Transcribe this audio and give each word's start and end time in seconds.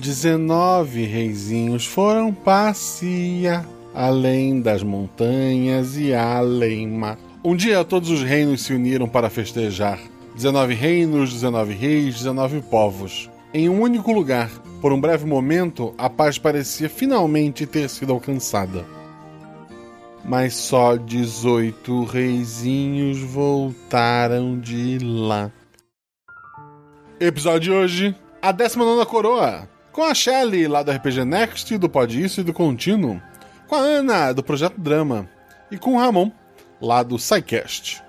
19 0.00 1.04
reizinhos 1.04 1.84
foram 1.84 2.32
passear 2.32 3.68
além 3.94 4.62
das 4.62 4.82
montanhas 4.82 5.98
e 5.98 6.14
além 6.14 6.88
mar. 6.88 7.18
Um 7.44 7.54
dia 7.54 7.84
todos 7.84 8.08
os 8.08 8.22
reinos 8.22 8.62
se 8.62 8.72
uniram 8.72 9.06
para 9.06 9.28
festejar. 9.28 10.00
19 10.34 10.72
reinos, 10.72 11.34
19 11.34 11.74
reis, 11.74 12.16
19 12.16 12.62
povos. 12.62 13.28
Em 13.52 13.68
um 13.68 13.82
único 13.82 14.10
lugar, 14.10 14.48
por 14.80 14.90
um 14.90 15.00
breve 15.00 15.26
momento, 15.26 15.92
a 15.98 16.08
paz 16.08 16.38
parecia 16.38 16.88
finalmente 16.88 17.66
ter 17.66 17.88
sido 17.90 18.14
alcançada. 18.14 18.86
Mas 20.24 20.54
só 20.54 20.96
18 20.96 22.04
reizinhos 22.04 23.18
voltaram 23.18 24.58
de 24.58 24.98
lá. 24.98 25.50
Episódio 27.18 27.60
de 27.60 27.70
hoje: 27.70 28.16
A 28.40 28.50
19 28.50 29.04
Coroa. 29.04 29.68
Com 29.92 30.04
a 30.04 30.14
Shelly, 30.14 30.68
lá 30.68 30.82
do 30.82 30.92
RPG 30.92 31.24
Next, 31.24 31.76
do 31.76 31.88
Pode 31.88 32.22
Isso 32.22 32.40
e 32.40 32.44
do 32.44 32.52
Contínuo. 32.52 33.20
Com 33.66 33.74
a 33.74 33.80
Ana, 33.80 34.32
do 34.32 34.42
Projeto 34.42 34.80
Drama. 34.80 35.28
E 35.70 35.76
com 35.76 35.94
o 35.94 35.98
Ramon, 35.98 36.30
lá 36.80 37.02
do 37.02 37.18
SciCast. 37.18 38.02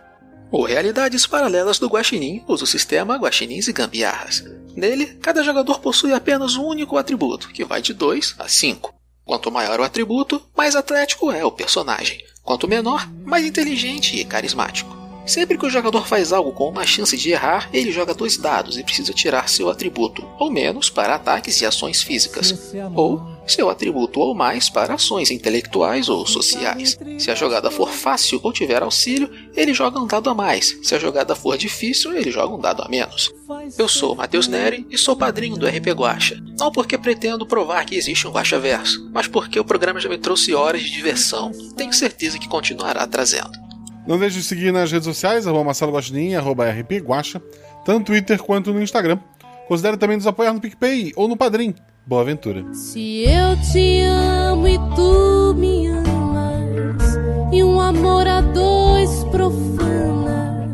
O 0.51 0.63
Realidades 0.63 1.25
Paralelas 1.25 1.79
do 1.79 1.87
Guaxinim 1.87 2.43
usa 2.47 2.65
o 2.65 2.67
sistema 2.67 3.15
Guaxinins 3.15 3.67
e 3.67 3.73
Gambiarras. 3.73 4.43
Nele, 4.75 5.07
cada 5.21 5.43
jogador 5.43 5.79
possui 5.79 6.13
apenas 6.13 6.55
um 6.55 6.65
único 6.65 6.97
atributo, 6.97 7.49
que 7.49 7.65
vai 7.65 7.81
de 7.81 7.93
2 7.93 8.35
a 8.37 8.47
5. 8.47 8.93
Quanto 9.25 9.51
maior 9.51 9.79
o 9.79 9.83
atributo, 9.83 10.41
mais 10.55 10.75
atlético 10.75 11.31
é 11.31 11.43
o 11.43 11.51
personagem. 11.51 12.23
Quanto 12.43 12.67
menor, 12.67 13.09
mais 13.23 13.45
inteligente 13.45 14.19
e 14.19 14.25
carismático. 14.25 15.00
Sempre 15.25 15.57
que 15.57 15.65
o 15.65 15.69
jogador 15.69 16.07
faz 16.07 16.33
algo 16.33 16.51
com 16.51 16.69
uma 16.69 16.85
chance 16.85 17.15
de 17.15 17.31
errar, 17.31 17.69
ele 17.71 17.91
joga 17.91 18.13
dois 18.13 18.37
dados 18.37 18.77
e 18.77 18.83
precisa 18.83 19.13
tirar 19.13 19.49
seu 19.49 19.69
atributo, 19.69 20.27
ou 20.39 20.51
menos 20.51 20.89
para 20.89 21.15
ataques 21.15 21.61
e 21.61 21.65
ações 21.65 22.01
físicas, 22.01 22.73
ou 22.95 23.21
seu 23.45 23.69
atributo 23.69 24.19
ou 24.19 24.33
mais 24.33 24.69
para 24.69 24.93
ações 24.93 25.31
intelectuais 25.31 26.09
ou 26.09 26.25
sociais. 26.25 26.97
Se 27.17 27.29
a 27.29 27.35
jogada 27.35 27.69
for 27.69 27.89
fácil 27.89 28.39
ou 28.43 28.53
tiver 28.53 28.81
auxílio, 28.81 29.29
ele 29.55 29.73
joga 29.73 29.99
um 29.99 30.07
dado 30.07 30.29
a 30.29 30.33
mais. 30.33 30.77
Se 30.83 30.95
a 30.95 30.99
jogada 30.99 31.35
for 31.35 31.57
difícil, 31.57 32.13
ele 32.13 32.31
joga 32.31 32.55
um 32.55 32.59
dado 32.59 32.81
a 32.81 32.89
menos. 32.89 33.31
Eu 33.77 33.87
sou 33.87 34.15
Matheus 34.15 34.47
Neri 34.47 34.85
e 34.89 34.97
sou 34.97 35.15
padrinho 35.15 35.57
do 35.57 35.67
RP 35.67 35.87
Guacha. 35.87 36.41
Não 36.57 36.71
porque 36.71 36.97
pretendo 36.97 37.45
provar 37.45 37.85
que 37.85 37.95
existe 37.95 38.27
um 38.27 38.31
Guacha 38.31 38.59
Verso, 38.59 39.09
mas 39.13 39.27
porque 39.27 39.59
o 39.59 39.65
programa 39.65 39.99
já 39.99 40.09
me 40.09 40.17
trouxe 40.17 40.53
horas 40.53 40.81
de 40.81 40.91
diversão. 40.91 41.51
Tenho 41.75 41.93
certeza 41.93 42.39
que 42.39 42.47
continuará 42.47 43.05
trazendo. 43.05 43.70
Não 44.07 44.17
deixe 44.17 44.37
de 44.37 44.43
seguir 44.43 44.71
nas 44.71 44.91
redes 44.91 45.05
sociais, 45.05 45.45
arroba 45.45 45.65
Marcelo 45.65 45.91
Guaxinim, 45.91 46.33
arroba 46.33 46.69
RP 46.69 46.99
Guacha, 47.03 47.41
tanto 47.85 47.99
no 47.99 48.05
Twitter 48.05 48.41
quanto 48.41 48.73
no 48.73 48.81
Instagram. 48.81 49.19
Considere 49.67 49.97
também 49.97 50.17
nos 50.17 50.27
apoiar 50.27 50.53
no 50.53 50.59
PicPay 50.59 51.13
ou 51.15 51.27
no 51.27 51.37
Padrim. 51.37 51.73
Boa 52.05 52.23
aventura. 52.23 52.65
Se 52.73 53.23
eu 53.23 53.55
te 53.71 54.01
amo 54.01 54.67
e 54.67 54.77
tu 54.95 55.53
me 55.57 55.87
amas, 55.87 57.19
e 57.53 57.63
um 57.63 57.79
amor 57.79 58.27
a 58.27 58.41
dois 58.41 59.23
profana, 59.25 60.69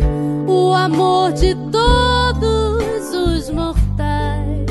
o 0.47 0.73
amor 0.73 1.33
de 1.33 1.53
todos 1.69 3.13
os 3.13 3.49
mortais. 3.49 4.65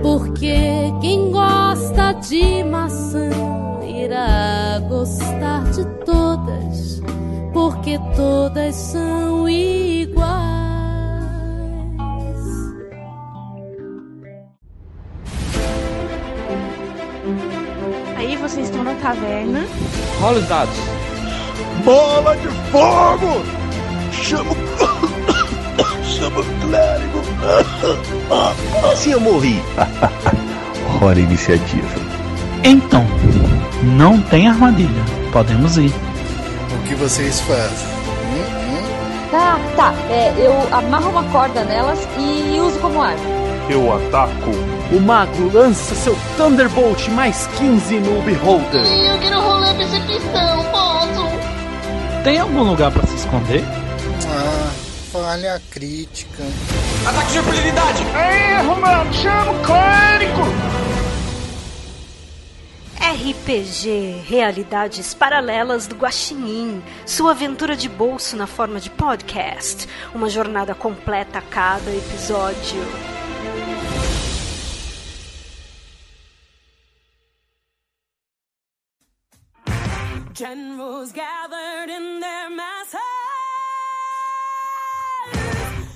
Porque 0.00 0.54
quem 1.02 1.30
gosta 1.30 2.12
de 2.12 2.62
maçã 2.64 3.69
irá 4.04 4.80
gostar 4.88 5.64
de 5.70 5.84
todas, 6.04 7.02
porque 7.52 7.98
todas 8.16 8.74
são 8.74 9.48
iguais. 9.48 10.30
Aí 18.16 18.36
vocês 18.36 18.66
estão 18.66 18.84
na 18.84 18.94
taverna. 18.94 19.66
Rola 20.20 20.38
os 20.38 20.48
dados. 20.48 20.76
Bola 21.84 22.36
de 22.36 22.48
fogo! 22.70 23.42
Chama 24.12 24.52
o. 24.52 26.04
Chama 26.04 26.40
o 26.40 26.44
clérigo! 26.60 27.20
Assim 28.92 29.12
eu 29.12 29.20
morri. 29.20 29.60
Hora 31.02 31.18
iniciativa. 31.18 31.88
Então, 32.62 33.06
não 33.82 34.20
tem 34.20 34.48
armadilha. 34.48 35.02
Podemos 35.32 35.76
ir. 35.76 35.92
O 36.72 36.82
que 36.86 36.94
vocês 36.94 37.40
fazem? 37.40 37.88
Hum, 38.32 38.44
hum? 38.68 39.30
Tá, 39.30 39.58
tá. 39.76 39.94
É, 40.10 40.32
eu 40.38 40.74
amarro 40.74 41.10
uma 41.10 41.24
corda 41.24 41.64
nelas 41.64 42.06
e 42.18 42.58
uso 42.60 42.78
como 42.80 43.00
arma. 43.00 43.20
Eu 43.68 43.94
ataco. 43.94 44.50
O 44.92 45.00
mago 45.00 45.50
lança 45.52 45.94
seu 45.94 46.16
Thunderbolt 46.36 47.08
mais 47.10 47.46
15 47.58 48.00
no 48.00 48.20
Beholder. 48.22 48.84
Eu 48.84 49.18
quero 49.20 49.40
rolar 49.40 49.74
percepção, 49.74 50.64
posso? 50.72 51.28
Tem 52.24 52.38
algum 52.38 52.64
lugar 52.64 52.90
para 52.90 53.06
se 53.06 53.14
esconder? 53.14 53.64
Ah, 54.26 54.70
falha 55.12 55.62
crítica. 55.70 56.42
Ataque 57.06 57.32
de 57.32 57.38
oportunidade! 57.38 58.02
Erro, 58.02 58.80
mano! 58.80 59.12
Chama 59.14 59.52
o 59.52 59.58
clérigo! 59.60 60.89
RPG 63.00 64.24
Realidades 64.28 65.14
Paralelas 65.14 65.86
do 65.86 65.96
Guaxinim, 65.96 66.82
sua 67.06 67.30
aventura 67.30 67.74
de 67.74 67.88
bolso 67.88 68.36
na 68.36 68.46
forma 68.46 68.78
de 68.78 68.90
podcast, 68.90 69.88
uma 70.14 70.28
jornada 70.28 70.74
completa 70.74 71.38
a 71.38 71.42
cada 71.42 71.90
episódio. 71.90 72.84
Generals 80.34 81.12
gathered 81.12 81.90
in 81.90 82.20
their 82.20 82.50
masses, 82.50 83.00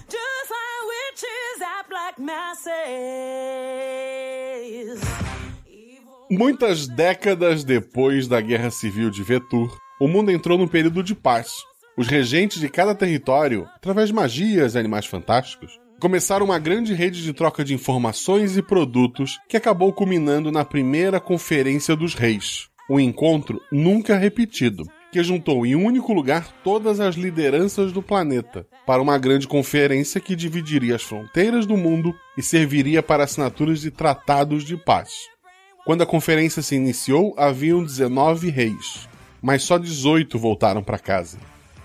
just 0.08 0.50
like 0.50 0.82
witches 0.88 1.62
at 1.62 1.88
black 1.88 2.18
masses. 2.18 4.13
Muitas 6.36 6.88
décadas 6.88 7.62
depois 7.62 8.26
da 8.26 8.40
Guerra 8.40 8.68
Civil 8.68 9.08
de 9.08 9.22
Vetur, 9.22 9.78
o 10.00 10.08
mundo 10.08 10.32
entrou 10.32 10.58
num 10.58 10.66
período 10.66 11.00
de 11.00 11.14
paz. 11.14 11.62
Os 11.96 12.08
regentes 12.08 12.58
de 12.58 12.68
cada 12.68 12.92
território, 12.92 13.68
através 13.76 14.08
de 14.08 14.14
magias 14.14 14.74
e 14.74 14.78
animais 14.78 15.06
fantásticos, 15.06 15.78
começaram 16.00 16.44
uma 16.44 16.58
grande 16.58 16.92
rede 16.92 17.22
de 17.22 17.32
troca 17.32 17.64
de 17.64 17.72
informações 17.72 18.56
e 18.56 18.62
produtos 18.62 19.38
que 19.48 19.56
acabou 19.56 19.92
culminando 19.92 20.50
na 20.50 20.64
primeira 20.64 21.20
Conferência 21.20 21.94
dos 21.94 22.14
Reis, 22.14 22.66
um 22.90 22.98
encontro 22.98 23.60
nunca 23.70 24.18
repetido, 24.18 24.82
que 25.12 25.22
juntou 25.22 25.64
em 25.64 25.76
um 25.76 25.84
único 25.84 26.12
lugar 26.12 26.52
todas 26.64 26.98
as 26.98 27.14
lideranças 27.14 27.92
do 27.92 28.02
planeta 28.02 28.66
para 28.84 29.00
uma 29.00 29.16
grande 29.18 29.46
conferência 29.46 30.20
que 30.20 30.34
dividiria 30.34 30.96
as 30.96 31.02
fronteiras 31.04 31.64
do 31.64 31.76
mundo 31.76 32.12
e 32.36 32.42
serviria 32.42 33.04
para 33.04 33.22
assinaturas 33.22 33.80
de 33.80 33.92
tratados 33.92 34.64
de 34.64 34.76
paz. 34.76 35.32
Quando 35.84 36.00
a 36.00 36.06
conferência 36.06 36.62
se 36.62 36.74
iniciou, 36.74 37.34
haviam 37.36 37.84
19 37.84 38.48
reis, 38.48 39.06
mas 39.42 39.62
só 39.62 39.76
18 39.76 40.38
voltaram 40.38 40.82
para 40.82 40.98
casa. 40.98 41.36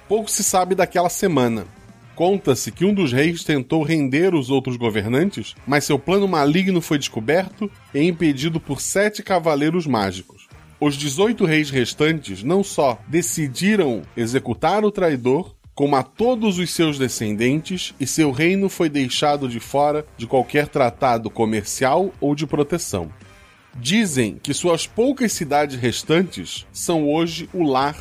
Pouco 0.08 0.32
se 0.32 0.42
sabe 0.42 0.74
daquela 0.74 1.10
semana. 1.10 1.68
Conta-se 2.16 2.72
que 2.72 2.86
um 2.86 2.94
dos 2.94 3.12
reis 3.12 3.44
tentou 3.44 3.84
render 3.84 4.34
os 4.34 4.50
outros 4.50 4.78
governantes, 4.78 5.54
mas 5.68 5.84
seu 5.84 6.00
plano 6.00 6.30
maligno 6.30 6.80
foi 6.80 6.98
descoberto 6.98 7.70
e 7.94 8.02
impedido 8.02 8.58
por 8.58 8.80
sete 8.80 9.22
cavaleiros 9.22 9.86
mágicos. 9.86 10.48
Os 10.80 10.96
18 10.96 11.44
reis 11.44 11.70
restantes 11.70 12.42
não 12.42 12.64
só 12.64 12.98
decidiram 13.06 14.04
executar 14.16 14.86
o 14.86 14.92
traidor, 14.92 15.54
como 15.76 15.98
a 15.98 16.04
todos 16.04 16.58
os 16.58 16.72
seus 16.72 16.98
descendentes, 16.98 17.94
e 18.00 18.08
seu 18.08 18.32
reino 18.32 18.70
foi 18.70 18.88
deixado 18.88 19.50
de 19.50 19.60
fora 19.60 20.06
de 20.18 20.26
qualquer 20.26 20.70
tratado 20.70 21.30
comercial 21.30 22.14
ou 22.22 22.34
de 22.34 22.48
proteção. 22.48 23.12
Dizem 23.82 24.38
que 24.44 24.54
suas 24.54 24.86
poucas 24.86 25.32
cidades 25.32 25.80
restantes 25.80 26.68
são 26.72 27.10
hoje 27.10 27.50
o 27.54 27.64
lar 27.64 27.96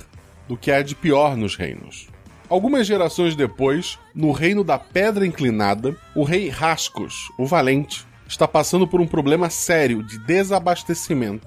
do 0.49 0.57
que 0.57 0.73
há 0.73 0.83
de 0.83 0.93
pior 0.97 1.37
nos 1.37 1.55
reinos. 1.55 2.09
Algumas 2.49 2.85
gerações 2.85 3.37
depois, 3.37 3.97
no 4.13 4.33
reino 4.33 4.65
da 4.65 4.77
Pedra 4.77 5.25
Inclinada, 5.25 5.97
o 6.17 6.25
rei 6.25 6.49
Rascos, 6.49 7.29
o 7.39 7.47
Valente, 7.47 8.05
está 8.27 8.49
passando 8.49 8.89
por 8.89 9.01
um 9.01 9.07
problema 9.07 9.49
sério 9.51 10.03
de 10.03 10.19
desabastecimento. 10.19 11.47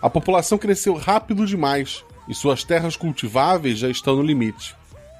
A 0.00 0.10
população 0.10 0.58
cresceu 0.58 0.94
rápido 0.94 1.46
demais 1.46 2.04
e 2.28 2.34
suas 2.34 2.64
terras 2.64 2.96
cultiváveis 2.96 3.78
já 3.78 3.88
estão 3.88 4.16
no 4.16 4.22
limite. 4.22 4.74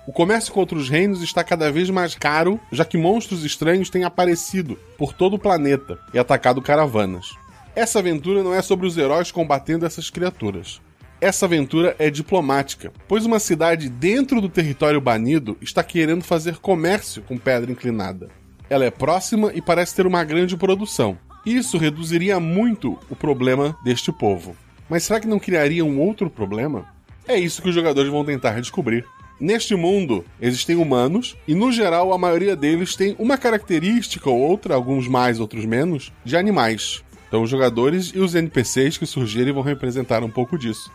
O 0.04 0.12
comércio 0.12 0.52
contra 0.52 0.76
os 0.76 0.88
reinos 0.88 1.22
está 1.22 1.44
cada 1.44 1.70
vez 1.70 1.88
mais 1.90 2.16
caro, 2.16 2.58
já 2.72 2.84
que 2.84 2.98
monstros 2.98 3.44
estranhos 3.44 3.88
têm 3.88 4.02
aparecido 4.02 4.76
por 4.98 5.12
todo 5.12 5.34
o 5.34 5.38
planeta 5.38 5.96
e 6.12 6.18
atacado 6.18 6.60
caravanas. 6.60 7.40
Essa 7.74 8.00
aventura 8.00 8.42
não 8.42 8.52
é 8.52 8.60
sobre 8.60 8.86
os 8.86 8.98
heróis 8.98 9.32
combatendo 9.32 9.86
essas 9.86 10.10
criaturas. 10.10 10.78
Essa 11.18 11.46
aventura 11.46 11.96
é 11.98 12.10
diplomática, 12.10 12.92
pois 13.08 13.24
uma 13.24 13.38
cidade 13.38 13.88
dentro 13.88 14.42
do 14.42 14.48
território 14.48 15.00
banido 15.00 15.56
está 15.58 15.82
querendo 15.82 16.22
fazer 16.22 16.58
comércio 16.58 17.22
com 17.22 17.38
Pedra 17.38 17.72
Inclinada. 17.72 18.28
Ela 18.68 18.84
é 18.84 18.90
próxima 18.90 19.52
e 19.54 19.62
parece 19.62 19.94
ter 19.94 20.06
uma 20.06 20.22
grande 20.22 20.54
produção. 20.54 21.16
Isso 21.46 21.78
reduziria 21.78 22.38
muito 22.38 22.98
o 23.08 23.16
problema 23.16 23.74
deste 23.82 24.12
povo. 24.12 24.54
Mas 24.88 25.04
será 25.04 25.18
que 25.18 25.26
não 25.26 25.38
criaria 25.38 25.84
um 25.84 25.98
outro 25.98 26.28
problema? 26.28 26.84
É 27.26 27.38
isso 27.38 27.62
que 27.62 27.70
os 27.70 27.74
jogadores 27.74 28.10
vão 28.10 28.24
tentar 28.24 28.60
descobrir. 28.60 29.06
Neste 29.40 29.74
mundo, 29.74 30.24
existem 30.40 30.76
humanos, 30.76 31.36
e 31.48 31.54
no 31.54 31.72
geral 31.72 32.12
a 32.12 32.18
maioria 32.18 32.54
deles 32.54 32.94
tem 32.94 33.16
uma 33.18 33.38
característica 33.38 34.28
ou 34.28 34.38
outra, 34.38 34.74
alguns 34.74 35.08
mais, 35.08 35.40
outros 35.40 35.64
menos, 35.64 36.12
de 36.22 36.36
animais. 36.36 37.02
Então 37.32 37.42
os 37.42 37.48
jogadores 37.48 38.12
e 38.14 38.18
os 38.18 38.34
NPCs 38.34 38.98
que 38.98 39.06
surgirem 39.06 39.54
vão 39.54 39.62
representar 39.62 40.22
um 40.22 40.28
pouco 40.28 40.58
disso. 40.58 40.92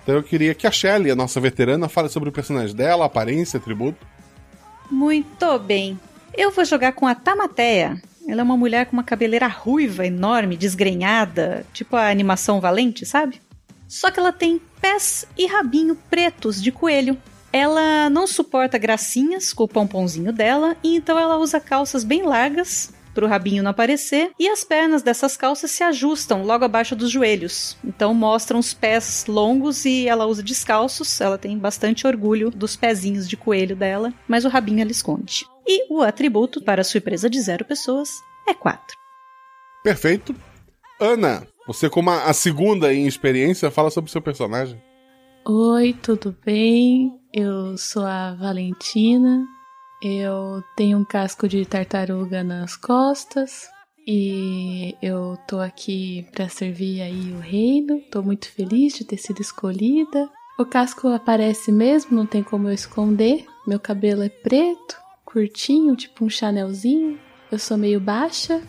Então 0.00 0.14
eu 0.14 0.22
queria 0.22 0.54
que 0.54 0.64
a 0.64 0.70
Shelly, 0.70 1.10
a 1.10 1.16
nossa 1.16 1.40
veterana, 1.40 1.88
fale 1.88 2.08
sobre 2.08 2.28
o 2.28 2.32
personagem 2.32 2.76
dela, 2.76 3.06
aparência, 3.06 3.58
atributo. 3.58 4.06
Muito 4.88 5.58
bem. 5.58 5.98
Eu 6.32 6.52
vou 6.52 6.64
jogar 6.64 6.92
com 6.92 7.08
a 7.08 7.14
Tamateia. 7.16 8.00
Ela 8.28 8.40
é 8.40 8.44
uma 8.44 8.56
mulher 8.56 8.86
com 8.86 8.92
uma 8.92 9.02
cabeleira 9.02 9.48
ruiva, 9.48 10.06
enorme, 10.06 10.56
desgrenhada, 10.56 11.66
tipo 11.72 11.96
a 11.96 12.08
animação 12.08 12.60
Valente, 12.60 13.04
sabe? 13.04 13.42
Só 13.88 14.12
que 14.12 14.20
ela 14.20 14.32
tem 14.32 14.60
pés 14.80 15.26
e 15.36 15.44
rabinho 15.48 15.98
pretos 16.08 16.62
de 16.62 16.70
coelho. 16.70 17.18
Ela 17.52 18.08
não 18.08 18.28
suporta 18.28 18.78
gracinhas 18.78 19.52
com 19.52 19.64
o 19.64 19.68
pomponzinho 19.68 20.32
dela, 20.32 20.76
e 20.84 20.94
então 20.94 21.18
ela 21.18 21.36
usa 21.36 21.58
calças 21.58 22.04
bem 22.04 22.22
largas 22.22 22.92
para 23.14 23.24
o 23.24 23.28
rabinho 23.28 23.62
não 23.62 23.70
aparecer, 23.70 24.30
e 24.38 24.48
as 24.48 24.64
pernas 24.64 25.02
dessas 25.02 25.36
calças 25.36 25.70
se 25.70 25.82
ajustam 25.82 26.44
logo 26.44 26.64
abaixo 26.64 26.94
dos 26.96 27.10
joelhos. 27.10 27.76
Então 27.84 28.14
mostram 28.14 28.58
os 28.58 28.72
pés 28.72 29.24
longos 29.28 29.84
e 29.84 30.08
ela 30.08 30.26
usa 30.26 30.42
descalços. 30.42 31.20
Ela 31.20 31.38
tem 31.38 31.58
bastante 31.58 32.06
orgulho 32.06 32.50
dos 32.50 32.76
pezinhos 32.76 33.28
de 33.28 33.36
coelho 33.36 33.76
dela, 33.76 34.12
mas 34.28 34.44
o 34.44 34.48
rabinho 34.48 34.80
ela 34.80 34.90
esconde. 34.90 35.44
E 35.66 35.92
o 35.92 36.02
atributo, 36.02 36.62
para 36.62 36.84
surpresa 36.84 37.28
de 37.28 37.40
zero 37.40 37.64
pessoas, 37.64 38.08
é 38.48 38.54
4. 38.54 38.96
Perfeito. 39.82 40.34
Ana, 41.00 41.46
você 41.66 41.88
como 41.88 42.10
a 42.10 42.32
segunda 42.32 42.92
em 42.92 43.06
experiência, 43.06 43.70
fala 43.70 43.90
sobre 43.90 44.08
o 44.08 44.12
seu 44.12 44.20
personagem. 44.20 44.82
Oi, 45.46 45.94
tudo 46.02 46.36
bem? 46.44 47.12
Eu 47.32 47.78
sou 47.78 48.04
a 48.04 48.34
Valentina, 48.34 49.46
eu 50.02 50.62
tenho 50.76 50.98
um 50.98 51.04
casco 51.04 51.46
de 51.46 51.64
tartaruga 51.66 52.42
nas 52.42 52.74
costas 52.76 53.68
e 54.06 54.96
eu 55.02 55.36
tô 55.46 55.60
aqui 55.60 56.26
para 56.32 56.48
servir 56.48 57.02
aí 57.02 57.32
o 57.32 57.38
reino. 57.38 58.00
Tô 58.10 58.22
muito 58.22 58.50
feliz 58.50 58.94
de 58.94 59.04
ter 59.04 59.18
sido 59.18 59.40
escolhida. 59.40 60.28
O 60.58 60.64
casco 60.64 61.08
aparece 61.08 61.70
mesmo, 61.70 62.16
não 62.16 62.26
tem 62.26 62.42
como 62.42 62.68
eu 62.68 62.72
esconder. 62.72 63.44
Meu 63.66 63.78
cabelo 63.78 64.22
é 64.22 64.28
preto, 64.28 64.96
curtinho, 65.24 65.94
tipo 65.94 66.24
um 66.24 66.30
chanelzinho. 66.30 67.18
Eu 67.52 67.58
sou 67.58 67.76
meio 67.76 68.00
baixa, 68.00 68.62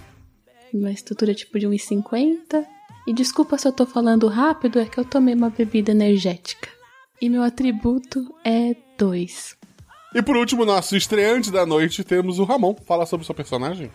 uma 0.74 0.92
estrutura 0.92 1.34
tipo 1.34 1.58
de 1.58 1.68
1,50. 1.68 2.66
E 3.08 3.14
desculpa 3.14 3.58
se 3.58 3.68
eu 3.68 3.72
tô 3.72 3.86
falando 3.86 4.28
rápido, 4.28 4.80
é 4.80 4.86
que 4.86 5.00
eu 5.00 5.06
tomei 5.06 5.34
uma 5.34 5.50
bebida 5.50 5.92
energética. 5.92 6.70
E 7.22 7.30
meu 7.30 7.42
atributo 7.42 8.34
é 8.44 8.76
2. 8.98 9.61
E 10.14 10.22
por 10.22 10.36
último, 10.36 10.66
nosso 10.66 10.98
estreante 10.98 11.50
da 11.50 11.66
noite, 11.66 12.04
temos 12.04 12.38
o 12.38 12.44
Ramon. 12.44 12.76
Fala 12.86 13.06
sobre 13.06 13.24
o 13.24 13.26
seu 13.26 13.34
personagem. 13.34 13.90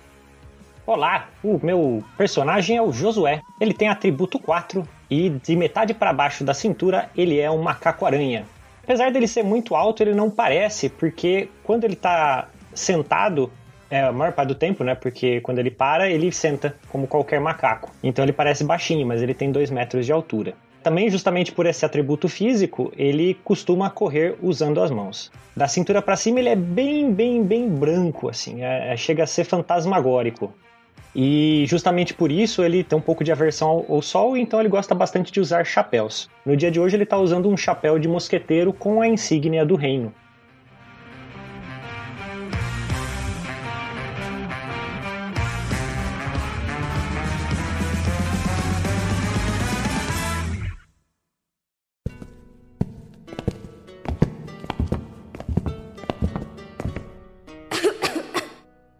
Olá, 0.86 1.28
o 1.44 1.60
meu 1.62 2.02
personagem 2.16 2.78
é 2.78 2.80
o 2.80 2.90
Josué. 2.90 3.42
Ele 3.60 3.74
tem 3.74 3.90
atributo 3.90 4.38
4 4.38 4.88
e 5.10 5.28
de 5.28 5.54
metade 5.54 5.92
para 5.92 6.14
baixo 6.14 6.42
da 6.42 6.54
cintura 6.54 7.10
ele 7.14 7.38
é 7.38 7.50
um 7.50 7.60
macaco-aranha. 7.60 8.46
Apesar 8.82 9.12
dele 9.12 9.28
ser 9.28 9.42
muito 9.42 9.74
alto, 9.74 10.02
ele 10.02 10.14
não 10.14 10.30
parece, 10.30 10.88
porque 10.88 11.50
quando 11.62 11.84
ele 11.84 11.96
tá 11.96 12.48
sentado, 12.72 13.52
é 13.90 14.00
a 14.00 14.10
maior 14.10 14.32
parte 14.32 14.48
do 14.48 14.54
tempo, 14.54 14.82
né? 14.82 14.94
Porque 14.94 15.42
quando 15.42 15.58
ele 15.58 15.70
para, 15.70 16.08
ele 16.08 16.32
senta 16.32 16.74
como 16.88 17.06
qualquer 17.06 17.40
macaco. 17.40 17.90
Então 18.02 18.24
ele 18.24 18.32
parece 18.32 18.64
baixinho, 18.64 19.06
mas 19.06 19.20
ele 19.20 19.34
tem 19.34 19.52
2 19.52 19.70
metros 19.70 20.06
de 20.06 20.12
altura 20.12 20.54
também 20.86 21.10
justamente 21.10 21.50
por 21.50 21.66
esse 21.66 21.84
atributo 21.84 22.28
físico, 22.28 22.92
ele 22.96 23.36
costuma 23.42 23.90
correr 23.90 24.36
usando 24.40 24.80
as 24.80 24.88
mãos. 24.88 25.32
Da 25.56 25.66
cintura 25.66 26.00
para 26.00 26.14
cima 26.14 26.38
ele 26.38 26.48
é 26.48 26.54
bem, 26.54 27.12
bem, 27.12 27.42
bem 27.42 27.68
branco, 27.68 28.28
assim, 28.28 28.62
é, 28.62 28.92
é, 28.92 28.96
chega 28.96 29.24
a 29.24 29.26
ser 29.26 29.42
fantasmagórico. 29.42 30.54
E 31.12 31.64
justamente 31.66 32.14
por 32.14 32.30
isso 32.30 32.62
ele 32.62 32.84
tem 32.84 32.96
um 32.96 33.02
pouco 33.02 33.24
de 33.24 33.32
aversão 33.32 33.68
ao, 33.68 33.94
ao 33.94 34.00
sol, 34.00 34.36
então 34.36 34.60
ele 34.60 34.68
gosta 34.68 34.94
bastante 34.94 35.32
de 35.32 35.40
usar 35.40 35.66
chapéus. 35.66 36.30
No 36.44 36.56
dia 36.56 36.70
de 36.70 36.78
hoje 36.78 36.94
ele 36.94 37.02
está 37.02 37.18
usando 37.18 37.48
um 37.48 37.56
chapéu 37.56 37.98
de 37.98 38.06
mosqueteiro 38.06 38.72
com 38.72 39.02
a 39.02 39.08
insígnia 39.08 39.66
do 39.66 39.74
reino. 39.74 40.14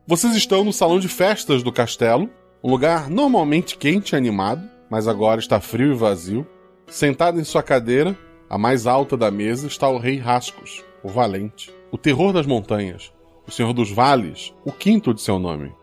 Vocês 0.09 0.37
estão 0.37 0.63
no 0.63 0.73
salão 0.73 1.01
de 1.01 1.09
festas 1.09 1.65
do 1.65 1.73
castelo, 1.73 2.31
um 2.63 2.71
lugar 2.71 3.11
normalmente 3.11 3.77
quente 3.77 4.13
e 4.13 4.17
animado, 4.17 4.63
mas 4.89 5.09
agora 5.09 5.41
está 5.41 5.61
frio 5.61 5.91
e 5.91 5.97
vazio. 5.97 6.47
Sentado 6.87 7.41
em 7.41 7.45
sua 7.45 7.61
cadeira, 7.61 8.17
a 8.49 8.57
mais 8.57 8.87
alta 8.87 9.17
da 9.17 9.33
mesa, 9.33 9.67
está 9.67 9.89
o 9.89 9.99
rei 9.99 10.17
Rascos, 10.17 10.85
o 11.03 11.09
valente, 11.09 11.75
o 11.91 11.99
terror 11.99 12.33
das 12.33 12.47
montanhas, 12.47 13.13
o 13.49 13.51
senhor 13.51 13.73
dos 13.73 13.91
vales, 13.91 14.55
o 14.65 14.71
quinto 14.71 15.13
de 15.13 15.21
seu 15.21 15.41
nome. 15.41 15.75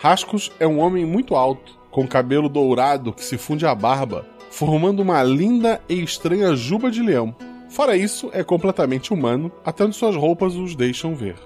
Rascos 0.00 0.50
é 0.58 0.66
um 0.66 0.80
homem 0.80 1.06
muito 1.06 1.36
alto, 1.36 1.78
com 1.88 2.04
cabelo 2.04 2.48
dourado 2.48 3.12
que 3.12 3.24
se 3.24 3.38
funde 3.38 3.64
à 3.64 3.76
barba, 3.76 4.26
formando 4.50 5.02
uma 5.02 5.22
linda 5.22 5.80
e 5.88 6.02
estranha 6.02 6.56
juba 6.56 6.90
de 6.90 7.00
leão. 7.00 7.32
Fora 7.68 7.96
isso, 7.96 8.28
é 8.32 8.42
completamente 8.42 9.14
humano, 9.14 9.52
até 9.64 9.84
onde 9.84 9.94
suas 9.94 10.16
roupas 10.16 10.56
os 10.56 10.74
deixam 10.74 11.14
ver. 11.14 11.36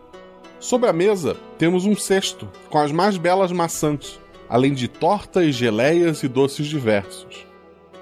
Sobre 0.63 0.89
a 0.89 0.93
mesa, 0.93 1.37
temos 1.59 1.87
um 1.87 1.97
cesto 1.97 2.49
com 2.71 2.79
as 2.79 2.93
mais 2.93 3.17
belas 3.17 3.51
maçãs, 3.51 4.21
além 4.49 4.73
de 4.73 4.87
tortas, 4.87 5.57
geleias 5.57 6.23
e 6.23 6.29
doces 6.29 6.69
diversos. 6.69 7.45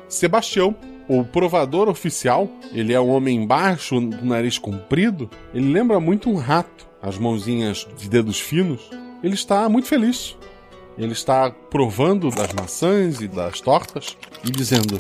Sebastião, 0.06 0.76
o 1.08 1.24
provador 1.24 1.88
oficial, 1.88 2.50
ele 2.70 2.92
é 2.92 3.00
um 3.00 3.08
homem 3.08 3.46
baixo, 3.46 3.98
do 3.98 4.26
nariz 4.26 4.58
comprido, 4.58 5.30
ele 5.54 5.72
lembra 5.72 5.98
muito 5.98 6.28
um 6.28 6.36
rato, 6.36 6.86
as 7.00 7.16
mãozinhas 7.16 7.88
de 7.96 8.10
dedos 8.10 8.38
finos. 8.38 8.90
Ele 9.22 9.34
está 9.34 9.66
muito 9.66 9.88
feliz. 9.88 10.36
Ele 10.98 11.12
está 11.12 11.50
provando 11.50 12.28
das 12.28 12.52
maçãs 12.52 13.22
e 13.22 13.26
das 13.26 13.62
tortas 13.62 14.18
e 14.44 14.50
dizendo: 14.50 14.98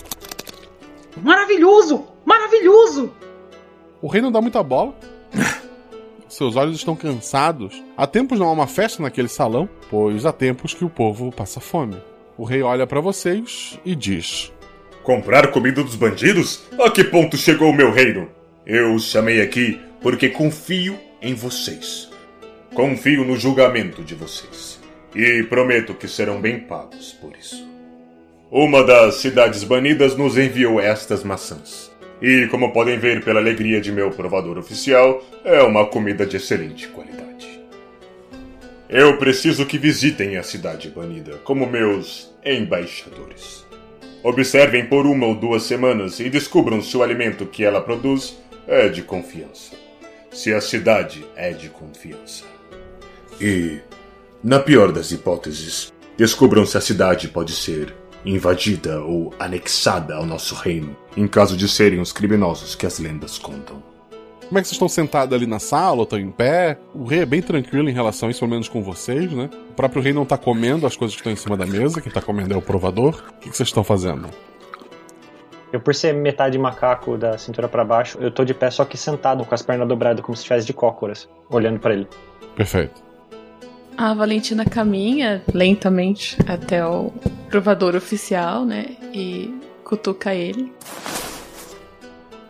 Maravilhoso! 1.22 2.06
Maravilhoso! 2.24 3.12
O 4.00 4.08
rei 4.08 4.22
não 4.22 4.32
dá 4.32 4.40
muita 4.40 4.62
bola, 4.62 4.94
seus 6.30 6.56
olhos 6.56 6.76
estão 6.76 6.96
cansados. 6.96 7.82
Há 7.96 8.06
tempos 8.06 8.38
não 8.38 8.48
há 8.48 8.52
uma 8.52 8.66
festa 8.66 9.02
naquele 9.02 9.28
salão, 9.28 9.68
pois 9.90 10.24
há 10.24 10.32
tempos 10.32 10.72
que 10.72 10.84
o 10.84 10.90
povo 10.90 11.30
passa 11.30 11.60
fome. 11.60 11.96
O 12.38 12.44
rei 12.44 12.62
olha 12.62 12.86
para 12.86 13.00
vocês 13.00 13.78
e 13.84 13.94
diz: 13.94 14.52
Comprar 15.02 15.50
comida 15.50 15.82
dos 15.82 15.96
bandidos? 15.96 16.62
A 16.78 16.90
que 16.90 17.04
ponto 17.04 17.36
chegou 17.36 17.70
o 17.70 17.74
meu 17.74 17.92
reino? 17.92 18.28
Eu 18.64 18.94
os 18.94 19.04
chamei 19.04 19.42
aqui 19.42 19.80
porque 20.00 20.28
confio 20.28 20.98
em 21.20 21.34
vocês. 21.34 22.08
Confio 22.74 23.24
no 23.24 23.36
julgamento 23.36 24.02
de 24.02 24.14
vocês. 24.14 24.80
E 25.14 25.42
prometo 25.42 25.92
que 25.94 26.06
serão 26.06 26.40
bem 26.40 26.60
pagos 26.60 27.12
por 27.14 27.32
isso. 27.36 27.68
Uma 28.50 28.84
das 28.84 29.16
cidades 29.16 29.64
banidas 29.64 30.16
nos 30.16 30.38
enviou 30.38 30.80
estas 30.80 31.24
maçãs. 31.24 31.89
E 32.20 32.46
como 32.48 32.72
podem 32.72 32.98
ver 32.98 33.24
pela 33.24 33.40
alegria 33.40 33.80
de 33.80 33.90
meu 33.90 34.10
provador 34.10 34.58
oficial, 34.58 35.24
é 35.44 35.62
uma 35.62 35.86
comida 35.86 36.26
de 36.26 36.36
excelente 36.36 36.86
qualidade. 36.88 37.60
Eu 38.88 39.16
preciso 39.16 39.64
que 39.64 39.78
visitem 39.78 40.36
a 40.36 40.42
cidade 40.42 40.90
banida 40.90 41.38
como 41.44 41.66
meus 41.66 42.30
embaixadores. 42.44 43.64
Observem 44.22 44.84
por 44.84 45.06
uma 45.06 45.26
ou 45.26 45.34
duas 45.34 45.62
semanas 45.62 46.20
e 46.20 46.28
descubram 46.28 46.82
se 46.82 46.94
o 46.96 47.02
alimento 47.02 47.46
que 47.46 47.64
ela 47.64 47.80
produz 47.80 48.36
é 48.66 48.88
de 48.88 49.02
confiança. 49.02 49.74
Se 50.30 50.52
a 50.52 50.60
cidade 50.60 51.24
é 51.36 51.52
de 51.52 51.70
confiança. 51.70 52.44
E, 53.40 53.78
na 54.44 54.58
pior 54.58 54.92
das 54.92 55.10
hipóteses, 55.10 55.90
descubram 56.18 56.66
se 56.66 56.76
a 56.76 56.80
cidade 56.80 57.28
pode 57.28 57.52
ser 57.52 57.94
invadida 58.24 59.00
ou 59.00 59.32
anexada 59.38 60.14
ao 60.14 60.26
nosso 60.26 60.54
reino, 60.54 60.96
em 61.16 61.26
caso 61.26 61.56
de 61.56 61.68
serem 61.68 62.00
os 62.00 62.12
criminosos 62.12 62.74
que 62.74 62.86
as 62.86 62.98
lendas 62.98 63.38
contam. 63.38 63.82
Como 64.48 64.58
é 64.58 64.62
que 64.62 64.66
vocês 64.66 64.72
estão 64.72 64.88
sentados 64.88 65.32
ali 65.32 65.46
na 65.46 65.60
sala 65.60 65.98
ou 65.98 66.02
estão 66.02 66.18
em 66.18 66.30
pé? 66.30 66.76
O 66.92 67.04
rei 67.04 67.20
é 67.20 67.26
bem 67.26 67.40
tranquilo 67.40 67.88
em 67.88 67.92
relação 67.92 68.26
a 68.26 68.30
isso, 68.30 68.40
pelo 68.40 68.50
menos 68.50 68.68
com 68.68 68.82
vocês, 68.82 69.30
né? 69.30 69.48
O 69.70 69.74
próprio 69.74 70.02
rei 70.02 70.12
não 70.12 70.26
tá 70.26 70.36
comendo 70.36 70.86
as 70.86 70.96
coisas 70.96 71.14
que 71.14 71.20
estão 71.20 71.32
em 71.32 71.36
cima 71.36 71.56
da 71.56 71.64
mesa, 71.64 72.00
quem 72.00 72.10
tá 72.10 72.20
comendo 72.20 72.52
é 72.52 72.56
o 72.56 72.62
provador. 72.62 73.22
O 73.36 73.38
que 73.38 73.56
vocês 73.56 73.68
estão 73.68 73.84
fazendo? 73.84 74.28
Eu, 75.72 75.80
por 75.80 75.94
ser 75.94 76.12
metade 76.12 76.58
macaco 76.58 77.16
da 77.16 77.38
cintura 77.38 77.68
para 77.68 77.84
baixo, 77.84 78.18
eu 78.20 78.32
tô 78.32 78.44
de 78.44 78.52
pé 78.52 78.70
só 78.72 78.84
que 78.84 78.96
sentado, 78.96 79.44
com 79.44 79.54
as 79.54 79.62
pernas 79.62 79.86
dobradas, 79.86 80.20
como 80.24 80.34
se 80.34 80.40
estivesse 80.40 80.66
de 80.66 80.72
cócoras, 80.72 81.28
olhando 81.48 81.78
para 81.78 81.94
ele. 81.94 82.08
Perfeito. 82.56 83.09
A 84.00 84.14
Valentina 84.14 84.64
caminha 84.64 85.44
lentamente 85.52 86.38
até 86.48 86.82
o 86.86 87.12
provador 87.50 87.94
oficial, 87.94 88.64
né? 88.64 88.96
E 89.12 89.54
cutuca 89.84 90.34
ele. 90.34 90.72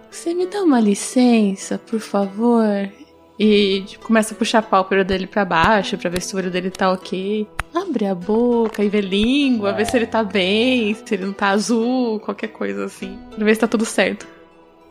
Você 0.09 0.33
me 0.33 0.47
dá 0.47 0.63
uma 0.63 0.79
licença, 0.79 1.77
por 1.77 1.99
favor? 1.99 2.89
E 3.37 3.85
começa 4.01 4.33
a 4.33 4.37
puxar 4.37 4.61
a 4.61 4.63
pálpebra 4.63 5.03
dele 5.03 5.27
para 5.27 5.45
baixo 5.45 5.99
para 5.99 6.09
ver 6.09 6.23
se 6.23 6.33
o 6.37 6.39
olho 6.39 6.53
dele 6.53 6.71
tá 6.71 6.93
ok. 6.93 7.49
Abre 7.75 8.07
a 8.07 8.15
boca 8.15 8.85
e 8.85 8.89
vê 8.89 9.01
língua, 9.01 9.73
ver 9.73 9.87
se 9.87 9.97
ele 9.97 10.07
tá 10.07 10.23
bem, 10.23 10.95
se 10.95 11.15
ele 11.15 11.27
não 11.27 11.33
tá 11.33 11.49
azul, 11.49 12.21
qualquer 12.21 12.53
coisa 12.53 12.85
assim. 12.85 13.19
Pra 13.35 13.45
ver 13.45 13.55
se 13.55 13.61
tá 13.61 13.67
tudo 13.67 13.85
certo. 13.85 14.25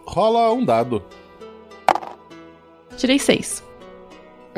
Rola 0.06 0.52
um 0.52 0.66
dado. 0.66 1.02
Tirei 2.98 3.18
seis. 3.18 3.64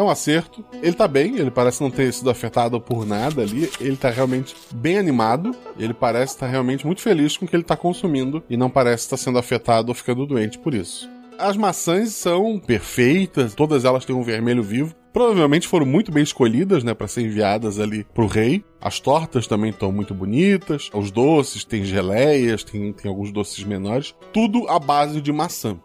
É 0.01 0.03
um 0.03 0.10
acerto. 0.10 0.65
Ele 0.81 0.93
tá 0.93 1.08
bem, 1.08 1.38
ele 1.38 1.51
parece 1.51 1.79
não 1.79 1.91
ter 1.91 2.12
sido 2.12 2.31
afetado 2.31 2.81
por 2.81 3.05
nada 3.05 3.43
ali. 3.43 3.70
Ele 3.79 3.96
tá 3.96 4.10
realmente 4.10 4.55
bem 4.74 4.98
animado. 4.98 5.55
Ele 5.77 5.93
parece 5.93 6.34
estar 6.34 6.48
tá 6.48 6.51
realmente 6.51 6.88
muito 6.88 7.03
feliz 7.03 7.38
com 7.38 7.46
o 7.46 7.48
que 7.48 7.55
ele 7.55 7.63
tá 7.63 7.77
consumindo 7.77 8.43
e 8.50 8.58
não 8.58 8.67
parece 8.67 9.03
estar 9.03 9.15
tá 9.15 9.22
sendo 9.22 9.38
afetado 9.38 9.89
ou 9.89 9.93
ficando 9.93 10.25
doente 10.25 10.58
por 10.58 10.74
isso. 10.74 11.08
As 11.38 11.55
maçãs 11.55 12.13
são 12.13 12.58
perfeitas, 12.58 13.53
todas 13.53 13.86
elas 13.86 14.03
têm 14.03 14.15
um 14.15 14.24
vermelho 14.24 14.63
vivo. 14.63 14.96
Provavelmente 15.13 15.67
foram 15.67 15.86
muito 15.86 16.12
bem 16.12 16.24
escolhidas, 16.24 16.84
né, 16.84 16.96
para 16.96 17.08
ser 17.08 17.22
enviadas 17.22 17.79
ali 17.79 18.03
pro 18.12 18.25
rei. 18.25 18.63
As 18.81 19.00
tortas 19.00 19.46
também 19.46 19.70
estão 19.70 19.91
muito 19.91 20.15
bonitas. 20.15 20.89
Os 20.96 21.12
doces, 21.12 21.63
tem 21.63 21.84
geleias, 21.84 22.63
tem, 22.63 22.91
tem 22.91 23.08
alguns 23.08 23.31
doces 23.31 23.63
menores. 23.63 24.15
Tudo 24.34 24.67
à 24.67 24.79
base 24.79 25.22
de 25.22 25.31
maçã. 25.31 25.79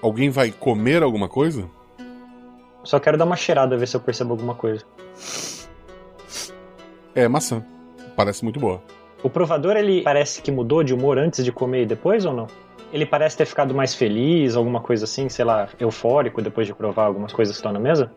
Alguém 0.00 0.30
vai 0.30 0.52
comer 0.52 1.02
alguma 1.02 1.28
coisa? 1.28 1.68
Só 2.88 2.98
quero 2.98 3.18
dar 3.18 3.26
uma 3.26 3.36
cheirada, 3.36 3.76
ver 3.76 3.86
se 3.86 3.94
eu 3.94 4.00
percebo 4.00 4.30
alguma 4.30 4.54
coisa. 4.54 4.82
É 7.14 7.28
maçã. 7.28 7.62
Parece 8.16 8.42
muito 8.42 8.58
boa. 8.58 8.82
O 9.22 9.28
provador, 9.28 9.76
ele 9.76 10.00
parece 10.00 10.40
que 10.40 10.50
mudou 10.50 10.82
de 10.82 10.94
humor 10.94 11.18
antes 11.18 11.44
de 11.44 11.52
comer 11.52 11.82
e 11.82 11.86
depois 11.86 12.24
ou 12.24 12.32
não? 12.32 12.46
Ele 12.90 13.04
parece 13.04 13.36
ter 13.36 13.44
ficado 13.44 13.74
mais 13.74 13.94
feliz, 13.94 14.56
alguma 14.56 14.80
coisa 14.80 15.04
assim, 15.04 15.28
sei 15.28 15.44
lá, 15.44 15.68
eufórico 15.78 16.40
depois 16.40 16.66
de 16.66 16.72
provar 16.72 17.04
algumas 17.04 17.30
coisas 17.30 17.54
que 17.54 17.58
estão 17.58 17.74
na 17.74 17.78
mesa? 17.78 18.10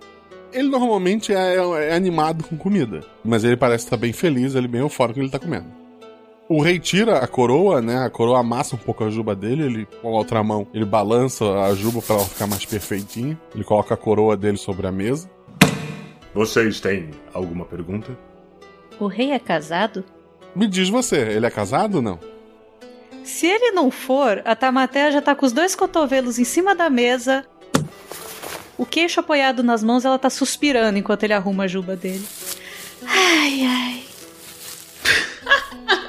Ele 0.53 0.69
normalmente 0.69 1.33
é, 1.33 1.57
é 1.89 1.93
animado 1.93 2.45
com 2.45 2.55
comida, 2.55 3.01
mas 3.25 3.43
ele 3.43 3.57
parece 3.57 3.83
estar 3.83 3.97
bem 3.97 4.13
feliz, 4.13 4.55
ele 4.55 4.69
bem 4.69 4.79
eufórico 4.79 5.15
que 5.15 5.19
ele 5.19 5.27
está 5.27 5.37
comendo. 5.37 5.80
O 6.53 6.62
rei 6.62 6.77
tira 6.79 7.20
a 7.20 7.27
coroa, 7.27 7.81
né? 7.81 8.03
A 8.03 8.10
coroa 8.10 8.41
amassa 8.41 8.75
um 8.75 8.77
pouco 8.77 9.05
a 9.05 9.10
juba 9.10 9.34
dele. 9.34 9.63
Ele, 9.63 9.88
com 10.01 10.10
a 10.10 10.12
outra 10.12 10.43
mão, 10.43 10.67
ele 10.74 10.84
balança 10.84 11.46
a 11.46 11.74
juba 11.74 12.01
para 12.01 12.17
ela 12.17 12.25
ficar 12.25 12.46
mais 12.46 12.65
perfeitinha. 12.65 13.39
Ele 13.55 13.63
coloca 13.63 13.93
a 13.93 13.98
coroa 13.98 14.36
dele 14.36 14.58
sobre 14.58 14.86
a 14.86 14.91
mesa. 14.91 15.31
Vocês 16.34 16.81
têm 16.81 17.12
alguma 17.34 17.63
pergunta? 17.63 18.17
O 19.00 19.08
rei 19.08 19.31
é 19.31 19.39
casado? 19.39 20.03
Me 20.53 20.67
diz 20.67 20.89
você, 20.89 21.20
ele 21.20 21.46
é 21.46 21.50
casado 21.50 21.96
ou 21.96 22.01
não? 22.01 22.20
Se 23.24 23.48
ele 23.48 23.72
não 23.72 23.89
for, 23.89 24.41
a 24.43 24.53
Tamatea 24.53 25.10
já 25.10 25.22
tá 25.22 25.34
com 25.34 25.46
os 25.46 25.53
dois 25.53 25.74
cotovelos 25.74 26.38
em 26.38 26.43
cima 26.43 26.75
da 26.75 26.89
mesa, 26.89 27.46
o 28.77 28.86
queixo 28.86 29.22
apoiado 29.22 29.63
nas 29.63 29.81
mãos, 29.81 30.03
ela 30.03 30.20
tá 30.20 30.29
suspirando 30.29 30.98
enquanto 30.98 31.24
ele 31.24 31.31
arruma 31.31 31.63
a 31.63 31.67
juba 31.67 31.96
dele. 31.96 32.27
Ai, 33.08 33.63
ai. 33.63 34.03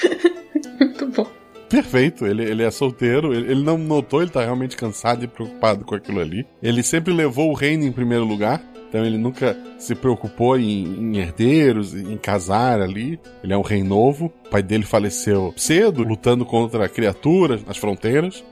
perfeito. 1.68 2.26
Ele, 2.26 2.44
ele 2.44 2.62
é 2.62 2.70
solteiro, 2.70 3.34
ele, 3.34 3.50
ele, 3.50 3.62
não 3.62 3.76
notou, 3.76 4.22
ele 4.22 4.30
tá 4.30 4.40
realmente 4.40 4.76
cansado 4.76 5.24
e 5.24 5.28
preocupado 5.28 5.84
com 5.84 5.94
aquilo 5.94 6.20
ali. 6.20 6.46
Ele 6.62 6.82
sempre 6.82 7.12
levou 7.12 7.50
o 7.50 7.54
reino 7.54 7.84
em 7.84 7.92
primeiro 7.92 8.24
lugar. 8.24 8.62
Então 8.88 9.04
ele 9.04 9.18
nunca 9.18 9.56
se 9.76 9.92
preocupou 9.92 10.56
em, 10.56 10.84
em 10.84 11.18
herdeiros, 11.18 11.94
em 11.94 12.16
casar 12.16 12.80
ali. 12.80 13.18
Ele 13.42 13.52
é 13.52 13.56
um 13.56 13.62
rei 13.62 13.82
novo. 13.82 14.32
O 14.46 14.50
pai 14.50 14.62
dele 14.62 14.84
faleceu 14.84 15.52
cedo, 15.56 16.04
lutando 16.04 16.44
contra 16.44 16.88
criaturas 16.88 17.64
nas 17.64 17.76
fronteiras. 17.76 18.44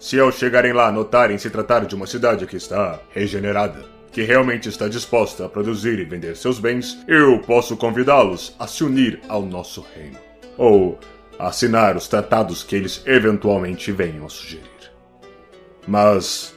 Se 0.00 0.18
ao 0.18 0.32
chegarem 0.32 0.72
lá 0.72 0.90
notarem 0.90 1.36
se 1.36 1.50
tratar 1.50 1.84
de 1.84 1.94
uma 1.94 2.06
cidade 2.06 2.46
que 2.46 2.56
está 2.56 3.00
regenerada, 3.14 3.84
que 4.10 4.22
realmente 4.22 4.68
está 4.68 4.88
disposta 4.88 5.44
a 5.44 5.48
produzir 5.48 5.98
e 5.98 6.04
vender 6.04 6.36
seus 6.36 6.58
bens, 6.58 6.98
eu 7.06 7.38
posso 7.40 7.76
convidá-los 7.76 8.56
a 8.58 8.66
se 8.66 8.82
unir 8.82 9.20
ao 9.28 9.42
nosso 9.42 9.84
reino. 9.94 10.31
Ou 10.56 10.98
assinar 11.38 11.96
os 11.96 12.06
tratados 12.06 12.62
que 12.62 12.76
eles 12.76 13.02
eventualmente 13.06 13.90
venham 13.90 14.26
a 14.26 14.28
sugerir. 14.28 14.92
Mas, 15.86 16.54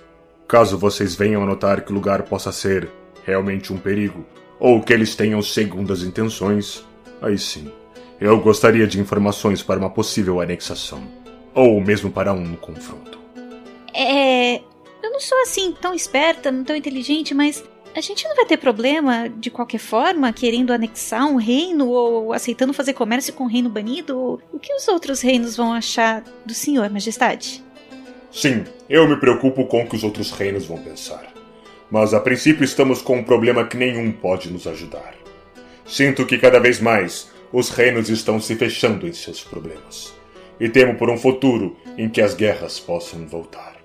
caso 0.48 0.78
vocês 0.78 1.16
venham 1.16 1.42
a 1.42 1.46
notar 1.46 1.82
que 1.82 1.92
o 1.92 1.96
lugar 1.96 2.24
possa 2.24 2.52
ser 2.52 2.90
realmente 3.26 3.74
um 3.74 3.78
perigo, 3.78 4.26
ou 4.60 4.82
que 4.82 4.94
eles 4.94 5.16
tenham 5.16 5.42
segundas 5.42 6.04
intenções, 6.04 6.86
aí 7.22 7.38
sim, 7.38 7.72
eu 8.20 8.40
gostaria 8.40 8.86
de 8.86 9.00
informações 9.00 9.64
para 9.64 9.80
uma 9.80 9.90
possível 9.90 10.40
anexação, 10.40 11.02
ou 11.54 11.82
mesmo 11.82 12.12
para 12.12 12.32
um 12.32 12.56
confronto. 12.56 13.20
É. 13.94 14.56
Eu 15.02 15.12
não 15.12 15.20
sou 15.20 15.40
assim 15.42 15.74
tão 15.80 15.94
esperta, 15.94 16.52
não 16.52 16.64
tão 16.64 16.76
inteligente, 16.76 17.34
mas 17.34 17.64
a 17.96 18.02
gente 18.02 18.28
não 18.28 18.36
vai 18.36 18.46
ter 18.46 18.58
problema, 18.58 19.30
de 19.30 19.50
qualquer 19.50 19.78
forma, 19.78 20.34
querendo 20.34 20.74
anexar 20.74 21.26
um 21.26 21.38
reino 21.38 21.88
ou 21.88 22.34
aceitando 22.34 22.74
fazer 22.74 22.92
comércio 22.92 23.34
com 23.34 23.46
um 23.46 23.48
reino 23.48 23.70
banido? 23.70 24.42
O 24.52 24.60
que 24.60 24.74
os 24.74 24.86
outros 24.90 25.22
reinos 25.22 25.56
vão 25.56 25.72
achar 25.72 26.22
do 26.46 26.54
senhor, 26.54 26.90
majestade? 26.90 27.64
Sim, 28.30 28.66
eu 28.90 29.08
me 29.08 29.16
preocupo 29.16 29.66
com 29.66 29.82
o 29.82 29.88
que 29.88 29.96
os 29.96 30.04
outros 30.04 30.30
reinos 30.32 30.66
vão 30.66 30.78
pensar. 30.78 31.34
Mas 31.90 32.14
a 32.14 32.20
princípio 32.20 32.66
estamos 32.66 33.02
com 33.02 33.16
um 33.16 33.24
problema 33.24 33.66
que 33.66 33.78
nenhum 33.78 34.12
pode 34.12 34.52
nos 34.52 34.68
ajudar. 34.68 35.16
Sinto 35.86 36.26
que 36.26 36.38
cada 36.38 36.60
vez 36.60 36.82
mais 36.82 37.32
os 37.54 37.70
reinos 37.70 38.10
estão 38.10 38.42
se 38.42 38.56
fechando 38.56 39.08
em 39.08 39.14
seus 39.14 39.42
problemas. 39.42 40.14
E 40.60 40.68
temo 40.68 40.96
por 40.96 41.10
um 41.10 41.18
futuro 41.18 41.78
em 41.98 42.10
que 42.10 42.20
as 42.20 42.34
guerras 42.34 42.78
possam 42.78 43.26
voltar. 43.26 43.78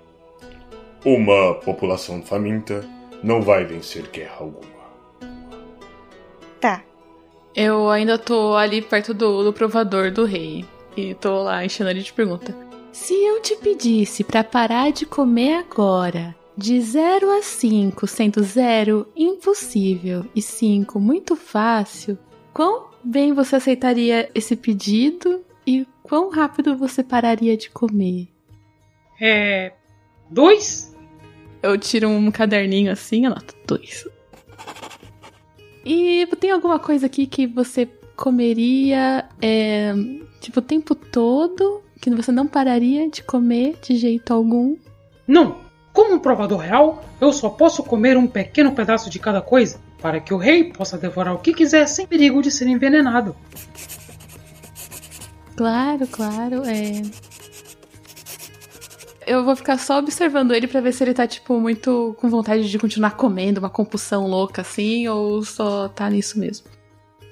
Uma 1.05 1.53
população 1.55 2.21
faminta 2.21 2.85
não 3.23 3.41
vai 3.41 3.65
vencer 3.65 4.07
guerra 4.07 4.37
alguma. 4.39 4.81
Tá. 6.59 6.83
Eu 7.55 7.89
ainda 7.89 8.17
tô 8.17 8.55
ali 8.55 8.81
perto 8.81 9.13
do, 9.13 9.43
do 9.43 9.53
provador 9.53 10.11
do 10.11 10.25
rei. 10.25 10.65
E 10.95 11.13
tô 11.15 11.43
lá 11.43 11.65
enchendo 11.65 11.89
ele 11.89 12.01
de 12.01 12.13
pergunta. 12.13 12.55
Se 12.91 13.13
eu 13.13 13.41
te 13.41 13.55
pedisse 13.55 14.23
para 14.23 14.43
parar 14.43 14.91
de 14.91 15.05
comer 15.05 15.53
agora, 15.53 16.35
de 16.57 16.79
0 16.79 17.31
a 17.31 17.41
5, 17.41 18.05
sendo 18.05 18.43
0 18.43 19.07
impossível 19.15 20.25
e 20.35 20.41
5 20.41 20.99
muito 20.99 21.35
fácil, 21.35 22.17
quão 22.53 22.89
bem 23.03 23.33
você 23.33 23.55
aceitaria 23.55 24.29
esse 24.35 24.55
pedido 24.55 25.41
e 25.65 25.87
quão 26.03 26.29
rápido 26.29 26.75
você 26.75 27.03
pararia 27.03 27.55
de 27.55 27.69
comer? 27.69 28.27
É. 29.19 29.73
Dois? 30.29 30.90
Eu 31.61 31.77
tiro 31.77 32.09
um 32.09 32.31
caderninho 32.31 32.91
assim, 32.91 33.25
anoto 33.25 33.55
dois. 33.67 34.07
E 35.85 36.27
tem 36.39 36.51
alguma 36.51 36.79
coisa 36.79 37.05
aqui 37.05 37.25
que 37.25 37.47
você 37.47 37.87
comeria, 38.15 39.25
é, 39.41 39.93
tipo, 40.39 40.59
o 40.59 40.63
tempo 40.63 40.93
todo? 40.93 41.81
Que 41.99 42.09
você 42.11 42.31
não 42.31 42.47
pararia 42.47 43.09
de 43.09 43.23
comer 43.23 43.77
de 43.81 43.95
jeito 43.95 44.33
algum? 44.33 44.75
Não! 45.27 45.57
Como 45.93 46.15
um 46.15 46.19
provador 46.19 46.59
real, 46.59 47.03
eu 47.19 47.33
só 47.33 47.49
posso 47.49 47.83
comer 47.83 48.15
um 48.15 48.25
pequeno 48.25 48.71
pedaço 48.71 49.09
de 49.09 49.19
cada 49.19 49.41
coisa, 49.41 49.79
para 50.01 50.19
que 50.19 50.33
o 50.33 50.37
rei 50.37 50.71
possa 50.71 50.97
devorar 50.97 51.35
o 51.35 51.39
que 51.39 51.53
quiser 51.53 51.85
sem 51.85 52.07
perigo 52.07 52.41
de 52.41 52.49
ser 52.49 52.67
envenenado. 52.67 53.35
Claro, 55.55 56.07
claro, 56.07 56.63
é 56.65 57.01
eu 59.31 59.43
vou 59.43 59.55
ficar 59.55 59.77
só 59.77 59.99
observando 59.99 60.53
ele 60.53 60.67
para 60.67 60.81
ver 60.81 60.93
se 60.93 61.03
ele 61.03 61.13
tá, 61.13 61.25
tipo, 61.25 61.59
muito 61.59 62.15
com 62.19 62.29
vontade 62.29 62.69
de 62.69 62.79
continuar 62.79 63.11
comendo, 63.11 63.59
uma 63.59 63.69
compulsão 63.69 64.27
louca 64.27 64.61
assim, 64.61 65.07
ou 65.07 65.43
só 65.43 65.87
tá 65.87 66.09
nisso 66.09 66.39
mesmo. 66.39 66.67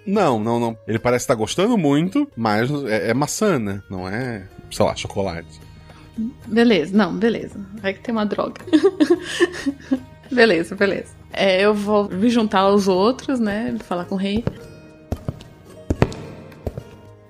Não, 0.05 0.39
não, 0.39 0.59
não. 0.59 0.77
Ele 0.87 0.97
parece 0.97 1.23
estar 1.23 1.35
tá 1.35 1.39
gostando 1.39 1.77
muito, 1.77 2.29
mas 2.35 2.71
é, 2.85 3.09
é 3.09 3.13
maçã, 3.13 3.59
né? 3.59 3.81
Não 3.89 4.07
é, 4.07 4.47
sei 4.71 4.85
lá, 4.85 4.95
chocolate. 4.95 5.59
Beleza, 6.47 6.95
não, 6.95 7.13
beleza. 7.13 7.59
Vai 7.81 7.93
que 7.93 8.01
tem 8.01 8.13
uma 8.13 8.25
droga. 8.25 8.61
beleza, 10.31 10.75
beleza. 10.75 11.13
É, 11.31 11.61
eu 11.61 11.73
vou 11.73 12.09
me 12.09 12.29
juntar 12.29 12.61
aos 12.61 12.87
outros, 12.87 13.39
né? 13.39 13.75
Falar 13.81 14.05
com 14.05 14.15
o 14.15 14.17
rei. 14.17 14.43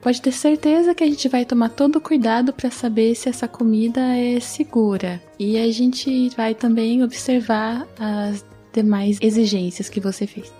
Pode 0.01 0.21
ter 0.21 0.31
certeza 0.31 0.95
que 0.95 1.03
a 1.03 1.07
gente 1.07 1.27
vai 1.27 1.43
tomar 1.43 1.69
todo 1.69 1.97
o 1.97 2.01
cuidado 2.01 2.53
para 2.53 2.71
saber 2.71 3.15
se 3.15 3.27
essa 3.27 3.47
comida 3.47 3.99
é 3.99 4.39
segura. 4.39 5.21
E 5.37 5.57
a 5.57 5.69
gente 5.71 6.29
vai 6.37 6.55
também 6.55 7.03
observar 7.03 7.85
as 7.99 8.45
demais 8.73 9.17
exigências 9.21 9.89
que 9.89 9.99
você 9.99 10.25
fez. 10.25 10.51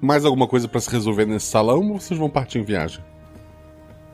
Mais 0.00 0.24
alguma 0.24 0.48
coisa 0.48 0.66
para 0.66 0.80
se 0.80 0.90
resolver 0.90 1.26
nesse 1.26 1.46
salão 1.46 1.92
ou 1.92 2.00
vocês 2.00 2.18
vão 2.18 2.28
partir 2.28 2.58
em 2.58 2.64
viagem? 2.64 3.00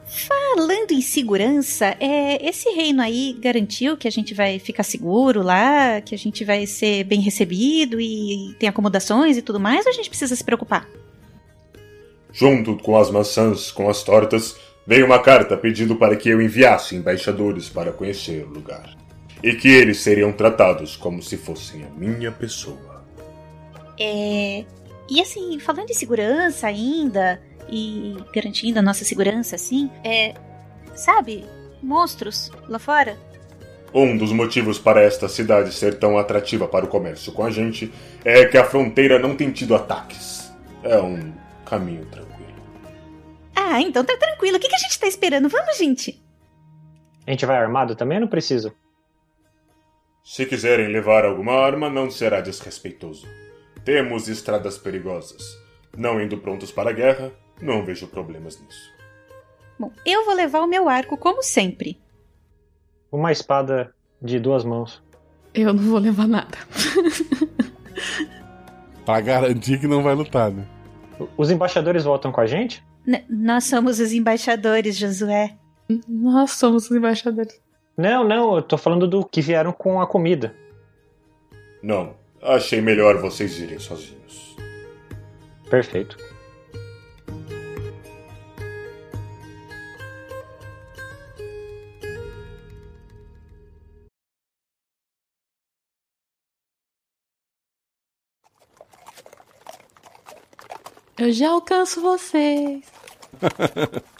Falando 0.06 0.92
em 0.92 1.00
segurança, 1.00 1.96
é, 1.98 2.46
esse 2.46 2.68
reino 2.70 3.02
aí 3.02 3.36
garantiu 3.40 3.96
que 3.96 4.06
a 4.06 4.10
gente 4.10 4.34
vai 4.34 4.58
ficar 4.58 4.82
seguro 4.82 5.42
lá, 5.42 6.00
que 6.00 6.14
a 6.14 6.18
gente 6.18 6.44
vai 6.44 6.66
ser 6.66 7.04
bem 7.04 7.20
recebido 7.20 8.00
e 8.00 8.54
tem 8.58 8.68
acomodações 8.68 9.36
e 9.36 9.42
tudo 9.42 9.58
mais, 9.58 9.86
ou 9.86 9.90
a 9.90 9.94
gente 9.94 10.08
precisa 10.08 10.36
se 10.36 10.44
preocupar? 10.44 10.86
Junto 12.34 12.76
com 12.76 12.98
as 12.98 13.12
maçãs, 13.12 13.70
com 13.70 13.88
as 13.88 14.02
tortas, 14.02 14.56
veio 14.84 15.06
uma 15.06 15.20
carta 15.20 15.56
pedindo 15.56 15.94
para 15.94 16.16
que 16.16 16.28
eu 16.28 16.42
enviasse 16.42 16.96
embaixadores 16.96 17.68
para 17.68 17.92
conhecer 17.92 18.44
o 18.44 18.48
lugar. 18.48 18.96
E 19.40 19.54
que 19.54 19.68
eles 19.68 20.00
seriam 20.00 20.32
tratados 20.32 20.96
como 20.96 21.22
se 21.22 21.36
fossem 21.36 21.84
a 21.84 21.90
minha 21.90 22.32
pessoa. 22.32 23.04
É. 24.00 24.64
E 25.08 25.20
assim, 25.20 25.60
falando 25.60 25.90
em 25.90 25.94
segurança 25.94 26.66
ainda, 26.66 27.40
e 27.70 28.16
garantindo 28.34 28.80
a 28.80 28.82
nossa 28.82 29.04
segurança, 29.04 29.54
assim, 29.54 29.88
é. 30.02 30.34
Sabe, 30.92 31.44
monstros 31.80 32.50
lá 32.68 32.80
fora? 32.80 33.16
Um 33.92 34.16
dos 34.16 34.32
motivos 34.32 34.76
para 34.76 35.00
esta 35.02 35.28
cidade 35.28 35.72
ser 35.72 36.00
tão 36.00 36.18
atrativa 36.18 36.66
para 36.66 36.84
o 36.84 36.88
comércio 36.88 37.32
com 37.32 37.44
a 37.44 37.50
gente 37.50 37.92
é 38.24 38.44
que 38.44 38.58
a 38.58 38.64
fronteira 38.64 39.20
não 39.20 39.36
tem 39.36 39.52
tido 39.52 39.74
ataques. 39.74 40.52
É 40.82 40.98
um 41.00 41.32
caminho 41.74 42.06
tranquilo. 42.06 42.54
Ah, 43.56 43.80
então 43.80 44.04
tá 44.04 44.16
tranquilo. 44.16 44.56
O 44.56 44.60
que, 44.60 44.68
que 44.68 44.74
a 44.74 44.78
gente 44.78 44.98
tá 44.98 45.06
esperando? 45.06 45.48
Vamos, 45.48 45.76
gente! 45.76 46.22
A 47.26 47.30
gente 47.30 47.46
vai 47.46 47.56
armado 47.56 47.96
também 47.96 48.18
ou 48.18 48.22
não 48.22 48.28
precisa? 48.28 48.72
Se 50.22 50.46
quiserem 50.46 50.88
levar 50.88 51.24
alguma 51.24 51.52
arma, 51.52 51.90
não 51.90 52.10
será 52.10 52.40
desrespeitoso. 52.40 53.26
Temos 53.84 54.28
estradas 54.28 54.78
perigosas. 54.78 55.42
Não 55.96 56.20
indo 56.20 56.38
prontos 56.38 56.70
para 56.70 56.90
a 56.90 56.92
guerra, 56.92 57.32
não 57.60 57.84
vejo 57.84 58.06
problemas 58.06 58.60
nisso. 58.60 58.92
Bom, 59.78 59.90
eu 60.06 60.24
vou 60.24 60.34
levar 60.34 60.60
o 60.60 60.66
meu 60.66 60.88
arco 60.88 61.16
como 61.16 61.42
sempre. 61.42 62.00
Uma 63.10 63.32
espada 63.32 63.94
de 64.20 64.38
duas 64.38 64.64
mãos. 64.64 65.02
Eu 65.52 65.72
não 65.72 65.82
vou 65.82 65.98
levar 65.98 66.26
nada. 66.26 66.58
pra 69.04 69.20
garantir 69.20 69.78
que 69.78 69.86
não 69.86 70.02
vai 70.02 70.14
lutar, 70.14 70.50
né? 70.50 70.66
Os 71.36 71.50
embaixadores 71.50 72.04
voltam 72.04 72.32
com 72.32 72.40
a 72.40 72.46
gente? 72.46 72.84
N 73.06 73.24
nós 73.28 73.64
somos 73.64 74.00
os 74.00 74.12
embaixadores, 74.12 74.96
Josué. 74.96 75.56
Nós 76.08 76.52
somos 76.52 76.90
os 76.90 76.96
embaixadores. 76.96 77.60
Não, 77.96 78.24
não, 78.24 78.56
eu 78.56 78.62
tô 78.62 78.76
falando 78.76 79.06
do 79.06 79.24
que 79.24 79.40
vieram 79.40 79.72
com 79.72 80.00
a 80.00 80.06
comida. 80.06 80.54
Não, 81.82 82.14
achei 82.42 82.80
melhor 82.80 83.18
vocês 83.18 83.58
irem 83.60 83.78
sozinhos. 83.78 84.56
Perfeito. 85.70 86.16
Eu 101.16 101.32
já 101.32 101.50
alcanço 101.50 102.00
vocês. 102.00 102.82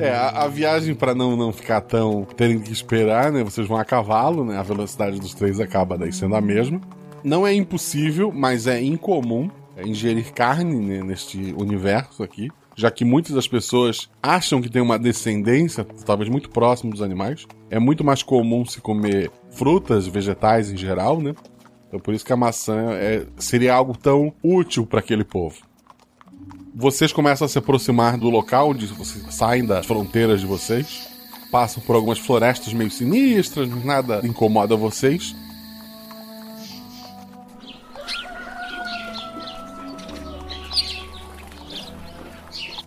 É, 0.00 0.10
a, 0.10 0.44
a 0.44 0.48
viagem 0.48 0.94
para 0.94 1.12
não, 1.12 1.36
não 1.36 1.52
ficar 1.52 1.80
tão. 1.80 2.24
terem 2.24 2.60
que 2.60 2.72
esperar, 2.72 3.32
né? 3.32 3.42
Vocês 3.42 3.66
vão 3.66 3.76
a 3.76 3.84
cavalo, 3.84 4.44
né? 4.44 4.56
A 4.56 4.62
velocidade 4.62 5.18
dos 5.18 5.34
três 5.34 5.58
acaba 5.58 5.98
daí 5.98 6.12
sendo 6.12 6.36
a 6.36 6.40
mesma. 6.40 6.80
Não 7.24 7.44
é 7.44 7.52
impossível, 7.52 8.30
mas 8.32 8.68
é 8.68 8.80
incomum 8.80 9.50
ingerir 9.84 10.32
carne 10.32 10.76
né, 10.76 11.02
neste 11.02 11.52
universo 11.56 12.22
aqui. 12.22 12.48
Já 12.78 12.92
que 12.92 13.04
muitas 13.04 13.32
das 13.32 13.48
pessoas 13.48 14.08
acham 14.22 14.62
que 14.62 14.68
tem 14.68 14.80
uma 14.80 14.96
descendência, 14.96 15.84
talvez 16.06 16.30
muito 16.30 16.48
próximo 16.48 16.92
dos 16.92 17.02
animais. 17.02 17.44
É 17.68 17.78
muito 17.80 18.04
mais 18.04 18.22
comum 18.22 18.64
se 18.64 18.80
comer 18.80 19.32
frutas, 19.50 20.06
vegetais 20.06 20.70
em 20.70 20.76
geral, 20.76 21.20
né? 21.20 21.34
Então 21.88 21.98
por 21.98 22.14
isso 22.14 22.24
que 22.24 22.32
a 22.32 22.36
maçã 22.36 22.92
é, 22.92 23.26
seria 23.36 23.74
algo 23.74 23.98
tão 23.98 24.32
útil 24.44 24.86
para 24.86 25.00
aquele 25.00 25.24
povo 25.24 25.56
vocês 26.72 27.12
começam 27.12 27.44
a 27.44 27.48
se 27.48 27.58
aproximar 27.58 28.16
do 28.16 28.30
local 28.30 28.70
onde 28.70 28.86
vocês 28.86 29.34
saem 29.34 29.66
das 29.66 29.84
fronteiras 29.84 30.40
de 30.40 30.46
vocês. 30.46 31.08
Passam 31.50 31.82
por 31.82 31.96
algumas 31.96 32.20
florestas 32.20 32.72
meio 32.72 32.88
sinistras, 32.88 33.68
nada 33.84 34.20
incomoda 34.24 34.76
vocês. 34.76 35.34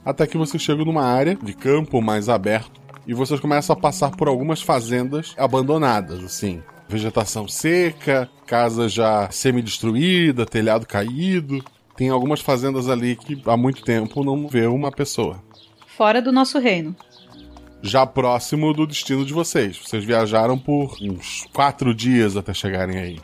Até 0.05 0.25
que 0.25 0.37
você 0.37 0.57
chega 0.57 0.83
numa 0.83 1.03
área 1.03 1.35
de 1.35 1.53
campo 1.53 2.01
mais 2.01 2.29
aberto 2.29 2.81
e 3.05 3.13
vocês 3.13 3.39
começam 3.39 3.75
a 3.75 3.79
passar 3.79 4.11
por 4.11 4.27
algumas 4.27 4.61
fazendas 4.61 5.33
abandonadas, 5.37 6.23
assim. 6.23 6.61
Vegetação 6.87 7.47
seca, 7.47 8.29
casa 8.45 8.89
já 8.89 9.29
semi-destruída, 9.31 10.45
telhado 10.45 10.85
caído 10.85 11.63
tem 12.01 12.09
algumas 12.09 12.41
fazendas 12.41 12.89
ali 12.89 13.15
que 13.15 13.39
há 13.45 13.55
muito 13.55 13.83
tempo 13.83 14.23
não 14.23 14.47
vê 14.47 14.65
uma 14.65 14.91
pessoa. 14.91 15.39
Fora 15.85 16.19
do 16.19 16.31
nosso 16.31 16.57
reino. 16.57 16.95
Já 17.79 18.07
próximo 18.07 18.73
do 18.73 18.87
destino 18.87 19.23
de 19.23 19.33
vocês. 19.33 19.77
Vocês 19.77 20.03
viajaram 20.03 20.57
por 20.57 20.95
uns 20.99 21.47
quatro 21.53 21.93
dias 21.93 22.35
até 22.35 22.55
chegarem 22.55 22.97
aí. 22.97 23.21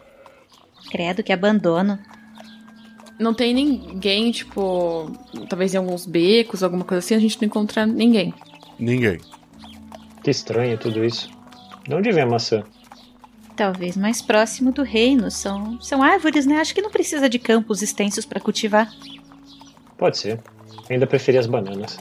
Credo, 0.92 1.24
que 1.24 1.34
abandono. 1.34 1.98
Não 3.20 3.34
tem 3.34 3.54
ninguém, 3.54 4.32
tipo. 4.32 5.12
Talvez 5.50 5.74
em 5.74 5.78
alguns 5.78 6.06
becos, 6.06 6.62
alguma 6.62 6.84
coisa 6.84 7.00
assim, 7.00 7.16
a 7.16 7.20
gente 7.20 7.42
não 7.42 7.48
encontra 7.48 7.86
ninguém. 7.86 8.34
Ninguém. 8.78 9.20
Que 10.24 10.30
estranho 10.30 10.78
tudo 10.78 11.04
isso. 11.04 11.30
De 11.88 11.96
onde 11.96 12.12
vem 12.12 12.24
a 12.24 12.28
maçã? 12.28 12.64
Talvez 13.56 13.98
mais 13.98 14.22
próximo 14.22 14.72
do 14.72 14.84
reino. 14.84 15.32
São, 15.32 15.82
são 15.82 16.04
árvores, 16.04 16.46
né? 16.46 16.58
Acho 16.58 16.76
que 16.76 16.82
não 16.82 16.92
precisa 16.92 17.28
de 17.28 17.40
campos 17.40 17.82
extensos 17.82 18.26
para 18.26 18.40
cultivar. 18.40 18.92
Pode 19.98 20.18
ser. 20.18 20.40
Ainda 20.90 21.08
preferi 21.08 21.38
as 21.38 21.48
bananas. 21.48 21.98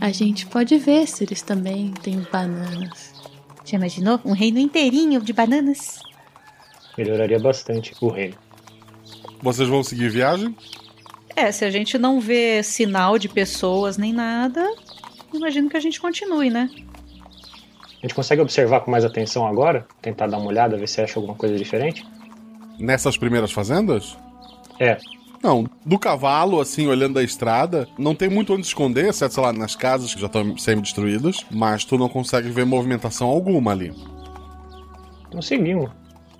A 0.00 0.10
gente 0.10 0.46
pode 0.46 0.76
ver 0.78 1.06
se 1.06 1.22
eles 1.22 1.42
também 1.42 1.92
têm 2.02 2.26
bananas. 2.32 3.12
Já 3.64 3.76
imaginou? 3.76 4.18
Um 4.24 4.32
reino 4.32 4.58
inteirinho 4.58 5.20
de 5.20 5.32
bananas? 5.32 6.00
Melhoraria 6.98 7.38
bastante 7.38 7.94
o 8.00 8.08
reino. 8.08 8.36
Vocês 9.42 9.68
vão 9.68 9.82
seguir 9.82 10.10
viagem? 10.10 10.54
É, 11.34 11.50
se 11.50 11.64
a 11.64 11.70
gente 11.70 11.96
não 11.96 12.20
vê 12.20 12.62
sinal 12.62 13.18
de 13.18 13.28
pessoas 13.28 13.96
nem 13.96 14.12
nada, 14.12 14.66
imagino 15.32 15.70
que 15.70 15.76
a 15.76 15.80
gente 15.80 16.00
continue, 16.00 16.50
né? 16.50 16.68
A 17.98 18.06
gente 18.06 18.14
consegue 18.14 18.40
observar 18.40 18.80
com 18.80 18.90
mais 18.90 19.04
atenção 19.04 19.46
agora? 19.46 19.86
Tentar 20.00 20.26
dar 20.26 20.38
uma 20.38 20.48
olhada, 20.48 20.76
ver 20.76 20.88
se 20.88 21.00
acha 21.00 21.18
alguma 21.18 21.34
coisa 21.34 21.56
diferente? 21.56 22.06
Nessas 22.78 23.16
primeiras 23.16 23.52
fazendas? 23.52 24.16
É. 24.78 24.98
Não, 25.42 25.66
do 25.84 25.98
cavalo, 25.98 26.60
assim, 26.60 26.86
olhando 26.86 27.18
a 27.18 27.22
estrada, 27.22 27.88
não 27.98 28.14
tem 28.14 28.28
muito 28.28 28.52
onde 28.52 28.66
esconder, 28.66 29.08
exceto, 29.08 29.34
sei 29.34 29.42
lá, 29.42 29.52
nas 29.52 29.74
casas 29.74 30.14
que 30.14 30.20
já 30.20 30.26
estão 30.26 30.56
semi-destruídas, 30.58 31.44
mas 31.50 31.84
tu 31.84 31.96
não 31.96 32.08
consegue 32.08 32.50
ver 32.50 32.66
movimentação 32.66 33.28
alguma 33.28 33.70
ali. 33.70 33.94
Então 35.28 35.40
seguimos. 35.40 35.90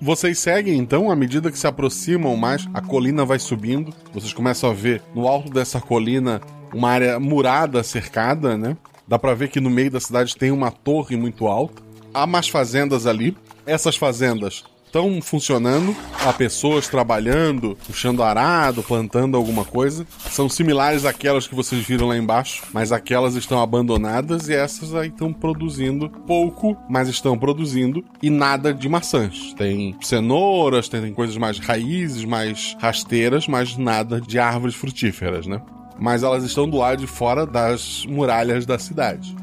Vocês 0.02 0.38
seguem 0.38 0.78
então, 0.78 1.10
à 1.10 1.16
medida 1.16 1.50
que 1.50 1.58
se 1.58 1.66
aproximam 1.66 2.34
mais, 2.34 2.66
a 2.72 2.80
colina 2.80 3.22
vai 3.22 3.38
subindo. 3.38 3.92
Vocês 4.14 4.32
começam 4.32 4.70
a 4.70 4.72
ver 4.72 5.02
no 5.14 5.28
alto 5.28 5.50
dessa 5.50 5.78
colina 5.78 6.40
uma 6.72 6.88
área 6.88 7.20
murada, 7.20 7.82
cercada, 7.82 8.56
né? 8.56 8.78
Dá 9.06 9.18
para 9.18 9.34
ver 9.34 9.48
que 9.48 9.60
no 9.60 9.68
meio 9.68 9.90
da 9.90 10.00
cidade 10.00 10.36
tem 10.36 10.50
uma 10.50 10.70
torre 10.70 11.16
muito 11.16 11.46
alta. 11.46 11.82
Há 12.14 12.26
mais 12.26 12.48
fazendas 12.48 13.06
ali. 13.06 13.36
Essas 13.66 13.94
fazendas 13.94 14.64
estão 14.90 15.22
funcionando, 15.22 15.96
há 16.26 16.32
pessoas 16.32 16.88
trabalhando, 16.88 17.78
puxando 17.86 18.24
arado, 18.24 18.82
plantando 18.82 19.36
alguma 19.36 19.64
coisa. 19.64 20.04
São 20.28 20.48
similares 20.48 21.04
àquelas 21.04 21.46
que 21.46 21.54
vocês 21.54 21.80
viram 21.86 22.08
lá 22.08 22.16
embaixo, 22.16 22.64
mas 22.72 22.90
aquelas 22.90 23.36
estão 23.36 23.62
abandonadas 23.62 24.48
e 24.48 24.54
essas 24.54 24.92
aí 24.92 25.08
estão 25.08 25.32
produzindo 25.32 26.10
pouco, 26.26 26.76
mas 26.88 27.08
estão 27.08 27.38
produzindo 27.38 28.04
e 28.20 28.28
nada 28.28 28.74
de 28.74 28.88
maçãs. 28.88 29.54
Tem 29.56 29.96
cenouras, 30.02 30.88
tem 30.88 31.14
coisas 31.14 31.36
mais 31.36 31.58
raízes, 31.60 32.24
mais 32.24 32.76
rasteiras, 32.80 33.46
mas 33.46 33.76
nada 33.76 34.20
de 34.20 34.40
árvores 34.40 34.74
frutíferas, 34.74 35.46
né? 35.46 35.62
mas 36.00 36.22
elas 36.22 36.42
estão 36.42 36.66
do 36.66 36.78
lado 36.78 36.98
de 36.98 37.06
fora 37.06 37.44
das 37.46 38.06
muralhas 38.06 38.64
da 38.64 38.78
cidade. 38.78 39.36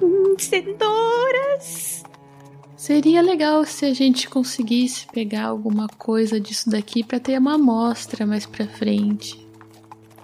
Hum, 0.00 0.36
cenouras! 0.38 2.04
Seria 2.78 3.20
legal 3.20 3.64
se 3.64 3.84
a 3.84 3.92
gente 3.92 4.30
conseguisse 4.30 5.04
pegar 5.08 5.46
alguma 5.46 5.88
coisa 5.88 6.40
disso 6.40 6.70
daqui 6.70 7.02
para 7.02 7.18
ter 7.18 7.36
uma 7.36 7.56
amostra 7.56 8.24
mais 8.24 8.46
pra 8.46 8.68
frente. 8.68 9.36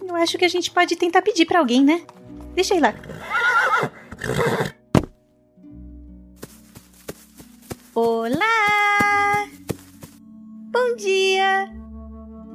Eu 0.01 0.15
acho 0.15 0.39
que 0.39 0.45
a 0.45 0.49
gente 0.49 0.71
pode 0.71 0.95
tentar 0.95 1.21
pedir 1.21 1.47
para 1.47 1.59
alguém, 1.59 1.85
né? 1.85 2.07
Deixa 2.55 2.75
eu 2.75 2.79
ir 2.79 2.81
lá. 2.81 2.95
Olá! 7.93 9.49
Bom 10.71 10.95
dia! 10.95 11.84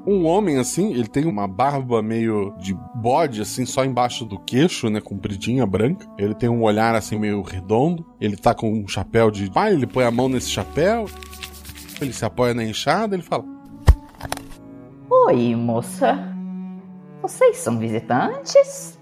Um 0.10 0.26
homem, 0.26 0.58
assim, 0.58 0.92
ele 0.92 1.08
tem 1.08 1.26
uma 1.26 1.48
barba 1.48 2.02
meio 2.02 2.52
de 2.58 2.76
bode, 2.96 3.44
assim, 3.44 3.64
só 3.64 3.86
embaixo 3.86 4.26
do 4.26 4.40
queixo, 4.40 4.90
né? 4.90 5.00
Compridinha, 5.00 5.68
branca. 5.68 6.10
Ele 6.18 6.34
tem 6.34 6.50
um 6.50 6.64
olhar, 6.64 6.96
assim, 6.96 7.20
meio 7.20 7.44
redondo. 7.44 8.04
Ele 8.20 8.36
tá 8.36 8.56
com 8.56 8.74
um 8.74 8.88
chapéu 8.88 9.30
de 9.30 9.52
pai, 9.52 9.72
ele 9.72 9.86
põe 9.86 10.06
a 10.06 10.10
mão 10.10 10.28
nesse 10.28 10.50
chapéu. 10.50 11.06
Ele 12.02 12.12
se 12.12 12.26
apoia 12.26 12.56
na 12.56 12.64
enxada, 12.64 13.16
ele 13.16 13.22
fala: 13.22 13.46
Oi, 15.28 15.56
moça. 15.56 16.18
Vocês 17.22 17.58
são 17.58 17.78
visitantes? 17.78 18.98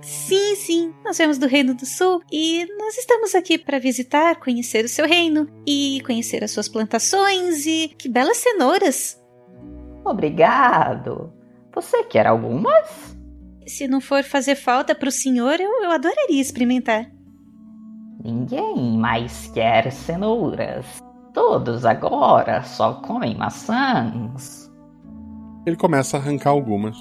Sim, 0.00 0.54
sim, 0.54 0.94
nós 1.04 1.18
viemos 1.18 1.36
do 1.36 1.48
Reino 1.48 1.74
do 1.74 1.84
Sul 1.84 2.22
e 2.30 2.64
nós 2.78 2.96
estamos 2.96 3.34
aqui 3.34 3.58
para 3.58 3.80
visitar, 3.80 4.36
conhecer 4.36 4.84
o 4.84 4.88
seu 4.88 5.04
reino 5.04 5.48
e 5.66 6.00
conhecer 6.06 6.44
as 6.44 6.52
suas 6.52 6.68
plantações 6.68 7.66
e 7.66 7.88
que 7.98 8.08
belas 8.08 8.36
cenouras. 8.36 9.25
Obrigado. 10.06 11.32
Você 11.74 12.04
quer 12.04 12.26
algumas? 12.26 13.16
Se 13.66 13.88
não 13.88 14.00
for 14.00 14.22
fazer 14.22 14.54
falta 14.54 14.94
para 14.94 15.08
o 15.08 15.12
senhor, 15.12 15.60
eu, 15.60 15.82
eu 15.82 15.90
adoraria 15.90 16.40
experimentar. 16.40 17.10
Ninguém 18.22 18.96
mais 18.96 19.48
quer 19.48 19.90
cenouras. 19.90 21.02
Todos 21.34 21.84
agora 21.84 22.62
só 22.62 22.94
comem 22.94 23.36
maçãs. 23.36 24.72
Ele 25.66 25.76
começa 25.76 26.16
a 26.16 26.20
arrancar 26.20 26.50
algumas. 26.50 26.96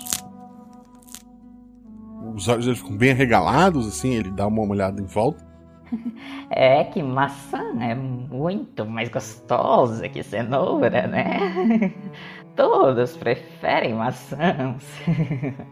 Os 2.36 2.48
olhos 2.48 2.66
dele 2.66 2.78
ficam 2.78 2.98
bem 2.98 3.12
arregalados, 3.12 3.88
assim, 3.88 4.16
ele 4.16 4.32
dá 4.32 4.48
uma 4.48 4.64
olhada 4.64 5.02
em 5.02 5.06
volta. 5.06 5.46
É 6.50 6.84
que 6.84 7.02
maçã 7.02 7.64
é 7.82 7.96
muito 7.96 8.86
mais 8.86 9.10
gostosa 9.10 10.08
que 10.08 10.22
cenoura, 10.24 11.08
né? 11.08 11.94
Todos 12.56 13.18
preferem 13.18 13.94
maçãs. 13.94 14.84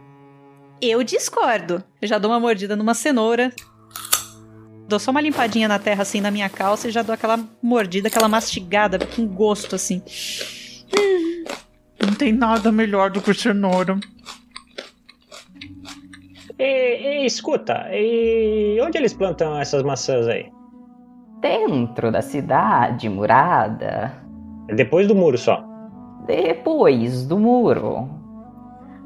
Eu 0.81 1.01
discordo. 1.01 1.81
Eu 2.01 2.07
já 2.07 2.17
dou 2.17 2.29
uma 2.29 2.39
mordida 2.39 2.75
numa 2.75 2.93
cenoura. 2.93 3.53
Dou 4.87 4.99
só 4.99 5.11
uma 5.11 5.21
limpadinha 5.21 5.67
na 5.67 5.79
terra 5.79 6.01
assim 6.01 6.19
na 6.19 6.29
minha 6.29 6.49
calça 6.49 6.89
e 6.89 6.91
já 6.91 7.01
dou 7.01 7.13
aquela 7.13 7.39
mordida, 7.61 8.09
aquela 8.09 8.27
mastigada 8.27 8.99
com 8.99 9.25
gosto 9.25 9.75
assim. 9.75 10.01
Não 12.05 12.13
tem 12.13 12.33
nada 12.33 12.69
melhor 12.69 13.09
do 13.09 13.21
que 13.21 13.33
cenoura. 13.33 13.97
E, 16.59 17.23
e, 17.23 17.25
escuta, 17.25 17.87
e 17.91 18.77
onde 18.81 18.97
eles 18.97 19.13
plantam 19.13 19.57
essas 19.57 19.83
maçãs 19.83 20.27
aí? 20.27 20.51
Dentro 21.39 22.11
da 22.11 22.21
cidade 22.21 23.07
murada. 23.07 24.13
Depois 24.75 25.07
do 25.07 25.15
muro 25.15 25.37
só. 25.37 25.72
Depois 26.25 27.25
do 27.25 27.37
muro. 27.37 28.09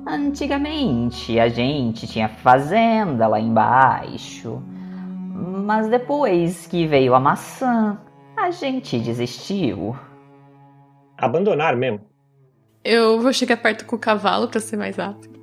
Antigamente 0.05 1.39
a 1.39 1.49
gente 1.49 2.07
tinha 2.07 2.29
fazenda 2.29 3.27
lá 3.27 3.39
embaixo. 3.39 4.61
Mas 5.65 5.89
depois 5.89 6.65
que 6.67 6.87
veio 6.87 7.13
a 7.13 7.19
maçã, 7.19 7.99
a 8.37 8.51
gente 8.51 8.99
desistiu. 8.99 9.95
Abandonar 11.17 11.75
mesmo. 11.75 12.01
Eu 12.83 13.19
vou 13.19 13.33
chegar 13.33 13.57
perto 13.57 13.85
com 13.85 13.95
o 13.95 13.99
cavalo 13.99 14.47
para 14.47 14.61
ser 14.61 14.77
mais 14.77 14.95
rápido. 14.95 15.37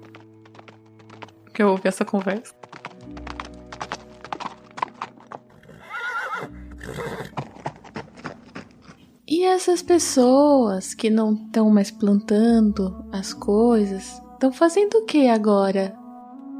Que 1.52 1.62
eu 1.62 1.68
ouvi 1.68 1.88
essa 1.88 2.04
conversa. 2.04 2.53
E 9.26 9.42
essas 9.42 9.82
pessoas 9.82 10.92
que 10.92 11.08
não 11.08 11.32
estão 11.32 11.70
mais 11.70 11.90
plantando 11.90 13.06
as 13.10 13.32
coisas, 13.32 14.20
estão 14.34 14.52
fazendo 14.52 14.98
o 14.98 15.06
que 15.06 15.28
agora? 15.28 15.96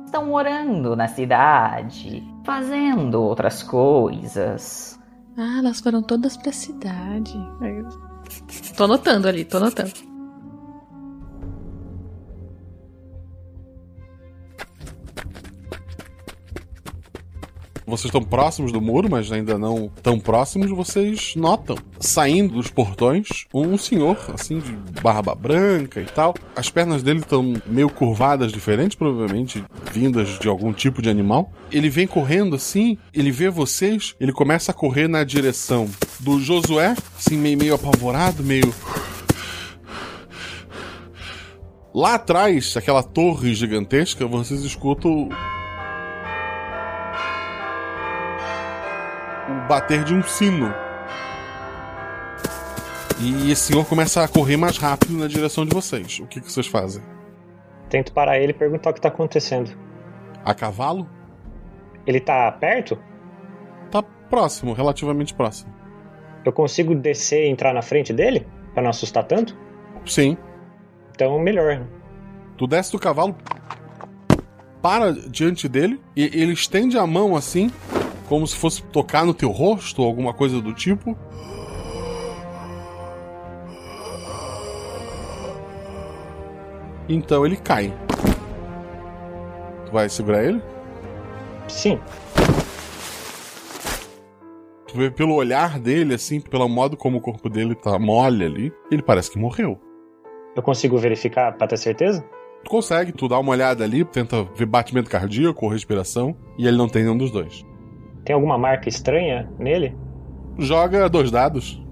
Estão 0.06 0.26
morando 0.26 0.96
na 0.96 1.06
cidade, 1.06 2.22
fazendo 2.44 3.20
outras 3.22 3.62
coisas. 3.62 4.98
Ah, 5.36 5.58
elas 5.58 5.80
foram 5.80 6.02
todas 6.02 6.36
pra 6.38 6.52
cidade. 6.52 7.34
Tô 8.76 8.86
notando 8.86 9.28
ali, 9.28 9.44
tô 9.44 9.60
notando. 9.60 9.92
Vocês 17.86 18.06
estão 18.06 18.22
próximos 18.22 18.72
do 18.72 18.80
muro, 18.80 19.08
mas 19.10 19.30
ainda 19.30 19.58
não 19.58 19.90
tão 20.02 20.18
próximos. 20.18 20.70
Vocês 20.70 21.34
notam, 21.36 21.76
saindo 22.00 22.54
dos 22.54 22.70
portões, 22.70 23.44
um 23.52 23.76
senhor, 23.76 24.16
assim, 24.32 24.58
de 24.58 24.72
barba 25.02 25.34
branca 25.34 26.00
e 26.00 26.06
tal. 26.06 26.34
As 26.56 26.70
pernas 26.70 27.02
dele 27.02 27.20
estão 27.20 27.54
meio 27.66 27.90
curvadas, 27.90 28.52
diferentes, 28.52 28.96
provavelmente 28.96 29.62
vindas 29.92 30.38
de 30.38 30.48
algum 30.48 30.72
tipo 30.72 31.02
de 31.02 31.10
animal. 31.10 31.52
Ele 31.70 31.90
vem 31.90 32.06
correndo 32.06 32.56
assim, 32.56 32.96
ele 33.12 33.30
vê 33.30 33.50
vocês, 33.50 34.14
ele 34.18 34.32
começa 34.32 34.70
a 34.70 34.74
correr 34.74 35.06
na 35.06 35.22
direção 35.22 35.88
do 36.20 36.40
Josué, 36.40 36.96
assim, 37.18 37.36
meio, 37.36 37.58
meio 37.58 37.74
apavorado, 37.74 38.42
meio. 38.42 38.72
Lá 41.94 42.14
atrás, 42.14 42.76
aquela 42.76 43.02
torre 43.02 43.54
gigantesca, 43.54 44.26
vocês 44.26 44.62
escutam 44.62 45.28
o 49.48 49.68
bater 49.68 50.04
de 50.04 50.14
um 50.14 50.22
sino. 50.22 50.72
E 53.20 53.50
esse 53.50 53.72
senhor 53.72 53.86
começa 53.86 54.24
a 54.24 54.28
correr 54.28 54.56
mais 54.56 54.76
rápido 54.76 55.16
na 55.16 55.26
direção 55.26 55.64
de 55.64 55.74
vocês. 55.74 56.18
O 56.20 56.26
que, 56.26 56.40
que 56.40 56.50
vocês 56.50 56.66
fazem? 56.66 57.02
Tento 57.88 58.12
parar 58.12 58.38
ele 58.38 58.50
e 58.50 58.54
perguntar 58.54 58.90
o 58.90 58.94
que 58.94 59.00
tá 59.00 59.08
acontecendo. 59.08 59.70
A 60.44 60.52
cavalo? 60.52 61.08
Ele 62.06 62.20
tá 62.20 62.50
perto? 62.52 62.98
Tá 63.90 64.02
próximo, 64.02 64.72
relativamente 64.72 65.32
próximo. 65.32 65.72
Eu 66.44 66.52
consigo 66.52 66.94
descer 66.94 67.46
e 67.46 67.48
entrar 67.48 67.72
na 67.72 67.82
frente 67.82 68.12
dele? 68.12 68.46
Pra 68.74 68.82
não 68.82 68.90
assustar 68.90 69.24
tanto? 69.24 69.56
Sim. 70.04 70.36
Então, 71.12 71.38
melhor. 71.38 71.86
Tu 72.58 72.66
desce 72.66 72.92
do 72.92 72.98
cavalo, 72.98 73.36
para 74.82 75.12
diante 75.12 75.68
dele 75.68 76.00
e 76.14 76.24
ele 76.24 76.52
estende 76.52 76.98
a 76.98 77.06
mão 77.06 77.34
assim, 77.34 77.70
como 78.28 78.46
se 78.46 78.56
fosse 78.56 78.82
tocar 78.84 79.24
no 79.24 79.34
teu 79.34 79.50
rosto 79.50 80.02
ou 80.02 80.08
alguma 80.08 80.32
coisa 80.32 80.60
do 80.60 80.72
tipo. 80.72 81.16
Então 87.08 87.44
ele 87.44 87.56
cai. 87.56 87.92
Tu 89.86 89.92
vai 89.92 90.08
segurar 90.08 90.42
ele? 90.42 90.62
Sim. 91.68 92.00
Tu 94.86 94.96
vê 94.96 95.10
pelo 95.10 95.34
olhar 95.34 95.78
dele, 95.78 96.14
assim, 96.14 96.40
pelo 96.40 96.68
modo 96.68 96.96
como 96.96 97.18
o 97.18 97.20
corpo 97.20 97.48
dele 97.50 97.74
tá 97.74 97.98
mole 97.98 98.44
ali, 98.44 98.72
ele 98.90 99.02
parece 99.02 99.30
que 99.30 99.38
morreu. 99.38 99.78
Eu 100.56 100.62
consigo 100.62 100.96
verificar 100.96 101.52
pra 101.52 101.66
ter 101.66 101.76
certeza? 101.76 102.24
Tu 102.62 102.70
consegue, 102.70 103.12
tu 103.12 103.28
dá 103.28 103.38
uma 103.38 103.50
olhada 103.50 103.84
ali, 103.84 104.04
tenta 104.04 104.44
ver 104.54 104.66
batimento 104.66 105.10
cardíaco 105.10 105.66
ou 105.66 105.70
respiração, 105.70 106.34
e 106.56 106.66
ele 106.66 106.76
não 106.76 106.88
tem 106.88 107.02
nenhum 107.02 107.18
dos 107.18 107.30
dois. 107.30 107.66
Tem 108.24 108.34
alguma 108.34 108.56
marca 108.56 108.88
estranha 108.88 109.48
nele? 109.58 109.94
Joga 110.58 111.08
dois 111.08 111.30
dados. 111.30 111.82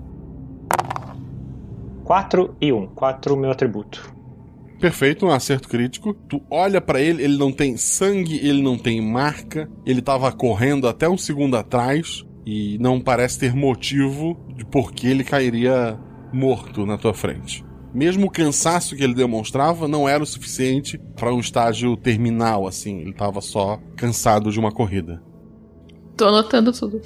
4 2.05 2.57
e 2.61 2.73
1. 2.73 2.77
Um. 2.77 2.87
4 2.87 3.37
meu 3.37 3.51
atributo. 3.51 4.13
Perfeito, 4.81 5.27
um 5.27 5.31
acerto 5.31 5.69
crítico. 5.69 6.15
Tu 6.29 6.43
olha 6.51 6.81
para 6.81 7.01
ele, 7.01 7.23
ele 7.23 7.37
não 7.37 7.53
tem 7.53 7.77
sangue, 7.77 8.37
ele 8.47 8.63
não 8.63 8.77
tem 8.77 9.01
marca, 9.01 9.71
ele 9.87 10.03
tava 10.03 10.33
correndo 10.33 10.89
até 10.89 11.09
um 11.09 11.17
segundo 11.17 11.57
atrás 11.57 12.25
e 12.45 12.79
não 12.81 13.01
parece 13.01 13.39
ter 13.39 13.55
motivo 13.55 14.37
de 14.57 14.65
por 14.65 14.93
que 14.93 15.07
ele 15.07 15.23
cairia 15.23 15.99
morto 16.33 16.85
na 16.85 16.99
tua 16.99 17.15
frente. 17.15 17.65
Mesmo 17.95 18.27
o 18.27 18.31
cansaço 18.31 18.97
que 18.97 19.05
ele 19.05 19.15
demonstrava 19.15 19.87
não 19.87 20.09
era 20.09 20.23
o 20.23 20.27
suficiente 20.27 20.99
para 21.15 21.33
um 21.33 21.41
estágio 21.41 21.97
terminal, 21.97 22.67
assim. 22.67 23.01
Ele 23.01 23.13
tava 23.13 23.41
só 23.41 23.79
cansado 23.97 24.51
de 24.51 24.59
uma 24.59 24.73
corrida. 24.73 25.23
Tô 26.23 26.29
anotando 26.29 26.73
tudo. 26.73 27.03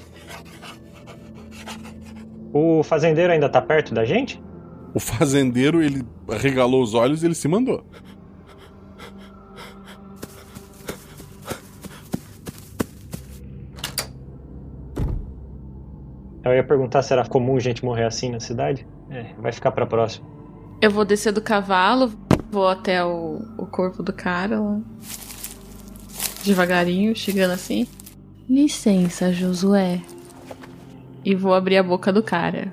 O 2.52 2.82
fazendeiro 2.82 3.32
ainda 3.32 3.48
tá 3.48 3.62
perto 3.62 3.94
da 3.94 4.04
gente? 4.04 4.38
O 4.92 5.00
fazendeiro, 5.00 5.82
ele 5.82 6.06
regalou 6.28 6.82
os 6.82 6.92
olhos 6.92 7.22
e 7.22 7.26
ele 7.26 7.34
se 7.34 7.48
mandou. 7.48 7.82
Eu 16.44 16.52
ia 16.52 16.62
perguntar 16.62 17.00
se 17.00 17.14
era 17.14 17.26
comum 17.26 17.58
gente 17.58 17.82
morrer 17.82 18.04
assim 18.04 18.30
na 18.30 18.38
cidade. 18.38 18.86
É, 19.08 19.32
vai 19.38 19.50
ficar 19.50 19.72
pra 19.72 19.86
próxima. 19.86 20.26
Eu 20.78 20.90
vou 20.90 21.06
descer 21.06 21.32
do 21.32 21.40
cavalo, 21.40 22.12
vou 22.50 22.68
até 22.68 23.02
o, 23.02 23.40
o 23.56 23.64
corpo 23.64 24.02
do 24.02 24.12
cara 24.12 24.60
lá. 24.60 24.78
Devagarinho, 26.44 27.16
chegando 27.16 27.52
assim. 27.52 27.86
Licença, 28.48 29.32
Josué. 29.32 30.00
E 31.24 31.34
vou 31.34 31.52
abrir 31.52 31.76
a 31.76 31.82
boca 31.82 32.12
do 32.12 32.22
cara. 32.22 32.72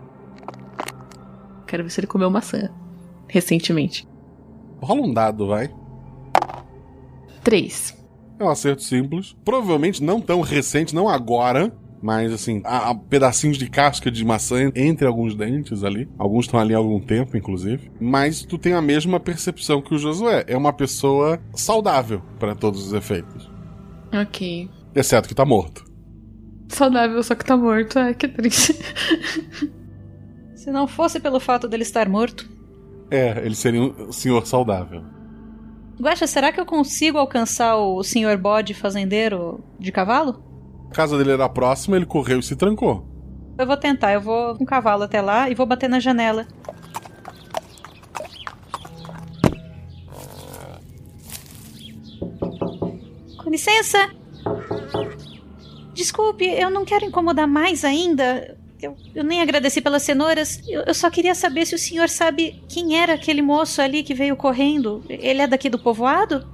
Quero 1.66 1.84
ver 1.84 1.90
se 1.90 2.00
ele 2.00 2.08
comeu 2.08 2.30
maçã. 2.30 2.70
Recentemente. 3.28 4.08
Rola 4.80 5.02
um 5.02 5.14
dado, 5.14 5.48
vai. 5.48 5.74
Três. 7.44 7.98
É 8.38 8.44
um 8.44 8.50
acerto 8.50 8.84
simples. 8.84 9.36
Provavelmente 9.44 10.04
não 10.04 10.22
tão 10.22 10.42
recente, 10.42 10.94
não 10.94 11.10
agora. 11.10 11.76
Mas 12.00 12.32
assim, 12.34 12.62
há, 12.66 12.90
há 12.90 12.96
pedacinhos 12.96 13.58
de 13.58 13.70
casca 13.70 14.12
de 14.12 14.24
maçã 14.24 14.72
entre 14.76 15.08
alguns 15.08 15.36
dentes 15.36 15.84
ali. 15.84 16.08
Alguns 16.20 16.46
estão 16.46 16.60
ali 16.60 16.76
há 16.76 16.78
algum 16.78 17.00
tempo, 17.00 17.36
inclusive. 17.36 17.90
Mas 18.00 18.44
tu 18.44 18.58
tem 18.58 18.74
a 18.74 18.82
mesma 18.82 19.20
percepção 19.20 19.82
que 19.82 19.96
o 19.96 19.98
Josué. 19.98 20.44
É 20.48 20.56
uma 20.56 20.74
pessoa 20.74 21.40
saudável 21.56 22.22
para 22.38 22.54
todos 22.54 22.86
os 22.86 22.94
efeitos. 22.94 23.50
Ok. 24.14 24.70
Exceto 24.96 25.28
que 25.28 25.36
tá 25.36 25.46
morto. 25.46 25.84
Saudável, 26.70 27.22
só 27.24 27.36
que 27.36 27.46
tá 27.46 27.58
morto. 27.58 28.00
É, 28.00 28.14
que 28.14 28.28
triste. 28.28 28.74
Se 30.56 30.72
não 30.72 30.88
fosse 30.88 31.20
pelo 31.20 31.40
fato 31.40 31.68
dele 31.68 31.84
estar 31.84 32.08
morto. 32.08 32.50
É, 33.12 33.46
ele 33.46 33.56
seria 33.56 33.82
um 33.82 34.12
senhor 34.12 34.46
saudável. 34.46 35.04
Guaxa, 36.00 36.26
será 36.26 36.52
que 36.52 36.60
eu 36.60 36.66
consigo 36.66 37.18
alcançar 37.18 37.76
o 37.76 38.04
senhor 38.04 38.38
bode 38.38 38.74
fazendeiro 38.74 39.64
de 39.80 39.92
cavalo? 39.92 40.44
A 40.90 40.94
casa 40.94 41.18
dele 41.18 41.32
era 41.32 41.48
próxima, 41.50 41.96
ele 41.96 42.06
correu 42.06 42.40
e 42.40 42.44
se 42.44 42.56
trancou. 42.56 43.08
Eu 43.58 43.68
vou 43.68 43.78
tentar, 43.78 44.14
eu 44.14 44.22
vou 44.22 44.56
com 44.56 44.64
o 44.64 44.68
cavalo 44.68 45.04
até 45.04 45.22
lá 45.22 45.50
e 45.50 45.54
vou 45.54 45.66
bater 45.66 45.88
na 45.88 46.00
janela. 46.00 46.48
Com 53.44 53.50
licença! 53.50 54.23
Desculpe, 55.94 56.46
eu 56.46 56.70
não 56.70 56.86
quero 56.86 57.06
incomodar 57.06 57.48
mais 57.48 57.86
ainda. 57.86 58.58
Eu, 58.82 58.96
eu 59.16 59.24
nem 59.24 59.42
agradeci 59.42 59.80
pelas 59.80 60.04
cenouras. 60.04 60.62
Eu, 60.68 60.82
eu, 60.82 60.94
só 60.94 61.10
queria 61.10 61.36
saber 61.36 61.66
se 61.66 61.76
o 61.76 61.80
senhor 61.80 62.10
sabe 62.10 62.62
quem 62.68 63.00
era 63.00 63.14
aquele 63.14 63.42
moço 63.42 63.82
ali 63.82 64.04
que 64.04 64.14
veio 64.14 64.36
correndo. 64.36 65.04
Ele 65.08 65.42
é 65.42 65.48
daqui 65.48 65.70
do 65.70 65.80
povoado? 65.80 66.46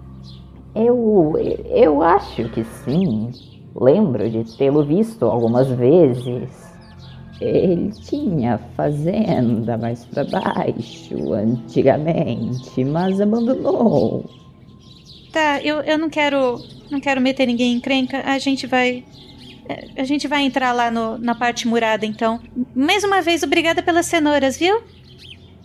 Eu. 0.75 1.33
Eu 1.69 2.03
acho 2.03 2.49
que 2.49 2.63
sim. 2.85 3.31
Lembro 3.75 4.29
de 4.29 4.43
tê-lo 4.57 4.83
visto 4.83 5.25
algumas 5.25 5.67
vezes. 5.69 6.69
Ele 7.39 7.91
tinha 7.91 8.59
fazenda 8.75 9.77
mais 9.77 10.03
para 10.05 10.25
baixo 10.25 11.33
antigamente, 11.33 12.83
mas 12.83 13.21
abandonou. 13.21 14.25
Tá, 15.31 15.61
eu, 15.61 15.79
eu 15.81 15.97
não 15.97 16.09
quero 16.09 16.59
não 16.89 16.99
quero 16.99 17.21
meter 17.21 17.45
ninguém 17.45 17.73
em 17.73 17.79
crenca. 17.79 18.21
A 18.25 18.39
gente 18.39 18.65
vai 18.67 19.03
a 19.95 20.03
gente 20.03 20.27
vai 20.27 20.43
entrar 20.43 20.71
lá 20.71 20.89
no, 20.89 21.17
na 21.19 21.35
parte 21.35 21.67
murada 21.67 22.05
então. 22.05 22.39
Mais 22.75 23.03
uma 23.03 23.21
vez, 23.21 23.43
obrigada 23.43 23.83
pelas 23.83 24.07
cenouras, 24.07 24.57
viu? 24.57 24.81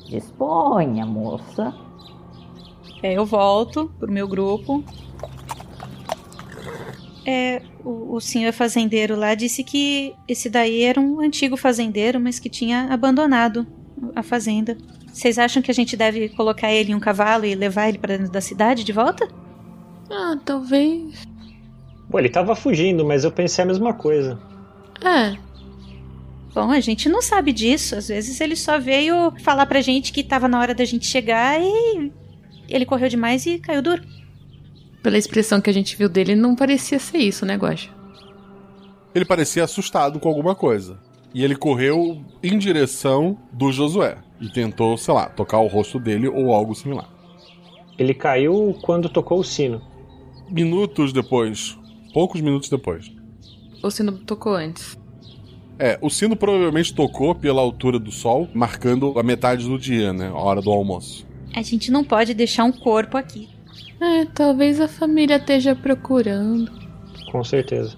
Disponha, 0.08 1.06
moça. 1.06 1.74
É, 3.02 3.14
eu 3.14 3.24
volto 3.24 3.90
pro 3.98 4.12
meu 4.12 4.28
grupo. 4.28 4.84
É, 7.26 7.62
o, 7.82 8.16
o 8.16 8.20
senhor 8.20 8.52
fazendeiro 8.52 9.16
lá 9.16 9.34
disse 9.34 9.64
que 9.64 10.14
esse 10.28 10.50
daí 10.50 10.82
era 10.82 11.00
um 11.00 11.20
antigo 11.20 11.56
fazendeiro, 11.56 12.20
mas 12.20 12.38
que 12.38 12.50
tinha 12.50 12.88
abandonado 12.92 13.66
a 14.14 14.22
fazenda. 14.22 14.76
Vocês 15.10 15.38
acham 15.38 15.62
que 15.62 15.70
a 15.70 15.74
gente 15.74 15.96
deve 15.96 16.28
colocar 16.30 16.70
ele 16.70 16.92
em 16.92 16.94
um 16.94 17.00
cavalo 17.00 17.46
e 17.46 17.54
levar 17.54 17.88
ele 17.88 17.98
para 17.98 18.18
dentro 18.18 18.32
da 18.32 18.40
cidade 18.40 18.84
de 18.84 18.92
volta? 18.92 19.26
Ah, 20.10 20.36
talvez. 20.44 21.26
Pô, 22.10 22.18
ele 22.18 22.28
tava 22.28 22.54
fugindo, 22.54 23.04
mas 23.04 23.24
eu 23.24 23.30
pensei 23.30 23.64
a 23.64 23.66
mesma 23.66 23.92
coisa. 23.94 24.38
É. 25.02 25.36
Bom, 26.54 26.70
a 26.70 26.80
gente 26.80 27.08
não 27.08 27.20
sabe 27.20 27.52
disso. 27.52 27.96
Às 27.96 28.08
vezes 28.08 28.40
ele 28.40 28.54
só 28.54 28.78
veio 28.78 29.32
falar 29.40 29.66
pra 29.66 29.80
gente 29.80 30.12
que 30.12 30.22
tava 30.22 30.46
na 30.46 30.60
hora 30.60 30.74
da 30.74 30.84
gente 30.84 31.06
chegar 31.06 31.60
e 31.60 32.12
ele 32.68 32.86
correu 32.86 33.08
demais 33.08 33.44
e 33.46 33.58
caiu 33.58 33.82
duro. 33.82 34.02
Pela 35.02 35.18
expressão 35.18 35.60
que 35.60 35.68
a 35.68 35.72
gente 35.72 35.96
viu 35.96 36.08
dele, 36.08 36.34
não 36.34 36.54
parecia 36.54 36.98
ser 36.98 37.18
isso, 37.18 37.44
né, 37.44 37.56
Guaxa? 37.56 37.90
Ele 39.14 39.24
parecia 39.24 39.64
assustado 39.64 40.18
com 40.18 40.28
alguma 40.28 40.54
coisa. 40.54 40.98
E 41.34 41.44
ele 41.44 41.56
correu 41.56 42.24
em 42.42 42.56
direção 42.56 43.36
do 43.52 43.72
Josué. 43.72 44.18
E 44.40 44.48
tentou, 44.48 44.96
sei 44.96 45.12
lá, 45.12 45.26
tocar 45.28 45.58
o 45.58 45.66
rosto 45.66 45.98
dele 45.98 46.28
ou 46.28 46.54
algo 46.54 46.74
similar. 46.74 47.08
Ele 47.98 48.14
caiu 48.14 48.76
quando 48.82 49.08
tocou 49.08 49.40
o 49.40 49.44
sino. 49.44 49.82
Minutos 50.50 51.12
depois. 51.12 51.78
Poucos 52.12 52.40
minutos 52.40 52.68
depois. 52.68 53.10
O 53.82 53.90
sino 53.90 54.12
tocou 54.18 54.54
antes. 54.54 54.96
É, 55.78 55.98
o 56.00 56.08
sino 56.08 56.36
provavelmente 56.36 56.94
tocou 56.94 57.34
pela 57.34 57.60
altura 57.60 57.98
do 57.98 58.12
sol, 58.12 58.48
marcando 58.54 59.18
a 59.18 59.22
metade 59.22 59.66
do 59.68 59.78
dia, 59.78 60.12
né? 60.12 60.28
A 60.28 60.38
hora 60.38 60.62
do 60.62 60.70
almoço. 60.70 61.26
A 61.54 61.62
gente 61.62 61.90
não 61.90 62.04
pode 62.04 62.34
deixar 62.34 62.64
um 62.64 62.72
corpo 62.72 63.16
aqui. 63.16 63.48
É, 64.00 64.24
talvez 64.26 64.80
a 64.80 64.88
família 64.88 65.36
esteja 65.36 65.74
procurando. 65.74 66.70
Com 67.30 67.42
certeza. 67.42 67.96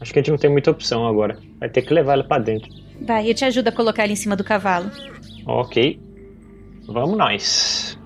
Acho 0.00 0.12
que 0.12 0.18
a 0.18 0.22
gente 0.22 0.30
não 0.30 0.38
tem 0.38 0.50
muita 0.50 0.70
opção 0.70 1.06
agora. 1.06 1.38
Vai 1.58 1.70
ter 1.70 1.82
que 1.82 1.94
levar 1.94 2.14
ela 2.14 2.24
pra 2.24 2.38
dentro. 2.38 2.68
Vai, 3.00 3.30
eu 3.30 3.34
te 3.34 3.44
ajudo 3.44 3.68
a 3.68 3.72
colocar 3.72 4.04
ele 4.04 4.12
em 4.12 4.16
cima 4.16 4.36
do 4.36 4.44
cavalo. 4.44 4.90
Ok. 5.46 6.00
Vamos 6.86 7.16
nós. 7.16 7.98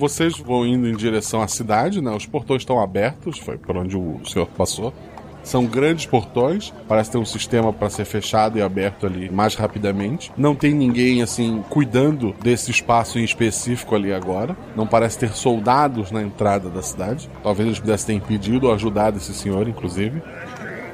Vocês 0.00 0.38
vão 0.38 0.66
indo 0.66 0.88
em 0.88 0.96
direção 0.96 1.42
à 1.42 1.46
cidade, 1.46 2.00
né? 2.00 2.10
Os 2.10 2.24
portões 2.24 2.62
estão 2.62 2.80
abertos, 2.80 3.38
foi 3.38 3.58
por 3.58 3.76
onde 3.76 3.98
o 3.98 4.24
senhor 4.24 4.46
passou. 4.46 4.94
São 5.42 5.64
grandes 5.64 6.06
portões, 6.06 6.72
parece 6.86 7.10
ter 7.10 7.18
um 7.18 7.24
sistema 7.24 7.72
para 7.72 7.90
ser 7.90 8.04
fechado 8.04 8.58
e 8.58 8.62
aberto 8.62 9.06
ali 9.06 9.30
mais 9.30 9.54
rapidamente. 9.54 10.30
Não 10.36 10.54
tem 10.54 10.74
ninguém 10.74 11.22
assim 11.22 11.62
cuidando 11.68 12.34
desse 12.42 12.70
espaço 12.70 13.18
em 13.18 13.24
específico 13.24 13.94
ali 13.94 14.12
agora. 14.12 14.56
Não 14.76 14.86
parece 14.86 15.18
ter 15.18 15.32
soldados 15.32 16.10
na 16.10 16.22
entrada 16.22 16.68
da 16.68 16.82
cidade. 16.82 17.28
Talvez 17.42 17.66
eles 17.66 17.80
pudessem 17.80 18.18
ter 18.18 18.24
impedido 18.24 18.66
ou 18.66 18.74
ajudado 18.74 19.16
esse 19.16 19.32
senhor, 19.32 19.68
inclusive. 19.68 20.22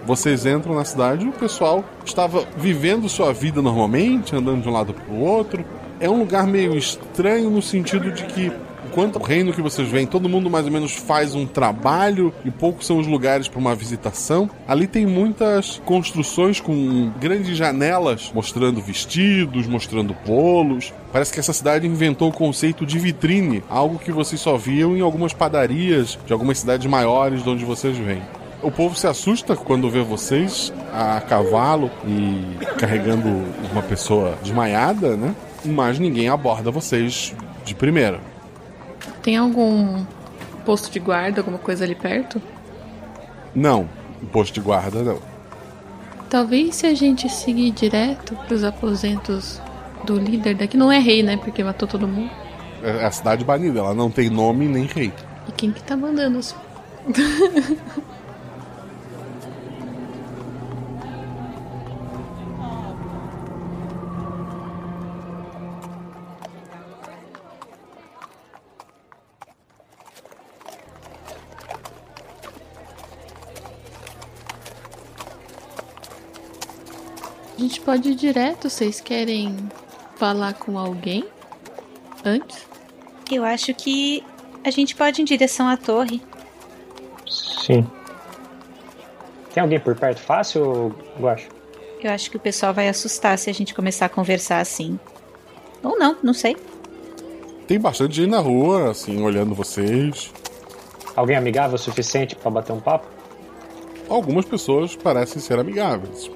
Vocês 0.04 0.46
entram 0.46 0.72
na 0.74 0.84
cidade, 0.84 1.26
o 1.26 1.32
pessoal 1.32 1.84
estava 2.04 2.46
vivendo 2.56 3.08
sua 3.08 3.32
vida 3.32 3.60
normalmente, 3.60 4.36
andando 4.36 4.62
de 4.62 4.68
um 4.68 4.72
lado 4.72 4.94
para 4.94 5.12
o 5.12 5.20
outro. 5.20 5.64
É 5.98 6.08
um 6.08 6.20
lugar 6.20 6.46
meio 6.46 6.76
estranho 6.76 7.50
no 7.50 7.60
sentido 7.60 8.12
de 8.12 8.24
que 8.26 8.52
enquanto 8.96 9.16
o 9.16 9.22
reino 9.22 9.52
que 9.52 9.60
vocês 9.60 9.86
veem, 9.90 10.06
todo 10.06 10.26
mundo 10.26 10.48
mais 10.48 10.64
ou 10.64 10.72
menos 10.72 10.94
faz 10.94 11.34
um 11.34 11.44
trabalho 11.44 12.32
e 12.46 12.50
poucos 12.50 12.86
são 12.86 12.98
os 12.98 13.06
lugares 13.06 13.46
para 13.46 13.58
uma 13.58 13.74
visitação. 13.74 14.48
Ali 14.66 14.86
tem 14.86 15.04
muitas 15.04 15.82
construções 15.84 16.60
com 16.60 17.12
grandes 17.20 17.58
janelas 17.58 18.32
mostrando 18.34 18.80
vestidos, 18.80 19.66
mostrando 19.66 20.16
bolos. 20.26 20.94
Parece 21.12 21.30
que 21.30 21.38
essa 21.38 21.52
cidade 21.52 21.86
inventou 21.86 22.30
o 22.30 22.32
conceito 22.32 22.86
de 22.86 22.98
vitrine, 22.98 23.62
algo 23.68 23.98
que 23.98 24.10
vocês 24.10 24.40
só 24.40 24.56
viam 24.56 24.96
em 24.96 25.02
algumas 25.02 25.34
padarias 25.34 26.18
de 26.26 26.32
algumas 26.32 26.58
cidades 26.58 26.86
maiores 26.86 27.44
de 27.44 27.50
onde 27.50 27.66
vocês 27.66 27.98
vêm. 27.98 28.22
O 28.62 28.70
povo 28.70 28.96
se 28.96 29.06
assusta 29.06 29.54
quando 29.54 29.90
vê 29.90 30.00
vocês 30.00 30.72
a 30.90 31.20
cavalo 31.20 31.90
e 32.06 32.64
carregando 32.78 33.28
uma 33.70 33.82
pessoa 33.82 34.38
desmaiada, 34.42 35.18
né? 35.18 35.34
Mas 35.66 35.98
ninguém 35.98 36.30
aborda 36.30 36.70
vocês 36.70 37.34
de 37.62 37.74
primeira. 37.74 38.35
Tem 39.26 39.36
algum 39.36 40.04
posto 40.64 40.88
de 40.88 41.00
guarda, 41.00 41.40
alguma 41.40 41.58
coisa 41.58 41.84
ali 41.84 41.96
perto? 41.96 42.40
Não, 43.52 43.88
posto 44.30 44.54
de 44.54 44.60
guarda 44.60 45.02
não. 45.02 45.18
Talvez 46.30 46.76
se 46.76 46.86
a 46.86 46.94
gente 46.94 47.28
seguir 47.28 47.72
direto 47.72 48.36
pros 48.46 48.62
aposentos 48.62 49.60
do 50.04 50.16
líder 50.16 50.54
daqui, 50.54 50.76
não 50.76 50.92
é 50.92 51.00
rei, 51.00 51.24
né? 51.24 51.36
Porque 51.38 51.64
matou 51.64 51.88
todo 51.88 52.06
mundo. 52.06 52.30
É 52.80 53.04
a 53.04 53.10
cidade 53.10 53.44
banida, 53.44 53.80
ela 53.80 53.94
não 53.94 54.12
tem 54.12 54.30
nome 54.30 54.68
nem 54.68 54.84
rei. 54.84 55.12
E 55.48 55.50
quem 55.50 55.72
que 55.72 55.82
tá 55.82 55.96
mandando 55.96 56.38
os. 56.38 56.54
gente 77.66 77.80
pode 77.80 78.10
ir 78.10 78.14
direto, 78.14 78.70
vocês 78.70 79.00
querem 79.00 79.56
falar 80.16 80.54
com 80.54 80.78
alguém 80.78 81.24
antes? 82.24 82.64
Eu 83.30 83.44
acho 83.44 83.74
que 83.74 84.22
a 84.64 84.70
gente 84.70 84.94
pode 84.94 85.20
ir 85.20 85.22
em 85.22 85.24
direção 85.24 85.68
à 85.68 85.76
torre. 85.76 86.22
Sim. 87.26 87.84
Tem 89.52 89.62
alguém 89.62 89.80
por 89.80 89.96
perto 89.96 90.20
fácil, 90.20 90.94
Guacho? 91.18 91.48
Eu 92.00 92.12
acho 92.12 92.30
que 92.30 92.36
o 92.36 92.40
pessoal 92.40 92.72
vai 92.72 92.88
assustar 92.88 93.36
se 93.36 93.50
a 93.50 93.52
gente 93.52 93.74
começar 93.74 94.06
a 94.06 94.08
conversar 94.08 94.60
assim. 94.60 94.98
Ou 95.82 95.98
não, 95.98 96.16
não 96.22 96.34
sei. 96.34 96.56
Tem 97.66 97.80
bastante 97.80 98.14
gente 98.14 98.30
na 98.30 98.38
rua, 98.38 98.92
assim, 98.92 99.20
olhando 99.22 99.54
vocês. 99.56 100.32
Alguém 101.16 101.36
amigável 101.36 101.74
o 101.74 101.78
suficiente 101.78 102.36
para 102.36 102.50
bater 102.50 102.72
um 102.72 102.80
papo? 102.80 103.08
Algumas 104.08 104.44
pessoas 104.44 104.94
parecem 104.94 105.42
ser 105.42 105.58
amigáveis. 105.58 106.30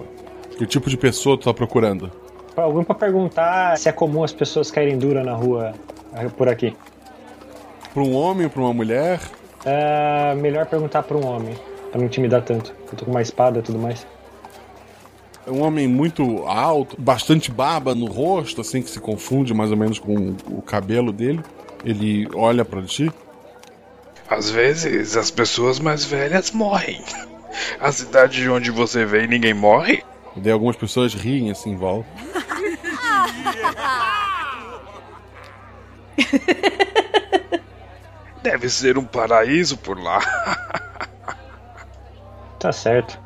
Que 0.61 0.67
tipo 0.67 0.91
de 0.91 0.97
pessoa 0.99 1.39
tu 1.39 1.45
tá 1.45 1.55
procurando? 1.55 2.13
Alguém 2.55 2.85
pra 2.85 2.95
perguntar 2.95 3.79
se 3.79 3.89
é 3.89 3.93
comum 3.93 4.23
as 4.23 4.31
pessoas 4.31 4.71
caírem 4.71 4.99
dura 4.99 5.25
na 5.25 5.33
rua 5.33 5.73
eh, 6.15 6.29
por 6.29 6.51
aqui. 6.51 6.77
Pra 7.95 8.03
um 8.03 8.15
homem 8.15 8.45
ou 8.45 8.51
pra 8.51 8.61
uma 8.61 8.75
mulher? 8.75 9.23
É 9.65 10.35
melhor 10.35 10.67
perguntar 10.67 11.03
pra 11.03 11.17
um 11.17 11.25
homem, 11.25 11.57
pra 11.91 11.99
não 11.99 12.05
intimidar 12.05 12.43
tanto. 12.43 12.75
Eu 12.93 12.99
tô 12.99 13.07
com 13.07 13.11
uma 13.11 13.23
espada 13.23 13.61
e 13.61 13.63
tudo 13.63 13.79
mais. 13.79 14.07
É 15.47 15.51
um 15.51 15.63
homem 15.63 15.89
muito 15.89 16.45
alto, 16.45 16.95
bastante 17.01 17.51
barba 17.51 17.95
no 17.95 18.05
rosto, 18.05 18.61
assim, 18.61 18.83
que 18.83 18.91
se 18.91 19.01
confunde 19.01 19.55
mais 19.55 19.71
ou 19.71 19.79
menos 19.79 19.99
com 19.99 20.37
o 20.47 20.61
cabelo 20.61 21.11
dele. 21.11 21.41
Ele 21.83 22.29
olha 22.35 22.67
para 22.67 22.83
ti. 22.83 23.11
Às 24.29 24.51
vezes 24.51 25.17
as 25.17 25.31
pessoas 25.31 25.81
mais 25.81 26.05
velhas 26.05 26.51
morrem. 26.51 27.03
A 27.81 27.91
cidade 27.91 28.43
de 28.43 28.51
onde 28.51 28.71
você 28.71 29.07
vem 29.07 29.27
ninguém 29.27 29.55
morre? 29.55 30.05
E 30.37 30.41
daí 30.41 30.53
algumas 30.53 30.77
pessoas 30.77 31.15
riem 31.15 31.51
assim 31.51 31.71
em 31.71 31.77
volta. 31.77 32.09
Deve 38.43 38.69
ser 38.69 38.97
um 38.97 39.05
paraíso 39.05 39.77
por 39.77 40.01
lá. 40.01 40.21
tá 42.59 42.73
certo. 42.73 43.19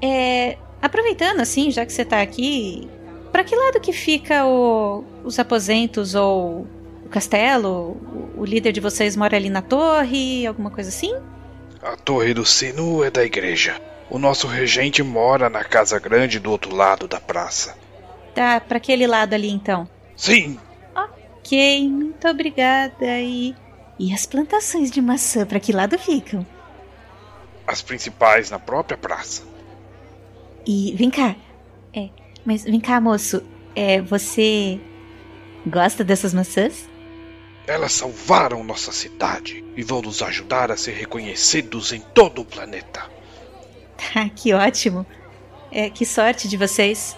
É, 0.00 0.56
aproveitando 0.80 1.40
assim, 1.40 1.70
já 1.70 1.84
que 1.84 1.92
você 1.92 2.04
tá 2.04 2.22
aqui, 2.22 2.88
para 3.30 3.44
que 3.44 3.54
lado 3.54 3.80
que 3.80 3.92
fica 3.92 4.46
o, 4.46 5.04
os 5.22 5.38
aposentos 5.38 6.14
ou 6.14 6.66
o 7.04 7.08
castelo? 7.10 7.96
O, 8.36 8.42
o 8.42 8.44
líder 8.44 8.72
de 8.72 8.80
vocês 8.80 9.16
mora 9.16 9.36
ali 9.36 9.50
na 9.50 9.62
torre, 9.62 10.46
alguma 10.46 10.70
coisa 10.70 10.88
assim? 10.88 11.14
A 11.82 11.96
torre 11.96 12.32
do 12.32 12.44
sino 12.44 13.04
é 13.04 13.10
da 13.10 13.24
igreja. 13.24 13.80
O 14.10 14.18
nosso 14.18 14.46
regente 14.46 15.02
mora 15.02 15.50
na 15.50 15.64
casa 15.64 15.98
grande 15.98 16.38
do 16.38 16.50
outro 16.50 16.74
lado 16.74 17.06
da 17.06 17.20
praça. 17.20 17.76
Tá, 18.34 18.60
para 18.60 18.78
aquele 18.78 19.06
lado 19.06 19.34
ali 19.34 19.50
então. 19.50 19.88
Sim. 20.16 20.58
Ok, 20.94 21.88
muito 21.88 22.26
obrigada. 22.26 23.20
E 23.20 23.54
e 23.98 24.14
as 24.14 24.24
plantações 24.24 24.90
de 24.90 25.02
maçã 25.02 25.44
para 25.44 25.58
que 25.58 25.72
lado 25.72 25.98
ficam? 25.98 26.46
As 27.66 27.82
principais 27.82 28.48
na 28.48 28.58
própria 28.58 28.96
praça. 28.96 29.42
E 30.64 30.94
vem 30.96 31.10
cá. 31.10 31.34
É, 31.92 32.08
mas 32.44 32.62
vem 32.62 32.80
cá, 32.80 33.00
moço. 33.00 33.42
É, 33.74 34.00
você 34.00 34.80
gosta 35.66 36.04
dessas 36.04 36.32
maçãs? 36.32 36.88
Elas 37.66 37.92
salvaram 37.92 38.62
nossa 38.62 38.92
cidade 38.92 39.64
e 39.76 39.82
vão 39.82 40.00
nos 40.00 40.22
ajudar 40.22 40.70
a 40.70 40.76
ser 40.76 40.92
reconhecidos 40.92 41.92
em 41.92 42.00
todo 42.00 42.42
o 42.42 42.44
planeta. 42.44 43.10
Tá, 43.98 44.28
que 44.34 44.54
ótimo. 44.54 45.04
É, 45.70 45.90
que 45.90 46.06
sorte 46.06 46.48
de 46.48 46.56
vocês. 46.56 47.16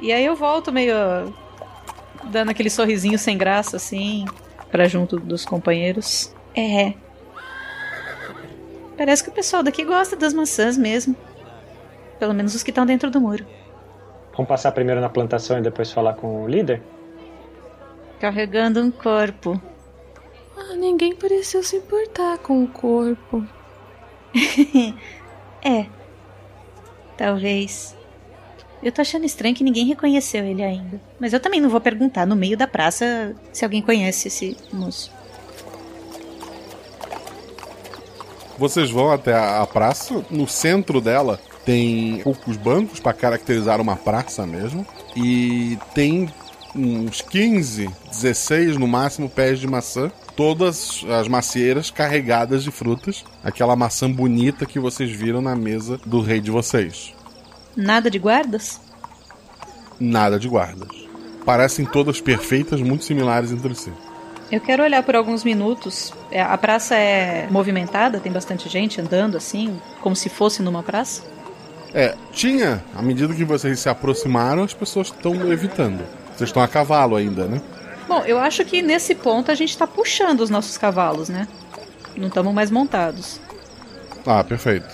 E 0.00 0.12
aí 0.12 0.24
eu 0.24 0.36
volto 0.36 0.70
meio 0.70 0.94
dando 2.24 2.50
aquele 2.50 2.68
sorrisinho 2.68 3.18
sem 3.18 3.38
graça 3.38 3.76
assim, 3.76 4.26
para 4.70 4.86
junto 4.86 5.18
dos 5.18 5.44
companheiros. 5.44 6.34
É. 6.54 6.92
Parece 8.96 9.22
que 9.22 9.30
o 9.30 9.32
pessoal 9.32 9.62
daqui 9.62 9.84
gosta 9.84 10.16
das 10.16 10.34
maçãs 10.34 10.76
mesmo. 10.76 11.16
Pelo 12.18 12.34
menos 12.34 12.54
os 12.54 12.62
que 12.62 12.70
estão 12.70 12.84
dentro 12.84 13.10
do 13.10 13.20
muro. 13.20 13.46
Vamos 14.32 14.48
passar 14.48 14.72
primeiro 14.72 15.00
na 15.00 15.08
plantação 15.08 15.58
e 15.58 15.62
depois 15.62 15.90
falar 15.90 16.14
com 16.14 16.44
o 16.44 16.48
líder? 16.48 16.82
Carregando 18.20 18.80
um 18.82 18.90
corpo. 18.90 19.60
Ah, 20.56 20.74
ninguém 20.74 21.14
pareceu 21.14 21.62
se 21.62 21.76
importar 21.76 22.38
com 22.38 22.64
o 22.64 22.68
corpo. 22.68 23.46
é. 25.62 25.86
Talvez. 27.16 27.96
Eu 28.82 28.92
tô 28.92 29.00
achando 29.00 29.24
estranho 29.24 29.54
que 29.54 29.64
ninguém 29.64 29.86
reconheceu 29.86 30.44
ele 30.44 30.62
ainda. 30.62 31.00
Mas 31.18 31.32
eu 31.32 31.40
também 31.40 31.60
não 31.60 31.68
vou 31.68 31.80
perguntar 31.80 32.26
no 32.26 32.36
meio 32.36 32.56
da 32.56 32.66
praça 32.66 33.34
se 33.52 33.64
alguém 33.64 33.82
conhece 33.82 34.28
esse 34.28 34.56
moço. 34.72 35.10
Vocês 38.56 38.90
vão 38.90 39.10
até 39.10 39.34
a 39.34 39.66
praça. 39.66 40.24
No 40.30 40.46
centro 40.46 41.00
dela 41.00 41.40
tem 41.64 42.20
poucos 42.22 42.56
bancos 42.56 43.00
para 43.00 43.12
caracterizar 43.12 43.80
uma 43.80 43.96
praça 43.96 44.46
mesmo. 44.46 44.86
E 45.16 45.78
tem 45.94 46.28
uns 46.74 47.20
15, 47.20 47.88
16 48.10 48.76
no 48.76 48.86
máximo 48.86 49.28
pés 49.28 49.58
de 49.58 49.66
maçã. 49.66 50.10
Todas 50.38 51.04
as 51.20 51.26
macieiras 51.26 51.90
carregadas 51.90 52.62
de 52.62 52.70
frutas. 52.70 53.24
Aquela 53.42 53.74
maçã 53.74 54.08
bonita 54.08 54.64
que 54.64 54.78
vocês 54.78 55.10
viram 55.10 55.42
na 55.42 55.56
mesa 55.56 55.98
do 56.06 56.20
rei 56.20 56.40
de 56.40 56.48
vocês. 56.48 57.12
Nada 57.76 58.08
de 58.08 58.20
guardas? 58.20 58.80
Nada 59.98 60.38
de 60.38 60.48
guardas. 60.48 60.90
Parecem 61.44 61.84
todas 61.84 62.20
perfeitas, 62.20 62.80
muito 62.80 63.04
similares 63.04 63.50
entre 63.50 63.74
si. 63.74 63.92
Eu 64.48 64.60
quero 64.60 64.84
olhar 64.84 65.02
por 65.02 65.16
alguns 65.16 65.42
minutos. 65.42 66.14
É, 66.30 66.40
a 66.40 66.56
praça 66.56 66.94
é 66.94 67.48
movimentada, 67.50 68.20
tem 68.20 68.30
bastante 68.30 68.68
gente 68.68 69.00
andando 69.00 69.36
assim, 69.36 69.76
como 70.00 70.14
se 70.14 70.28
fosse 70.28 70.62
numa 70.62 70.84
praça? 70.84 71.24
É, 71.92 72.14
tinha. 72.30 72.80
À 72.94 73.02
medida 73.02 73.34
que 73.34 73.44
vocês 73.44 73.80
se 73.80 73.88
aproximaram, 73.88 74.62
as 74.62 74.72
pessoas 74.72 75.08
estão 75.08 75.50
evitando. 75.50 76.06
Vocês 76.28 76.48
estão 76.48 76.62
a 76.62 76.68
cavalo 76.68 77.16
ainda, 77.16 77.46
né? 77.46 77.60
Bom, 78.08 78.24
eu 78.24 78.38
acho 78.38 78.64
que 78.64 78.80
nesse 78.80 79.14
ponto 79.14 79.50
a 79.50 79.54
gente 79.54 79.68
está 79.68 79.86
puxando 79.86 80.40
os 80.40 80.48
nossos 80.48 80.78
cavalos, 80.78 81.28
né? 81.28 81.46
Não 82.16 82.28
estamos 82.28 82.54
mais 82.54 82.70
montados. 82.70 83.38
Ah, 84.26 84.42
perfeito. 84.42 84.88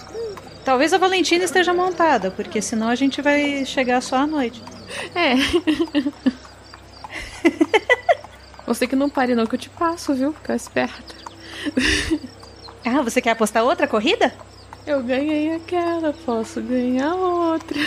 Talvez 0.64 0.92
a 0.92 0.98
Valentina 0.98 1.44
esteja 1.44 1.72
montada, 1.72 2.32
porque 2.32 2.60
senão 2.60 2.88
a 2.88 2.96
gente 2.96 3.22
vai 3.22 3.64
chegar 3.64 4.00
só 4.00 4.16
à 4.16 4.26
noite. 4.26 4.60
É. 5.14 5.34
você 8.66 8.86
que 8.86 8.96
não 8.96 9.08
pare 9.08 9.36
não 9.36 9.46
que 9.46 9.54
eu 9.54 9.60
te 9.60 9.70
passo, 9.70 10.12
viu? 10.12 10.32
Fica 10.32 10.56
esperta. 10.56 11.14
ah, 12.84 13.00
você 13.00 13.20
quer 13.20 13.30
apostar 13.30 13.62
outra 13.62 13.86
corrida? 13.86 14.34
Eu 14.84 15.02
ganhei 15.02 15.54
aquela, 15.54 16.12
posso 16.12 16.60
ganhar 16.60 17.14
outra. 17.14 17.78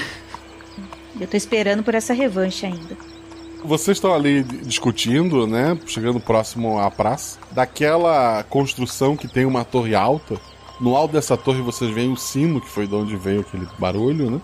Eu 1.19 1.27
tô 1.27 1.35
esperando 1.35 1.83
por 1.83 1.95
essa 1.95 2.13
revanche 2.13 2.65
ainda. 2.65 3.16
Vocês 3.63 3.97
estão 3.97 4.13
ali 4.13 4.43
discutindo, 4.43 5.45
né? 5.45 5.77
Chegando 5.85 6.19
próximo 6.19 6.79
à 6.79 6.89
praça. 6.89 7.39
Daquela 7.51 8.43
construção 8.43 9.17
que 9.17 9.27
tem 9.27 9.45
uma 9.45 9.65
torre 9.65 9.95
alta 9.95 10.39
no 10.79 10.95
alto 10.95 11.13
dessa 11.13 11.35
torre 11.35 11.61
vocês 11.61 11.91
veem 11.91 12.11
o 12.11 12.17
sino, 12.17 12.61
que 12.61 12.69
foi 12.69 12.85
de 12.85 12.93
onde 12.93 13.15
veio 13.15 13.41
aquele 13.41 13.67
barulho, 13.79 14.29
né? 14.29 14.41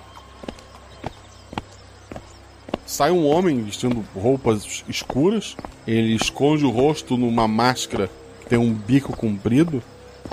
Sai 2.86 3.12
um 3.12 3.28
homem 3.28 3.62
vestindo 3.62 4.04
roupas 4.16 4.84
escuras. 4.88 5.56
Ele 5.86 6.16
esconde 6.16 6.66
o 6.66 6.72
rosto 6.72 7.18
numa 7.18 7.48
máscara 7.48 8.10
que 8.42 8.48
tem 8.48 8.58
um 8.58 8.74
bico 8.74 9.16
comprido. 9.16 9.82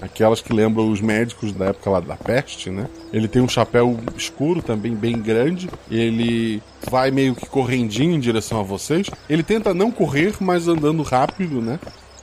Aquelas 0.00 0.40
que 0.40 0.52
lembram 0.52 0.90
os 0.90 1.00
médicos 1.00 1.52
da 1.52 1.66
época 1.66 1.90
lá 1.90 2.00
da 2.00 2.16
peste, 2.16 2.70
né? 2.70 2.88
Ele 3.12 3.28
tem 3.28 3.42
um 3.42 3.48
chapéu 3.48 3.98
escuro 4.16 4.62
também, 4.62 4.94
bem 4.94 5.20
grande. 5.20 5.68
Ele 5.90 6.62
vai 6.90 7.10
meio 7.10 7.34
que 7.34 7.46
correndinho 7.46 8.14
em 8.14 8.20
direção 8.20 8.60
a 8.60 8.62
vocês. 8.62 9.10
Ele 9.28 9.42
tenta 9.42 9.74
não 9.74 9.90
correr, 9.90 10.34
mas 10.40 10.68
andando 10.68 11.02
rápido, 11.02 11.60
né? 11.60 11.78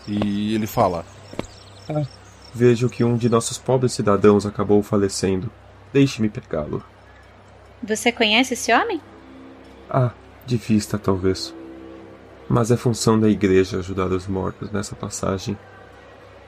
E 0.08 0.56
ele 0.56 0.66
fala: 0.66 1.06
ah, 1.90 2.04
Vejo 2.54 2.90
que 2.90 3.04
um 3.04 3.16
de 3.16 3.30
nossos 3.30 3.58
pobres 3.58 3.94
cidadãos 3.94 4.46
acabou 4.46 4.82
falecendo. 4.82 5.52
Deixe-me 5.94 6.30
pegá-lo. 6.30 6.84
Você 7.84 8.12
conhece 8.12 8.56
esse 8.56 8.74
homem? 8.74 9.00
Ah, 9.90 10.12
de 10.46 10.58
vista 10.58 10.98
talvez. 10.98 11.54
Mas 12.50 12.72
é 12.72 12.78
função 12.78 13.20
da 13.20 13.30
igreja 13.30 13.78
ajudar 13.78 14.08
os 14.08 14.26
mortos 14.26 14.72
nessa 14.72 14.96
passagem. 14.96 15.58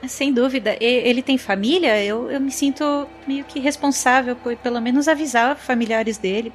Sem 0.08 0.34
dúvida. 0.34 0.78
Ele 0.80 1.22
tem 1.22 1.38
família? 1.38 2.04
Eu, 2.04 2.32
eu 2.32 2.40
me 2.40 2.52
sinto 2.52 3.08
meio 3.28 3.44
que 3.44 3.60
responsável 3.60 4.36
por 4.36 4.56
pelo 4.56 4.80
menos 4.80 5.08
avisar 5.08 5.58
familiares 5.58 6.18
dele. 6.18 6.54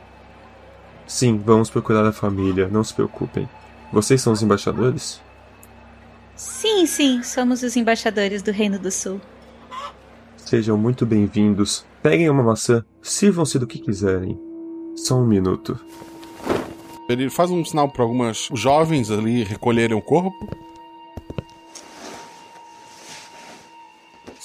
Sim, 1.07 1.37
vamos 1.37 1.69
procurar 1.69 2.07
a 2.07 2.13
família, 2.13 2.69
não 2.69 2.83
se 2.83 2.95
preocupem. 2.95 3.49
Vocês 3.93 4.23
são 4.23 4.33
os 4.33 4.43
embaixadores? 4.43 5.21
Sim, 6.35 6.87
sim, 6.87 7.23
somos 7.23 7.63
os 7.63 7.77
embaixadores 7.77 8.43
do 8.43 8.51
Reino 8.51 8.79
do 8.79 8.91
Sul. 8.91 9.21
Sejam 10.37 10.77
muito 10.77 11.05
bem-vindos. 11.05 11.85
Peguem 12.03 12.29
uma 12.29 12.43
maçã, 12.43 12.85
sirvam-se 13.03 13.59
do 13.59 13.67
que 13.67 13.79
quiserem. 13.79 14.39
Só 14.97 15.17
um 15.17 15.27
minuto. 15.27 15.79
Ele 17.09 17.29
faz 17.29 17.51
um 17.51 17.65
sinal 17.65 17.91
para 17.91 18.03
algumas 18.03 18.49
jovens 18.55 19.11
ali 19.11 19.45
recolherem 19.45 19.97
o 19.97 20.03
corpo. 20.03 20.64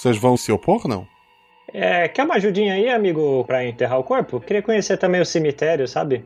Vocês 0.00 0.16
vão 0.16 0.34
se 0.34 0.50
opor, 0.50 0.88
não? 0.88 1.06
É, 1.68 2.08
quer 2.08 2.24
uma 2.24 2.36
ajudinha 2.36 2.72
aí, 2.72 2.88
amigo, 2.88 3.44
para 3.44 3.66
enterrar 3.66 3.98
o 3.98 4.02
corpo? 4.02 4.40
Queria 4.40 4.62
conhecer 4.62 4.96
também 4.96 5.20
o 5.20 5.26
cemitério, 5.26 5.86
sabe? 5.86 6.24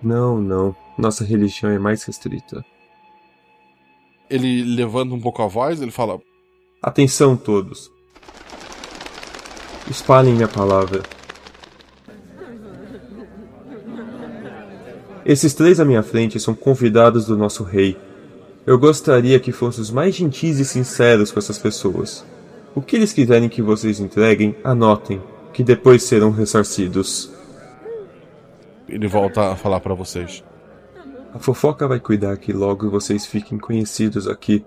Não, 0.00 0.40
não. 0.40 0.76
Nossa 0.96 1.24
religião 1.24 1.72
é 1.72 1.78
mais 1.78 2.04
restrita. 2.04 2.64
Ele 4.30 4.62
levanta 4.62 5.12
um 5.12 5.20
pouco 5.20 5.42
a 5.42 5.48
voz, 5.48 5.82
ele 5.82 5.90
fala: 5.90 6.20
Atenção 6.80 7.36
todos. 7.36 7.90
Espalhem 9.90 10.34
minha 10.34 10.46
palavra. 10.46 11.02
Esses 15.26 15.52
três 15.52 15.80
à 15.80 15.84
minha 15.84 16.04
frente 16.04 16.38
são 16.38 16.54
convidados 16.54 17.26
do 17.26 17.36
nosso 17.36 17.64
rei. 17.64 17.96
Eu 18.64 18.78
gostaria 18.78 19.40
que 19.40 19.50
fossem 19.50 19.82
os 19.82 19.90
mais 19.90 20.14
gentis 20.14 20.60
e 20.60 20.64
sinceros 20.64 21.32
com 21.32 21.40
essas 21.40 21.58
pessoas. 21.58 22.24
O 22.74 22.82
que 22.82 22.96
eles 22.96 23.12
quiserem 23.12 23.48
que 23.48 23.62
vocês 23.62 24.00
entreguem, 24.00 24.54
anotem, 24.62 25.22
que 25.52 25.64
depois 25.64 26.02
serão 26.02 26.30
ressarcidos. 26.30 27.32
Ele 28.88 29.08
volta 29.08 29.52
a 29.52 29.56
falar 29.56 29.80
para 29.80 29.94
vocês. 29.94 30.44
A 31.34 31.38
fofoca 31.38 31.86
vai 31.86 32.00
cuidar 32.00 32.36
que 32.36 32.52
logo 32.52 32.90
vocês 32.90 33.26
fiquem 33.26 33.58
conhecidos 33.58 34.28
aqui. 34.28 34.64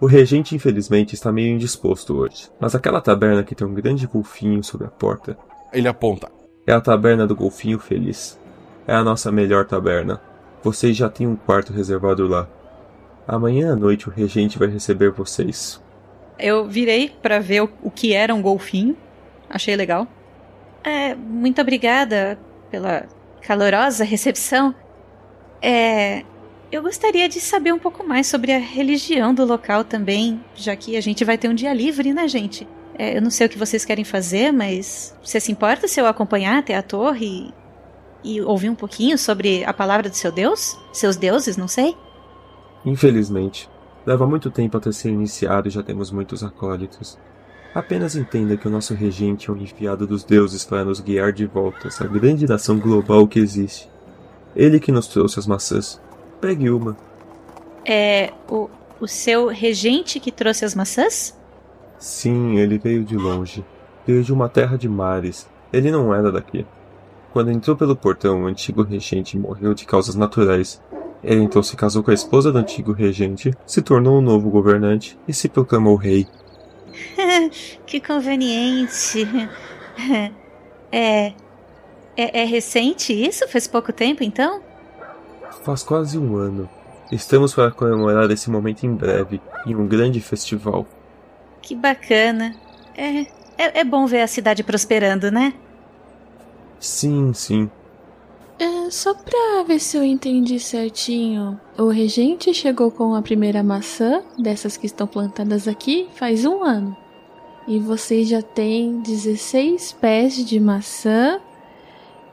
O 0.00 0.06
regente, 0.06 0.54
infelizmente, 0.54 1.14
está 1.14 1.32
meio 1.32 1.54
indisposto 1.54 2.16
hoje, 2.16 2.48
mas 2.60 2.74
aquela 2.74 3.00
taberna 3.00 3.42
que 3.42 3.54
tem 3.54 3.66
um 3.66 3.74
grande 3.74 4.06
golfinho 4.06 4.62
sobre 4.62 4.86
a 4.86 4.90
porta. 4.90 5.36
Ele 5.72 5.88
aponta. 5.88 6.30
É 6.66 6.72
a 6.72 6.80
taberna 6.80 7.26
do 7.26 7.34
Golfinho 7.34 7.78
Feliz. 7.78 8.38
É 8.86 8.94
a 8.94 9.02
nossa 9.02 9.32
melhor 9.32 9.66
taberna. 9.66 10.20
Vocês 10.62 10.96
já 10.96 11.08
têm 11.08 11.26
um 11.26 11.34
quarto 11.34 11.72
reservado 11.72 12.26
lá. 12.26 12.48
Amanhã 13.26 13.72
à 13.72 13.76
noite 13.76 14.08
o 14.08 14.12
regente 14.12 14.58
vai 14.58 14.68
receber 14.68 15.10
vocês. 15.10 15.80
Eu 16.38 16.66
virei 16.66 17.10
para 17.22 17.38
ver 17.38 17.62
o, 17.62 17.70
o 17.82 17.90
que 17.90 18.12
era 18.12 18.34
um 18.34 18.42
golfinho. 18.42 18.96
Achei 19.50 19.74
legal. 19.74 20.06
É, 20.84 21.14
muito 21.14 21.60
obrigada 21.60 22.38
pela 22.70 23.06
calorosa 23.42 24.04
recepção. 24.04 24.74
É, 25.60 26.22
eu 26.70 26.82
gostaria 26.82 27.28
de 27.28 27.40
saber 27.40 27.72
um 27.72 27.78
pouco 27.78 28.06
mais 28.06 28.26
sobre 28.26 28.52
a 28.52 28.58
religião 28.58 29.34
do 29.34 29.44
local 29.44 29.84
também, 29.84 30.42
já 30.54 30.76
que 30.76 30.96
a 30.96 31.00
gente 31.00 31.24
vai 31.24 31.38
ter 31.38 31.48
um 31.48 31.54
dia 31.54 31.72
livre, 31.72 32.12
né, 32.12 32.28
gente? 32.28 32.68
É, 32.96 33.16
eu 33.16 33.22
não 33.22 33.30
sei 33.30 33.46
o 33.46 33.50
que 33.50 33.58
vocês 33.58 33.84
querem 33.84 34.04
fazer, 34.04 34.52
mas 34.52 35.16
você 35.22 35.40
se 35.40 35.50
importa 35.50 35.88
se 35.88 36.00
eu 36.00 36.06
acompanhar 36.06 36.58
até 36.58 36.76
a 36.76 36.82
torre 36.82 37.52
e, 38.22 38.34
e 38.36 38.40
ouvir 38.42 38.68
um 38.68 38.74
pouquinho 38.74 39.16
sobre 39.16 39.64
a 39.64 39.72
palavra 39.72 40.10
do 40.10 40.16
seu 40.16 40.30
Deus? 40.30 40.78
Seus 40.92 41.16
deuses, 41.16 41.56
não 41.56 41.68
sei? 41.68 41.96
Infelizmente, 42.84 43.68
leva 44.08 44.26
muito 44.26 44.50
tempo 44.50 44.74
até 44.74 44.90
ser 44.90 45.10
iniciado 45.10 45.68
e 45.68 45.70
já 45.70 45.82
temos 45.82 46.10
muitos 46.10 46.42
acólitos. 46.42 47.18
Apenas 47.74 48.16
entenda 48.16 48.56
que 48.56 48.66
o 48.66 48.70
nosso 48.70 48.94
regente 48.94 49.50
é 49.50 49.52
um 49.52 49.56
enviado 49.58 50.06
dos 50.06 50.24
deuses 50.24 50.64
para 50.64 50.82
nos 50.82 50.98
guiar 50.98 51.30
de 51.30 51.44
volta 51.44 51.80
a 51.84 51.88
essa 51.88 52.06
grande 52.06 52.46
nação 52.46 52.78
global 52.78 53.28
que 53.28 53.38
existe. 53.38 53.90
Ele 54.56 54.80
que 54.80 54.90
nos 54.90 55.08
trouxe 55.08 55.38
as 55.38 55.46
maçãs. 55.46 56.00
Pegue 56.40 56.70
uma. 56.70 56.96
É 57.84 58.32
o, 58.48 58.70
o 58.98 59.06
seu 59.06 59.48
regente 59.48 60.18
que 60.18 60.32
trouxe 60.32 60.64
as 60.64 60.74
maçãs? 60.74 61.38
Sim, 61.98 62.56
ele 62.56 62.78
veio 62.78 63.04
de 63.04 63.14
longe. 63.14 63.62
Veio 64.06 64.24
de 64.24 64.32
uma 64.32 64.48
terra 64.48 64.78
de 64.78 64.88
mares. 64.88 65.46
Ele 65.70 65.90
não 65.90 66.14
era 66.14 66.32
daqui. 66.32 66.64
Quando 67.30 67.50
entrou 67.50 67.76
pelo 67.76 67.94
portão, 67.94 68.44
o 68.44 68.46
antigo 68.46 68.82
regente 68.82 69.38
morreu 69.38 69.74
de 69.74 69.84
causas 69.84 70.14
naturais. 70.14 70.80
Ele 71.22 71.42
então 71.42 71.62
se 71.62 71.76
casou 71.76 72.02
com 72.02 72.10
a 72.10 72.14
esposa 72.14 72.52
do 72.52 72.58
antigo 72.58 72.92
regente, 72.92 73.52
se 73.66 73.82
tornou 73.82 74.16
o 74.16 74.18
um 74.18 74.22
novo 74.22 74.50
governante 74.50 75.18
e 75.26 75.32
se 75.32 75.48
proclamou 75.48 75.96
rei. 75.96 76.26
que 77.86 78.00
conveniente. 78.00 79.26
É, 80.92 81.32
é. 82.16 82.40
É 82.40 82.44
recente 82.44 83.12
isso? 83.12 83.46
Faz 83.46 83.68
pouco 83.68 83.92
tempo 83.92 84.24
então? 84.24 84.60
Faz 85.62 85.84
quase 85.84 86.18
um 86.18 86.36
ano. 86.36 86.68
Estamos 87.12 87.54
para 87.54 87.70
comemorar 87.70 88.28
esse 88.30 88.50
momento 88.50 88.84
em 88.84 88.92
breve, 88.92 89.40
em 89.64 89.76
um 89.76 89.86
grande 89.86 90.20
festival. 90.20 90.84
Que 91.62 91.76
bacana. 91.76 92.56
É, 92.96 93.20
é, 93.56 93.80
é 93.80 93.84
bom 93.84 94.06
ver 94.06 94.22
a 94.22 94.26
cidade 94.26 94.64
prosperando, 94.64 95.30
né? 95.30 95.54
Sim, 96.80 97.32
sim. 97.32 97.70
É, 98.58 98.90
só 98.90 99.14
pra 99.14 99.62
ver 99.66 99.78
se 99.78 99.96
eu 99.96 100.02
entendi 100.02 100.58
certinho. 100.58 101.58
O 101.78 101.88
regente 101.88 102.52
chegou 102.52 102.90
com 102.90 103.14
a 103.14 103.22
primeira 103.22 103.62
maçã, 103.62 104.22
dessas 104.36 104.76
que 104.76 104.86
estão 104.86 105.06
plantadas 105.06 105.68
aqui, 105.68 106.08
faz 106.14 106.44
um 106.44 106.64
ano. 106.64 106.96
E 107.68 107.78
vocês 107.78 108.28
já 108.28 108.42
têm 108.42 109.00
16 109.00 109.92
pés 109.92 110.44
de 110.44 110.58
maçã, 110.58 111.40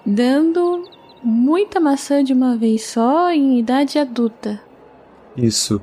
dando 0.05 0.83
muita 1.21 1.79
maçã 1.79 2.23
de 2.23 2.33
uma 2.33 2.57
vez 2.57 2.85
só 2.85 3.29
em 3.31 3.59
idade 3.59 3.99
adulta. 3.99 4.59
Isso. 5.37 5.81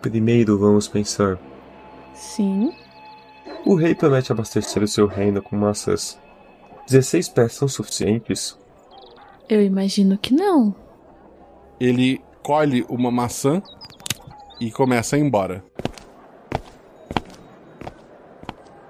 Primeiro 0.00 0.58
vamos 0.58 0.88
pensar. 0.88 1.38
Sim. 2.14 2.72
O 3.66 3.74
rei 3.74 3.94
promete 3.94 4.32
abastecer 4.32 4.82
o 4.82 4.88
seu 4.88 5.06
reino 5.06 5.42
com 5.42 5.56
maçãs. 5.56 6.18
16 6.86 7.28
pés 7.28 7.52
são 7.52 7.68
suficientes? 7.68 8.56
Eu 9.48 9.62
imagino 9.62 10.18
que 10.18 10.34
não. 10.34 10.74
Ele 11.80 12.20
colhe 12.42 12.84
uma 12.88 13.10
maçã 13.10 13.62
e 14.60 14.70
começa 14.70 15.16
a 15.16 15.18
ir 15.18 15.22
embora. 15.22 15.64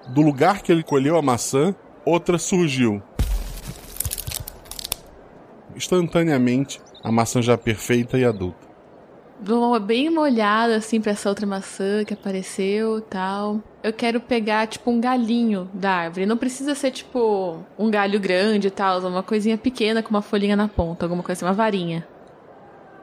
Do 0.09 0.21
lugar 0.23 0.63
que 0.63 0.73
ele 0.73 0.83
colheu 0.83 1.17
a 1.17 1.23
maçã, 1.23 1.75
outra 2.05 2.39
surgiu. 2.39 3.03
Instantaneamente, 5.77 6.81
a 7.05 7.13
maçã 7.13 7.41
já 7.41 7.57
perfeita 7.57 8.19
e 8.19 8.25
adulta. 8.25 8.68
Dou 9.41 9.69
uma 9.69 9.79
bem 9.79 10.09
uma 10.09 10.23
olhada 10.23 10.77
assim 10.77 11.01
pra 11.01 11.13
essa 11.13 11.29
outra 11.29 11.47
maçã 11.47 12.05
que 12.05 12.13
apareceu 12.13 13.01
tal. 13.03 13.63
Eu 13.83 13.93
quero 13.93 14.21
pegar, 14.21 14.67
tipo, 14.67 14.91
um 14.91 15.01
galinho 15.01 15.71
da 15.73 15.93
árvore. 15.93 16.27
Não 16.27 16.37
precisa 16.37 16.75
ser, 16.75 16.91
tipo, 16.91 17.63
um 17.79 17.89
galho 17.89 18.19
grande 18.19 18.67
e 18.67 18.71
tal. 18.71 19.01
Uma 19.01 19.23
coisinha 19.23 19.57
pequena 19.57 20.03
com 20.03 20.11
uma 20.11 20.23
folhinha 20.23 20.57
na 20.57 20.67
ponta. 20.67 21.05
Alguma 21.05 21.23
coisa, 21.23 21.47
uma 21.47 21.53
varinha. 21.53 22.07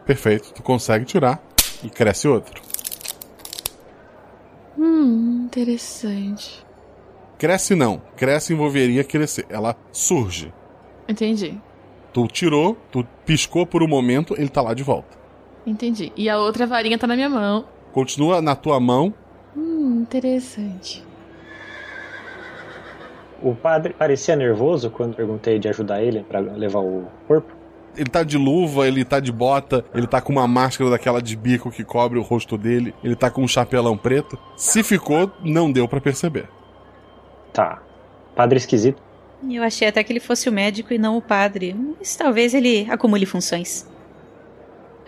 Perfeito. 0.05 0.53
Tu 0.53 0.61
consegue 0.61 1.05
tirar 1.05 1.41
e 1.81 1.89
cresce 1.89 2.27
outro. 2.27 2.61
Hum, 4.77 5.45
interessante. 5.45 6.65
Cresce 7.37 7.75
não. 7.75 8.01
Cresce 8.17 8.51
envolveria 8.51 9.05
crescer. 9.05 9.45
Ela 9.49 9.75
surge. 9.91 10.53
Entendi. 11.07 11.57
Tu 12.11 12.27
tirou, 12.27 12.77
tu 12.91 13.07
piscou 13.25 13.65
por 13.65 13.81
um 13.81 13.87
momento, 13.87 14.35
ele 14.37 14.49
tá 14.49 14.61
lá 14.61 14.73
de 14.73 14.83
volta. 14.83 15.24
Entendi. 15.65 16.11
E 16.15 16.29
a 16.29 16.37
outra 16.37 16.67
varinha 16.67 16.97
tá 16.97 17.07
na 17.07 17.15
minha 17.15 17.29
mão. 17.29 17.65
Continua 17.91 18.41
na 18.41 18.55
tua 18.55 18.79
mão. 18.79 19.13
Hum, 19.55 20.01
interessante. 20.01 21.03
O 23.41 23.53
padre 23.53 23.93
parecia 23.93 24.35
nervoso 24.35 24.89
quando 24.89 25.15
perguntei 25.15 25.59
de 25.59 25.67
ajudar 25.67 26.01
ele 26.01 26.23
para 26.23 26.39
levar 26.39 26.79
o 26.79 27.05
corpo. 27.27 27.53
Ele 27.95 28.09
tá 28.09 28.23
de 28.23 28.37
luva, 28.37 28.87
ele 28.87 29.05
tá 29.05 29.19
de 29.19 29.31
bota, 29.31 29.85
ele 29.93 30.05
tá 30.05 30.19
com 30.19 30.33
uma 30.33 30.47
máscara 30.47 30.89
daquela 30.89 31.21
de 31.21 31.35
bico 31.35 31.71
que 31.71 31.83
cobre 31.83 32.19
o 32.19 32.21
rosto 32.21 32.57
dele, 32.57 32.93
ele 33.01 33.15
tá 33.15 33.31
com 33.31 33.41
um 33.41 33.47
chapelão 33.47 33.97
preto. 33.97 34.37
Se 34.57 34.83
ficou, 34.83 35.31
não 35.43 35.71
deu 35.71 35.87
para 35.87 36.01
perceber. 36.01 36.49
Tá. 37.53 37.81
Padre 38.35 38.57
esquisito. 38.57 39.01
Eu 39.49 39.63
achei 39.63 39.87
até 39.87 40.03
que 40.03 40.11
ele 40.11 40.19
fosse 40.19 40.49
o 40.49 40.51
médico 40.51 40.93
e 40.93 40.97
não 40.97 41.15
o 41.15 41.21
padre. 41.21 41.73
Mas 41.97 42.15
talvez 42.15 42.53
ele 42.53 42.85
acumule 42.89 43.25
funções. 43.25 43.87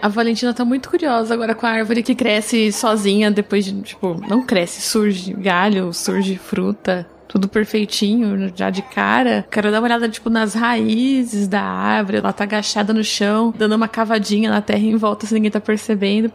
A 0.02 0.08
Valentina 0.08 0.54
tá 0.54 0.64
muito 0.64 0.90
curiosa 0.90 1.34
agora 1.34 1.56
com 1.56 1.66
a 1.66 1.70
árvore 1.70 2.04
que 2.04 2.14
cresce 2.14 2.72
sozinha 2.72 3.32
depois 3.32 3.66
de, 3.66 3.82
tipo, 3.82 4.16
não 4.28 4.46
cresce, 4.46 4.82
surge 4.82 5.34
galho, 5.34 5.92
surge 5.92 6.38
fruta, 6.38 7.08
tudo 7.28 7.50
perfeitinho, 7.50 8.52
já 8.56 8.70
de 8.70 8.84
cara. 8.84 9.46
Quero 9.50 9.72
dar 9.72 9.80
uma 9.80 9.86
olhada, 9.88 10.08
tipo, 10.08 10.30
nas 10.30 10.54
raízes 10.54 11.48
da 11.48 11.62
árvore. 11.62 12.18
Ela 12.18 12.32
tá 12.32 12.44
agachada 12.44 12.94
no 12.94 13.04
chão, 13.04 13.54
dando 13.58 13.76
uma 13.76 13.88
cavadinha 13.88 14.50
na 14.50 14.62
terra 14.62 14.80
em 14.80 14.96
volta, 14.96 15.26
se 15.26 15.34
ninguém 15.34 15.52
tá 15.52 15.60
percebendo. 15.60 16.32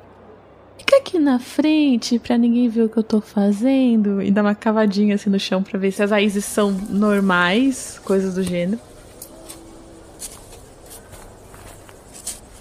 Fica 0.78 0.96
aqui 0.96 1.18
na 1.18 1.38
frente 1.38 2.18
pra 2.18 2.36
ninguém 2.36 2.68
ver 2.68 2.82
o 2.82 2.88
que 2.88 2.98
eu 2.98 3.02
tô 3.02 3.20
fazendo. 3.20 4.20
E 4.20 4.30
dá 4.30 4.42
uma 4.42 4.54
cavadinha 4.54 5.14
assim 5.14 5.30
no 5.30 5.38
chão 5.38 5.62
pra 5.62 5.78
ver 5.78 5.92
se 5.92 6.02
as 6.02 6.10
raízes 6.10 6.44
são 6.44 6.72
normais, 6.90 8.00
coisas 8.04 8.34
do 8.34 8.42
gênero. 8.42 8.80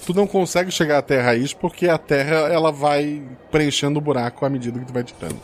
Tu 0.05 0.13
não 0.13 0.27
consegue 0.27 0.71
chegar 0.71 0.97
até 0.97 1.19
a 1.19 1.23
raiz 1.23 1.53
porque 1.53 1.87
a 1.87 1.97
terra 1.97 2.51
ela 2.51 2.71
vai 2.71 3.21
preenchendo 3.51 3.99
o 3.99 4.01
buraco 4.01 4.45
à 4.45 4.49
medida 4.49 4.79
que 4.79 4.85
tu 4.85 4.93
vai 4.93 5.03
tirando. 5.03 5.39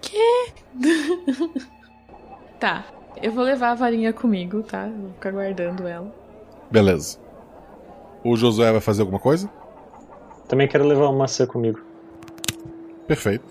Que? 0.00 0.52
tá. 2.58 2.84
Eu 3.22 3.32
vou 3.32 3.44
levar 3.44 3.70
a 3.70 3.74
varinha 3.74 4.12
comigo, 4.12 4.62
tá? 4.62 4.86
vou 4.86 5.12
ficar 5.12 5.30
guardando 5.30 5.86
ela. 5.86 6.12
Beleza. 6.70 7.18
O 8.22 8.36
Josué 8.36 8.72
vai 8.72 8.80
fazer 8.80 9.02
alguma 9.02 9.20
coisa? 9.20 9.48
Também 10.48 10.68
quero 10.68 10.84
levar 10.84 11.04
uma 11.04 11.18
maçã 11.20 11.46
comigo. 11.46 11.80
Perfeito. 13.06 13.44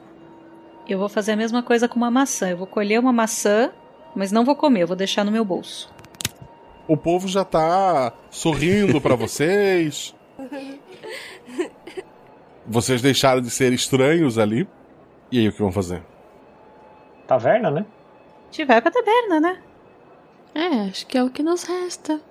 Eu 0.88 1.00
vou 1.00 1.08
fazer 1.08 1.32
a 1.32 1.36
mesma 1.36 1.64
coisa 1.64 1.88
com 1.88 1.96
uma 1.96 2.12
maçã. 2.12 2.50
Eu 2.50 2.58
vou 2.58 2.68
colher 2.68 3.00
uma 3.00 3.14
maçã 3.14 3.72
mas 4.16 4.32
não 4.32 4.45
vou 4.45 4.55
comer, 4.55 4.82
eu 4.82 4.88
vou 4.88 4.95
deixar 4.95 5.24
no 5.24 5.32
meu 5.32 5.45
bolso. 5.45 5.91
O 6.88 6.97
povo 6.97 7.28
já 7.28 7.45
tá 7.45 8.14
sorrindo 8.30 8.99
para 8.99 9.16
vocês. 9.16 10.14
Vocês 12.66 13.01
deixaram 13.01 13.41
de 13.41 13.49
ser 13.49 13.74
estranhos 13.74 14.38
ali. 14.38 14.68
E 15.32 15.39
aí, 15.39 15.47
o 15.47 15.51
que 15.51 15.61
vão 15.61 15.72
fazer? 15.72 16.03
Taverna, 17.28 17.72
né? 17.72 17.86
A 18.43 18.45
gente 18.51 18.66
vai 18.66 18.82
pra 18.82 18.91
taberna, 18.91 19.39
né? 19.39 19.59
É, 20.53 20.89
acho 20.89 21.07
que 21.07 21.18
é 21.18 21.24
o 21.24 21.30
que 21.30 21.41
nos 21.41 21.64
resta. 21.64 22.22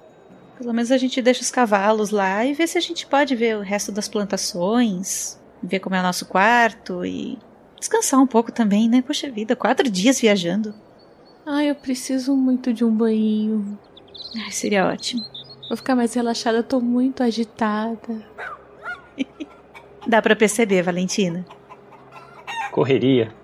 Pelo 0.56 0.72
menos 0.72 0.92
a 0.92 0.96
gente 0.96 1.20
deixa 1.20 1.40
os 1.40 1.50
cavalos 1.50 2.10
lá 2.10 2.44
e 2.44 2.54
vê 2.54 2.66
se 2.66 2.78
a 2.78 2.80
gente 2.80 3.06
pode 3.06 3.34
ver 3.34 3.56
o 3.56 3.62
resto 3.62 3.90
das 3.90 4.08
plantações, 4.08 5.40
ver 5.62 5.80
como 5.80 5.96
é 5.96 6.00
o 6.00 6.04
nosso 6.04 6.26
quarto 6.26 7.04
e 7.04 7.38
descansar 7.78 8.20
um 8.20 8.26
pouco 8.26 8.52
também, 8.52 8.88
né? 8.88 9.02
Poxa 9.02 9.30
vida, 9.30 9.56
quatro 9.56 9.90
dias 9.90 10.20
viajando. 10.20 10.74
Ai, 11.44 11.70
eu 11.70 11.74
preciso 11.74 12.36
muito 12.36 12.72
de 12.72 12.84
um 12.84 12.90
banho. 12.90 13.78
Ai, 14.44 14.50
seria 14.50 14.86
ótimo. 14.86 15.24
Vou 15.68 15.76
ficar 15.76 15.96
mais 15.96 16.14
relaxada, 16.14 16.58
eu 16.58 16.64
tô 16.64 16.80
muito 16.80 17.22
agitada. 17.22 18.24
Dá 20.06 20.20
pra 20.20 20.36
perceber, 20.36 20.82
Valentina. 20.82 21.44
Correria. 22.70 23.34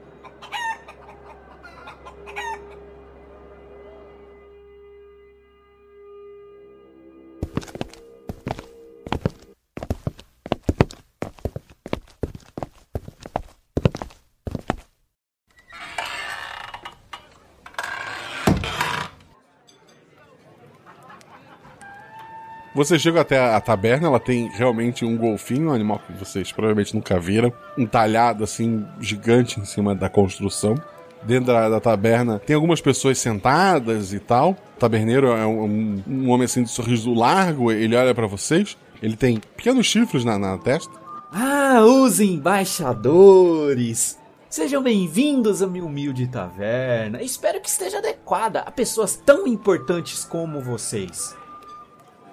Você 22.79 22.97
chega 22.97 23.20
até 23.22 23.37
a, 23.37 23.61
taberna, 23.61 24.07
ela 24.07 24.20
tem 24.20 24.49
realmente 24.53 25.05
um 25.05 25.16
golfinho, 25.16 25.70
um 25.70 25.72
animal 25.72 26.01
que 26.07 26.12
vocês 26.12 26.53
provavelmente 26.53 26.95
nunca 26.95 27.18
viram, 27.18 27.53
entalhado 27.76 28.45
assim, 28.45 28.87
gigante 29.01 29.59
em 29.59 29.64
cima 29.64 29.97
da 29.97 30.09
construção. 30.09 30.76
Dentro 31.24 31.47
da, 31.47 31.68
da 31.68 31.81
taberna 31.81 32.39
tem 32.39 32.55
algumas 32.55 32.81
pessoas 32.81 33.18
sentadas 33.18 34.12
e 34.12 34.20
tal. 34.20 34.51
O 34.51 34.79
taberneiro 34.79 35.26
é 35.26 35.45
um, 35.45 35.64
um, 35.64 36.05
um 36.07 36.31
homem 36.31 36.45
assim 36.45 36.62
de 36.62 36.70
sorriso 36.70 37.12
largo, 37.12 37.72
ele 37.72 37.97
olha 37.97 38.14
para 38.14 38.29
vocês. 38.29 38.79
Ele 39.03 39.16
tem 39.16 39.41
pequenos 39.57 39.85
chifres 39.85 40.24
na, 40.24 40.39
na 40.39 40.57
testa. 40.57 40.93
Ah, 41.33 41.81
os 41.83 42.20
embaixadores! 42.20 44.16
Sejam 44.49 44.85
bem-vindos 44.85 45.62
à 45.62 45.66
minha 45.66 45.85
humilde 45.85 46.29
taverna. 46.29 47.20
Espero 47.22 47.61
que 47.61 47.68
esteja 47.68 47.99
adequada 47.99 48.61
a 48.61 48.70
pessoas 48.70 49.16
tão 49.16 49.49
importantes 49.49 50.24
como 50.24 50.61
vocês. 50.61 51.37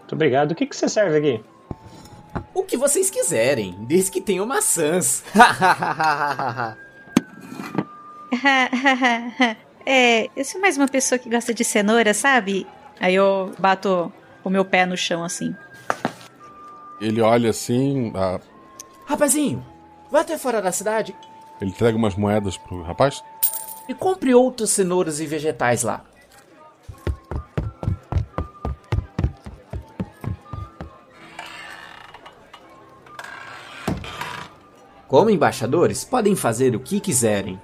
Muito 0.06 0.14
obrigado. 0.14 0.52
O 0.52 0.56
que, 0.56 0.68
que 0.68 0.76
você 0.76 0.88
serve 0.88 1.18
aqui? 1.18 1.44
O 2.54 2.62
que 2.64 2.78
vocês 2.78 3.10
quiserem, 3.10 3.76
desde 3.88 4.12
que 4.12 4.22
tenham 4.22 4.46
maçãs. 4.46 5.24
é, 9.84 10.30
eu 10.36 10.46
sou 10.46 10.62
mais 10.62 10.78
uma 10.78 10.88
pessoa 10.88 11.18
que 11.18 11.28
gosta 11.28 11.56
de 11.56 11.64
cenoura, 11.64 12.14
sabe? 12.14 12.68
Aí 13.00 13.16
eu 13.16 13.52
bato 13.58 14.14
o 14.44 14.50
meu 14.50 14.64
pé 14.64 14.86
no 14.86 14.96
chão 14.96 15.24
assim. 15.24 15.56
Ele 17.02 17.20
olha 17.20 17.50
assim. 17.50 18.14
A... 18.16 18.40
Rapazinho, 19.08 19.66
vai 20.12 20.22
até 20.22 20.38
fora 20.38 20.62
da 20.62 20.72
cidade. 20.72 21.16
Ele 21.60 21.72
entrega 21.72 21.98
umas 21.98 22.16
moedas 22.16 22.58
pro 22.58 22.84
rapaz. 22.84 23.24
E 23.90 23.94
compre 23.96 24.36
outras 24.36 24.70
cenouras 24.70 25.20
e 25.20 25.26
vegetais 25.26 25.82
lá. 25.82 26.06
Como 35.16 35.30
embaixadores, 35.30 36.04
podem 36.04 36.36
fazer 36.36 36.76
o 36.76 36.80
que 36.82 37.00
quiserem. 37.00 37.58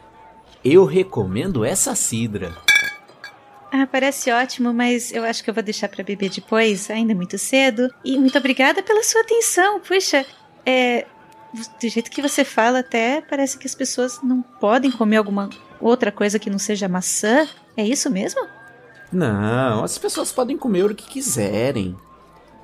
Eu 0.63 0.85
recomendo 0.85 1.65
essa 1.65 1.93
cidra. 1.95 2.55
Ah, 3.69 3.85
parece 3.85 4.31
ótimo, 4.31 4.73
mas 4.73 5.11
eu 5.11 5.25
acho 5.25 5.43
que 5.43 5.49
eu 5.49 5.53
vou 5.53 5.61
deixar 5.61 5.89
para 5.89 6.01
beber 6.01 6.29
depois, 6.29 6.89
ainda 6.89 7.11
é 7.11 7.13
muito 7.13 7.37
cedo. 7.37 7.93
E 8.05 8.17
muito 8.17 8.37
obrigada 8.37 8.81
pela 8.81 9.03
sua 9.03 9.19
atenção. 9.19 9.81
Puxa, 9.81 10.25
é. 10.65 11.05
Do 11.53 11.89
jeito 11.89 12.09
que 12.09 12.21
você 12.21 12.45
fala, 12.45 12.79
até 12.79 13.19
parece 13.19 13.57
que 13.57 13.67
as 13.67 13.75
pessoas 13.75 14.21
não 14.23 14.41
podem 14.41 14.89
comer 14.89 15.17
alguma 15.17 15.49
outra 15.81 16.09
coisa 16.09 16.39
que 16.39 16.49
não 16.49 16.57
seja 16.57 16.87
maçã. 16.87 17.45
É 17.75 17.83
isso 17.83 18.09
mesmo? 18.09 18.47
Não, 19.11 19.83
as 19.83 19.97
pessoas 19.97 20.31
podem 20.31 20.57
comer 20.57 20.89
o 20.89 20.95
que 20.95 21.03
quiserem. 21.03 21.97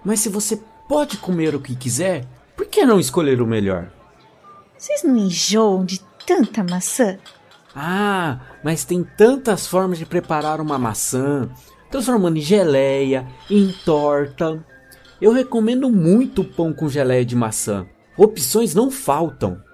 Mas 0.01 0.21
se 0.21 0.29
você 0.29 0.57
pode 0.87 1.17
comer 1.17 1.53
o 1.55 1.59
que 1.59 1.75
quiser, 1.75 2.23
por 2.55 2.65
que 2.67 2.85
não 2.85 3.01
escolher 3.01 3.41
o 3.41 3.45
melhor? 3.45 3.96
Vocês 4.77 5.03
não 5.03 5.17
enjoam 5.17 5.83
de 5.83 5.99
tanta 6.25 6.63
maçã? 6.63 7.17
Ah, 7.75 8.39
mas 8.63 8.85
tem 8.85 9.03
tantas 9.03 9.67
formas 9.67 9.97
de 9.97 10.05
preparar 10.05 10.61
uma 10.61 10.77
maçã, 10.77 11.49
transformando 11.89 12.37
em 12.37 12.41
geleia, 12.41 13.27
em 13.49 13.71
torta. 13.85 14.63
Eu 15.21 15.31
recomendo 15.31 15.89
muito 15.89 16.43
pão 16.43 16.73
com 16.73 16.89
geleia 16.89 17.25
de 17.25 17.35
maçã. 17.35 17.87
Opções 18.17 18.73
não 18.73 18.91
faltam. 18.91 19.61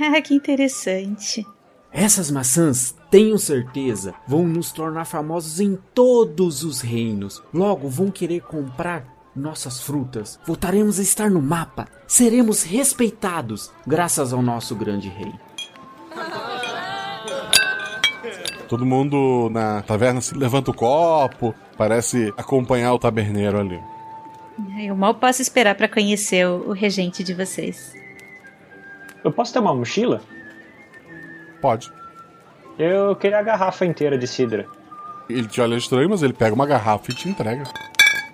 Ah, 0.00 0.20
que 0.22 0.34
interessante. 0.34 1.46
Essas 1.92 2.30
maçãs, 2.30 2.94
tenho 3.10 3.38
certeza, 3.38 4.14
vão 4.26 4.48
nos 4.48 4.72
tornar 4.72 5.04
famosos 5.04 5.60
em 5.60 5.78
todos 5.94 6.64
os 6.64 6.80
reinos. 6.80 7.42
Logo 7.52 7.88
vão 7.88 8.10
querer 8.10 8.40
comprar 8.40 9.11
nossas 9.34 9.80
frutas. 9.80 10.38
Voltaremos 10.46 10.98
a 10.98 11.02
estar 11.02 11.30
no 11.30 11.40
mapa. 11.40 11.88
Seremos 12.06 12.62
respeitados 12.62 13.70
graças 13.86 14.32
ao 14.32 14.42
nosso 14.42 14.74
grande 14.74 15.08
rei. 15.08 15.32
Todo 18.68 18.86
mundo 18.86 19.50
na 19.50 19.82
taverna 19.82 20.20
se 20.20 20.34
levanta 20.34 20.70
o 20.70 20.74
copo, 20.74 21.54
parece 21.76 22.32
acompanhar 22.38 22.94
o 22.94 22.98
taberneiro 22.98 23.58
ali. 23.58 23.80
Eu 24.78 24.96
mal 24.96 25.14
posso 25.14 25.42
esperar 25.42 25.74
para 25.74 25.88
conhecer 25.88 26.46
o, 26.46 26.70
o 26.70 26.72
regente 26.72 27.22
de 27.22 27.34
vocês. 27.34 27.92
Eu 29.24 29.30
posso 29.30 29.52
ter 29.52 29.58
uma 29.58 29.74
mochila? 29.74 30.22
Pode. 31.60 31.92
Eu 32.78 33.14
queria 33.14 33.38
a 33.38 33.42
garrafa 33.42 33.84
inteira 33.84 34.18
de 34.18 34.26
cidra. 34.26 34.66
Ele 35.28 35.46
te 35.46 35.60
olha 35.60 35.76
estranho, 35.76 36.10
mas 36.10 36.22
ele 36.22 36.32
pega 36.32 36.54
uma 36.54 36.66
garrafa 36.66 37.10
e 37.10 37.14
te 37.14 37.28
entrega. 37.28 37.64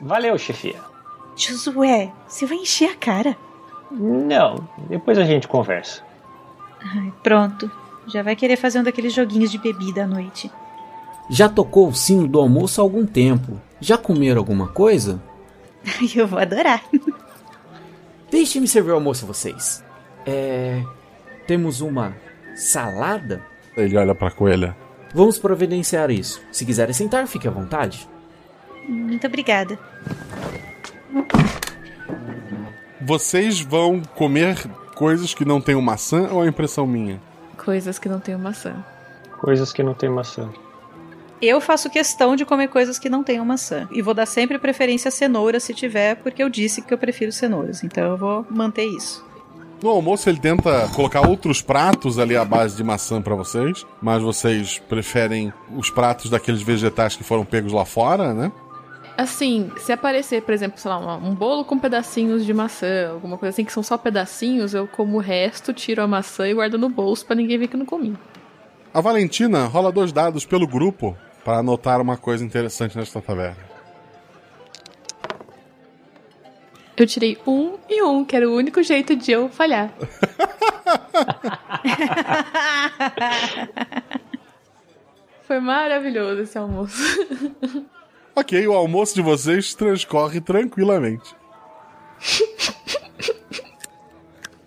Valeu, 0.01 0.39
chefia. 0.39 0.88
Josué, 1.39 2.13
você 2.27 2.45
vai 2.47 2.59
encher 2.59 2.91
a 2.91 2.97
cara. 2.97 3.37
Não, 3.91 4.69
depois 4.89 5.17
a 5.17 5.25
gente 5.25 5.47
conversa. 5.47 6.03
Ai, 6.83 7.13
pronto. 7.23 7.71
Já 8.07 8.23
vai 8.23 8.35
querer 8.35 8.57
fazer 8.57 8.81
um 8.81 8.83
daqueles 8.83 9.13
joguinhos 9.13 9.51
de 9.51 9.59
bebida 9.59 10.05
à 10.05 10.07
noite. 10.07 10.51
Já 11.31 11.49
tocou 11.49 11.89
o 11.89 11.95
sino 11.95 12.27
do 12.27 12.41
almoço 12.41 12.81
há 12.81 12.85
algum 12.85 13.07
tempo. 13.07 13.61
Já 13.81 13.97
comeram 13.97 14.41
alguma 14.41 14.69
coisa? 14.69 15.23
Eu 16.15 16.27
vou 16.27 16.39
adorar. 16.39 16.83
Deixe-me 18.31 18.67
servir 18.67 18.91
o 18.91 18.95
almoço 18.95 19.25
a 19.25 19.29
vocês. 19.29 19.85
É. 20.27 20.83
Temos 21.47 21.81
uma 21.81 22.17
salada? 22.55 23.45
Ele 23.77 23.97
olha 23.97 24.15
pra 24.15 24.31
coelha. 24.31 24.77
Vamos 25.15 25.39
providenciar 25.39 26.11
isso. 26.11 26.43
Se 26.51 26.67
quiserem 26.67 26.93
sentar, 26.93 27.27
fique 27.27 27.47
à 27.47 27.51
vontade. 27.51 28.09
Muito 28.89 29.27
obrigada. 29.27 29.79
Vocês 33.01 33.61
vão 33.61 34.03
comer 34.15 34.57
coisas 34.95 35.33
que 35.33 35.45
não 35.45 35.61
tenham 35.61 35.81
maçã 35.81 36.29
ou 36.31 36.45
é 36.45 36.49
impressão 36.49 36.87
minha? 36.87 37.21
Coisas 37.57 37.99
que 37.99 38.09
não 38.09 38.21
tenham 38.21 38.41
maçã. 38.41 38.85
Coisas 39.41 39.73
que 39.73 39.83
não 39.83 39.95
tem 39.95 40.11
maçã. 40.11 40.51
Eu 41.41 41.61
faço 41.61 41.89
questão 41.89 42.35
de 42.35 42.45
comer 42.45 42.69
coisas 42.69 42.99
que 42.99 43.09
não 43.09 43.23
tenham 43.23 43.45
maçã. 43.45 43.89
E 43.93 44.03
vou 44.03 44.13
dar 44.13 44.27
sempre 44.27 44.59
preferência 44.59 45.09
a 45.09 45.13
cenoura 45.13 45.61
se 45.61 45.73
tiver, 45.73 46.17
porque 46.17 46.43
eu 46.43 46.49
disse 46.49 46.83
que 46.83 46.93
eu 46.93 46.99
prefiro 46.99 47.31
cenouras. 47.31 47.85
Então 47.85 48.05
eu 48.05 48.17
vou 48.17 48.45
manter 48.51 48.85
isso. 48.85 49.25
No 49.81 49.91
almoço 49.91 50.29
ele 50.29 50.41
tenta 50.41 50.89
colocar 50.89 51.29
outros 51.29 51.63
pratos 51.63 52.19
ali 52.19 52.37
à 52.37 52.45
base 52.45 52.77
de 52.77 52.83
maçã 52.83 53.23
para 53.23 53.37
vocês, 53.37 53.87
mas 54.03 54.21
vocês 54.21 54.81
preferem 54.89 55.53
os 55.77 55.89
pratos 55.89 56.29
daqueles 56.29 56.63
vegetais 56.63 57.15
que 57.15 57.23
foram 57.23 57.45
pegos 57.45 57.73
lá 57.73 57.85
fora, 57.85 58.35
né? 58.35 58.51
Assim, 59.19 59.71
se 59.79 59.91
aparecer, 59.91 60.43
por 60.43 60.55
exemplo, 60.55 60.79
sei 60.79 60.89
lá, 60.89 61.17
um 61.17 61.35
bolo 61.35 61.65
com 61.65 61.77
pedacinhos 61.77 62.47
de 62.47 62.55
maçã, 62.55 63.11
alguma 63.11 63.37
coisa 63.37 63.51
assim 63.51 63.65
que 63.65 63.73
são 63.73 63.83
só 63.83 63.99
pedacinhos, 63.99 64.75
eu 64.75 64.87
como 64.87 65.17
o 65.17 65.21
resto, 65.21 65.73
tiro 65.73 66.01
a 66.01 66.07
maçã 66.07 66.47
e 66.47 66.55
guardo 66.55 66.79
no 66.79 66.89
bolso 66.89 67.27
para 67.27 67.35
ninguém 67.35 67.59
ver 67.59 67.67
que 67.67 67.75
eu 67.75 67.81
não 67.81 67.87
comi. 67.87 68.17
A 68.95 69.01
Valentina 69.01 69.65
rola 69.65 69.91
dois 69.91 70.13
dados 70.13 70.47
pelo 70.47 70.69
grupo 70.69 71.19
para 71.45 71.59
anotar 71.59 72.01
uma 72.01 72.17
coisa 72.17 72.45
interessante 72.45 72.97
nesta 72.97 73.21
taverna. 73.21 73.57
Eu 76.97 77.05
tirei 77.05 77.37
um 77.45 77.77
e 77.91 78.01
um, 78.01 78.25
que 78.25 78.37
era 78.37 78.49
o 78.49 78.55
único 78.55 78.81
jeito 78.85 79.17
de 79.17 79.33
eu 79.33 79.49
falhar. 79.49 79.93
Foi 85.43 85.59
maravilhoso 85.59 86.43
esse 86.43 86.57
almoço. 86.57 87.03
Ok, 88.39 88.69
o 88.69 88.73
almoço 88.73 89.17
de 89.17 89.21
vocês 89.21 89.75
transcorre 89.75 90.41
tranquilamente. 90.41 91.35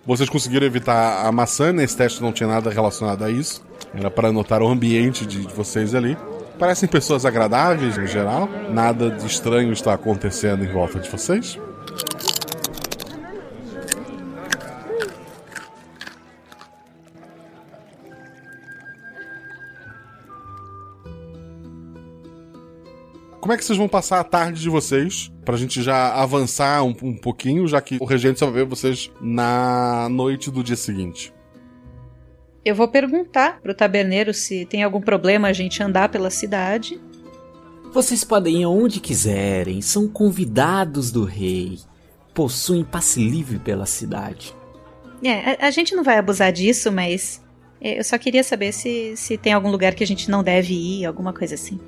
Vocês 0.06 0.28
conseguiram 0.28 0.66
evitar 0.66 1.26
a 1.26 1.32
maçã, 1.32 1.72
nesse 1.72 1.96
teste 1.96 2.22
não 2.22 2.34
tinha 2.34 2.50
nada 2.50 2.70
relacionado 2.70 3.24
a 3.24 3.32
isso. 3.32 3.64
Era 3.94 4.12
para 4.12 4.30
notar 4.30 4.62
o 4.62 4.68
ambiente 4.68 5.26
de 5.26 5.40
vocês 5.48 5.96
ali. 5.96 6.18
Parecem 6.60 6.90
pessoas 6.90 7.26
agradáveis 7.26 7.98
no 7.98 8.06
geral. 8.06 8.50
Nada 8.74 9.10
de 9.10 9.26
estranho 9.26 9.72
está 9.72 9.94
acontecendo 9.94 10.66
em 10.66 10.68
volta 10.68 11.00
de 11.00 11.10
vocês. 11.10 11.58
Como 23.42 23.52
é 23.52 23.58
que 23.58 23.66
vocês 23.66 23.78
vão 23.78 23.88
passar 23.88 24.20
a 24.20 24.24
tarde 24.24 24.62
de 24.62 24.70
vocês? 24.70 25.32
Pra 25.44 25.58
gente 25.58 25.82
já 25.82 26.14
avançar 26.14 26.84
um, 26.84 26.96
um 27.02 27.18
pouquinho, 27.18 27.68
já 27.68 27.82
que 27.82 27.98
o 28.00 28.06
regente 28.06 28.38
só 28.38 28.46
vai 28.46 28.62
ver 28.62 28.66
vocês 28.66 29.12
na 29.20 30.08
noite 30.10 30.52
do 30.52 30.64
dia 30.64 30.76
seguinte. 30.76 31.34
Eu 32.64 32.76
vou 32.76 32.88
perguntar 32.88 33.60
pro 33.60 33.74
taberneiro 33.74 34.32
se 34.32 34.64
tem 34.68 34.84
algum 34.84 35.02
problema 35.02 35.48
a 35.48 35.54
gente 35.54 35.82
andar 35.82 36.10
pela 36.10 36.30
cidade. 36.30 37.02
Vocês 37.92 38.24
podem 38.24 38.62
ir 38.62 38.64
aonde 38.64 39.00
quiserem, 39.00 39.82
são 39.82 40.08
convidados 40.08 41.12
do 41.12 41.24
rei. 41.24 41.80
Possuem 42.36 42.84
passe 42.84 43.28
livre 43.28 43.58
pela 43.58 43.88
cidade. 43.88 44.56
É, 45.24 45.64
a, 45.64 45.68
a 45.68 45.72
gente 45.72 45.96
não 45.96 46.04
vai 46.04 46.20
abusar 46.20 46.52
disso, 46.52 46.92
mas 46.92 47.44
é, 47.82 47.98
eu 47.98 48.04
só 48.04 48.20
queria 48.20 48.44
saber 48.44 48.72
se, 48.72 49.18
se 49.18 49.36
tem 49.36 49.52
algum 49.52 49.72
lugar 49.72 49.96
que 49.96 50.04
a 50.04 50.08
gente 50.08 50.30
não 50.30 50.44
deve 50.44 50.76
ir, 50.76 51.08
alguma 51.08 51.34
coisa 51.34 51.56
assim. 51.56 51.80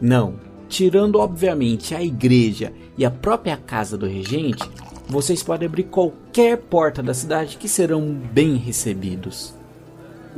Não, 0.00 0.47
tirando 0.68 1.18
obviamente 1.18 1.94
a 1.94 2.02
igreja 2.02 2.72
e 2.96 3.04
a 3.04 3.10
própria 3.10 3.56
casa 3.56 3.96
do 3.96 4.06
regente, 4.06 4.68
vocês 5.08 5.42
podem 5.42 5.66
abrir 5.66 5.84
qualquer 5.84 6.58
porta 6.58 7.02
da 7.02 7.14
cidade 7.14 7.56
que 7.56 7.68
serão 7.68 8.12
bem 8.12 8.56
recebidos. 8.56 9.54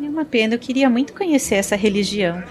É 0.00 0.08
uma 0.08 0.24
pena, 0.24 0.54
eu 0.54 0.58
queria 0.58 0.88
muito 0.88 1.12
conhecer 1.12 1.56
essa 1.56 1.76
religião. 1.76 2.42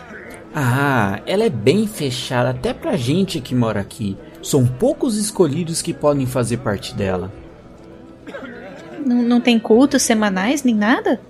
Ah, 0.54 1.22
ela 1.26 1.44
é 1.44 1.50
bem 1.50 1.88
fechada 1.88 2.50
até 2.50 2.74
pra 2.74 2.98
gente 2.98 3.40
que 3.40 3.56
mora 3.56 3.80
aqui. 3.80 4.18
São 4.42 4.66
poucos 4.66 5.18
escolhidos 5.18 5.82
que 5.82 5.94
podem 5.94 6.26
fazer 6.26 6.58
parte 6.58 6.94
dela. 6.94 7.32
Não, 9.06 9.22
não 9.24 9.42
tem 9.42 9.60
cultos 9.60 10.02
semanais 10.02 10.64
nem 10.64 10.76
nada? 10.76 11.22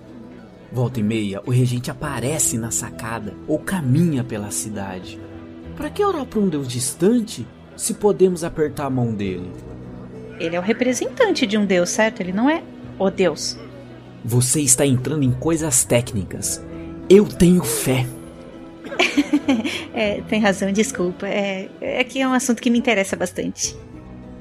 Volta 0.72 1.00
e 1.00 1.02
meia, 1.02 1.42
o 1.46 1.50
regente 1.50 1.90
aparece 1.90 2.56
na 2.56 2.70
sacada 2.70 3.34
ou 3.46 3.58
caminha 3.58 4.24
pela 4.24 4.50
cidade. 4.50 5.20
Para 5.80 5.88
que 5.88 6.04
orar 6.04 6.26
para 6.26 6.38
um 6.38 6.46
Deus 6.46 6.68
distante 6.68 7.46
se 7.74 7.94
podemos 7.94 8.44
apertar 8.44 8.84
a 8.84 8.90
mão 8.90 9.14
dele? 9.14 9.50
Ele 10.38 10.54
é 10.54 10.58
o 10.58 10.62
representante 10.62 11.46
de 11.46 11.56
um 11.56 11.64
Deus, 11.64 11.88
certo? 11.88 12.20
Ele 12.20 12.34
não 12.34 12.50
é 12.50 12.62
o 12.98 13.08
Deus. 13.08 13.58
Você 14.22 14.60
está 14.60 14.84
entrando 14.84 15.22
em 15.22 15.32
coisas 15.32 15.82
técnicas. 15.82 16.62
Eu 17.08 17.26
tenho 17.26 17.64
fé. 17.64 18.06
é, 19.94 20.20
tem 20.28 20.38
razão, 20.38 20.70
desculpa. 20.70 21.26
É, 21.26 21.70
é 21.80 22.04
que 22.04 22.20
é 22.20 22.28
um 22.28 22.34
assunto 22.34 22.60
que 22.60 22.68
me 22.68 22.78
interessa 22.78 23.16
bastante. 23.16 23.74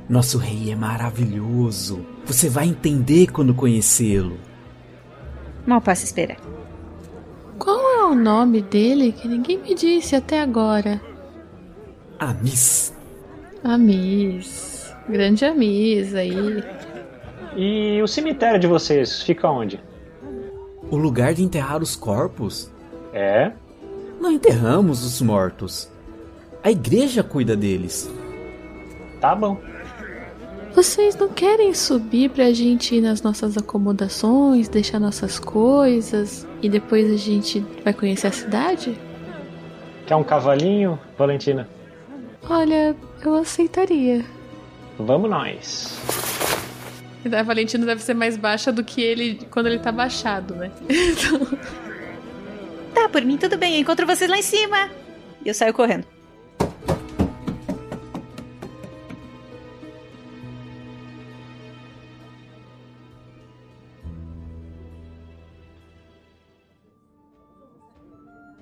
Nosso 0.09 0.37
rei 0.37 0.73
é 0.73 0.75
maravilhoso. 0.75 2.05
Você 2.25 2.49
vai 2.49 2.67
entender 2.67 3.27
quando 3.27 3.53
conhecê-lo. 3.53 4.37
Mal 5.65 5.79
posso 5.79 6.03
esperar. 6.03 6.37
Qual 7.57 7.79
é 7.79 8.03
o 8.03 8.13
nome 8.13 8.61
dele 8.61 9.13
que 9.13 9.25
ninguém 9.25 9.57
me 9.57 9.73
disse 9.73 10.17
até 10.17 10.41
agora? 10.41 11.07
Amis. 12.19 12.93
Amis. 13.63 14.93
Grande 15.07 15.45
Amis 15.45 16.13
aí. 16.13 16.63
E 17.55 18.01
o 18.01 18.07
cemitério 18.07 18.59
de 18.59 18.67
vocês 18.67 19.21
fica 19.21 19.49
onde? 19.49 19.81
O 20.91 20.97
lugar 20.97 21.33
de 21.33 21.43
enterrar 21.43 21.81
os 21.81 21.95
corpos? 21.95 22.71
É? 23.13 23.51
Não 24.19 24.31
enterramos 24.31 25.03
os 25.05 25.21
mortos. 25.21 25.89
A 26.61 26.69
igreja 26.69 27.23
cuida 27.23 27.55
deles. 27.55 28.11
Tá 29.21 29.33
bom. 29.33 29.57
Vocês 30.75 31.15
não 31.15 31.29
querem 31.29 31.73
subir 31.73 32.29
pra 32.29 32.51
gente 32.51 32.95
ir 32.95 33.01
nas 33.01 33.21
nossas 33.21 33.57
acomodações, 33.57 34.67
deixar 34.67 34.99
nossas 34.99 35.39
coisas 35.39 36.45
e 36.61 36.69
depois 36.69 37.11
a 37.11 37.17
gente 37.17 37.65
vai 37.83 37.93
conhecer 37.93 38.27
a 38.27 38.31
cidade? 38.31 38.97
Quer 40.05 40.15
um 40.15 40.23
cavalinho, 40.23 40.99
Valentina? 41.17 41.67
Olha, 42.47 42.95
eu 43.23 43.35
aceitaria. 43.35 44.25
Vamos 44.97 45.29
nós. 45.29 45.97
A 47.31 47.43
Valentina 47.43 47.85
deve 47.85 48.01
ser 48.01 48.13
mais 48.13 48.37
baixa 48.37 48.71
do 48.71 48.83
que 48.83 49.01
ele 49.01 49.45
quando 49.51 49.67
ele 49.67 49.79
tá 49.79 49.91
baixado, 49.91 50.55
né? 50.55 50.71
Então... 50.89 51.39
Tá, 52.91 53.07
por 53.07 53.23
mim 53.23 53.37
tudo 53.37 53.55
bem, 53.55 53.75
eu 53.75 53.81
encontro 53.81 54.05
vocês 54.05 54.29
lá 54.29 54.37
em 54.37 54.41
cima. 54.41 54.89
E 55.45 55.47
eu 55.47 55.53
saio 55.53 55.73
correndo. 55.73 56.05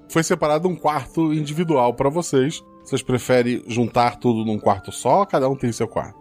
Foi 0.10 0.24
separado 0.24 0.68
um 0.68 0.76
quarto 0.76 1.34
individual 1.34 1.94
para 1.94 2.10
vocês. 2.10 2.64
Vocês 2.88 3.04
preferem 3.04 3.62
juntar 3.68 4.16
tudo 4.16 4.46
num 4.46 4.58
quarto 4.58 4.94
só 4.94 5.20
ou 5.20 5.26
cada 5.26 5.50
um 5.50 5.58
tem 5.58 5.74
seu 5.74 5.90
quarto? 5.90 6.18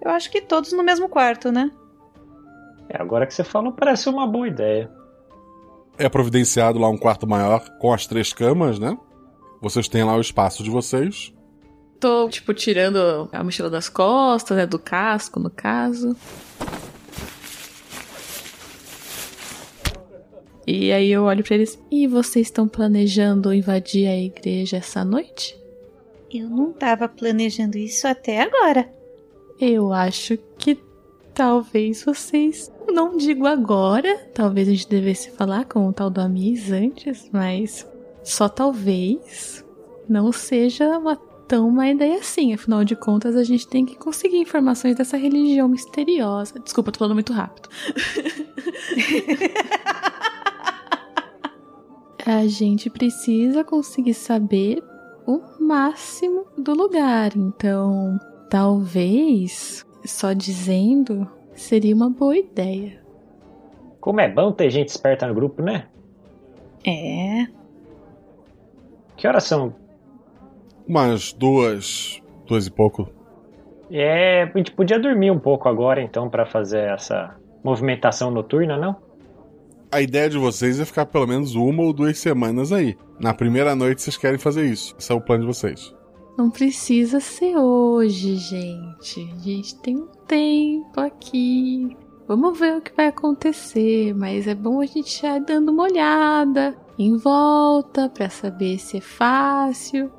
Eu 0.00 0.12
acho 0.12 0.30
que 0.30 0.40
todos 0.40 0.72
no 0.72 0.84
mesmo 0.84 1.08
quarto, 1.08 1.50
né? 1.50 1.72
É, 2.88 3.02
agora 3.02 3.26
que 3.26 3.34
você 3.34 3.42
falou, 3.42 3.72
parece 3.72 4.08
uma 4.08 4.24
boa 4.24 4.46
ideia. 4.46 4.88
É 5.98 6.08
providenciado 6.08 6.78
lá 6.78 6.88
um 6.88 6.96
quarto 6.96 7.26
maior 7.26 7.68
com 7.80 7.92
as 7.92 8.06
três 8.06 8.32
camas, 8.32 8.78
né? 8.78 8.96
Vocês 9.60 9.88
têm 9.88 10.04
lá 10.04 10.14
o 10.14 10.20
espaço 10.20 10.62
de 10.62 10.70
vocês. 10.70 11.34
Tô, 11.98 12.28
tipo, 12.28 12.54
tirando 12.54 13.28
a 13.32 13.42
mochila 13.42 13.68
das 13.68 13.88
costas, 13.88 14.56
né? 14.56 14.64
Do 14.64 14.78
casco, 14.78 15.40
no 15.40 15.50
caso. 15.50 16.16
E 20.70 20.92
aí 20.92 21.10
eu 21.10 21.22
olho 21.22 21.42
para 21.42 21.54
eles. 21.54 21.78
E 21.90 22.06
vocês 22.06 22.48
estão 22.48 22.68
planejando 22.68 23.54
invadir 23.54 24.06
a 24.06 24.14
igreja 24.14 24.76
essa 24.76 25.02
noite? 25.02 25.58
Eu 26.30 26.50
não 26.50 26.74
tava 26.74 27.08
planejando 27.08 27.78
isso 27.78 28.06
até 28.06 28.42
agora. 28.42 28.86
Eu 29.58 29.94
acho 29.94 30.36
que 30.58 30.78
talvez 31.32 32.04
vocês. 32.04 32.70
Não 32.86 33.16
digo 33.16 33.46
agora. 33.46 34.18
Talvez 34.34 34.68
a 34.68 34.72
gente 34.72 34.90
devesse 34.90 35.30
falar 35.30 35.64
com 35.64 35.88
o 35.88 35.92
tal 35.92 36.10
do 36.10 36.20
Amis 36.20 36.70
antes, 36.70 37.30
mas 37.32 37.90
só 38.22 38.46
talvez 38.46 39.64
não 40.06 40.30
seja 40.32 40.98
uma 40.98 41.16
tão 41.16 41.70
má 41.70 41.88
ideia 41.88 42.18
assim. 42.18 42.52
Afinal 42.52 42.84
de 42.84 42.94
contas, 42.94 43.36
a 43.36 43.42
gente 43.42 43.66
tem 43.66 43.86
que 43.86 43.96
conseguir 43.96 44.36
informações 44.36 44.94
dessa 44.94 45.16
religião 45.16 45.66
misteriosa. 45.66 46.60
Desculpa, 46.60 46.92
tô 46.92 46.98
falando 46.98 47.14
muito 47.14 47.32
rápido. 47.32 47.70
a 52.28 52.46
gente 52.46 52.90
precisa 52.90 53.64
conseguir 53.64 54.12
saber 54.12 54.84
o 55.26 55.40
máximo 55.58 56.44
do 56.58 56.74
lugar. 56.74 57.34
Então, 57.34 58.20
talvez 58.50 59.86
só 60.04 60.34
dizendo 60.34 61.26
seria 61.54 61.94
uma 61.94 62.10
boa 62.10 62.36
ideia. 62.36 63.02
Como 63.98 64.20
é 64.20 64.28
bom 64.28 64.52
ter 64.52 64.68
gente 64.68 64.90
esperta 64.90 65.26
no 65.26 65.34
grupo, 65.34 65.62
né? 65.62 65.86
É. 66.86 67.46
Que 69.16 69.26
horas 69.26 69.44
são? 69.44 69.74
Umas 70.86 71.32
duas. 71.32 72.22
duas 72.46 72.66
e 72.66 72.70
pouco. 72.70 73.08
É, 73.90 74.42
a 74.42 74.58
gente 74.58 74.72
podia 74.72 74.98
dormir 74.98 75.30
um 75.30 75.38
pouco 75.38 75.66
agora 75.66 76.02
então 76.02 76.28
para 76.28 76.44
fazer 76.44 76.90
essa 76.90 77.34
movimentação 77.64 78.30
noturna, 78.30 78.76
não? 78.76 79.07
A 79.90 80.02
ideia 80.02 80.28
de 80.28 80.36
vocês 80.36 80.78
é 80.78 80.84
ficar 80.84 81.06
pelo 81.06 81.26
menos 81.26 81.54
uma 81.54 81.82
ou 81.82 81.92
duas 81.94 82.18
semanas 82.18 82.72
aí. 82.72 82.96
Na 83.18 83.32
primeira 83.32 83.74
noite 83.74 84.02
vocês 84.02 84.18
querem 84.18 84.38
fazer 84.38 84.66
isso. 84.66 84.94
Esse 84.98 85.10
é 85.10 85.14
o 85.14 85.20
plano 85.20 85.42
de 85.42 85.46
vocês. 85.46 85.94
Não 86.36 86.50
precisa 86.50 87.20
ser 87.20 87.56
hoje, 87.56 88.36
gente. 88.36 89.32
A 89.34 89.38
gente 89.38 89.74
tem 89.80 89.96
um 89.96 90.06
tempo 90.26 91.00
aqui. 91.00 91.96
Vamos 92.28 92.58
ver 92.58 92.76
o 92.76 92.80
que 92.82 92.94
vai 92.94 93.06
acontecer, 93.06 94.14
mas 94.14 94.46
é 94.46 94.54
bom 94.54 94.82
a 94.82 94.86
gente 94.86 95.22
já 95.22 95.38
ir 95.38 95.44
dando 95.44 95.72
uma 95.72 95.84
olhada 95.84 96.76
em 96.98 97.16
volta 97.16 98.10
para 98.10 98.28
saber 98.28 98.78
se 98.78 98.98
é 98.98 99.00
fácil. 99.00 100.12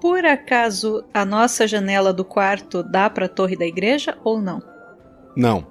Por 0.00 0.24
acaso 0.26 1.04
a 1.14 1.24
nossa 1.24 1.68
janela 1.68 2.12
do 2.12 2.24
quarto 2.24 2.82
dá 2.82 3.08
para 3.08 3.26
a 3.26 3.28
torre 3.28 3.56
da 3.56 3.64
igreja 3.64 4.18
ou 4.24 4.40
não? 4.40 4.60
Não. 5.36 5.64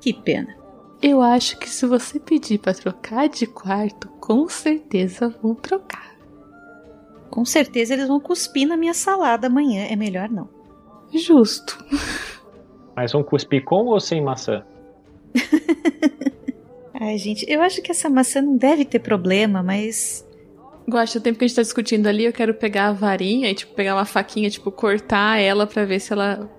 Que 0.00 0.14
pena. 0.14 0.57
Eu 1.00 1.22
acho 1.22 1.58
que 1.58 1.70
se 1.70 1.86
você 1.86 2.18
pedir 2.18 2.58
para 2.58 2.74
trocar 2.74 3.28
de 3.28 3.46
quarto, 3.46 4.08
com 4.20 4.48
certeza 4.48 5.28
vão 5.40 5.54
trocar. 5.54 6.16
Com 7.30 7.44
certeza 7.44 7.94
eles 7.94 8.08
vão 8.08 8.18
cuspir 8.18 8.66
na 8.66 8.76
minha 8.76 8.94
salada 8.94 9.46
amanhã. 9.46 9.86
É 9.88 9.94
melhor 9.94 10.28
não. 10.28 10.48
Justo. 11.14 11.84
Mas 12.96 13.12
vão 13.12 13.22
cuspir 13.22 13.64
com 13.64 13.86
ou 13.86 14.00
sem 14.00 14.20
maçã? 14.22 14.64
Ai, 17.00 17.16
gente, 17.16 17.46
eu 17.48 17.62
acho 17.62 17.80
que 17.80 17.92
essa 17.92 18.10
maçã 18.10 18.42
não 18.42 18.56
deve 18.56 18.84
ter 18.84 18.98
problema, 18.98 19.62
mas. 19.62 20.26
Gosta, 20.88 21.18
o 21.18 21.22
tempo 21.22 21.38
que 21.38 21.44
a 21.44 21.48
gente 21.48 21.54
tá 21.56 21.62
discutindo 21.62 22.06
ali, 22.06 22.24
eu 22.24 22.32
quero 22.32 22.54
pegar 22.54 22.88
a 22.88 22.92
varinha 22.92 23.50
e, 23.50 23.54
tipo, 23.54 23.74
pegar 23.74 23.94
uma 23.94 24.06
faquinha, 24.06 24.50
tipo, 24.50 24.72
cortar 24.72 25.38
ela 25.38 25.66
pra 25.66 25.84
ver 25.84 26.00
se 26.00 26.12
ela 26.12 26.50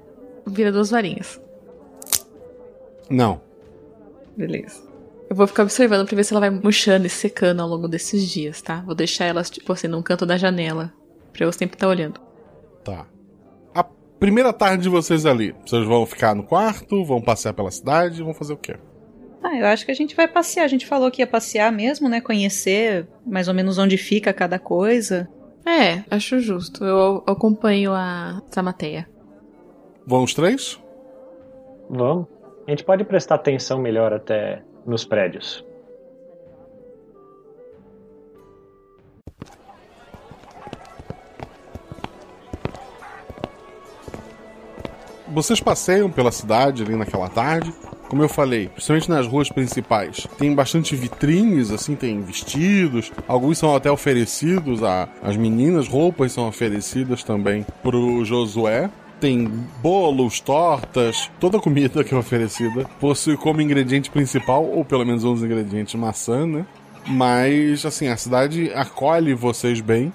vira 0.46 0.72
duas 0.72 0.92
varinhas. 0.92 1.42
Não. 3.10 3.42
Beleza. 4.36 4.89
Eu 5.30 5.36
vou 5.36 5.45
ficar 5.45 5.63
observando 5.63 6.07
pra 6.07 6.15
ver 6.15 6.23
se 6.23 6.34
ela 6.34 6.39
vai 6.39 6.49
murchando 6.49 7.05
e 7.05 7.09
secando 7.09 7.61
ao 7.61 7.67
longo 7.67 7.88
desses 7.88 8.27
dias, 8.27 8.61
tá? 8.61 8.82
Vou 8.82 8.95
deixar 8.95 9.25
elas, 9.25 9.49
tipo 9.49 9.71
assim, 9.71 9.88
num 9.88 10.01
canto 10.01 10.25
da 10.25 10.38
janela. 10.38 10.91
Pra 11.32 11.45
eu 11.45 11.51
sempre 11.51 11.75
estar 11.75 11.86
tá 11.86 11.91
olhando. 11.91 12.19
Tá. 12.84 13.05
A 13.75 13.84
primeira 14.19 14.51
tarde 14.51 14.84
de 14.84 14.89
vocês 14.89 15.25
ali, 15.27 15.55
vocês 15.63 15.86
vão 15.86 16.05
ficar 16.05 16.34
no 16.34 16.43
quarto, 16.43 17.05
vão 17.05 17.21
passear 17.21 17.53
pela 17.53 17.69
cidade, 17.69 18.23
vão 18.23 18.34
fazer 18.34 18.53
o 18.53 18.57
quê? 18.57 18.75
Ah, 19.43 19.55
eu 19.55 19.67
acho 19.67 19.86
que 19.86 19.91
a 19.91 19.95
gente 19.95 20.15
vai 20.15 20.27
passear. 20.27 20.65
A 20.65 20.67
gente 20.67 20.88
falou 20.88 21.11
que 21.11 21.21
ia 21.21 21.27
passear 21.27 21.71
mesmo, 21.71 22.09
né? 22.09 22.19
Conhecer 22.19 23.07
mais 23.25 23.47
ou 23.47 23.53
menos 23.53 23.77
onde 23.77 23.97
fica 23.97 24.34
cada 24.34 24.57
coisa. 24.57 25.30
É, 25.65 26.03
acho 26.09 26.39
justo. 26.39 26.84
Eu 26.84 27.23
acompanho 27.27 27.93
a 27.93 28.41
Samateia. 28.47 29.07
Vão 30.05 30.23
os 30.23 30.34
três? 30.34 30.82
Vamos. 31.89 32.39
A 32.70 32.72
gente 32.72 32.84
pode 32.84 33.03
prestar 33.03 33.34
atenção 33.34 33.80
melhor 33.80 34.13
até 34.13 34.61
nos 34.86 35.03
prédios. 35.03 35.65
Vocês 45.30 45.59
passeiam 45.59 46.11
pela 46.11 46.32
cidade 46.32 46.84
ali 46.84 46.95
naquela 46.95 47.28
tarde. 47.28 47.74
Como 48.07 48.22
eu 48.22 48.30
falei, 48.30 48.67
principalmente 48.67 49.09
nas 49.09 49.26
ruas 49.26 49.49
principais, 49.49 50.28
tem 50.38 50.53
bastante 50.53 50.95
vitrines, 50.95 51.72
assim, 51.72 51.95
tem 51.95 52.22
vestidos. 52.22 53.11
Alguns 53.28 53.57
são 53.57 53.76
até 53.76 53.89
oferecidos 53.89 54.82
às 54.84 55.36
meninas, 55.36 55.88
roupas 55.88 56.34
são 56.34 56.47
oferecidas 56.47 57.24
também 57.24 57.65
pro 57.82 58.24
Josué 58.24 58.91
tem 59.20 59.45
bolos, 59.82 60.39
tortas, 60.39 61.30
toda 61.39 61.59
comida 61.59 62.03
que 62.03 62.13
é 62.13 62.17
oferecida 62.17 62.86
possui 62.99 63.38
como 63.38 63.61
ingrediente 63.61 64.09
principal, 64.09 64.65
ou 64.65 64.84
pelo 64.86 65.05
menos 65.05 65.24
um 65.24 65.34
dos 65.34 65.43
ingredientes, 65.43 65.95
maçã, 65.95 66.45
né? 66.45 66.65
Mas, 67.07 67.86
assim, 67.86 68.07
a 68.07 68.17
cidade 68.17 68.72
acolhe 68.74 69.34
vocês 69.34 69.82
bem. 69.82 70.13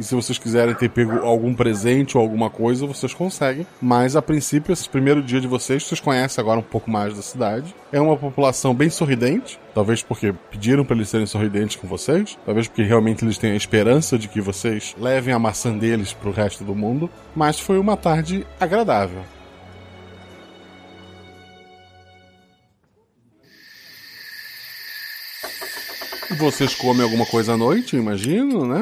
E 0.00 0.02
se 0.02 0.14
vocês 0.14 0.38
quiserem 0.38 0.74
ter 0.74 0.88
pego 0.88 1.18
algum 1.18 1.52
presente 1.52 2.16
ou 2.16 2.22
alguma 2.22 2.48
coisa, 2.48 2.86
vocês 2.86 3.12
conseguem. 3.12 3.66
Mas 3.82 4.16
a 4.16 4.22
princípio, 4.22 4.72
esse 4.72 4.88
primeiro 4.88 5.22
dia 5.22 5.42
de 5.42 5.46
vocês, 5.46 5.84
vocês 5.84 6.00
conhecem 6.00 6.40
agora 6.40 6.58
um 6.58 6.62
pouco 6.62 6.90
mais 6.90 7.14
da 7.14 7.20
cidade. 7.20 7.74
É 7.92 8.00
uma 8.00 8.16
população 8.16 8.74
bem 8.74 8.88
sorridente, 8.88 9.60
talvez 9.74 10.02
porque 10.02 10.32
pediram 10.50 10.86
para 10.86 10.96
eles 10.96 11.10
serem 11.10 11.26
sorridentes 11.26 11.76
com 11.76 11.86
vocês, 11.86 12.38
talvez 12.46 12.66
porque 12.66 12.82
realmente 12.82 13.22
eles 13.26 13.36
têm 13.36 13.52
a 13.52 13.56
esperança 13.56 14.18
de 14.18 14.26
que 14.26 14.40
vocês 14.40 14.96
levem 14.98 15.34
a 15.34 15.38
maçã 15.38 15.76
deles 15.76 16.14
para 16.14 16.30
o 16.30 16.32
resto 16.32 16.64
do 16.64 16.74
mundo. 16.74 17.10
Mas 17.36 17.60
foi 17.60 17.78
uma 17.78 17.94
tarde 17.94 18.46
agradável. 18.58 19.22
Vocês 26.38 26.74
comem 26.74 27.02
alguma 27.02 27.26
coisa 27.26 27.52
à 27.52 27.56
noite, 27.58 27.96
imagino, 27.96 28.64
né? 28.64 28.80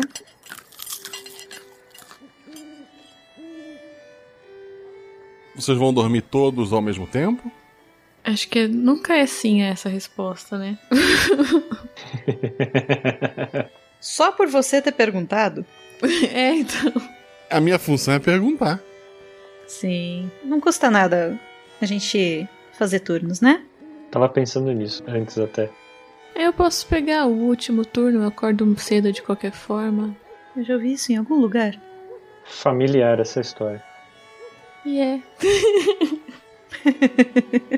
Vocês 5.59 5.76
vão 5.76 5.92
dormir 5.92 6.22
todos 6.22 6.72
ao 6.72 6.80
mesmo 6.80 7.04
tempo? 7.04 7.50
Acho 8.22 8.48
que 8.48 8.68
nunca 8.68 9.16
é 9.16 9.26
sim 9.26 9.62
essa 9.62 9.88
resposta, 9.88 10.56
né? 10.56 10.78
Só 14.00 14.30
por 14.30 14.46
você 14.46 14.80
ter 14.80 14.92
perguntado? 14.92 15.66
É, 16.32 16.54
então. 16.54 16.92
A 17.50 17.61
minha 17.61 17.76
função 17.76 18.14
é 18.14 18.20
perguntar. 18.20 18.78
Sim. 19.66 20.30
Não 20.44 20.61
custa 20.61 20.88
nada 20.88 21.36
a 21.82 21.86
gente 21.86 22.48
fazer 22.72 23.00
turnos, 23.00 23.40
né? 23.40 23.64
Tava 24.09 24.28
pensando 24.28 24.70
nisso 24.70 25.02
antes 25.09 25.36
até. 25.38 25.68
Eu 26.36 26.52
posso 26.52 26.86
pegar 26.86 27.26
o 27.26 27.32
último 27.32 27.84
turno, 27.84 28.20
eu 28.20 28.28
acordo 28.28 28.78
cedo 28.78 29.11
de 29.11 29.22
qualquer 29.22 29.50
forma. 29.50 30.14
Eu 30.56 30.62
já 30.62 30.74
ouvi 30.74 30.92
isso 30.92 31.11
em 31.11 31.16
algum 31.16 31.34
lugar. 31.34 31.74
Familiar 32.44 33.18
essa 33.18 33.40
história. 33.40 33.82
E 34.89 34.97
yeah. 34.97 35.22
é. 35.22 36.59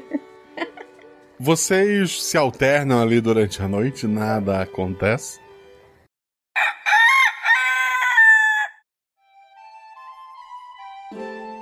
Vocês 1.40 2.22
se 2.22 2.36
alternam 2.36 3.02
ali 3.02 3.20
durante 3.20 3.60
a 3.60 3.66
noite, 3.66 4.06
nada 4.06 4.62
acontece. 4.62 5.40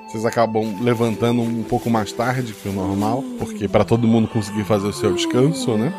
Vocês 0.06 0.26
acabam 0.26 0.82
levantando 0.82 1.40
um 1.40 1.62
pouco 1.62 1.88
mais 1.88 2.12
tarde 2.12 2.52
que 2.52 2.68
o 2.68 2.72
normal, 2.72 3.24
porque 3.38 3.66
para 3.66 3.86
todo 3.86 4.06
mundo 4.06 4.28
conseguir 4.28 4.64
fazer 4.64 4.88
o 4.88 4.92
seu 4.92 5.14
descanso, 5.14 5.78
né? 5.78 5.94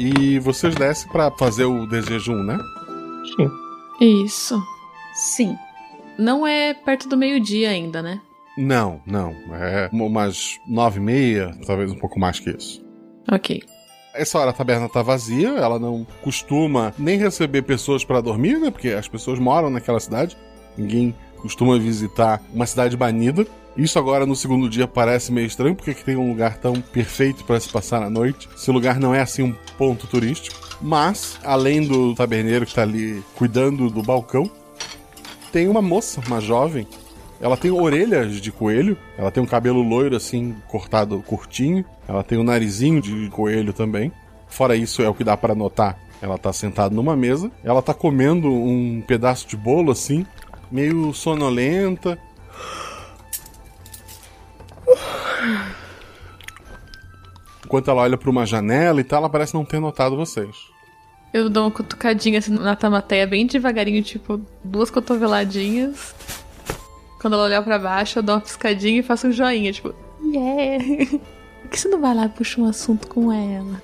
E 0.00 0.40
vocês 0.40 0.74
descem 0.74 1.08
para 1.12 1.30
fazer 1.30 1.66
o 1.66 1.86
desjejum, 1.86 2.42
né? 2.42 2.58
Sim. 3.36 4.24
Isso. 4.24 4.60
Sim. 5.14 5.56
Não 6.18 6.46
é 6.46 6.74
perto 6.74 7.08
do 7.08 7.16
meio-dia 7.16 7.70
ainda, 7.70 8.02
né? 8.02 8.20
Não, 8.56 9.00
não. 9.06 9.34
É 9.52 9.88
umas 9.92 10.58
nove 10.66 10.98
e 10.98 11.02
meia, 11.02 11.54
talvez 11.66 11.92
um 11.92 11.98
pouco 11.98 12.18
mais 12.18 12.40
que 12.40 12.50
isso. 12.50 12.82
Ok. 13.30 13.62
Essa 14.14 14.38
hora 14.38 14.50
a 14.50 14.54
taberna 14.54 14.88
tá 14.88 15.02
vazia, 15.02 15.50
ela 15.50 15.78
não 15.78 16.06
costuma 16.22 16.94
nem 16.98 17.18
receber 17.18 17.62
pessoas 17.62 18.02
para 18.02 18.22
dormir, 18.22 18.58
né? 18.58 18.70
Porque 18.70 18.88
as 18.88 19.06
pessoas 19.06 19.38
moram 19.38 19.68
naquela 19.68 20.00
cidade. 20.00 20.36
Ninguém 20.76 21.14
costuma 21.42 21.78
visitar 21.78 22.42
uma 22.52 22.66
cidade 22.66 22.96
banida. 22.96 23.46
Isso 23.76 23.98
agora 23.98 24.24
no 24.24 24.34
segundo 24.34 24.70
dia 24.70 24.88
parece 24.88 25.30
meio 25.30 25.46
estranho, 25.46 25.74
porque 25.74 25.92
tem 25.92 26.16
um 26.16 26.30
lugar 26.30 26.56
tão 26.56 26.80
perfeito 26.80 27.44
para 27.44 27.60
se 27.60 27.68
passar 27.68 28.02
a 28.02 28.08
noite. 28.08 28.48
Esse 28.56 28.70
lugar 28.70 28.98
não 28.98 29.14
é 29.14 29.20
assim 29.20 29.42
um 29.42 29.54
ponto 29.76 30.06
turístico. 30.06 30.56
Mas, 30.80 31.38
além 31.44 31.86
do 31.86 32.14
taberneiro 32.14 32.64
que 32.64 32.74
tá 32.74 32.82
ali 32.82 33.22
cuidando 33.34 33.90
do 33.90 34.02
balcão, 34.02 34.50
tem 35.52 35.68
uma 35.68 35.82
moça, 35.82 36.20
uma 36.26 36.40
jovem. 36.40 36.86
Ela 37.40 37.56
tem 37.56 37.70
orelhas 37.70 38.40
de 38.40 38.50
coelho, 38.50 38.96
ela 39.18 39.30
tem 39.30 39.42
um 39.42 39.46
cabelo 39.46 39.82
loiro 39.82 40.16
assim, 40.16 40.56
cortado 40.68 41.22
curtinho, 41.26 41.84
ela 42.08 42.22
tem 42.22 42.38
um 42.38 42.42
narizinho 42.42 43.00
de 43.00 43.28
coelho 43.28 43.72
também. 43.72 44.10
Fora 44.48 44.74
isso, 44.74 45.02
é 45.02 45.08
o 45.08 45.14
que 45.14 45.24
dá 45.24 45.36
para 45.36 45.54
notar. 45.54 45.98
Ela 46.22 46.38
tá 46.38 46.50
sentada 46.52 46.94
numa 46.94 47.14
mesa, 47.14 47.50
ela 47.62 47.82
tá 47.82 47.92
comendo 47.92 48.48
um 48.48 49.02
pedaço 49.06 49.46
de 49.46 49.56
bolo 49.56 49.92
assim, 49.92 50.24
meio 50.70 51.12
sonolenta. 51.12 52.18
Enquanto 57.64 57.90
ela 57.90 58.02
olha 58.02 58.16
para 58.16 58.30
uma 58.30 58.46
janela 58.46 59.00
e 59.00 59.04
tal, 59.04 59.18
ela 59.18 59.28
parece 59.28 59.52
não 59.52 59.64
ter 59.64 59.80
notado 59.80 60.16
vocês. 60.16 60.56
Eu 61.32 61.50
dou 61.50 61.64
uma 61.64 61.70
cutucadinha 61.70 62.38
assim 62.38 62.52
na 62.52 62.74
tamateia 62.76 63.26
bem 63.26 63.46
devagarinho, 63.46 64.02
tipo, 64.02 64.40
duas 64.64 64.90
cotoveladinhas. 64.90 66.14
Quando 67.20 67.34
ela 67.34 67.44
olhar 67.44 67.62
para 67.62 67.78
baixo, 67.78 68.18
eu 68.18 68.22
dou 68.22 68.36
uma 68.36 68.40
piscadinha 68.40 69.00
e 69.00 69.02
faço 69.02 69.26
um 69.26 69.32
joinha, 69.32 69.72
tipo, 69.72 69.94
yeah. 70.24 70.82
Por 71.62 71.70
que 71.70 71.80
você 71.80 71.88
não 71.88 72.00
vai 72.00 72.14
lá 72.14 72.26
e 72.26 72.28
puxa 72.28 72.60
um 72.60 72.66
assunto 72.66 73.08
com 73.08 73.32
ela? 73.32 73.82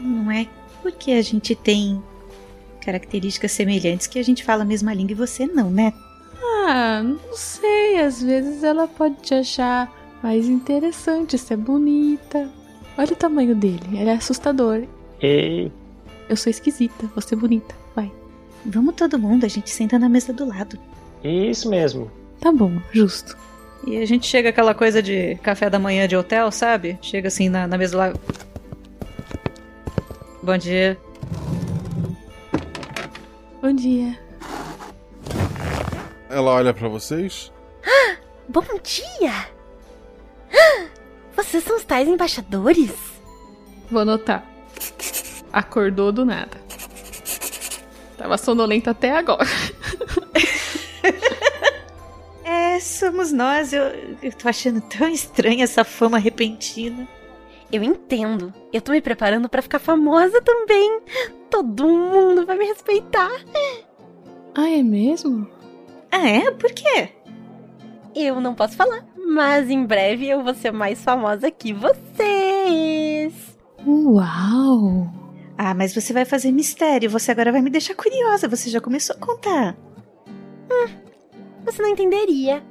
Não 0.00 0.30
é 0.30 0.46
porque 0.82 1.12
a 1.12 1.22
gente 1.22 1.54
tem 1.54 2.02
características 2.80 3.52
semelhantes 3.52 4.06
que 4.06 4.18
a 4.18 4.22
gente 4.22 4.44
fala 4.44 4.62
a 4.62 4.66
mesma 4.66 4.92
língua 4.94 5.12
e 5.12 5.14
você 5.14 5.46
não, 5.46 5.70
né? 5.70 5.92
Ah, 6.66 7.02
não 7.02 7.36
sei. 7.36 8.00
Às 8.00 8.22
vezes 8.22 8.62
ela 8.62 8.88
pode 8.88 9.16
te 9.16 9.34
achar 9.34 9.92
mais 10.22 10.48
interessante, 10.48 11.36
ser 11.36 11.56
bonita. 11.56 12.48
Olha 12.96 13.12
o 13.12 13.16
tamanho 13.16 13.54
dele, 13.54 13.82
ele 13.92 14.08
é 14.08 14.14
assustador. 14.14 14.86
Ei. 15.20 15.70
Eu 16.28 16.36
sou 16.36 16.50
esquisita, 16.50 17.10
você 17.14 17.34
é 17.34 17.38
bonita. 17.38 17.74
Vai. 17.94 18.10
Vamos 18.64 18.94
todo 18.94 19.18
mundo, 19.18 19.44
a 19.44 19.48
gente 19.48 19.70
senta 19.70 19.98
na 19.98 20.08
mesa 20.08 20.32
do 20.32 20.46
lado. 20.46 20.78
Isso 21.22 21.68
mesmo. 21.68 22.10
Tá 22.40 22.50
bom, 22.50 22.80
justo. 22.92 23.36
E 23.86 23.98
a 23.98 24.06
gente 24.06 24.26
chega 24.26 24.48
aquela 24.48 24.74
coisa 24.74 25.02
de 25.02 25.34
café 25.36 25.68
da 25.68 25.78
manhã 25.78 26.08
de 26.08 26.16
hotel, 26.16 26.50
sabe? 26.50 26.98
Chega 27.02 27.28
assim 27.28 27.48
na, 27.48 27.66
na 27.66 27.76
mesa 27.76 27.96
lá. 27.96 28.12
Bom 30.42 30.56
dia. 30.56 30.98
Bom 33.60 33.72
dia. 33.72 34.18
Ela 36.30 36.50
olha 36.50 36.74
para 36.74 36.88
vocês. 36.88 37.52
Ah, 37.86 38.16
bom 38.48 38.64
dia! 38.82 39.48
Ah, 40.52 40.86
vocês 41.36 41.62
são 41.62 41.76
os 41.76 41.84
tais 41.84 42.08
embaixadores? 42.08 42.92
Vou 43.90 44.00
anotar. 44.02 44.44
Acordou 45.54 46.10
do 46.10 46.24
nada. 46.24 46.58
Tava 48.18 48.36
sonolenta 48.36 48.90
até 48.90 49.16
agora. 49.16 49.46
É, 52.46 52.78
somos 52.78 53.32
nós. 53.32 53.72
Eu, 53.72 53.84
eu 54.22 54.32
tô 54.32 54.48
achando 54.48 54.80
tão 54.82 55.08
estranha 55.08 55.64
essa 55.64 55.82
fama 55.82 56.18
repentina. 56.18 57.08
Eu 57.72 57.82
entendo. 57.82 58.52
Eu 58.72 58.82
tô 58.82 58.92
me 58.92 59.00
preparando 59.00 59.48
para 59.48 59.62
ficar 59.62 59.78
famosa 59.78 60.42
também. 60.42 61.00
Todo 61.48 61.88
mundo 61.88 62.44
vai 62.44 62.58
me 62.58 62.66
respeitar. 62.66 63.30
Ah, 64.54 64.68
é 64.68 64.82
mesmo? 64.82 65.48
Ah, 66.12 66.28
é? 66.28 66.50
Por 66.50 66.70
quê? 66.72 67.10
Eu 68.14 68.40
não 68.40 68.54
posso 68.54 68.76
falar, 68.76 69.06
mas 69.16 69.70
em 69.70 69.84
breve 69.84 70.28
eu 70.28 70.42
vou 70.42 70.54
ser 70.54 70.72
mais 70.72 71.02
famosa 71.02 71.50
que 71.50 71.72
vocês. 71.72 73.34
Uau! 73.86 75.23
Ah, 75.56 75.74
mas 75.74 75.94
você 75.94 76.12
vai 76.12 76.24
fazer 76.24 76.50
mistério. 76.50 77.10
Você 77.10 77.30
agora 77.30 77.52
vai 77.52 77.62
me 77.62 77.70
deixar 77.70 77.94
curiosa. 77.94 78.48
Você 78.48 78.70
já 78.70 78.80
começou 78.80 79.16
a 79.16 79.18
contar. 79.18 79.76
Hum, 80.70 80.88
você 81.64 81.82
não 81.82 81.90
entenderia. 81.90 82.62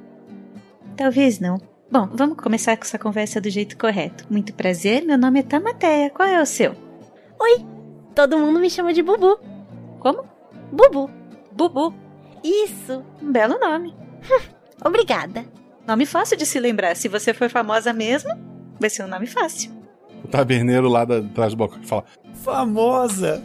Talvez 0.96 1.40
não. 1.40 1.58
Bom, 1.90 2.08
vamos 2.12 2.36
começar 2.38 2.76
com 2.76 2.82
essa 2.82 2.98
conversa 2.98 3.40
do 3.40 3.50
jeito 3.50 3.76
correto. 3.78 4.26
Muito 4.30 4.54
prazer, 4.54 5.04
meu 5.04 5.18
nome 5.18 5.40
é 5.40 5.42
Tamateia. 5.42 6.10
Qual 6.10 6.28
é 6.28 6.40
o 6.40 6.46
seu? 6.46 6.74
Oi, 7.40 7.64
todo 8.14 8.38
mundo 8.38 8.60
me 8.60 8.70
chama 8.70 8.92
de 8.92 9.02
Bubu. 9.02 9.38
Como? 10.00 10.24
Bubu. 10.72 11.10
Bubu. 11.52 11.94
Isso. 12.42 13.04
Um 13.22 13.30
belo 13.30 13.58
nome. 13.58 13.94
Obrigada. 14.84 15.44
Nome 15.86 16.06
fácil 16.06 16.36
de 16.36 16.46
se 16.46 16.58
lembrar. 16.58 16.96
Se 16.96 17.08
você 17.08 17.32
for 17.32 17.48
famosa 17.48 17.92
mesmo, 17.92 18.30
vai 18.80 18.90
ser 18.90 19.04
um 19.04 19.08
nome 19.08 19.26
fácil. 19.26 19.83
O 20.24 20.28
taberneiro 20.28 20.88
lá 20.88 21.04
da, 21.04 21.18
atrás 21.18 21.52
do 21.52 21.58
balcão 21.58 21.82
fala: 21.82 22.04
Famosa! 22.34 23.42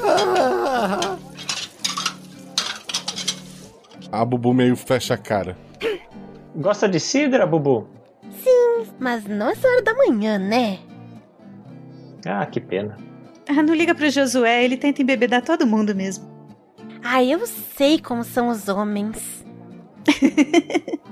A 4.12 4.24
Bubu 4.24 4.52
meio 4.52 4.74
fecha 4.74 5.14
a 5.14 5.16
cara. 5.16 5.56
Gosta 6.56 6.88
de 6.88 6.98
cidra, 6.98 7.46
Bubu? 7.46 7.86
Sim, 8.42 8.86
mas 8.98 9.24
não 9.24 9.48
essa 9.50 9.68
hora 9.68 9.82
da 9.82 9.94
manhã, 9.94 10.36
né? 10.36 10.80
Ah, 12.26 12.44
que 12.44 12.60
pena. 12.60 12.96
Ah, 13.48 13.62
não 13.62 13.72
liga 13.74 13.94
pro 13.94 14.10
Josué, 14.10 14.64
ele 14.64 14.76
tenta 14.76 15.00
embebedar 15.00 15.42
todo 15.42 15.66
mundo 15.66 15.94
mesmo. 15.94 16.28
Ah, 17.04 17.22
eu 17.22 17.46
sei 17.46 18.00
como 18.00 18.24
são 18.24 18.48
os 18.48 18.68
homens. 18.68 19.44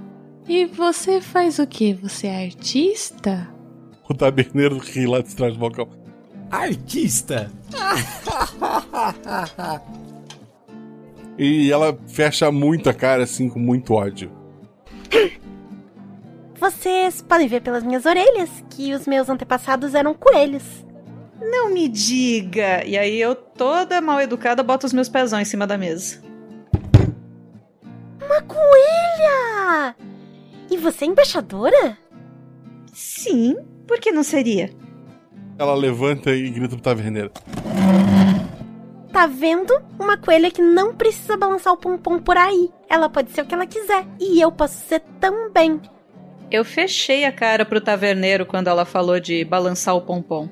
e 0.48 0.64
você 0.64 1.20
faz 1.20 1.58
o 1.58 1.66
que? 1.66 1.92
Você 1.94 2.26
é 2.26 2.44
artista? 2.44 3.48
O 4.08 4.14
taberneiro 4.14 4.78
ri 4.78 5.06
lá 5.06 5.20
de 5.20 5.36
trás 5.36 5.52
do 5.52 5.58
balcão. 5.58 5.88
Artista? 6.50 7.52
e 11.36 11.70
ela 11.70 11.96
fecha 12.08 12.50
muito 12.50 12.88
a 12.88 12.94
cara, 12.94 13.24
assim, 13.24 13.50
com 13.50 13.58
muito 13.58 13.92
ódio. 13.92 14.32
Vocês 16.58 17.20
podem 17.22 17.46
ver 17.46 17.60
pelas 17.60 17.84
minhas 17.84 18.06
orelhas 18.06 18.50
que 18.70 18.94
os 18.94 19.06
meus 19.06 19.28
antepassados 19.28 19.94
eram 19.94 20.14
coelhos. 20.14 20.64
Não 21.40 21.72
me 21.72 21.88
diga! 21.88 22.84
E 22.84 22.98
aí 22.98 23.20
eu, 23.20 23.34
toda 23.34 24.00
mal 24.00 24.20
educada, 24.20 24.62
boto 24.62 24.86
os 24.86 24.92
meus 24.92 25.08
pezão 25.08 25.40
em 25.40 25.44
cima 25.44 25.66
da 25.66 25.78
mesa. 25.78 26.20
Uma 28.20 28.42
coelha! 28.42 29.94
E 30.70 30.76
você 30.76 31.04
é 31.04 31.08
embaixadora? 31.08 31.98
Sim, 32.92 33.56
por 33.86 33.98
que 33.98 34.12
não 34.12 34.22
seria? 34.22 34.70
Ela 35.58 35.74
levanta 35.74 36.30
e 36.30 36.50
grita 36.50 36.74
pro 36.76 36.82
taverneiro. 36.82 37.30
Tá 39.12 39.26
vendo? 39.26 39.72
Uma 39.98 40.16
coelha 40.16 40.50
que 40.50 40.62
não 40.62 40.94
precisa 40.94 41.36
balançar 41.36 41.72
o 41.72 41.76
pompom 41.76 42.18
por 42.20 42.36
aí. 42.36 42.70
Ela 42.88 43.08
pode 43.08 43.32
ser 43.32 43.42
o 43.42 43.46
que 43.46 43.54
ela 43.54 43.66
quiser. 43.66 44.06
E 44.20 44.40
eu 44.40 44.52
posso 44.52 44.86
ser 44.86 45.00
também. 45.18 45.80
Eu 46.50 46.64
fechei 46.64 47.24
a 47.24 47.32
cara 47.32 47.64
pro 47.64 47.80
taverneiro 47.80 48.46
quando 48.46 48.68
ela 48.68 48.84
falou 48.84 49.18
de 49.18 49.44
balançar 49.44 49.96
o 49.96 50.02
pompom. 50.02 50.48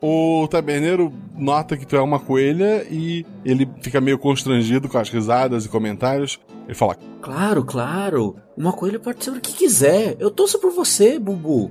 O 0.00 0.48
taberneiro 0.48 1.12
nota 1.36 1.76
que 1.76 1.86
tu 1.86 1.96
é 1.96 2.00
uma 2.00 2.18
coelha 2.18 2.84
e 2.90 3.24
ele 3.44 3.68
fica 3.80 4.00
meio 4.00 4.18
constrangido 4.18 4.88
com 4.88 4.98
as 4.98 5.08
risadas 5.08 5.64
e 5.64 5.68
comentários. 5.68 6.40
Ele 6.66 6.74
fala: 6.74 6.96
Claro, 7.20 7.64
claro. 7.64 8.36
Uma 8.56 8.72
coelha 8.72 8.98
pode 8.98 9.24
ser 9.24 9.30
o 9.30 9.40
que 9.40 9.52
quiser. 9.52 10.16
Eu 10.18 10.30
torço 10.30 10.58
por 10.58 10.70
você, 10.70 11.18
Bubu. 11.18 11.70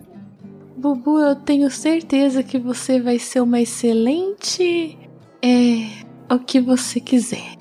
Bubu, 0.75 1.19
eu 1.19 1.35
tenho 1.35 1.69
certeza 1.69 2.41
que 2.41 2.57
você 2.57 2.99
vai 2.99 3.19
ser 3.19 3.41
uma 3.41 3.61
excelente. 3.61 4.97
É. 5.41 6.33
O 6.33 6.39
que 6.39 6.59
você 6.59 6.99
quiser. 6.99 7.57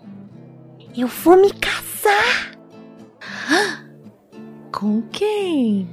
Eu 0.97 1.09
vou 1.09 1.37
me 1.37 1.53
casar! 1.53 2.57
Com 4.73 5.03
quem? 5.11 5.89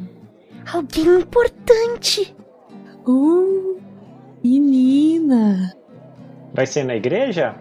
Alguém 0.71 1.21
importante! 1.21 2.36
Uh, 3.05 3.80
menina! 4.43 5.75
Vai 6.53 6.65
ser 6.65 6.84
na 6.84 6.95
igreja? 6.95 7.55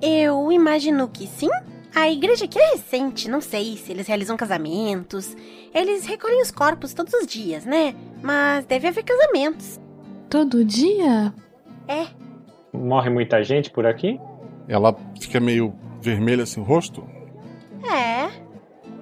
Eu 0.00 0.50
imagino 0.50 1.08
que 1.08 1.26
sim. 1.26 1.50
A 1.94 2.08
igreja 2.08 2.44
aqui 2.44 2.58
é 2.58 2.72
recente, 2.72 3.28
não 3.28 3.40
sei 3.40 3.76
se 3.76 3.90
eles 3.90 4.06
realizam 4.06 4.36
casamentos. 4.36 5.36
Eles 5.74 6.06
recolhem 6.06 6.40
os 6.40 6.50
corpos 6.50 6.94
todos 6.94 7.12
os 7.14 7.26
dias, 7.26 7.64
né? 7.64 7.94
Mas 8.22 8.64
deve 8.64 8.88
haver 8.88 9.02
casamentos. 9.02 9.80
Todo 10.28 10.64
dia? 10.64 11.34
É. 11.88 12.06
Morre 12.72 13.10
muita 13.10 13.42
gente 13.42 13.70
por 13.70 13.84
aqui? 13.84 14.20
Ela 14.68 14.96
fica 15.20 15.40
meio 15.40 15.74
vermelha 16.00 16.44
assim, 16.44 16.60
o 16.60 16.64
rosto? 16.64 17.04
É. 17.84 18.30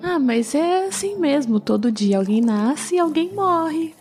Ah, 0.03 0.18
mas 0.18 0.55
é 0.55 0.86
assim 0.86 1.18
mesmo. 1.18 1.61
Todo 1.61 1.93
dia 1.93 2.18
alguém 2.18 2.41
nasce 2.41 2.95
e 2.95 2.99
alguém 2.99 3.32
morre. 3.34 3.95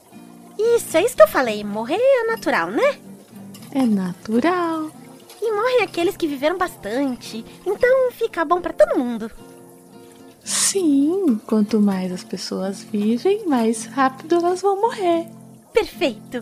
Isso, 0.57 0.95
é 0.95 1.03
isso 1.03 1.15
que 1.15 1.23
eu 1.23 1.27
falei. 1.27 1.63
Morrer 1.63 1.97
é 1.99 2.27
natural, 2.27 2.71
né? 2.71 2.97
É 3.71 3.83
natural. 3.85 4.89
E 5.47 5.51
morrem 5.53 5.81
aqueles 5.81 6.17
que 6.17 6.27
viveram 6.27 6.57
bastante. 6.57 7.45
Então 7.65 8.11
fica 8.11 8.43
bom 8.43 8.59
para 8.59 8.73
todo 8.73 8.99
mundo. 8.99 9.31
Sim, 10.43 11.39
quanto 11.47 11.79
mais 11.79 12.11
as 12.11 12.21
pessoas 12.21 12.83
vivem, 12.83 13.47
mais 13.47 13.85
rápido 13.85 14.35
elas 14.35 14.61
vão 14.61 14.81
morrer. 14.81 15.25
Perfeito. 15.71 16.41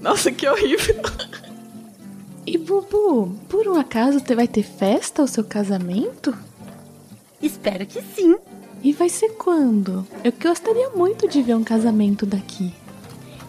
Nossa, 0.00 0.30
que 0.30 0.46
horrível. 0.48 0.94
E 2.46 2.56
Bubu, 2.56 3.34
por 3.48 3.66
um 3.66 3.74
acaso 3.74 4.20
vai 4.36 4.46
ter 4.46 4.62
festa 4.62 5.22
ao 5.22 5.28
seu 5.28 5.42
casamento? 5.42 6.32
Espero 7.42 7.84
que 7.86 8.00
sim. 8.00 8.36
E 8.80 8.92
vai 8.92 9.08
ser 9.08 9.30
quando? 9.30 10.06
Eu 10.22 10.32
gostaria 10.40 10.90
muito 10.90 11.26
de 11.26 11.42
ver 11.42 11.56
um 11.56 11.64
casamento 11.64 12.24
daqui. 12.24 12.72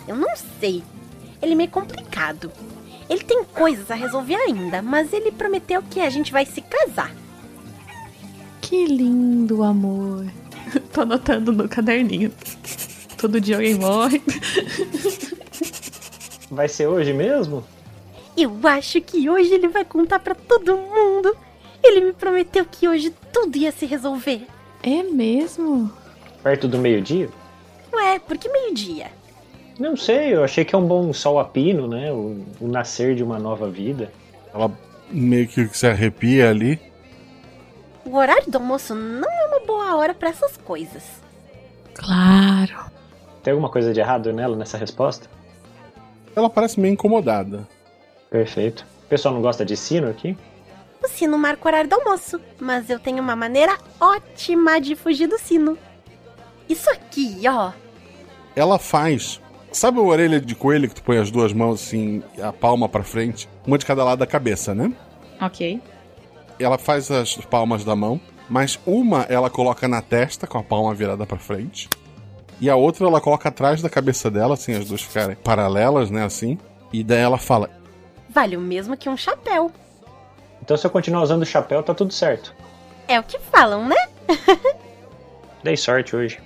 Eu 0.08 0.16
não 0.16 0.36
sei. 0.60 0.84
Ele 1.40 1.54
é 1.54 1.56
meio 1.56 1.70
complicado. 1.70 2.52
Ele 3.12 3.24
tem 3.26 3.44
coisas 3.44 3.92
a 3.92 3.94
resolver 3.94 4.38
ainda, 4.38 4.82
mas 4.82 5.12
ele 5.12 5.34
prometeu 5.34 5.84
que 5.84 6.00
a 6.00 6.10
gente 6.10 6.32
vai 6.32 6.46
se 6.46 6.62
casar. 6.62 7.14
Que 8.62 8.86
lindo, 8.86 9.64
amor. 9.64 10.26
Tô 10.94 11.02
anotando 11.02 11.52
no 11.52 11.68
caderninho. 11.68 12.32
Todo 13.18 13.42
dia 13.42 13.58
alguém 13.58 13.76
morre. 13.76 14.22
Vai 16.50 16.70
ser 16.70 16.88
hoje 16.88 17.12
mesmo? 17.12 17.66
Eu 18.38 18.58
acho 18.64 19.02
que 19.02 19.30
hoje 19.30 19.54
ele 19.54 19.68
vai 19.68 19.84
contar 19.86 20.20
para 20.20 20.34
todo 20.34 20.78
mundo. 20.78 21.36
Ele 21.84 22.02
me 22.02 22.14
prometeu 22.14 22.66
que 22.66 22.88
hoje 22.88 23.14
tudo 23.32 23.58
ia 23.58 23.72
se 23.72 23.86
resolver. 23.86 24.48
É 24.82 25.04
mesmo? 25.04 25.92
Perto 26.42 26.68
do 26.68 26.78
meio-dia? 26.78 27.30
Ué, 27.94 28.20
por 28.20 28.38
que 28.38 28.50
meio-dia? 28.50 29.12
Não 29.82 29.98
sei, 29.98 30.36
eu 30.36 30.44
achei 30.44 30.64
que 30.64 30.76
é 30.76 30.78
um 30.78 30.86
bom 30.86 31.12
sol 31.12 31.40
a 31.40 31.44
pino, 31.44 31.88
né? 31.88 32.12
O, 32.12 32.46
o 32.62 32.68
nascer 32.68 33.16
de 33.16 33.24
uma 33.24 33.40
nova 33.40 33.68
vida. 33.68 34.14
Ela 34.54 34.72
meio 35.10 35.48
que 35.48 35.76
se 35.76 35.88
arrepia 35.88 36.52
ali. 36.52 36.80
O 38.06 38.16
horário 38.16 38.44
do 38.48 38.60
almoço 38.60 38.94
não 38.94 39.28
é 39.28 39.48
uma 39.48 39.66
boa 39.66 39.96
hora 39.96 40.14
para 40.14 40.30
essas 40.30 40.56
coisas. 40.56 41.02
Claro. 41.96 42.92
Tem 43.42 43.54
alguma 43.54 43.72
coisa 43.72 43.92
de 43.92 44.00
errado 44.00 44.32
nela 44.32 44.56
nessa 44.56 44.78
resposta? 44.78 45.28
Ela 46.36 46.48
parece 46.48 46.80
meio 46.80 46.94
incomodada. 46.94 47.68
Perfeito. 48.30 48.86
O 49.06 49.08
pessoal 49.08 49.34
não 49.34 49.42
gosta 49.42 49.66
de 49.66 49.76
sino 49.76 50.08
aqui? 50.08 50.38
O 51.04 51.08
sino 51.08 51.40
marca 51.40 51.66
o 51.66 51.68
horário 51.68 51.90
do 51.90 51.96
almoço, 51.96 52.40
mas 52.60 52.88
eu 52.88 53.00
tenho 53.00 53.20
uma 53.20 53.36
maneira 53.36 53.76
ótima 54.00 54.80
de 54.80 54.96
fugir 54.96 55.26
do 55.26 55.40
sino. 55.40 55.76
Isso 56.70 56.88
aqui, 56.92 57.42
ó. 57.48 57.72
Ela 58.56 58.78
faz. 58.78 59.42
Sabe 59.72 60.00
a 60.00 60.02
orelha 60.02 60.40
de 60.40 60.54
coelho 60.54 60.90
que 60.90 60.96
tu 60.96 61.04
põe 61.04 61.18
as 61.18 61.32
duas 61.32 61.54
mãos 61.54 61.82
assim, 61.82 62.22
a 62.42 62.52
palma 62.52 62.90
para 62.90 63.04
frente, 63.04 63.48
uma 63.66 63.78
de 63.78 63.86
cada 63.86 64.04
lado 64.04 64.20
da 64.20 64.28
cabeça, 64.28 64.76
né? 64.76 64.92
Ok. 65.40 65.82
Ela 66.60 66.78
faz 66.78 67.10
as 67.10 67.36
palmas 67.38 67.86
da 67.86 67.96
mão, 67.96 68.20
mas 68.50 68.78
uma 68.86 69.22
ela 69.30 69.50
coloca 69.50 69.88
na 69.88 70.02
testa 70.02 70.46
com 70.46 70.58
a 70.58 70.64
palma 70.64 70.94
virada 70.94 71.26
para 71.26 71.38
frente, 71.38 71.90
e 72.60 72.70
a 72.70 72.76
outra 72.76 73.08
ela 73.08 73.22
coloca 73.22 73.50
atrás 73.50 73.82
da 73.82 73.90
cabeça 73.90 74.30
dela, 74.30 74.54
assim, 74.54 74.74
as 74.76 74.88
duas 74.88 75.02
ficarem 75.02 75.36
paralelas, 75.36 76.12
né, 76.12 76.24
assim. 76.24 76.60
E 76.94 77.04
daí 77.04 77.22
ela 77.22 77.38
fala: 77.38 77.70
vale 78.30 78.58
o 78.58 78.62
mesmo 78.62 78.96
que 78.98 79.10
um 79.10 79.18
chapéu. 79.18 79.72
Então 80.62 80.78
se 80.78 80.86
eu 80.86 80.92
continuar 80.92 81.24
usando 81.24 81.42
o 81.42 81.46
chapéu, 81.46 81.82
tá 81.82 81.94
tudo 81.94 82.14
certo. 82.14 82.54
É 83.08 83.20
o 83.20 83.24
que 83.24 83.40
falam, 83.40 83.88
né? 83.88 83.96
Dei 85.64 85.76
sorte 85.76 86.16
hoje. 86.16 86.40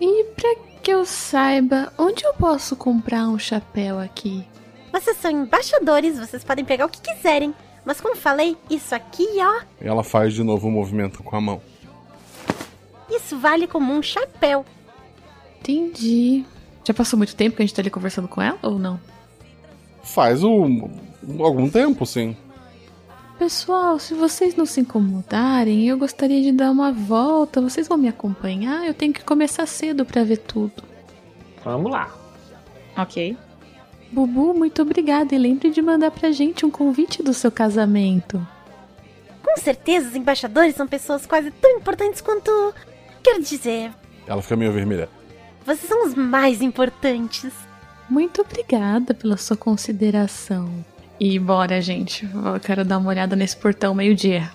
E 0.00 0.24
pra 0.36 0.54
que 0.82 0.90
eu 0.90 1.04
saiba, 1.04 1.92
onde 1.96 2.24
eu 2.24 2.34
posso 2.34 2.74
comprar 2.74 3.28
um 3.28 3.38
chapéu 3.38 4.00
aqui? 4.00 4.44
Vocês 4.92 5.16
são 5.16 5.30
embaixadores, 5.30 6.18
vocês 6.18 6.42
podem 6.42 6.64
pegar 6.64 6.86
o 6.86 6.88
que 6.88 7.00
quiserem. 7.00 7.54
Mas 7.84 8.00
como 8.00 8.16
falei, 8.16 8.56
isso 8.68 8.92
aqui, 8.92 9.26
ó. 9.38 9.62
Ela 9.80 10.02
faz 10.02 10.34
de 10.34 10.42
novo 10.42 10.66
o 10.66 10.70
um 10.70 10.72
movimento 10.72 11.22
com 11.22 11.36
a 11.36 11.40
mão. 11.40 11.62
Isso 13.08 13.38
vale 13.38 13.68
como 13.68 13.92
um 13.92 14.02
chapéu. 14.02 14.66
Entendi. 15.60 16.44
Já 16.84 16.92
passou 16.92 17.16
muito 17.16 17.36
tempo 17.36 17.56
que 17.56 17.62
a 17.62 17.66
gente 17.66 17.74
tá 17.74 17.80
ali 17.80 17.90
conversando 17.90 18.26
com 18.26 18.42
ela 18.42 18.58
ou 18.62 18.78
não? 18.78 18.98
Faz 20.02 20.42
um, 20.42 20.90
algum 21.38 21.70
tempo, 21.70 22.04
sim. 22.04 22.36
Pessoal, 23.42 23.98
se 23.98 24.14
vocês 24.14 24.54
não 24.54 24.64
se 24.64 24.80
incomodarem, 24.80 25.88
eu 25.88 25.98
gostaria 25.98 26.40
de 26.40 26.52
dar 26.52 26.70
uma 26.70 26.92
volta. 26.92 27.60
Vocês 27.60 27.88
vão 27.88 27.98
me 27.98 28.06
acompanhar? 28.06 28.86
Eu 28.86 28.94
tenho 28.94 29.12
que 29.12 29.24
começar 29.24 29.66
cedo 29.66 30.04
para 30.04 30.22
ver 30.22 30.36
tudo. 30.36 30.84
Vamos 31.64 31.90
lá. 31.90 32.08
Ok. 32.96 33.36
Bubu, 34.12 34.54
muito 34.54 34.80
obrigada 34.80 35.34
e 35.34 35.38
lembre 35.38 35.70
de 35.70 35.82
mandar 35.82 36.12
pra 36.12 36.30
gente 36.30 36.64
um 36.64 36.70
convite 36.70 37.20
do 37.20 37.34
seu 37.34 37.50
casamento. 37.50 38.40
Com 39.42 39.56
certeza, 39.60 40.10
os 40.10 40.14
embaixadores 40.14 40.76
são 40.76 40.86
pessoas 40.86 41.26
quase 41.26 41.50
tão 41.50 41.78
importantes 41.78 42.20
quanto. 42.20 42.72
Quero 43.24 43.42
dizer. 43.42 43.90
Ela 44.24 44.40
fica 44.40 44.54
meio 44.54 44.70
vermelha. 44.70 45.08
Vocês 45.66 45.88
são 45.88 46.06
os 46.06 46.14
mais 46.14 46.62
importantes. 46.62 47.52
Muito 48.08 48.40
obrigada 48.40 49.12
pela 49.12 49.36
sua 49.36 49.56
consideração. 49.56 50.91
E 51.24 51.38
bora, 51.38 51.80
gente. 51.80 52.24
Eu 52.24 52.58
quero 52.58 52.84
dar 52.84 52.98
uma 52.98 53.08
olhada 53.08 53.36
nesse 53.36 53.56
portão 53.56 53.94
meio-dia. 53.94 54.50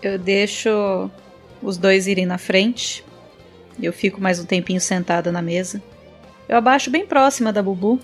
Eu 0.00 0.16
deixo 0.20 1.10
os 1.60 1.76
dois 1.76 2.06
irem 2.06 2.24
na 2.24 2.38
frente. 2.38 3.04
Eu 3.82 3.92
fico 3.92 4.20
mais 4.20 4.38
um 4.38 4.44
tempinho 4.44 4.80
sentada 4.80 5.32
na 5.32 5.42
mesa. 5.42 5.82
Eu 6.48 6.56
abaixo 6.56 6.92
bem 6.92 7.04
próxima 7.04 7.52
da 7.52 7.60
Bubu. 7.60 7.98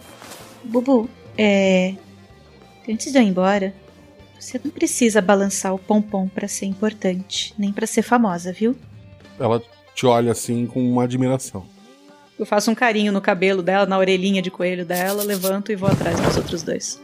Bubu, 0.64 1.08
é. 1.36 1.94
Antes 2.88 3.12
de 3.12 3.18
eu 3.18 3.22
ir 3.22 3.28
embora, 3.28 3.72
você 4.38 4.60
não 4.62 4.70
precisa 4.70 5.20
balançar 5.20 5.74
o 5.74 5.78
pompom 5.78 6.28
para 6.28 6.46
ser 6.46 6.66
importante, 6.66 7.54
nem 7.58 7.72
para 7.72 7.86
ser 7.86 8.02
famosa, 8.02 8.52
viu? 8.52 8.76
Ela 9.38 9.62
te 9.94 10.06
olha 10.06 10.32
assim 10.32 10.66
com 10.66 10.80
uma 10.80 11.04
admiração. 11.04 11.66
Eu 12.38 12.46
faço 12.46 12.70
um 12.70 12.74
carinho 12.74 13.12
no 13.12 13.20
cabelo 13.20 13.62
dela, 13.62 13.84
na 13.84 13.98
orelhinha 13.98 14.40
de 14.40 14.50
coelho 14.50 14.86
dela, 14.86 15.24
levanto 15.24 15.72
e 15.72 15.76
vou 15.76 15.88
atrás 15.88 16.20
dos 16.20 16.36
outros 16.36 16.62
dois. 16.62 17.00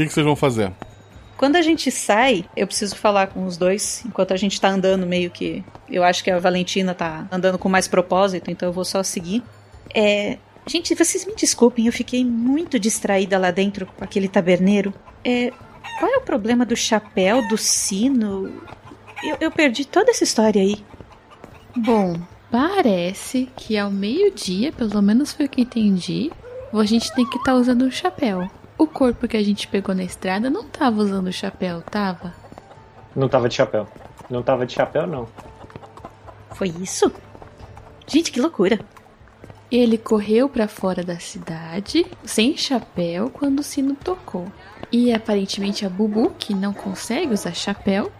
Que, 0.00 0.08
que 0.08 0.14
vocês 0.14 0.24
vão 0.24 0.36
fazer? 0.36 0.72
Quando 1.36 1.56
a 1.56 1.62
gente 1.62 1.90
sai, 1.90 2.44
eu 2.56 2.66
preciso 2.66 2.96
falar 2.96 3.28
com 3.28 3.46
os 3.46 3.56
dois, 3.56 4.04
enquanto 4.04 4.32
a 4.32 4.36
gente 4.36 4.60
tá 4.60 4.68
andando 4.68 5.06
meio 5.06 5.30
que. 5.30 5.64
Eu 5.88 6.04
acho 6.04 6.22
que 6.22 6.30
a 6.30 6.38
Valentina 6.38 6.94
tá 6.94 7.26
andando 7.32 7.58
com 7.58 7.68
mais 7.68 7.88
propósito, 7.88 8.50
então 8.50 8.68
eu 8.68 8.72
vou 8.72 8.84
só 8.84 9.02
seguir. 9.02 9.42
É. 9.94 10.38
Gente, 10.66 10.94
vocês 10.94 11.24
me 11.24 11.34
desculpem, 11.34 11.86
eu 11.86 11.92
fiquei 11.92 12.24
muito 12.24 12.78
distraída 12.78 13.38
lá 13.38 13.50
dentro 13.50 13.86
com 13.86 14.04
aquele 14.04 14.28
taberneiro. 14.28 14.92
É. 15.24 15.50
Qual 15.98 16.12
é 16.12 16.18
o 16.18 16.22
problema 16.22 16.66
do 16.66 16.76
chapéu, 16.76 17.46
do 17.48 17.56
sino? 17.56 18.52
Eu, 19.22 19.36
eu 19.40 19.50
perdi 19.50 19.86
toda 19.86 20.10
essa 20.10 20.24
história 20.24 20.60
aí. 20.60 20.84
Bom, 21.74 22.20
parece 22.50 23.48
que 23.56 23.78
ao 23.78 23.90
meio-dia, 23.90 24.72
pelo 24.72 25.00
menos 25.00 25.32
foi 25.32 25.46
o 25.46 25.48
que 25.48 25.62
entendi, 25.62 26.30
a 26.72 26.84
gente 26.84 27.14
tem 27.14 27.24
que 27.24 27.38
estar 27.38 27.52
tá 27.52 27.58
usando 27.58 27.84
um 27.84 27.90
chapéu. 27.90 28.48
O 28.80 28.86
corpo 28.86 29.28
que 29.28 29.36
a 29.36 29.42
gente 29.44 29.68
pegou 29.68 29.94
na 29.94 30.04
estrada 30.04 30.48
não 30.48 30.64
tava 30.64 31.02
usando 31.02 31.26
o 31.26 31.32
chapéu, 31.32 31.82
tava? 31.82 32.32
Não 33.14 33.28
tava 33.28 33.46
de 33.46 33.56
chapéu. 33.56 33.86
Não 34.30 34.42
tava 34.42 34.64
de 34.64 34.72
chapéu, 34.72 35.06
não. 35.06 35.28
Foi 36.52 36.68
isso? 36.68 37.12
Gente, 38.06 38.32
que 38.32 38.40
loucura. 38.40 38.80
Ele 39.70 39.98
correu 39.98 40.48
para 40.48 40.66
fora 40.66 41.04
da 41.04 41.18
cidade, 41.18 42.06
sem 42.24 42.56
chapéu, 42.56 43.28
quando 43.28 43.58
o 43.58 43.62
sino 43.62 43.94
tocou. 43.94 44.50
E 44.90 45.12
aparentemente 45.12 45.84
a 45.84 45.90
Bubu, 45.90 46.30
que 46.38 46.54
não 46.54 46.72
consegue 46.72 47.34
usar 47.34 47.52
chapéu, 47.52 48.10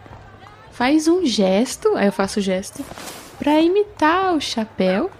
faz 0.72 1.08
um 1.08 1.24
gesto, 1.24 1.96
aí 1.96 2.04
eu 2.04 2.12
faço 2.12 2.38
o 2.38 2.42
gesto, 2.42 2.84
para 3.38 3.58
imitar 3.62 4.34
o 4.34 4.40
chapéu 4.42 5.10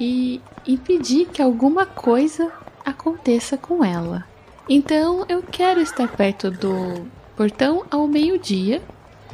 e 0.00 0.40
impedir 0.66 1.26
que 1.26 1.42
alguma 1.42 1.84
coisa 1.84 2.50
aconteça 2.82 3.58
com 3.58 3.84
ela. 3.84 4.29
Então 4.72 5.26
eu 5.28 5.42
quero 5.42 5.80
estar 5.80 6.06
perto 6.06 6.48
do 6.48 7.04
portão 7.36 7.84
ao 7.90 8.06
meio-dia. 8.06 8.80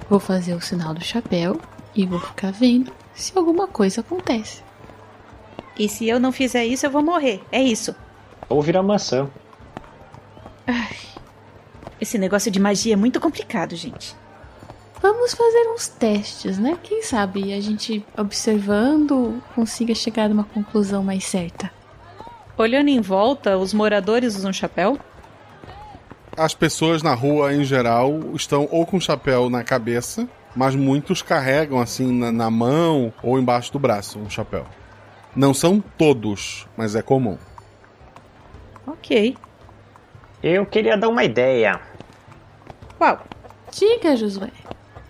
Vou 0.09 0.19
fazer 0.19 0.55
o 0.55 0.63
sinal 0.63 0.95
do 0.95 1.05
chapéu 1.05 1.61
e 1.95 2.07
vou 2.07 2.19
ficar 2.19 2.51
vendo 2.51 2.91
se 3.15 3.37
alguma 3.37 3.69
coisa 3.69 4.01
acontece. 4.01 4.63
E 5.79 5.91
se 5.91 6.09
eu 6.09 6.19
não 6.19 6.33
fizer 6.33 6.65
isso, 6.65 6.87
eu 6.87 6.91
vou 6.91 7.03
morrer. 7.03 7.43
É 7.53 7.63
isso. 7.63 7.95
Ou 8.49 8.63
virar 8.63 8.83
maçã. 8.83 9.29
Ai, 10.67 10.97
esse 12.01 12.17
negócio 12.17 12.51
de 12.51 12.59
magia 12.59 12.95
é 12.95 12.97
muito 12.97 13.21
complicado, 13.21 13.77
gente. 13.77 14.17
Vamos 15.03 15.35
fazer 15.35 15.69
uns 15.69 15.87
testes, 15.87 16.57
né? 16.57 16.79
Quem 16.83 17.03
sabe 17.03 17.53
a 17.53 17.61
gente 17.61 18.03
observando 18.17 19.43
consiga 19.55 19.95
chegar 19.95 20.31
a 20.31 20.33
uma 20.33 20.45
conclusão 20.45 21.05
mais 21.05 21.27
certa. 21.27 21.71
Olhando 22.57 22.89
em 22.89 23.03
volta, 23.03 23.59
os 23.59 23.75
moradores 23.75 24.35
usam 24.35 24.51
chapéu? 24.51 24.99
As 26.37 26.55
pessoas 26.55 27.03
na 27.03 27.15
rua 27.15 27.55
em 27.55 27.65
geral 27.65 28.21
estão 28.35 28.69
ou 28.71 28.85
com 28.85 29.01
chapéu 29.01 29.49
na 29.49 29.65
cabeça, 29.65 30.29
mas 30.55 30.75
muitos 30.75 31.23
carregam 31.23 31.81
assim 31.81 32.13
na, 32.13 32.31
na, 32.31 32.51
mão 32.51 33.13
ou 33.23 33.39
embaixo 33.39 33.73
do 33.73 33.79
braço 33.79 34.19
um 34.19 34.29
chapéu. 34.29 34.67
Não 35.35 35.53
são 35.53 35.83
todos, 35.99 36.67
mas 36.77 36.95
é 36.95 37.03
comum. 37.03 37.39
Ok. 38.87 39.37
Eu 40.43 40.65
queria 40.67 40.97
dar 40.97 41.09
uma 41.09 41.25
ideia. 41.25 41.81
Qual? 42.99 43.21
Diga, 43.71 44.17
Josué. 44.17 44.51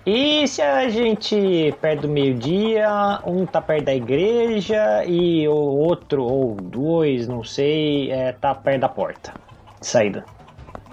E 0.05 0.47
se 0.47 0.62
a 0.62 0.89
gente, 0.89 1.74
perto 1.81 2.03
do 2.03 2.09
meio-dia, 2.09 3.20
um 3.27 3.45
tá 3.45 3.61
perto 3.61 3.87
da 3.87 3.95
igreja 3.95 5.05
e 5.05 5.47
o 5.49 5.53
outro, 5.53 6.22
ou 6.22 6.55
dois, 6.55 7.27
não 7.27 7.43
sei, 7.43 8.11
é, 8.12 8.33
tá 8.33 8.55
perto 8.55 8.81
da 8.83 8.89
porta? 8.89 9.35
Saída. 9.81 10.24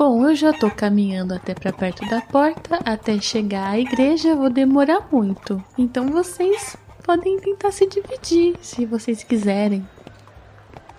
Bom, 0.06 0.28
eu 0.28 0.36
já 0.36 0.52
tô 0.52 0.70
caminhando 0.70 1.34
até 1.34 1.54
para 1.54 1.72
perto 1.72 2.06
da 2.10 2.20
porta, 2.20 2.78
até 2.84 3.18
chegar 3.22 3.70
à 3.70 3.80
igreja 3.80 4.36
vou 4.36 4.50
demorar 4.50 5.08
muito. 5.10 5.64
Então 5.78 6.08
vocês 6.08 6.76
podem 7.06 7.40
tentar 7.40 7.72
se 7.72 7.88
dividir, 7.88 8.54
se 8.60 8.86
vocês 8.86 9.24
quiserem. 9.24 9.88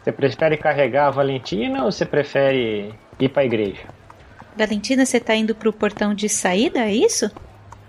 Você 0.02 0.10
prefere 0.10 0.56
carregar 0.56 1.08
a 1.08 1.10
Valentina 1.10 1.84
ou 1.84 1.92
você 1.92 2.06
prefere 2.06 2.94
ir 3.20 3.28
para 3.28 3.42
a 3.42 3.44
igreja? 3.44 3.82
Valentina, 4.56 5.04
você 5.04 5.20
tá 5.20 5.36
indo 5.36 5.54
pro 5.54 5.70
portão 5.70 6.14
de 6.14 6.26
saída, 6.26 6.80
é 6.80 6.94
isso? 6.94 7.30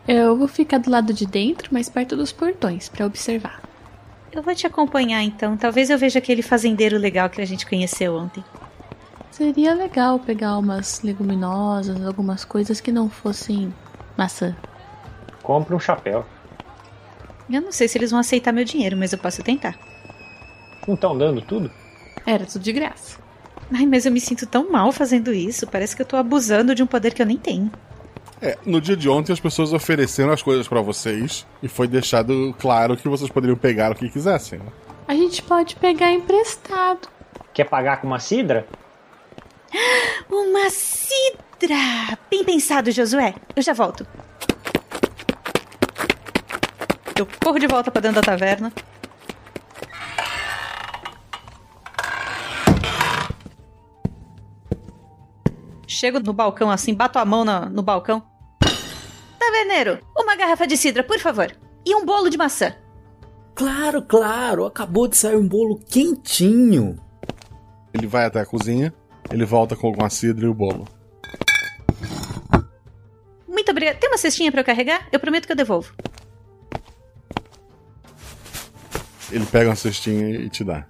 Eu 0.06 0.36
vou 0.36 0.50
ficar 0.50 0.80
do 0.80 0.92
lado 0.92 1.14
de 1.14 1.26
dentro, 1.26 1.74
mais 1.74 1.88
perto 1.88 2.18
dos 2.18 2.34
portões, 2.34 2.90
para 2.90 3.06
observar. 3.06 3.62
Eu 4.34 4.44
vou 4.44 4.54
te 4.54 4.68
acompanhar 4.68 5.24
então. 5.24 5.56
Talvez 5.56 5.90
eu 5.90 5.98
veja 5.98 6.20
aquele 6.20 6.42
fazendeiro 6.42 6.98
legal 6.98 7.30
que 7.30 7.40
a 7.40 7.48
gente 7.48 7.66
conheceu 7.66 8.18
ontem. 8.18 8.44
Seria 9.36 9.74
legal 9.74 10.18
pegar 10.18 10.58
umas 10.58 11.02
leguminosas, 11.02 12.02
algumas 12.06 12.46
coisas 12.46 12.80
que 12.80 12.90
não 12.90 13.10
fossem 13.10 13.74
maçã. 14.16 14.56
Compre 15.44 15.76
um 15.76 15.80
chapéu. 15.80 16.26
Eu 17.50 17.62
não 17.62 17.70
sei 17.74 17.90
se 17.90 17.98
eles 17.98 18.12
vão 18.12 18.22
aceitar 18.22 18.54
meu 18.54 18.64
dinheiro, 18.64 18.96
mas 18.96 19.12
eu 19.12 19.20
posso 19.20 19.44
tentar. 19.44 19.78
Não 20.88 20.96
estão 20.96 21.18
dando 21.18 21.42
tudo? 21.42 21.70
Era 22.26 22.46
tudo 22.46 22.62
de 22.62 22.72
graça. 22.72 23.20
Ai, 23.74 23.86
mas 23.86 24.06
eu 24.06 24.12
me 24.14 24.22
sinto 24.22 24.48
tão 24.48 24.72
mal 24.72 24.94
fazendo 24.94 25.34
isso. 25.34 25.68
Parece 25.68 25.98
que 25.98 26.02
eu 26.02 26.06
tô 26.06 26.16
abusando 26.16 26.74
de 26.74 26.82
um 26.82 26.88
poder 26.88 27.14
que 27.14 27.22
eu 27.22 27.26
nem 27.26 27.38
tenho. 27.38 27.70
É, 28.42 28.58
no 28.66 28.80
dia 28.80 28.96
de 28.96 29.10
ontem 29.10 29.34
as 29.34 29.40
pessoas 29.42 29.74
ofereceram 29.74 30.32
as 30.32 30.42
coisas 30.42 30.66
para 30.66 30.80
vocês 30.80 31.46
e 31.62 31.68
foi 31.68 31.90
deixado 31.90 32.56
claro 32.58 32.96
que 32.96 33.10
vocês 33.10 33.30
poderiam 33.30 33.58
pegar 33.58 33.92
o 33.92 33.96
que 33.96 34.08
quisessem. 34.08 34.60
Né? 34.60 34.66
A 35.10 35.14
gente 35.14 35.44
pode 35.44 35.76
pegar 35.76 36.10
emprestado. 36.10 37.10
Quer 37.54 37.66
pagar 37.66 38.00
com 38.00 38.08
uma 38.08 38.20
cidra? 38.20 38.66
Uma 40.30 40.70
cidra! 40.70 42.18
Bem 42.30 42.44
pensado, 42.44 42.92
Josué. 42.92 43.36
Eu 43.56 43.62
já 43.62 43.74
volto. 43.74 44.06
Eu 47.18 47.28
corro 47.44 47.60
de 47.60 47.68
volta 47.68 47.90
para 47.90 48.02
dentro 48.02 48.16
da 48.16 48.22
taverna. 48.22 48.74
Chego 55.88 56.20
no 56.20 56.34
balcão 56.34 56.70
assim, 56.70 56.94
bato 56.94 57.18
a 57.18 57.24
mão 57.24 57.46
no, 57.46 57.70
no 57.70 57.82
balcão. 57.82 58.22
Taverneiro, 59.40 60.00
uma 60.18 60.36
garrafa 60.36 60.68
de 60.68 60.76
cidra, 60.76 61.04
por 61.04 61.20
favor. 61.20 61.56
E 61.86 61.96
um 61.96 62.06
bolo 62.06 62.30
de 62.30 62.38
maçã. 62.38 62.76
Claro, 63.56 64.02
claro. 64.02 64.66
Acabou 64.66 65.08
de 65.08 65.16
sair 65.16 65.38
um 65.38 65.48
bolo 65.48 65.80
quentinho. 65.80 67.00
Ele 67.94 68.08
vai 68.08 68.26
até 68.26 68.42
a 68.42 68.46
cozinha, 68.46 68.94
ele 69.32 69.46
volta 69.46 69.76
com 69.76 69.94
a 70.04 70.10
cidra 70.10 70.46
e 70.46 70.50
o 70.50 70.54
bolo. 70.54 70.88
Muito 73.48 73.72
obrigada. 73.72 73.98
Tem 73.98 74.10
uma 74.10 74.18
cestinha 74.18 74.52
para 74.52 74.62
eu 74.62 74.66
carregar? 74.66 75.08
Eu 75.12 75.20
prometo 75.20 75.46
que 75.46 75.52
eu 75.52 75.56
devolvo. 75.56 75.94
Ele 79.32 79.46
pega 79.46 79.70
uma 79.70 79.76
cestinha 79.76 80.30
e 80.30 80.50
te 80.50 80.64
dá. 80.64 80.86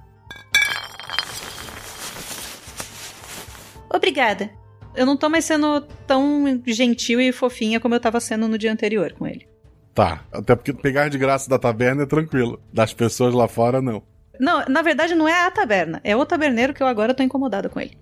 Obrigada. 3.89 4.49
Eu 4.95 5.05
não 5.05 5.17
tô 5.17 5.29
mais 5.29 5.45
sendo 5.45 5.81
tão 6.05 6.61
gentil 6.65 7.19
e 7.19 7.31
fofinha 7.31 7.79
como 7.79 7.95
eu 7.95 7.99
tava 7.99 8.19
sendo 8.19 8.47
no 8.47 8.57
dia 8.57 8.71
anterior 8.71 9.13
com 9.13 9.25
ele. 9.25 9.47
Tá, 9.93 10.25
até 10.31 10.55
porque 10.55 10.73
pegar 10.73 11.09
de 11.09 11.17
graça 11.17 11.49
da 11.49 11.57
taberna 11.57 12.03
é 12.03 12.05
tranquilo. 12.05 12.61
Das 12.73 12.93
pessoas 12.93 13.33
lá 13.33 13.47
fora, 13.47 13.81
não. 13.81 14.03
Não, 14.39 14.65
na 14.67 14.81
verdade 14.81 15.15
não 15.15 15.27
é 15.27 15.45
a 15.45 15.51
taberna. 15.51 16.01
É 16.03 16.15
o 16.15 16.25
taberneiro 16.25 16.73
que 16.73 16.83
eu 16.83 16.87
agora 16.87 17.13
tô 17.13 17.23
incomodada 17.23 17.69
com 17.69 17.79
ele. 17.79 17.97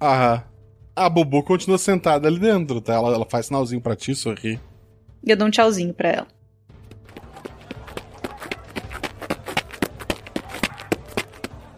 Aham. 0.00 0.42
A 0.94 1.08
Bubu 1.10 1.42
continua 1.42 1.76
sentada 1.76 2.26
ali 2.26 2.38
dentro, 2.38 2.80
tá? 2.80 2.94
Ela, 2.94 3.14
ela 3.14 3.26
faz 3.28 3.46
sinalzinho 3.46 3.80
pra 3.80 3.94
ti, 3.94 4.14
sorri. 4.14 4.58
E 5.22 5.30
eu 5.30 5.36
dou 5.36 5.46
um 5.46 5.50
tchauzinho 5.50 5.92
pra 5.92 6.08
ela. 6.08 6.26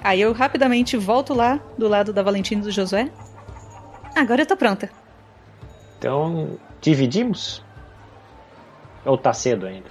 Aí 0.02 0.20
eu 0.20 0.32
rapidamente 0.32 0.96
volto 0.96 1.34
lá, 1.34 1.60
do 1.76 1.88
lado 1.88 2.12
da 2.12 2.22
Valentina 2.22 2.60
e 2.60 2.64
do 2.64 2.70
Josué. 2.70 3.10
Agora 4.14 4.42
eu 4.42 4.46
tô 4.46 4.56
pronta. 4.56 4.88
Então, 5.98 6.58
dividimos? 6.80 7.62
Ou 9.04 9.18
tá 9.18 9.32
cedo 9.32 9.66
ainda? 9.66 9.88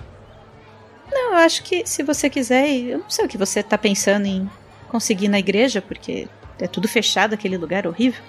Não, 1.12 1.34
eu 1.34 1.38
acho 1.38 1.64
que 1.64 1.86
se 1.86 2.02
você 2.04 2.30
quiser, 2.30 2.70
eu 2.70 3.00
não 3.00 3.10
sei 3.10 3.26
o 3.26 3.28
que 3.28 3.38
você 3.38 3.62
tá 3.62 3.78
pensando 3.78 4.26
em 4.26 4.50
conseguir 4.88 5.28
na 5.28 5.40
igreja, 5.40 5.82
porque 5.82 6.28
é 6.60 6.68
tudo 6.68 6.88
fechado 6.88 7.34
aquele 7.34 7.58
lugar 7.58 7.86
horrível. 7.86 8.24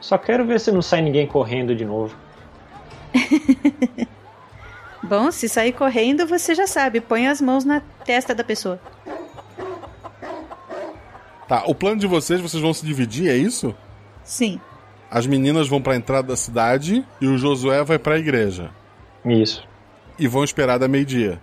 Só 0.00 0.18
quero 0.18 0.44
ver 0.44 0.60
se 0.60 0.70
não 0.70 0.82
sai 0.82 1.02
ninguém 1.02 1.26
correndo 1.26 1.74
de 1.74 1.84
novo. 1.84 2.16
Bom, 5.02 5.30
se 5.30 5.48
sair 5.48 5.72
correndo, 5.72 6.26
você 6.26 6.54
já 6.54 6.66
sabe, 6.66 7.00
põe 7.00 7.28
as 7.28 7.40
mãos 7.40 7.64
na 7.64 7.80
testa 8.04 8.34
da 8.34 8.42
pessoa. 8.42 8.80
Tá, 11.48 11.62
o 11.66 11.74
plano 11.74 12.00
de 12.00 12.06
vocês, 12.06 12.40
vocês 12.40 12.60
vão 12.60 12.74
se 12.74 12.84
dividir, 12.84 13.28
é 13.28 13.36
isso? 13.36 13.74
Sim. 14.24 14.60
As 15.08 15.26
meninas 15.26 15.68
vão 15.68 15.80
para 15.80 15.92
a 15.92 15.96
entrada 15.96 16.28
da 16.28 16.36
cidade 16.36 17.06
e 17.20 17.26
o 17.26 17.38
Josué 17.38 17.84
vai 17.84 17.98
para 17.98 18.16
a 18.16 18.18
igreja. 18.18 18.70
Isso. 19.24 19.66
E 20.18 20.26
vão 20.26 20.42
esperar 20.42 20.78
da 20.78 20.88
meio-dia. 20.88 21.40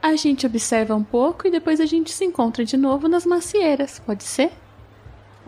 A 0.00 0.14
gente 0.14 0.46
observa 0.46 0.94
um 0.94 1.02
pouco 1.02 1.48
e 1.48 1.50
depois 1.50 1.80
a 1.80 1.86
gente 1.86 2.12
se 2.12 2.24
encontra 2.24 2.64
de 2.64 2.76
novo 2.76 3.08
nas 3.08 3.26
macieiras, 3.26 3.98
pode 3.98 4.22
ser? 4.24 4.50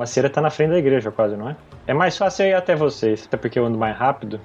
Macieira 0.02 0.28
tá 0.28 0.40
na 0.40 0.50
frente 0.50 0.70
da 0.70 0.78
igreja 0.78 1.12
quase, 1.12 1.36
não 1.36 1.48
é? 1.48 1.56
É 1.86 1.94
mais 1.94 2.16
fácil 2.16 2.44
eu 2.44 2.50
ir 2.50 2.54
até 2.54 2.74
vocês, 2.74 3.24
até 3.24 3.36
porque 3.36 3.56
eu 3.56 3.64
ando 3.64 3.78
mais 3.78 3.96
rápido. 3.96 4.40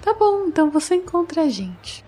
Tá 0.00 0.14
bom, 0.14 0.46
então 0.46 0.70
você 0.70 0.94
encontra 0.94 1.42
a 1.42 1.48
gente. 1.50 2.02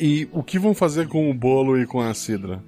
E 0.00 0.28
o 0.32 0.42
que 0.42 0.58
vão 0.58 0.74
fazer 0.74 1.06
com 1.06 1.30
o 1.30 1.34
bolo 1.34 1.78
e 1.78 1.86
com 1.86 2.00
a 2.00 2.12
cidra? 2.14 2.60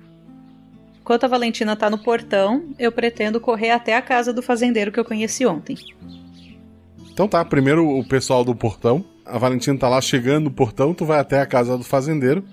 Enquanto 1.01 1.25
a 1.25 1.29
Valentina 1.29 1.75
tá 1.75 1.91
no 1.91 1.99
portão, 1.99 2.73
eu 2.79 2.93
pretendo 2.93 3.41
correr 3.41 3.73
até 3.73 3.97
a 3.97 4.03
casa 4.03 4.33
do 4.33 4.43
fazendeiro 4.43 4.93
que 4.93 5.01
eu 5.01 5.05
conheci 5.05 5.45
ontem. 5.45 5.77
Então 7.12 7.27
tá, 7.27 7.45
primeiro 7.45 7.85
o 7.85 8.07
pessoal 8.07 8.45
do 8.45 8.55
portão. 8.55 9.05
A 9.27 9.39
Valentina 9.39 9.77
tá 9.77 9.89
lá 9.89 10.01
chegando 10.01 10.45
no 10.45 10.51
portão, 10.53 10.95
tu 10.95 11.05
vai 11.05 11.18
até 11.18 11.41
a 11.41 11.47
casa 11.47 11.77
do 11.77 11.83
fazendeiro. 11.83 12.45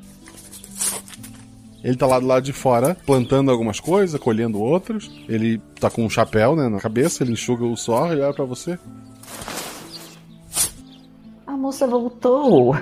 Ele 1.84 1.96
tá 1.96 2.06
lá 2.06 2.20
do 2.20 2.26
lado 2.26 2.44
de 2.44 2.54
fora, 2.54 2.98
plantando 3.06 3.52
algumas 3.52 3.80
coisas, 3.80 4.20
colhendo 4.20 4.60
outras. 4.60 5.10
Ele 5.30 5.60
tá 5.80 5.90
com 5.90 6.06
um 6.06 6.10
chapéu, 6.10 6.56
né, 6.56 6.68
na 6.68 6.80
cabeça, 6.80 7.24
ele 7.24 7.34
enxuga 7.34 7.66
o 7.66 7.78
suor 7.78 8.16
e 8.16 8.22
olha 8.22 8.34
pra 8.34 8.46
você. 8.46 8.78
A 11.46 11.52
moça 11.52 11.88
voltou. 11.88 12.76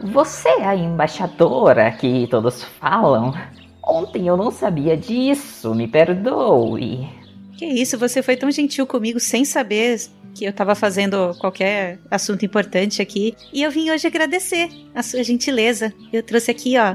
Você 0.00 0.48
é 0.48 0.64
a 0.64 0.76
embaixadora 0.76 1.90
que 1.92 2.28
todos 2.30 2.62
falam? 2.62 3.34
Ontem 3.82 4.28
eu 4.28 4.36
não 4.36 4.50
sabia 4.50 4.96
disso, 4.96 5.74
me 5.74 5.88
perdoe. 5.88 7.08
Que 7.56 7.66
isso, 7.66 7.98
você 7.98 8.22
foi 8.22 8.36
tão 8.36 8.50
gentil 8.50 8.86
comigo 8.86 9.18
sem 9.18 9.44
saber 9.44 9.98
que 10.34 10.44
eu 10.44 10.52
tava 10.52 10.76
fazendo 10.76 11.34
qualquer 11.40 11.98
assunto 12.08 12.44
importante 12.44 13.02
aqui. 13.02 13.34
E 13.52 13.62
eu 13.62 13.70
vim 13.70 13.90
hoje 13.90 14.06
agradecer 14.06 14.68
a 14.94 15.02
sua 15.02 15.24
gentileza. 15.24 15.92
Eu 16.12 16.22
trouxe 16.22 16.50
aqui, 16.50 16.78
ó, 16.78 16.94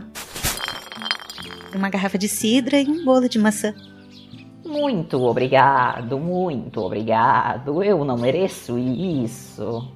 uma 1.77 1.89
garrafa 1.89 2.17
de 2.17 2.27
cidra 2.27 2.79
e 2.79 2.87
um 2.87 3.03
bolo 3.03 3.27
de 3.27 3.39
maçã. 3.39 3.73
Muito 4.65 5.21
obrigado, 5.21 6.17
muito 6.17 6.79
obrigado. 6.81 7.83
Eu 7.83 8.05
não 8.05 8.17
mereço 8.17 8.77
isso. 8.79 9.91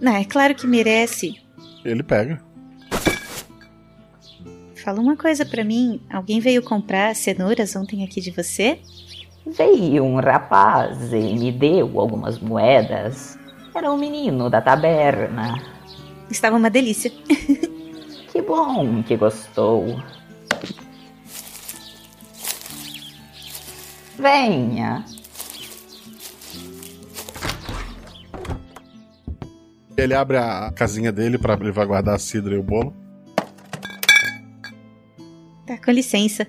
Não, 0.00 0.14
é 0.14 0.24
claro 0.24 0.54
que 0.54 0.66
merece. 0.66 1.34
Ele 1.84 2.02
pega. 2.02 2.40
Fala 4.82 5.00
uma 5.00 5.16
coisa 5.16 5.44
para 5.44 5.64
mim. 5.64 6.00
Alguém 6.10 6.40
veio 6.40 6.62
comprar 6.62 7.14
cenouras 7.14 7.74
ontem 7.76 8.04
aqui 8.04 8.20
de 8.20 8.30
você? 8.30 8.78
Veio 9.46 10.04
um 10.04 10.16
rapaz 10.20 11.12
e 11.12 11.34
me 11.34 11.50
deu 11.50 11.98
algumas 11.98 12.38
moedas. 12.38 13.38
Era 13.74 13.90
um 13.92 13.96
menino 13.96 14.48
da 14.48 14.60
taberna. 14.60 15.54
Estava 16.30 16.56
uma 16.56 16.70
delícia. 16.70 17.10
que 18.30 18.42
bom 18.42 19.02
que 19.02 19.16
gostou. 19.16 20.00
Venha. 24.20 25.04
Ele 29.96 30.14
abre 30.14 30.36
a 30.36 30.70
casinha 30.72 31.10
dele 31.10 31.38
para 31.38 31.54
ele 31.54 31.72
vai 31.72 31.86
guardar 31.86 32.14
a 32.14 32.18
cidra 32.18 32.54
e 32.54 32.58
o 32.58 32.62
bolo. 32.62 32.94
Tá, 35.66 35.78
com 35.78 35.90
licença. 35.90 36.46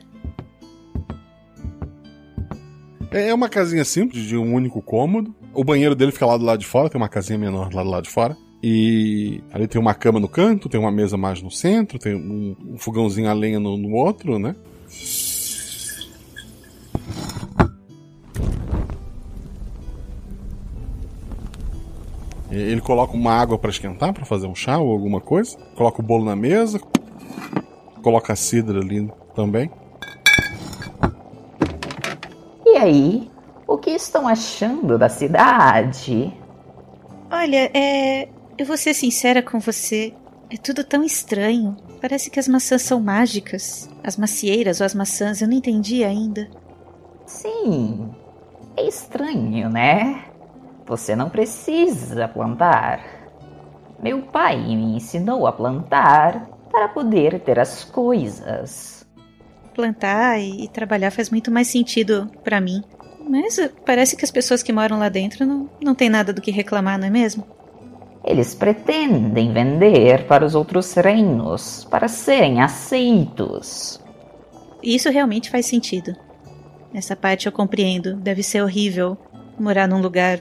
É 3.09 3.33
uma 3.33 3.49
casinha 3.49 3.83
simples, 3.83 4.23
de 4.23 4.37
um 4.37 4.53
único 4.53 4.81
cômodo. 4.81 5.35
O 5.53 5.63
banheiro 5.63 5.95
dele 5.95 6.11
fica 6.11 6.25
lá 6.25 6.37
do 6.37 6.45
lado 6.45 6.59
de 6.59 6.65
fora, 6.65 6.89
tem 6.89 6.99
uma 6.99 7.09
casinha 7.09 7.37
menor 7.37 7.73
lá 7.73 7.83
do 7.83 7.89
lado 7.89 8.03
de 8.03 8.09
fora. 8.09 8.37
E 8.63 9.41
ali 9.51 9.67
tem 9.67 9.81
uma 9.81 9.93
cama 9.93 10.19
no 10.19 10.29
canto, 10.29 10.69
tem 10.69 10.79
uma 10.79 10.91
mesa 10.91 11.17
mais 11.17 11.41
no 11.41 11.51
centro, 11.51 11.99
tem 11.99 12.15
um, 12.15 12.55
um 12.73 12.77
fogãozinho 12.77 13.29
a 13.29 13.33
lenha 13.33 13.59
no, 13.59 13.77
no 13.77 13.93
outro, 13.93 14.37
né? 14.39 14.55
Ele 22.51 22.81
coloca 22.81 23.13
uma 23.13 23.31
água 23.31 23.57
para 23.57 23.69
esquentar, 23.69 24.13
para 24.13 24.25
fazer 24.25 24.45
um 24.45 24.53
chá 24.53 24.77
ou 24.77 24.91
alguma 24.91 25.21
coisa. 25.21 25.57
Coloca 25.75 26.01
o 26.01 26.05
bolo 26.05 26.25
na 26.25 26.35
mesa. 26.35 26.81
Coloca 28.03 28.33
a 28.33 28.35
cidra 28.35 28.79
ali 28.79 29.09
também. 29.33 29.71
E 32.65 32.77
aí? 32.77 33.31
O 33.65 33.77
que 33.77 33.91
estão 33.91 34.27
achando 34.27 34.97
da 34.97 35.07
cidade? 35.07 36.33
Olha, 37.31 37.71
é. 37.73 38.27
Eu 38.57 38.65
vou 38.65 38.75
ser 38.75 38.93
sincera 38.93 39.41
com 39.41 39.59
você. 39.59 40.13
É 40.49 40.57
tudo 40.57 40.83
tão 40.83 41.05
estranho. 41.05 41.77
Parece 42.01 42.29
que 42.29 42.39
as 42.39 42.49
maçãs 42.49 42.81
são 42.81 42.99
mágicas. 42.99 43.89
As 44.03 44.17
macieiras 44.17 44.81
ou 44.81 44.85
as 44.85 44.93
maçãs, 44.93 45.41
eu 45.41 45.47
não 45.47 45.55
entendi 45.55 46.03
ainda. 46.03 46.49
Sim. 47.25 48.09
É 48.75 48.85
estranho, 48.85 49.69
né? 49.69 50.25
Você 50.85 51.15
não 51.15 51.29
precisa 51.29 52.27
plantar. 52.27 52.99
Meu 54.01 54.21
pai 54.23 54.57
me 54.57 54.95
ensinou 54.95 55.45
a 55.45 55.51
plantar 55.51 56.47
para 56.71 56.87
poder 56.87 57.39
ter 57.39 57.59
as 57.59 57.83
coisas. 57.83 59.05
Plantar 59.75 60.39
e 60.39 60.67
trabalhar 60.67 61.11
faz 61.11 61.29
muito 61.29 61.51
mais 61.51 61.67
sentido 61.67 62.29
para 62.43 62.59
mim. 62.59 62.83
Mas 63.29 63.59
parece 63.85 64.15
que 64.15 64.25
as 64.25 64.31
pessoas 64.31 64.63
que 64.63 64.73
moram 64.73 64.97
lá 64.97 65.07
dentro 65.07 65.45
não, 65.45 65.69
não 65.81 65.95
têm 65.95 66.09
nada 66.09 66.33
do 66.33 66.41
que 66.41 66.51
reclamar, 66.51 66.97
não 66.97 67.07
é 67.07 67.09
mesmo? 67.09 67.45
Eles 68.23 68.53
pretendem 68.53 69.51
vender 69.51 70.27
para 70.27 70.45
os 70.45 70.53
outros 70.53 70.93
reinos 70.93 71.87
para 71.89 72.07
serem 72.07 72.61
aceitos. 72.61 73.99
Isso 74.83 75.09
realmente 75.09 75.49
faz 75.49 75.65
sentido. 75.65 76.15
Essa 76.93 77.15
parte 77.15 77.45
eu 77.45 77.51
compreendo. 77.51 78.15
Deve 78.15 78.43
ser 78.43 78.61
horrível 78.61 79.17
morar 79.57 79.87
num 79.87 80.01
lugar 80.01 80.39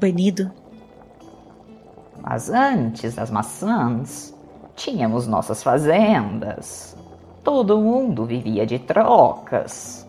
banido. 0.00 0.50
Mas 2.22 2.50
antes 2.50 3.14
das 3.14 3.30
maçãs, 3.30 4.34
tínhamos 4.74 5.26
nossas 5.26 5.62
fazendas. 5.62 6.96
Todo 7.44 7.80
mundo 7.80 8.24
vivia 8.24 8.66
de 8.66 8.78
trocas. 8.78 10.06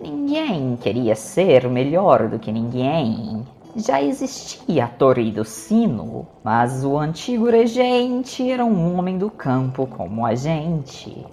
Ninguém 0.00 0.76
queria 0.76 1.14
ser 1.14 1.68
melhor 1.68 2.28
do 2.28 2.38
que 2.38 2.50
ninguém. 2.50 3.46
Já 3.76 4.02
existia 4.02 4.86
a 4.86 4.88
Torre 4.88 5.30
do 5.30 5.44
Sino, 5.44 6.26
mas 6.42 6.84
o 6.84 6.98
antigo 6.98 7.48
regente 7.50 8.50
era 8.50 8.64
um 8.64 8.96
homem 8.96 9.16
do 9.16 9.30
campo 9.30 9.86
como 9.86 10.26
a 10.26 10.34
gente. 10.34 11.24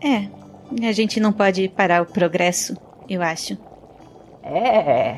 É, 0.00 0.28
a 0.86 0.92
gente 0.92 1.18
não 1.18 1.32
pode 1.32 1.68
parar 1.68 2.02
o 2.02 2.06
progresso, 2.06 2.76
eu 3.08 3.22
acho. 3.22 3.56
É. 4.42 5.16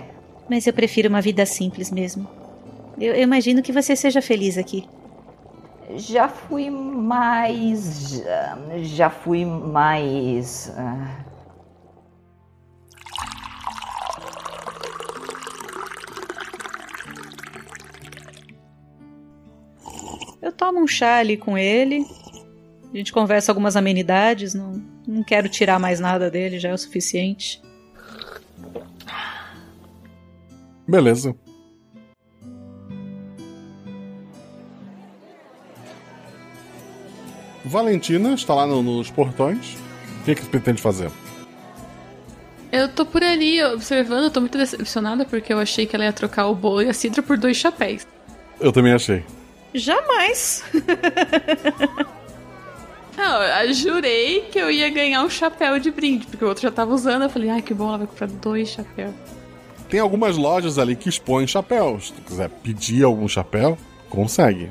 Mas 0.50 0.66
eu 0.66 0.72
prefiro 0.72 1.08
uma 1.08 1.20
vida 1.20 1.46
simples 1.46 1.92
mesmo. 1.92 2.28
Eu, 3.00 3.14
eu 3.14 3.22
imagino 3.22 3.62
que 3.62 3.70
você 3.70 3.94
seja 3.94 4.20
feliz 4.20 4.58
aqui. 4.58 4.84
Já 5.94 6.28
fui 6.28 6.68
mais. 6.68 8.20
Já, 8.24 8.58
já 8.78 9.10
fui 9.10 9.44
mais. 9.44 10.72
Uh... 10.76 11.30
Eu 20.42 20.50
tomo 20.50 20.82
um 20.82 20.86
chá 20.88 21.18
ali 21.18 21.36
com 21.36 21.56
ele. 21.56 22.04
A 22.92 22.96
gente 22.96 23.12
conversa 23.12 23.52
algumas 23.52 23.76
amenidades. 23.76 24.52
Não, 24.52 24.82
não 25.06 25.22
quero 25.22 25.48
tirar 25.48 25.78
mais 25.78 26.00
nada 26.00 26.28
dele, 26.28 26.58
já 26.58 26.70
é 26.70 26.74
o 26.74 26.78
suficiente. 26.78 27.62
Beleza. 30.90 31.34
Valentina 37.64 38.34
está 38.34 38.54
lá 38.54 38.66
no- 38.66 38.82
nos 38.82 39.10
portões. 39.10 39.76
O 40.20 40.24
que, 40.24 40.34
que 40.34 40.42
você 40.42 40.48
pretende 40.50 40.80
fazer? 40.82 41.10
Eu 42.72 42.88
tô 42.88 43.04
por 43.04 43.22
ali 43.22 43.62
observando, 43.64 44.24
eu 44.24 44.30
tô 44.30 44.40
muito 44.40 44.56
decepcionada 44.56 45.24
porque 45.24 45.52
eu 45.52 45.58
achei 45.58 45.86
que 45.86 45.94
ela 45.96 46.04
ia 46.04 46.12
trocar 46.12 46.46
o 46.46 46.54
bolo 46.54 46.82
e 46.82 46.88
a 46.88 46.92
cidra 46.94 47.22
por 47.22 47.36
dois 47.36 47.56
chapéus. 47.56 48.06
Eu 48.60 48.72
também 48.72 48.92
achei. 48.92 49.24
Jamais! 49.74 50.62
Não, 53.16 53.42
eu 53.42 53.72
jurei 53.74 54.42
que 54.52 54.58
eu 54.58 54.70
ia 54.70 54.88
ganhar 54.88 55.22
um 55.22 55.28
chapéu 55.30 55.78
de 55.78 55.90
brinde, 55.90 56.26
porque 56.26 56.44
o 56.44 56.48
outro 56.48 56.62
já 56.62 56.70
tava 56.70 56.94
usando. 56.94 57.22
Eu 57.22 57.30
falei, 57.30 57.50
ai 57.50 57.60
que 57.60 57.74
bom, 57.74 57.88
ela 57.88 57.98
vai 57.98 58.06
comprar 58.06 58.28
dois 58.28 58.68
chapéus. 58.70 59.12
Tem 59.90 60.00
algumas 60.00 60.36
lojas 60.36 60.78
ali 60.78 60.94
que 60.94 61.08
expõem 61.08 61.46
chapéus. 61.46 62.06
Se 62.06 62.12
tu 62.12 62.22
quiser 62.22 62.48
pedir 62.48 63.04
algum 63.04 63.26
chapéu, 63.26 63.76
consegue. 64.08 64.70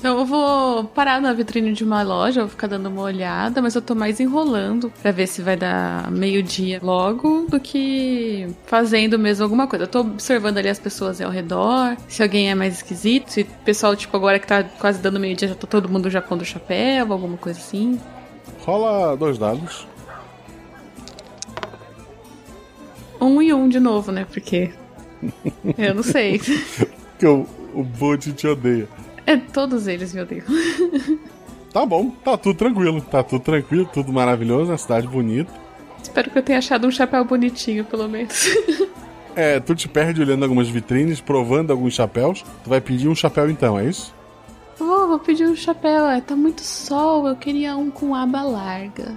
Então 0.00 0.18
eu 0.18 0.24
vou 0.24 0.84
parar 0.84 1.20
na 1.20 1.30
vitrine 1.34 1.74
de 1.74 1.84
uma 1.84 2.02
loja, 2.02 2.40
vou 2.40 2.48
ficar 2.48 2.66
dando 2.66 2.88
uma 2.88 3.02
olhada, 3.02 3.60
mas 3.60 3.74
eu 3.74 3.82
tô 3.82 3.94
mais 3.94 4.18
enrolando 4.18 4.90
pra 5.02 5.12
ver 5.12 5.26
se 5.26 5.42
vai 5.42 5.58
dar 5.58 6.10
meio-dia 6.10 6.80
logo 6.82 7.46
do 7.50 7.60
que 7.60 8.48
fazendo 8.64 9.18
mesmo 9.18 9.44
alguma 9.44 9.66
coisa. 9.66 9.84
Eu 9.84 9.88
tô 9.88 10.00
observando 10.00 10.56
ali 10.56 10.70
as 10.70 10.78
pessoas 10.78 11.20
ao 11.20 11.30
redor, 11.30 11.98
se 12.08 12.22
alguém 12.22 12.50
é 12.50 12.54
mais 12.54 12.76
esquisito, 12.76 13.28
se 13.28 13.42
o 13.42 13.46
pessoal, 13.62 13.94
tipo, 13.94 14.16
agora 14.16 14.38
que 14.38 14.46
tá 14.46 14.64
quase 14.64 14.98
dando 15.00 15.20
meio-dia, 15.20 15.48
já 15.48 15.54
tá 15.54 15.66
todo 15.66 15.86
mundo 15.86 16.08
já 16.08 16.22
pondo 16.22 16.46
chapéu, 16.46 17.12
alguma 17.12 17.36
coisa 17.36 17.58
assim. 17.58 18.00
Rola 18.64 19.14
dois 19.18 19.36
dados. 19.36 19.86
Um 23.20 23.42
e 23.42 23.52
um 23.52 23.68
de 23.68 23.80
novo, 23.80 24.10
né? 24.10 24.26
Porque. 24.30 24.70
Eu 25.76 25.94
não 25.94 26.02
sei. 26.02 26.40
Que 27.18 27.26
o, 27.26 27.46
o 27.74 27.82
Bud 27.82 28.32
te 28.32 28.46
odeia. 28.46 28.88
É, 29.26 29.36
todos 29.36 29.86
eles, 29.86 30.14
meu 30.14 30.26
Deus. 30.26 30.44
Tá 31.72 31.86
bom, 31.86 32.10
tá 32.10 32.36
tudo 32.36 32.56
tranquilo. 32.56 33.00
Tá 33.00 33.22
tudo 33.22 33.42
tranquilo, 33.42 33.88
tudo 33.92 34.12
maravilhoso, 34.12 34.72
uma 34.72 34.78
cidade 34.78 35.06
bonita. 35.06 35.52
Espero 36.02 36.30
que 36.30 36.38
eu 36.38 36.42
tenha 36.42 36.58
achado 36.58 36.86
um 36.86 36.90
chapéu 36.90 37.24
bonitinho, 37.24 37.84
pelo 37.84 38.08
menos. 38.08 38.48
É, 39.36 39.60
tu 39.60 39.76
te 39.76 39.88
perde 39.88 40.20
olhando 40.20 40.42
algumas 40.42 40.68
vitrines, 40.68 41.20
provando 41.20 41.70
alguns 41.70 41.94
chapéus. 41.94 42.44
Tu 42.64 42.68
vai 42.68 42.80
pedir 42.80 43.06
um 43.06 43.14
chapéu 43.14 43.48
então, 43.48 43.78
é 43.78 43.84
isso? 43.84 44.12
Oh, 44.80 45.06
vou 45.06 45.20
pedir 45.20 45.46
um 45.46 45.54
chapéu. 45.54 46.06
É, 46.06 46.20
tá 46.20 46.34
muito 46.34 46.62
sol. 46.62 47.28
Eu 47.28 47.36
queria 47.36 47.76
um 47.76 47.92
com 47.92 48.12
aba 48.12 48.42
larga. 48.42 49.14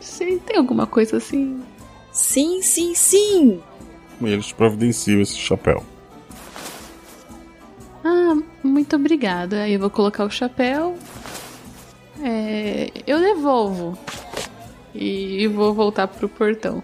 Você 0.00 0.36
tem 0.44 0.56
alguma 0.58 0.84
coisa 0.84 1.18
assim? 1.18 1.62
Sim, 2.12 2.60
sim, 2.60 2.94
sim! 2.94 3.60
E 4.20 4.28
eles 4.28 4.52
providenciam 4.52 5.20
esse 5.20 5.36
chapéu. 5.36 5.82
Ah, 8.04 8.36
muito 8.62 8.94
obrigada. 8.96 9.62
Aí 9.62 9.72
eu 9.72 9.80
vou 9.80 9.90
colocar 9.90 10.24
o 10.24 10.30
chapéu. 10.30 10.96
É, 12.22 12.90
eu 13.06 13.18
devolvo. 13.18 13.98
E 14.94 15.46
vou 15.48 15.72
voltar 15.72 16.06
pro 16.06 16.28
portão. 16.28 16.82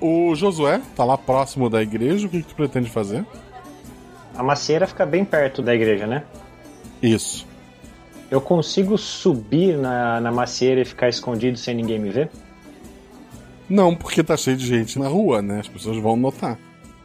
O 0.00 0.34
Josué 0.34 0.80
tá 0.94 1.04
lá 1.04 1.16
próximo 1.16 1.68
da 1.68 1.82
igreja. 1.82 2.26
O 2.26 2.30
que, 2.30 2.42
que 2.42 2.48
tu 2.48 2.54
pretende 2.54 2.90
fazer? 2.90 3.24
A 4.34 4.42
macieira 4.42 4.86
fica 4.86 5.04
bem 5.04 5.24
perto 5.24 5.60
da 5.62 5.74
igreja, 5.74 6.06
né? 6.06 6.24
Isso. 7.02 7.49
Eu 8.30 8.40
consigo 8.40 8.96
subir 8.96 9.76
na, 9.76 10.20
na 10.20 10.30
macieira 10.30 10.80
e 10.80 10.84
ficar 10.84 11.08
escondido 11.08 11.58
sem 11.58 11.74
ninguém 11.74 11.98
me 11.98 12.10
ver? 12.10 12.30
Não, 13.68 13.94
porque 13.94 14.22
tá 14.22 14.36
cheio 14.36 14.56
de 14.56 14.66
gente 14.66 14.98
na 14.98 15.08
rua, 15.08 15.42
né? 15.42 15.60
As 15.60 15.68
pessoas 15.68 15.96
vão 15.98 16.16
notar. 16.16 16.58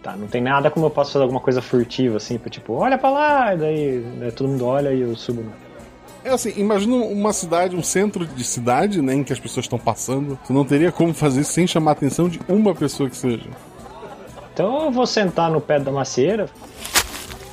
Tá, 0.04 0.16
não 0.16 0.28
tem 0.28 0.42
nada 0.42 0.70
como 0.70 0.86
eu 0.86 0.90
posso 0.92 1.14
fazer 1.14 1.24
alguma 1.24 1.40
coisa 1.40 1.64
furtiva 1.64 2.18
assim, 2.18 2.38
pra 2.38 2.50
tipo, 2.50 2.74
olha 2.74 2.96
pra 2.96 3.10
lá, 3.10 3.56
e 3.56 3.58
daí 3.58 3.98
né, 4.18 4.30
todo 4.30 4.50
mundo 4.50 4.66
olha 4.66 4.94
e 4.94 5.02
eu 5.02 5.16
subo. 5.16 5.44
É 6.24 6.30
assim, 6.30 6.54
imagina 6.58 6.96
uma 6.96 7.34
cidade, 7.34 7.76
um 7.76 7.84
centro 7.84 8.26
de 8.26 8.44
cidade, 8.44 9.02
né, 9.02 9.16
em 9.16 9.24
que 9.24 9.34
as 9.34 9.40
pessoas 9.40 9.66
estão 9.66 9.80
passando. 9.80 10.38
Tu 10.46 10.54
não 10.54 10.64
teria 10.64 10.92
como 10.92 11.12
fazer 11.12 11.42
isso 11.42 11.54
sem 11.54 11.66
chamar 11.66 11.92
a 11.92 11.94
atenção 11.94 12.30
de 12.30 12.40
uma 12.48 12.76
pessoa 12.76 13.10
que 13.10 13.18
seja. 13.18 13.50
Então 14.54 14.86
eu 14.86 14.92
vou 14.92 15.08
sentar 15.08 15.52
no 15.52 15.60
pé 15.60 15.80
da 15.80 15.92
macieira 15.92 16.48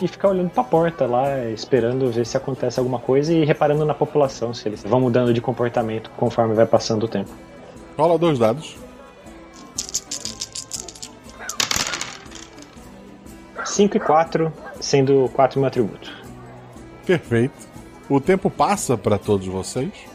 e 0.02 0.08
ficar 0.08 0.28
olhando 0.28 0.50
pra 0.50 0.64
porta 0.64 1.06
lá, 1.06 1.48
esperando 1.50 2.10
ver 2.10 2.26
se 2.26 2.36
acontece 2.36 2.78
alguma 2.78 2.98
coisa 2.98 3.32
e 3.32 3.44
reparando 3.44 3.84
na 3.84 3.94
população, 3.94 4.52
se 4.52 4.68
eles 4.68 4.82
vão 4.82 5.00
mudando 5.00 5.32
de 5.32 5.40
comportamento 5.40 6.10
conforme 6.16 6.54
vai 6.54 6.66
passando 6.66 7.04
o 7.04 7.08
tempo. 7.08 7.30
Rola 7.96 8.18
dois 8.18 8.38
dados. 8.38 8.76
5 13.64 13.96
e 13.96 14.00
4, 14.00 14.52
sendo 14.80 15.30
4 15.32 15.58
meu 15.58 15.68
atributo. 15.68 16.12
Perfeito. 17.06 17.54
O 18.08 18.20
tempo 18.20 18.50
passa 18.50 18.98
para 18.98 19.16
todos 19.18 19.46
vocês. 19.46 20.11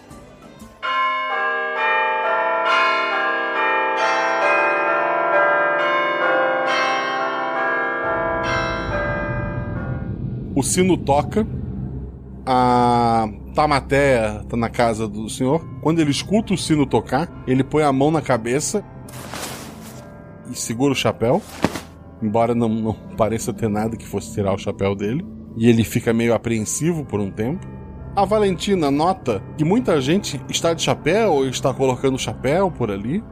O 10.57 10.63
sino 10.63 10.97
toca. 10.97 11.45
A 12.43 13.29
Tamateia 13.53 14.43
tá 14.49 14.57
na 14.57 14.71
casa 14.71 15.07
do 15.07 15.29
senhor. 15.29 15.63
Quando 15.83 15.99
ele 15.99 16.09
escuta 16.09 16.51
o 16.51 16.57
sino 16.57 16.83
tocar, 16.83 17.29
ele 17.45 17.63
põe 17.63 17.83
a 17.83 17.93
mão 17.93 18.09
na 18.09 18.23
cabeça 18.23 18.83
e 20.49 20.55
segura 20.55 20.93
o 20.93 20.95
chapéu. 20.95 21.43
Embora 22.23 22.55
não, 22.55 22.69
não 22.69 22.93
pareça 23.15 23.53
ter 23.53 23.69
nada 23.69 23.95
que 23.95 24.07
fosse 24.07 24.33
tirar 24.33 24.51
o 24.51 24.57
chapéu 24.57 24.95
dele. 24.95 25.23
E 25.55 25.69
ele 25.69 25.83
fica 25.83 26.11
meio 26.11 26.33
apreensivo 26.33 27.05
por 27.05 27.19
um 27.19 27.29
tempo. 27.29 27.67
A 28.15 28.25
Valentina 28.25 28.89
nota 28.89 29.43
que 29.59 29.63
muita 29.63 30.01
gente 30.01 30.41
está 30.49 30.73
de 30.73 30.81
chapéu 30.81 31.33
ou 31.33 31.45
está 31.45 31.71
colocando 31.71 32.17
chapéu 32.17 32.71
por 32.71 32.89
ali. 32.89 33.23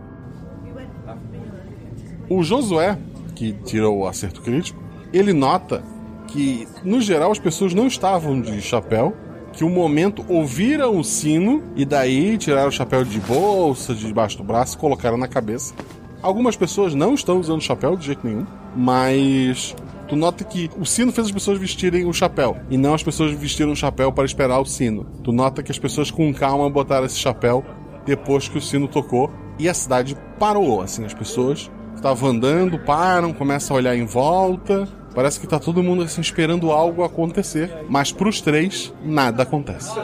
O 2.29 2.43
Josué, 2.43 2.99
que 3.33 3.51
tirou 3.51 3.97
o 3.97 4.07
acerto 4.07 4.43
crítico, 4.43 4.79
ele 5.11 5.33
nota 5.33 5.94
que, 6.27 6.67
no 6.83 7.01
geral, 7.01 7.31
as 7.31 7.39
pessoas 7.39 7.73
não 7.73 7.87
estavam 7.87 8.39
de 8.39 8.61
chapéu, 8.61 9.15
que 9.53 9.63
um 9.63 9.69
momento 9.69 10.25
ouviram 10.27 10.99
o 10.99 11.03
sino 11.03 11.63
e 11.75 11.85
daí 11.85 12.37
tiraram 12.37 12.67
o 12.67 12.71
chapéu 12.71 13.03
de 13.03 13.19
bolsa, 13.21 13.93
de 13.93 14.05
debaixo 14.05 14.37
do 14.37 14.43
braço 14.43 14.77
colocaram 14.77 15.17
na 15.17 15.27
cabeça. 15.27 15.73
Algumas 16.21 16.57
pessoas 16.57 16.93
não 16.93 17.13
estão 17.13 17.39
usando 17.39 17.61
chapéu 17.61 17.95
de 17.95 18.07
jeito 18.07 18.25
nenhum, 18.25 18.45
mas 18.75 19.75
tu 20.07 20.15
nota 20.15 20.43
que 20.43 20.69
o 20.77 20.85
sino 20.85 21.11
fez 21.11 21.27
as 21.27 21.33
pessoas 21.33 21.57
vestirem 21.57 22.05
o 22.05 22.13
chapéu 22.13 22.57
e 22.69 22.77
não 22.77 22.93
as 22.93 23.03
pessoas 23.03 23.31
vestiram 23.31 23.71
o 23.71 23.75
chapéu 23.75 24.11
para 24.11 24.25
esperar 24.25 24.59
o 24.59 24.65
sino. 24.65 25.05
Tu 25.23 25.31
nota 25.31 25.63
que 25.63 25.71
as 25.71 25.79
pessoas 25.79 26.11
com 26.11 26.33
calma 26.33 26.69
botaram 26.69 27.05
esse 27.05 27.17
chapéu 27.17 27.63
depois 28.05 28.49
que 28.49 28.57
o 28.57 28.61
sino 28.61 28.87
tocou 28.87 29.31
e 29.57 29.69
a 29.69 29.73
cidade 29.73 30.17
parou, 30.37 30.81
assim, 30.81 31.05
as 31.05 31.13
pessoas 31.13 31.71
estavam 31.95 32.29
andando, 32.29 32.77
param, 32.79 33.33
começam 33.33 33.75
a 33.75 33.79
olhar 33.79 33.95
em 33.95 34.05
volta. 34.05 34.87
Parece 35.15 35.39
que 35.39 35.47
tá 35.47 35.57
todo 35.57 35.81
mundo 35.81 36.03
assim 36.03 36.19
esperando 36.19 36.71
algo 36.71 37.01
acontecer, 37.01 37.85
mas 37.87 38.11
pros 38.11 38.41
três 38.41 38.93
nada 39.01 39.43
acontece. 39.43 39.97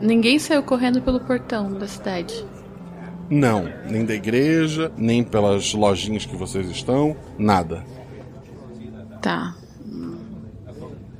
Ninguém 0.00 0.40
saiu 0.40 0.62
correndo 0.64 1.00
pelo 1.00 1.20
portão 1.20 1.72
da 1.72 1.86
cidade. 1.86 2.44
Não, 3.30 3.68
nem 3.88 4.04
da 4.04 4.14
igreja, 4.14 4.90
nem 4.96 5.22
pelas 5.22 5.72
lojinhas 5.72 6.26
que 6.26 6.34
vocês 6.34 6.68
estão, 6.68 7.16
nada. 7.38 7.84
Tá. 9.22 9.54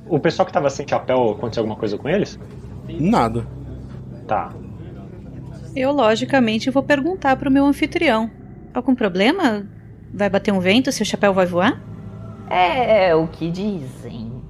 O 0.09 0.19
pessoal 0.19 0.47
que 0.47 0.53
tava 0.53 0.69
sem 0.69 0.89
chapéu, 0.89 1.31
aconteceu 1.31 1.61
alguma 1.61 1.79
coisa 1.79 1.97
com 1.97 2.09
eles? 2.09 2.39
Nada. 2.89 3.47
Tá. 4.27 4.53
Eu, 5.77 5.93
logicamente, 5.93 6.71
vou 6.71 6.83
perguntar 6.83 7.37
pro 7.37 7.51
meu 7.51 7.65
anfitrião: 7.65 8.31
algum 8.75 8.95
problema? 8.95 9.67
Vai 10.13 10.29
bater 10.31 10.53
um 10.53 10.61
vento? 10.61 10.91
Seu 10.91 11.05
chapéu 11.07 11.33
vai 11.33 11.47
voar? 11.47 11.88
É 12.51 13.15
o 13.15 13.27
que 13.29 13.51
dizem. 13.51 14.43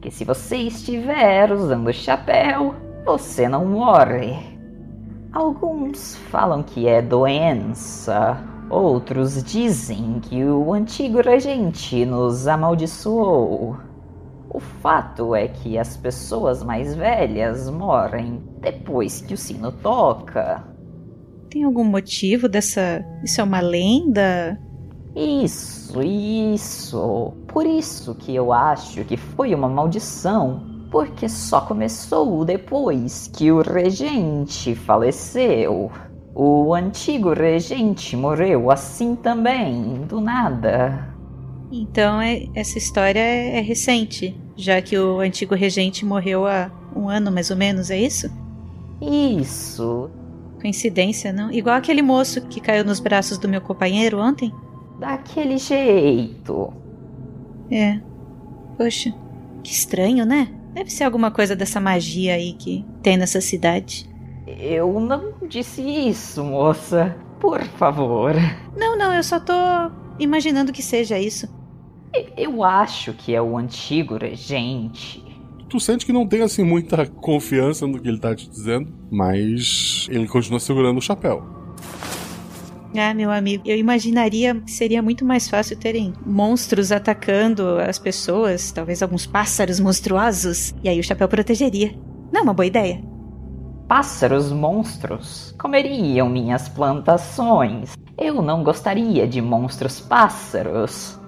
Que 0.00 0.10
se 0.10 0.24
você 0.24 0.56
estiver 0.56 1.50
usando 1.52 1.92
chapéu, 1.92 2.74
você 3.04 3.48
não 3.48 3.64
morre. 3.66 4.58
Alguns 5.32 6.16
falam 6.30 6.62
que 6.62 6.88
é 6.88 7.00
doença, 7.00 8.42
outros 8.68 9.42
dizem 9.44 10.20
que 10.20 10.44
o 10.44 10.72
antigo 10.72 11.20
regente 11.20 12.04
nos 12.04 12.48
amaldiçoou. 12.48 13.76
O 14.52 14.58
fato 14.58 15.34
é 15.34 15.46
que 15.46 15.78
as 15.78 15.96
pessoas 15.96 16.62
mais 16.62 16.94
velhas 16.94 17.70
morrem 17.70 18.42
depois 18.60 19.20
que 19.20 19.34
o 19.34 19.36
sino 19.36 19.70
toca. 19.70 20.64
Tem 21.48 21.62
algum 21.64 21.84
motivo 21.84 22.48
dessa. 22.48 23.04
Isso 23.22 23.40
é 23.40 23.44
uma 23.44 23.60
lenda? 23.60 24.60
Isso, 25.14 26.02
isso. 26.02 27.32
Por 27.48 27.66
isso 27.66 28.14
que 28.14 28.34
eu 28.34 28.52
acho 28.52 29.04
que 29.04 29.16
foi 29.16 29.54
uma 29.54 29.68
maldição. 29.68 30.68
Porque 30.90 31.28
só 31.28 31.60
começou 31.60 32.44
depois 32.44 33.30
que 33.32 33.52
o 33.52 33.62
regente 33.62 34.74
faleceu. 34.74 35.90
O 36.34 36.74
antigo 36.74 37.32
regente 37.32 38.16
morreu 38.16 38.70
assim 38.70 39.14
também, 39.14 40.04
do 40.08 40.20
nada. 40.20 41.14
Então 41.70 42.20
é, 42.20 42.46
essa 42.54 42.78
história 42.78 43.20
é, 43.20 43.58
é 43.58 43.60
recente, 43.60 44.36
já 44.56 44.82
que 44.82 44.98
o 44.98 45.20
antigo 45.20 45.54
regente 45.54 46.04
morreu 46.04 46.46
há 46.46 46.70
um 46.94 47.08
ano 47.08 47.30
mais 47.30 47.50
ou 47.50 47.56
menos, 47.56 47.90
é 47.90 47.98
isso? 47.98 48.28
Isso. 49.00 50.10
Coincidência, 50.60 51.32
não? 51.32 51.52
Igual 51.52 51.76
aquele 51.76 52.02
moço 52.02 52.40
que 52.42 52.60
caiu 52.60 52.84
nos 52.84 52.98
braços 52.98 53.38
do 53.38 53.48
meu 53.48 53.60
companheiro 53.60 54.18
ontem? 54.18 54.52
Daquele 55.00 55.56
jeito. 55.56 56.72
É. 57.70 57.98
Poxa, 58.76 59.14
que 59.64 59.72
estranho, 59.72 60.26
né? 60.26 60.48
Deve 60.74 60.90
ser 60.90 61.04
alguma 61.04 61.30
coisa 61.30 61.56
dessa 61.56 61.80
magia 61.80 62.34
aí 62.34 62.52
que 62.52 62.84
tem 63.02 63.16
nessa 63.16 63.40
cidade. 63.40 64.08
Eu 64.46 65.00
não 65.00 65.32
disse 65.48 65.80
isso, 65.82 66.44
moça. 66.44 67.16
Por 67.40 67.62
favor. 67.62 68.34
Não, 68.76 68.96
não, 68.96 69.14
eu 69.14 69.22
só 69.22 69.40
tô 69.40 69.54
imaginando 70.18 70.72
que 70.72 70.82
seja 70.82 71.18
isso. 71.18 71.48
Eu 72.36 72.62
acho 72.62 73.14
que 73.14 73.34
é 73.34 73.40
o 73.40 73.56
antigo 73.56 74.16
regente. 74.16 75.24
Tu 75.68 75.80
sente 75.80 76.04
que 76.04 76.12
não 76.12 76.26
tem 76.26 76.42
assim 76.42 76.64
muita 76.64 77.06
confiança 77.06 77.86
no 77.86 78.00
que 78.00 78.08
ele 78.08 78.18
tá 78.18 78.34
te 78.34 78.50
dizendo, 78.50 78.92
mas 79.10 80.08
ele 80.10 80.26
continua 80.26 80.58
segurando 80.60 80.98
o 80.98 81.02
chapéu. 81.02 81.59
Ah, 82.96 83.14
meu 83.14 83.30
amigo, 83.30 83.62
eu 83.66 83.76
imaginaria 83.76 84.54
que 84.54 84.70
seria 84.70 85.00
muito 85.00 85.24
mais 85.24 85.48
fácil 85.48 85.76
terem 85.76 86.12
monstros 86.26 86.90
atacando 86.90 87.78
as 87.78 87.98
pessoas, 87.98 88.72
talvez 88.72 89.00
alguns 89.00 89.26
pássaros 89.26 89.78
monstruosos, 89.78 90.74
e 90.82 90.88
aí 90.88 90.98
o 90.98 91.04
chapéu 91.04 91.28
protegeria. 91.28 91.94
Não 92.32 92.40
é 92.40 92.42
uma 92.42 92.54
boa 92.54 92.66
ideia. 92.66 93.00
Pássaros 93.86 94.52
monstros 94.52 95.54
comeriam 95.58 96.28
minhas 96.28 96.68
plantações. 96.68 97.92
Eu 98.18 98.42
não 98.42 98.62
gostaria 98.62 99.26
de 99.26 99.40
monstros 99.40 100.00
pássaros. 100.00 101.18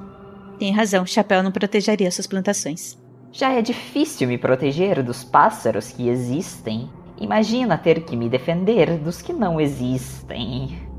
Tem 0.59 0.73
razão, 0.73 1.07
chapéu 1.07 1.43
não 1.43 1.51
protegeria 1.51 2.11
suas 2.11 2.27
plantações. 2.27 2.99
Já 3.33 3.53
é 3.53 3.63
difícil 3.63 4.29
me 4.29 4.37
proteger 4.37 5.03
dos 5.03 5.25
pássaros 5.25 5.91
que 5.91 6.09
existem. 6.09 6.91
Imagina 7.21 7.79
ter 7.79 8.05
que 8.05 8.17
me 8.17 8.29
defender 8.29 8.99
dos 8.99 9.23
que 9.23 9.33
não 9.33 9.61
existem. 9.61 10.92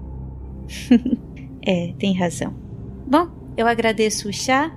é, 1.65 1.93
tem 1.97 2.17
razão. 2.17 2.53
Bom, 3.07 3.27
eu 3.57 3.67
agradeço 3.67 4.29
o 4.29 4.33
chá. 4.33 4.71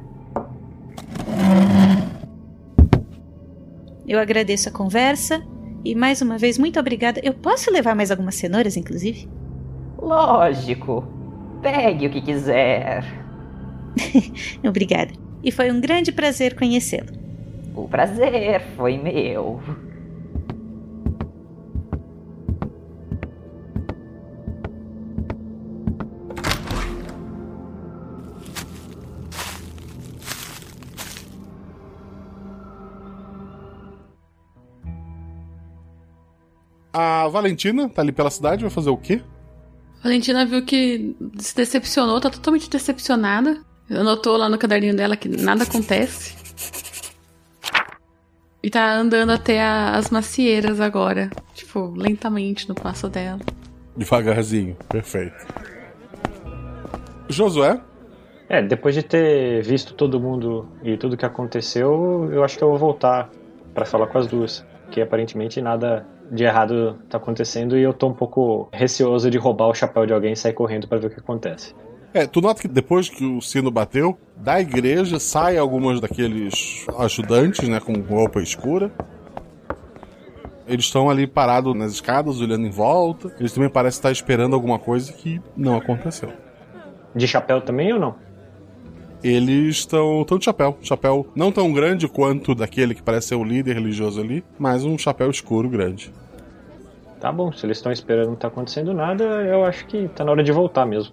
Eu 4.07 4.19
agradeço 4.19 4.69
a 4.69 4.73
conversa. 4.73 5.43
E 5.85 5.95
mais 5.95 6.21
uma 6.21 6.37
vez, 6.39 6.59
muito 6.59 6.79
obrigada. 6.81 7.21
Eu 7.23 7.33
posso 7.33 7.71
levar 7.71 7.95
mais 7.95 8.11
algumas 8.11 8.35
cenouras, 8.35 8.77
inclusive? 8.77 9.29
Lógico. 9.99 11.05
Pegue 11.63 12.07
o 12.07 12.11
que 12.11 12.21
quiser. 12.21 13.05
obrigada. 14.67 15.13
E 15.43 15.51
foi 15.51 15.71
um 15.71 15.81
grande 15.81 16.13
prazer 16.13 16.57
conhecê-lo. 16.57 17.13
O 17.75 17.89
prazer 17.89 18.63
foi 18.77 18.99
meu. 18.99 19.61
A 36.99 37.29
Valentina 37.29 37.91
tá 37.91 38.01
ali 38.01 38.11
pela 38.11 38.31
cidade, 38.31 38.63
vai 38.63 38.71
fazer 38.71 38.89
o 38.89 38.97
quê? 38.97 39.21
Valentina 40.03 40.47
viu 40.47 40.65
que 40.65 41.15
se 41.39 41.55
decepcionou, 41.55 42.19
tá 42.19 42.31
totalmente 42.31 42.71
decepcionada. 42.71 43.61
Anotou 43.91 44.39
lá 44.39 44.49
no 44.49 44.57
caderninho 44.57 44.97
dela 44.97 45.15
que 45.15 45.29
nada 45.29 45.65
acontece. 45.65 46.35
E 48.63 48.71
tá 48.71 48.95
andando 48.95 49.31
até 49.31 49.63
a, 49.63 49.91
as 49.91 50.09
macieiras 50.09 50.81
agora. 50.81 51.29
Tipo, 51.53 51.93
lentamente 51.95 52.67
no 52.67 52.75
passo 52.75 53.11
dela. 53.11 53.41
Devagarzinho, 53.95 54.75
perfeito. 54.89 55.37
Josué? 57.29 57.79
É, 58.49 58.63
depois 58.63 58.95
de 58.95 59.03
ter 59.03 59.63
visto 59.63 59.93
todo 59.93 60.19
mundo 60.19 60.67
e 60.83 60.97
tudo 60.97 61.15
que 61.15 61.27
aconteceu, 61.27 62.31
eu 62.33 62.43
acho 62.43 62.57
que 62.57 62.65
eu 62.65 62.71
vou 62.71 62.79
voltar 62.79 63.29
para 63.75 63.85
falar 63.85 64.07
com 64.07 64.17
as 64.17 64.27
duas. 64.27 64.65
Que 64.91 65.03
aparentemente 65.03 65.61
nada 65.61 66.07
de 66.31 66.45
errado 66.45 66.99
tá 67.09 67.19
acontecendo 67.19 67.77
e 67.77 67.83
eu 67.83 67.93
tô 67.93 68.09
um 68.09 68.15
pouco 68.15 68.69
receoso 68.73 69.31
de 69.31 69.39
roubar 69.39 69.69
o 69.69 69.75
chapéu 69.75 70.07
de 70.07 70.13
alguém 70.13 70.33
e 70.33 70.37
sair 70.37 70.53
correndo 70.53 70.89
para 70.89 70.99
ver 70.99 71.07
o 71.07 71.11
que 71.11 71.21
acontece. 71.21 71.75
É, 72.13 72.27
tu 72.27 72.41
nota 72.41 72.63
que 72.63 72.69
depois 72.69 73.09
que 73.09 73.25
o 73.25 73.43
sino 73.43 73.71
bateu, 73.71 74.19
da 74.37 74.61
igreja 74.61 75.21
saem 75.21 75.59
algumas 75.59 76.01
daqueles 76.01 76.87
ajudantes, 76.99 77.69
né, 77.69 77.79
com 77.79 77.93
roupa 78.01 78.41
escura. 78.41 78.91
Eles 80.67 80.87
estão 80.87 81.09
ali 81.09 81.27
parados 81.27 81.77
nas 81.77 81.93
escadas, 81.93 82.41
olhando 82.41 82.67
em 82.67 82.71
volta. 82.71 83.33
Eles 83.39 83.53
também 83.53 83.69
parecem 83.69 83.99
estar 83.99 84.11
esperando 84.11 84.55
alguma 84.55 84.79
coisa 84.79 85.13
que 85.13 85.41
não 85.57 85.77
aconteceu. 85.77 86.33
De 87.15 87.29
chapéu 87.29 87.61
também 87.61 87.93
ou 87.93 88.01
não? 88.01 88.26
Eles 89.27 89.79
estão 89.79 90.25
tão 90.25 90.39
de 90.39 90.45
chapéu. 90.45 90.79
Chapéu 90.81 91.27
não 91.35 91.51
tão 91.51 91.73
grande 91.73 92.07
quanto 92.07 92.55
daquele 92.55 92.95
que 92.95 93.03
parece 93.03 93.27
ser 93.27 93.35
o 93.35 93.43
líder 93.43 93.75
religioso 93.75 94.21
ali, 94.21 94.45
mas 94.57 94.85
um 94.85 94.97
chapéu 94.97 95.29
escuro 95.29 95.69
grande. 95.69 96.13
Tá 97.19 97.33
bom, 97.33 97.51
se 97.51 97.67
eles 97.67 97.79
estão 97.79 97.91
esperando 97.91 98.29
não 98.29 98.37
tá 98.37 98.47
acontecendo 98.47 98.95
nada, 98.95 99.25
eu 99.25 99.65
acho 99.65 99.85
que 99.87 100.07
tá 100.15 100.25
na 100.25 100.31
hora 100.31 100.45
de 100.45 100.53
voltar 100.53 100.87
mesmo. 100.87 101.13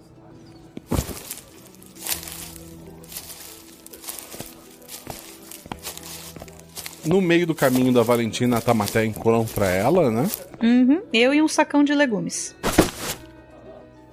No 7.04 7.20
meio 7.20 7.48
do 7.48 7.54
caminho 7.54 7.92
da 7.92 8.04
Valentina, 8.04 8.58
a 8.58 8.60
Tamaté 8.60 9.04
encontra 9.04 9.66
ela, 9.66 10.08
né? 10.12 10.30
Uhum, 10.62 11.02
eu 11.12 11.34
e 11.34 11.42
um 11.42 11.48
sacão 11.48 11.82
de 11.82 11.92
legumes. 11.92 12.54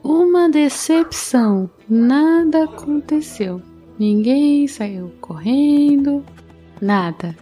Uma 0.03 0.49
decepção. 0.49 1.69
Nada 1.87 2.63
aconteceu. 2.63 3.61
Ninguém 4.01 4.67
saiu 4.67 5.13
correndo. 5.21 6.25
Nada. 6.81 7.37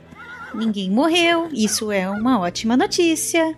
Ninguém 0.54 0.92
morreu. 0.92 1.48
Isso 1.54 1.90
é 1.90 2.10
uma 2.10 2.38
ótima 2.38 2.76
notícia. 2.76 3.56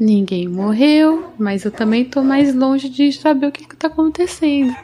Ninguém 0.00 0.48
morreu, 0.48 1.30
mas 1.38 1.66
eu 1.66 1.70
também 1.70 2.06
tô 2.06 2.22
mais 2.22 2.54
longe 2.54 2.88
de 2.88 3.12
saber 3.12 3.48
o 3.48 3.52
que, 3.52 3.68
que 3.68 3.76
tá 3.76 3.88
acontecendo. 3.88 4.74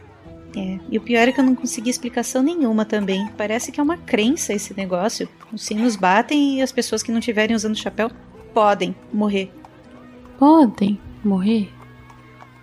É, 0.55 0.79
e 0.91 0.99
o 0.99 1.01
pior 1.01 1.27
é 1.27 1.33
que 1.33 1.41
eu 1.41 1.45
não 1.45 1.55
consegui 1.55 1.89
explicação 1.89 2.43
nenhuma 2.43 2.85
também. 2.85 3.27
Parece 3.35 3.73
que 3.73 3.81
é 3.81 3.83
uma 3.83 3.97
crença 3.97 4.53
esse 4.53 4.77
negócio. 4.77 5.27
Os 5.51 5.63
sinos 5.63 5.97
batem 5.97 6.59
e 6.59 6.63
as 6.63 6.71
pessoas 6.71 7.03
que 7.03 7.11
não 7.11 7.19
estiverem 7.19 7.57
usando 7.57 7.75
chapéu 7.77 8.11
podem 8.53 8.95
morrer. 9.11 9.51
Podem 10.39 11.01
morrer? 11.25 11.73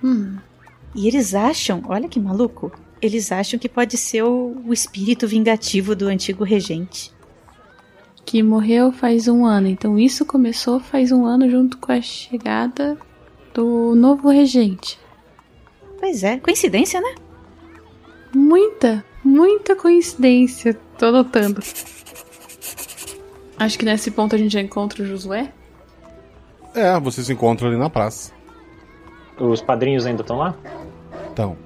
Hum. 0.03 0.37
E 0.93 1.07
eles 1.07 1.33
acham, 1.33 1.81
olha 1.87 2.07
que 2.07 2.19
maluco, 2.19 2.71
eles 3.05 3.31
acham 3.31 3.59
que 3.59 3.69
pode 3.69 3.97
ser 3.97 4.23
o, 4.23 4.57
o 4.65 4.73
espírito 4.73 5.27
vingativo 5.27 5.95
do 5.95 6.07
antigo 6.07 6.43
regente. 6.43 7.13
Que 8.25 8.41
morreu 8.41 8.91
faz 8.91 9.27
um 9.27 9.45
ano, 9.45 9.67
então 9.67 9.99
isso 9.99 10.25
começou 10.25 10.79
faz 10.79 11.11
um 11.11 11.25
ano 11.25 11.49
junto 11.49 11.77
com 11.77 11.91
a 11.91 12.01
chegada 12.01 12.97
do 13.53 13.93
novo 13.95 14.29
regente. 14.29 14.99
Pois 15.99 16.23
é, 16.23 16.37
coincidência, 16.37 16.99
né? 16.99 17.15
Muita, 18.33 19.05
muita 19.23 19.75
coincidência, 19.75 20.73
tô 20.97 21.11
notando. 21.11 21.61
Acho 23.57 23.79
que 23.79 23.85
nesse 23.85 24.11
ponto 24.11 24.35
a 24.35 24.37
gente 24.37 24.51
já 24.51 24.61
encontra 24.61 25.01
o 25.01 25.05
Josué. 25.05 25.53
É, 26.73 26.99
vocês 26.99 27.27
se 27.27 27.33
encontram 27.33 27.69
ali 27.69 27.77
na 27.77 27.89
praça. 27.89 28.33
Os 29.39 29.61
padrinhos 29.61 30.05
ainda 30.05 30.21
estão 30.21 30.37
lá? 30.37 30.55
Então, 31.31 31.57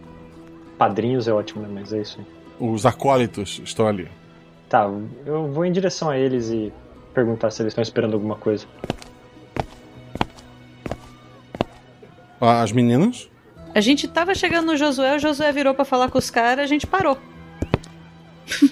Padrinhos 0.79 1.27
é 1.27 1.33
ótimo, 1.33 1.61
né? 1.61 1.69
Mas 1.71 1.93
é 1.93 1.99
isso 1.99 2.17
aí. 2.19 2.25
os 2.67 2.85
acólitos 2.85 3.61
estão 3.63 3.85
ali. 3.85 4.07
Tá, 4.67 4.89
eu 5.25 5.51
vou 5.51 5.65
em 5.65 5.71
direção 5.71 6.09
a 6.09 6.17
eles 6.17 6.49
e 6.49 6.71
perguntar 7.13 7.51
se 7.51 7.61
eles 7.61 7.71
estão 7.71 7.81
esperando 7.81 8.13
alguma 8.13 8.35
coisa. 8.37 8.65
Ah, 12.39 12.61
As 12.61 12.71
meninas? 12.71 13.29
A 13.75 13.81
gente 13.81 14.07
tava 14.07 14.33
chegando 14.33 14.67
no 14.67 14.77
Josué, 14.77 15.15
o 15.15 15.19
Josué 15.19 15.51
virou 15.51 15.73
pra 15.73 15.85
falar 15.85 16.09
com 16.09 16.17
os 16.17 16.29
caras, 16.31 16.63
a 16.63 16.67
gente 16.67 16.87
parou. 16.87 17.17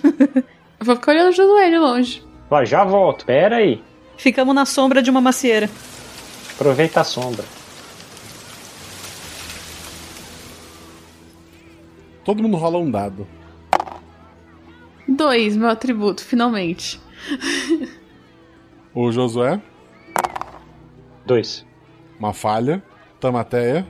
Eu 0.80 0.86
vou 0.86 0.96
ficar 0.96 1.12
olhando 1.12 1.30
o 1.30 1.34
Josué 1.34 1.70
de 1.70 1.78
longe. 1.78 2.24
Ó, 2.50 2.64
já 2.64 2.84
volto, 2.84 3.26
pera 3.26 3.58
aí. 3.58 3.84
Ficamos 4.16 4.56
na 4.56 4.66
sombra 4.66 5.02
de 5.02 5.10
uma 5.12 5.20
macieira. 5.22 5.70
Aproveita 6.56 7.02
a 7.02 7.04
sombra. 7.04 7.44
Todo 12.28 12.44
mundo 12.44 12.58
rola 12.58 12.78
um 12.78 12.92
dado. 12.92 13.26
Dois, 15.08 15.56
meu 15.56 15.70
atributo, 15.70 16.22
finalmente. 16.26 17.00
O 18.94 19.10
Josué, 19.14 19.62
Dois. 21.26 21.66
uma 22.20 22.34
falha. 22.34 22.84
Tamateia. 23.22 23.88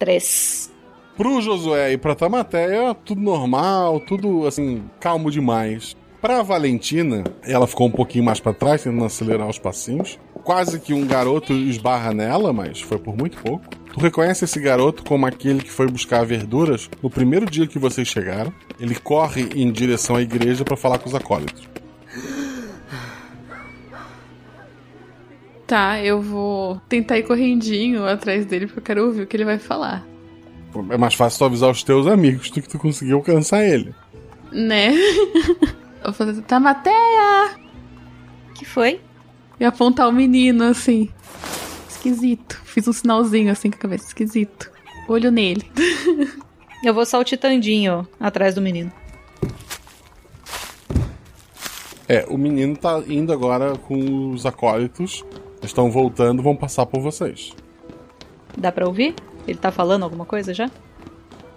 Três. 0.00 0.74
Pro 1.16 1.40
Josué 1.40 1.92
e 1.92 1.96
pra 1.96 2.16
Tamateia, 2.16 2.92
tudo 2.92 3.20
normal, 3.20 4.00
tudo 4.00 4.44
assim, 4.44 4.82
calmo 4.98 5.30
demais. 5.30 5.96
Pra 6.20 6.42
Valentina, 6.42 7.22
ela 7.44 7.68
ficou 7.68 7.86
um 7.86 7.92
pouquinho 7.92 8.24
mais 8.24 8.40
pra 8.40 8.52
trás, 8.52 8.82
tentando 8.82 9.04
acelerar 9.04 9.48
os 9.48 9.60
passinhos. 9.60 10.18
Quase 10.42 10.80
que 10.80 10.92
um 10.92 11.06
garoto 11.06 11.52
esbarra 11.52 12.12
nela, 12.12 12.52
mas 12.52 12.80
foi 12.80 12.98
por 12.98 13.16
muito 13.16 13.40
pouco. 13.40 13.64
Tu 13.98 14.04
reconhece 14.04 14.44
esse 14.44 14.60
garoto 14.60 15.02
como 15.02 15.26
aquele 15.26 15.60
que 15.60 15.72
foi 15.72 15.88
buscar 15.88 16.24
verduras 16.24 16.88
no 17.02 17.10
primeiro 17.10 17.44
dia 17.44 17.66
que 17.66 17.80
vocês 17.80 18.06
chegaram. 18.06 18.52
Ele 18.78 18.94
corre 18.94 19.48
em 19.56 19.72
direção 19.72 20.14
à 20.14 20.22
igreja 20.22 20.64
pra 20.64 20.76
falar 20.76 21.00
com 21.00 21.08
os 21.08 21.16
acólitos. 21.16 21.68
Tá, 25.66 26.00
eu 26.00 26.22
vou 26.22 26.80
tentar 26.88 27.18
ir 27.18 27.24
correndinho 27.24 28.06
atrás 28.06 28.46
dele 28.46 28.68
porque 28.68 28.78
eu 28.78 28.84
quero 28.84 29.06
ouvir 29.06 29.22
o 29.22 29.26
que 29.26 29.36
ele 29.36 29.44
vai 29.44 29.58
falar. 29.58 30.06
É 30.90 30.96
mais 30.96 31.14
fácil 31.14 31.40
tu 31.40 31.44
avisar 31.46 31.68
os 31.68 31.82
teus 31.82 32.06
amigos 32.06 32.50
do 32.50 32.62
que 32.62 32.68
tu 32.68 32.78
conseguir 32.78 33.14
alcançar 33.14 33.66
ele. 33.66 33.92
Né? 34.52 34.92
eu 36.04 36.04
vou 36.04 36.12
fazer 36.12 36.40
Tamateia! 36.42 37.50
que 38.54 38.64
foi? 38.64 39.00
E 39.58 39.64
apontar 39.64 40.08
o 40.08 40.12
menino 40.12 40.62
assim. 40.62 41.10
Esquisito. 41.98 42.60
Fiz 42.64 42.86
um 42.86 42.92
sinalzinho 42.92 43.50
assim 43.50 43.70
com 43.70 43.76
a 43.76 43.80
cabeça. 43.80 44.06
Esquisito. 44.06 44.70
Olho 45.08 45.32
nele. 45.32 45.68
Eu 46.84 46.94
vou 46.94 47.04
saltitandinho 47.04 48.06
atrás 48.20 48.54
do 48.54 48.60
menino. 48.60 48.92
É, 52.08 52.24
o 52.28 52.38
menino 52.38 52.76
tá 52.76 53.02
indo 53.08 53.32
agora 53.32 53.76
com 53.76 54.30
os 54.30 54.46
acólitos. 54.46 55.24
Eles 55.58 55.70
estão 55.70 55.90
voltando, 55.90 56.40
vão 56.40 56.54
passar 56.54 56.86
por 56.86 57.00
vocês. 57.00 57.52
Dá 58.56 58.70
pra 58.70 58.86
ouvir? 58.86 59.14
Ele 59.46 59.58
tá 59.58 59.72
falando 59.72 60.04
alguma 60.04 60.24
coisa 60.24 60.54
já? 60.54 60.70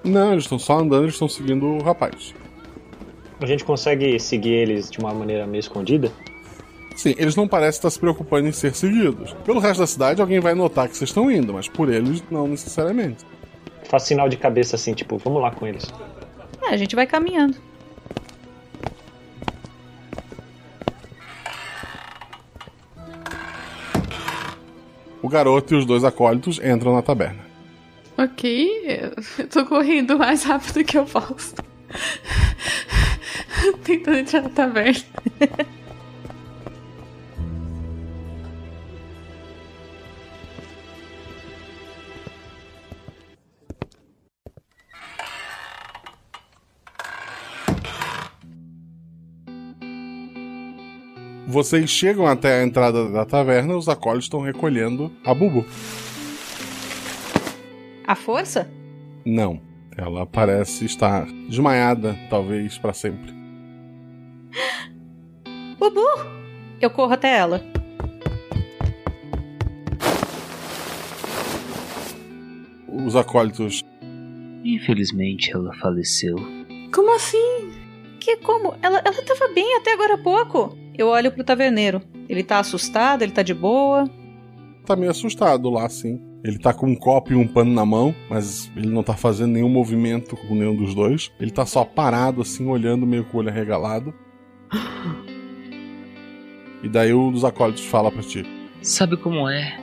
Não, 0.03 0.31
eles 0.31 0.45
estão 0.45 0.57
só 0.57 0.79
andando, 0.79 1.03
eles 1.03 1.13
estão 1.13 1.29
seguindo 1.29 1.67
o 1.67 1.83
rapaz. 1.83 2.33
A 3.39 3.45
gente 3.45 3.63
consegue 3.63 4.19
seguir 4.19 4.53
eles 4.53 4.89
de 4.89 4.99
uma 4.99 5.13
maneira 5.13 5.45
meio 5.45 5.59
escondida? 5.59 6.11
Sim, 7.01 7.15
eles 7.17 7.35
não 7.35 7.47
parecem 7.47 7.79
estar 7.79 7.89
se 7.89 7.97
preocupando 7.99 8.47
em 8.47 8.51
ser 8.51 8.75
seguidos. 8.75 9.33
Pelo 9.43 9.59
resto 9.59 9.79
da 9.79 9.87
cidade, 9.87 10.21
alguém 10.21 10.39
vai 10.39 10.53
notar 10.53 10.87
que 10.87 10.95
vocês 10.95 11.09
estão 11.09 11.31
indo, 11.31 11.51
mas 11.51 11.67
por 11.67 11.91
eles, 11.91 12.23
não 12.29 12.47
necessariamente. 12.47 13.25
Faço 13.85 14.05
sinal 14.05 14.29
de 14.29 14.37
cabeça 14.37 14.75
assim, 14.75 14.93
tipo, 14.93 15.17
vamos 15.17 15.41
lá 15.41 15.49
com 15.49 15.65
eles. 15.65 15.83
É, 16.61 16.67
a 16.67 16.77
gente 16.77 16.95
vai 16.95 17.07
caminhando. 17.07 17.57
O 25.23 25.27
garoto 25.27 25.73
e 25.73 25.77
os 25.77 25.87
dois 25.87 26.03
acólitos 26.03 26.59
entram 26.63 26.93
na 26.93 27.01
taberna. 27.01 27.43
Ok, 28.15 29.15
eu 29.39 29.47
tô 29.47 29.65
correndo 29.65 30.17
o 30.17 30.19
mais 30.19 30.43
rápido 30.43 30.83
que 30.83 30.99
eu 30.99 31.05
posso. 31.05 31.55
Tentando 33.83 34.19
entrar 34.19 34.43
na 34.43 34.49
taverna. 34.49 35.01
Vocês 51.51 51.89
chegam 51.89 52.27
até 52.27 52.61
a 52.61 52.63
entrada 52.63 53.09
da 53.09 53.25
taverna, 53.25 53.75
os 53.75 53.89
acólitos 53.89 54.27
estão 54.27 54.39
recolhendo 54.39 55.11
a 55.21 55.33
Bubu. 55.33 55.65
A 58.07 58.15
força? 58.15 58.71
Não, 59.25 59.59
ela 59.97 60.25
parece 60.25 60.85
estar 60.85 61.25
desmaiada, 61.49 62.17
talvez 62.29 62.77
para 62.77 62.93
sempre. 62.93 63.33
Bubu! 65.77 66.05
Eu 66.79 66.89
corro 66.89 67.11
até 67.11 67.39
ela. 67.39 67.61
Os 72.87 73.13
acólitos. 73.13 73.83
Infelizmente 74.63 75.51
ela 75.51 75.75
faleceu. 75.81 76.37
Como 76.93 77.13
assim? 77.13 77.73
Que 78.21 78.37
como? 78.37 78.73
Ela, 78.81 79.01
ela 79.03 79.21
tava 79.23 79.49
bem 79.53 79.75
até 79.75 79.91
agora 79.91 80.13
há 80.13 80.17
pouco. 80.17 80.80
Eu 80.97 81.07
olho 81.07 81.31
pro 81.31 81.43
taverneiro. 81.43 82.01
Ele 82.27 82.43
tá 82.43 82.59
assustado? 82.59 83.21
Ele 83.21 83.31
tá 83.31 83.41
de 83.41 83.53
boa? 83.53 84.09
Tá 84.85 84.95
meio 84.95 85.11
assustado 85.11 85.69
lá, 85.69 85.87
sim. 85.89 86.19
Ele 86.43 86.57
tá 86.57 86.73
com 86.73 86.87
um 86.87 86.95
copo 86.95 87.31
e 87.33 87.35
um 87.35 87.47
pano 87.47 87.71
na 87.71 87.85
mão, 87.85 88.15
mas 88.29 88.71
ele 88.75 88.89
não 88.89 89.03
tá 89.03 89.13
fazendo 89.15 89.51
nenhum 89.51 89.69
movimento 89.69 90.35
com 90.35 90.55
nenhum 90.55 90.75
dos 90.75 90.95
dois. 90.95 91.31
Ele 91.39 91.51
tá 91.51 91.65
só 91.65 91.85
parado, 91.85 92.41
assim, 92.41 92.67
olhando 92.67 93.05
meio 93.05 93.23
com 93.25 93.37
o 93.37 93.39
olho 93.41 93.49
arregalado. 93.49 94.13
E 96.83 96.89
daí 96.89 97.13
um 97.13 97.31
dos 97.31 97.45
acólitos 97.45 97.85
fala 97.85 98.11
pra 98.11 98.23
ti. 98.23 98.43
Sabe 98.81 99.15
como 99.17 99.47
é? 99.47 99.79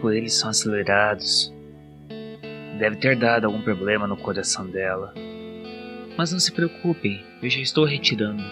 Por 0.00 0.12
eles 0.12 0.34
são 0.34 0.50
acelerados. 0.50 1.54
Deve 2.78 2.96
ter 2.96 3.16
dado 3.16 3.46
algum 3.46 3.62
problema 3.62 4.08
no 4.08 4.16
coração 4.16 4.66
dela. 4.66 5.14
Mas 6.18 6.32
não 6.32 6.40
se 6.40 6.50
preocupem, 6.50 7.22
eu 7.40 7.48
já 7.48 7.60
estou 7.60 7.84
retirando. 7.84 8.42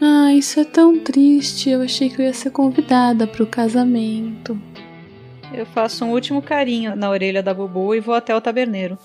Ah, 0.00 0.32
isso 0.34 0.60
é 0.60 0.64
tão 0.64 0.98
triste. 0.98 1.70
Eu 1.70 1.82
achei 1.82 2.10
que 2.10 2.20
eu 2.20 2.26
ia 2.26 2.32
ser 2.32 2.50
convidada 2.50 3.26
pro 3.26 3.46
casamento. 3.46 4.60
Eu 5.52 5.64
faço 5.66 6.04
um 6.04 6.12
último 6.12 6.42
carinho 6.42 6.94
na 6.94 7.08
orelha 7.08 7.42
da 7.42 7.54
Bubu 7.54 7.94
e 7.94 8.00
vou 8.00 8.14
até 8.14 8.34
o 8.36 8.40
taberneiro. 8.40 8.98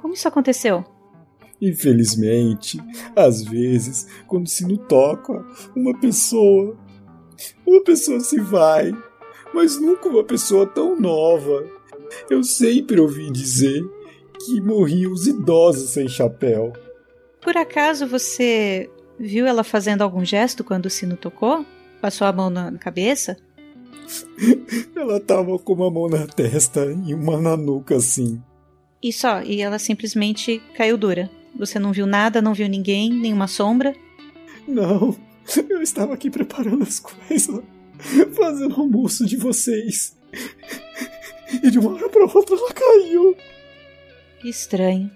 Como 0.00 0.14
isso 0.14 0.28
aconteceu? 0.28 0.84
Infelizmente, 1.60 2.78
às 3.16 3.42
vezes, 3.42 4.06
quando 4.26 4.46
o 4.46 4.50
sino 4.50 4.76
toca, 4.76 5.44
uma 5.74 5.98
pessoa. 5.98 6.76
Uma 7.66 7.82
pessoa 7.82 8.20
se 8.20 8.40
vai, 8.40 8.92
mas 9.52 9.80
nunca 9.80 10.08
uma 10.08 10.24
pessoa 10.24 10.66
tão 10.66 10.98
nova. 10.98 11.66
Eu 12.30 12.42
sempre 12.42 13.00
ouvi 13.00 13.30
dizer 13.30 13.82
que 14.44 14.60
morriam 14.60 15.12
os 15.12 15.26
idosos 15.26 15.90
sem 15.90 16.08
chapéu. 16.08 16.72
Por 17.44 17.58
acaso 17.58 18.06
você 18.06 18.90
viu 19.20 19.46
ela 19.46 19.62
fazendo 19.62 20.00
algum 20.00 20.24
gesto 20.24 20.64
quando 20.64 20.86
o 20.86 20.90
sino 20.90 21.14
tocou? 21.14 21.64
Passou 22.00 22.26
a 22.26 22.32
mão 22.32 22.48
na 22.48 22.72
cabeça? 22.78 23.36
Ela 24.96 25.20
tava 25.20 25.58
com 25.58 25.74
uma 25.74 25.90
mão 25.90 26.08
na 26.08 26.26
testa 26.26 26.86
e 27.06 27.14
uma 27.14 27.38
na 27.40 27.56
nuca, 27.56 27.96
assim. 27.96 28.42
E 29.02 29.12
só, 29.12 29.42
e 29.42 29.60
ela 29.60 29.78
simplesmente 29.78 30.62
caiu 30.74 30.96
dura. 30.96 31.30
Você 31.54 31.78
não 31.78 31.92
viu 31.92 32.06
nada, 32.06 32.40
não 32.40 32.54
viu 32.54 32.68
ninguém, 32.68 33.10
nenhuma 33.10 33.46
sombra? 33.46 33.94
Não, 34.66 35.14
eu 35.68 35.82
estava 35.82 36.14
aqui 36.14 36.30
preparando 36.30 36.82
as 36.82 37.00
coisas, 37.00 37.60
fazendo 38.34 38.80
almoço 38.80 39.26
de 39.26 39.36
vocês. 39.36 40.16
E 41.62 41.70
de 41.70 41.78
uma 41.78 41.94
hora 41.94 42.08
pra 42.08 42.24
outra 42.24 42.56
ela 42.56 42.72
caiu. 42.72 43.36
Que 44.40 44.48
estranho. 44.48 45.10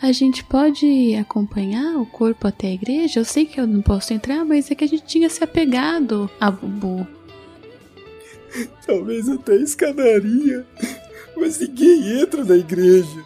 A 0.00 0.12
gente 0.12 0.44
pode 0.44 1.14
acompanhar 1.14 1.96
o 1.96 2.04
corpo 2.04 2.46
até 2.46 2.68
a 2.68 2.72
igreja? 2.72 3.20
Eu 3.20 3.24
sei 3.24 3.46
que 3.46 3.58
eu 3.58 3.66
não 3.66 3.80
posso 3.80 4.12
entrar, 4.12 4.44
mas 4.44 4.70
é 4.70 4.74
que 4.74 4.84
a 4.84 4.88
gente 4.88 5.04
tinha 5.06 5.28
se 5.30 5.42
apegado 5.42 6.30
a 6.38 6.50
Bubu. 6.50 7.06
Talvez 8.86 9.28
até 9.28 9.56
escadaria. 9.56 10.66
Mas 11.36 11.58
ninguém 11.60 12.20
entra 12.20 12.44
na 12.44 12.56
igreja. 12.56 13.24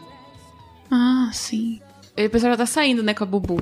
Ah, 0.90 1.30
sim. 1.32 1.80
E 2.16 2.26
o 2.26 2.30
pessoal 2.30 2.52
já 2.52 2.59
tá 2.59 2.66
saindo, 2.66 3.02
né, 3.02 3.14
com 3.14 3.24
a 3.24 3.26
Bubu. 3.26 3.60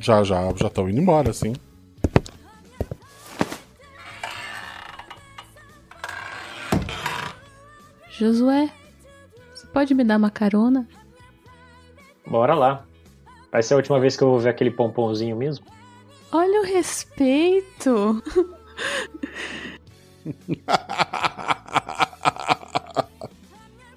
Já, 0.00 0.22
já, 0.22 0.52
já 0.56 0.66
estão 0.66 0.88
indo 0.88 1.00
embora, 1.00 1.32
sim. 1.32 1.54
Josué, 8.10 8.70
você 9.54 9.66
pode 9.68 9.94
me 9.94 10.04
dar 10.04 10.18
uma 10.18 10.30
carona? 10.30 10.86
Bora 12.26 12.54
lá. 12.54 12.84
Vai 13.50 13.62
ser 13.62 13.74
a 13.74 13.76
última 13.76 14.00
vez 14.00 14.16
que 14.16 14.22
eu 14.22 14.28
vou 14.28 14.40
ver 14.40 14.48
aquele 14.50 14.70
pomponzinho 14.70 15.36
mesmo? 15.36 15.66
Olha 16.32 16.60
o 16.60 16.64
respeito. 16.64 18.22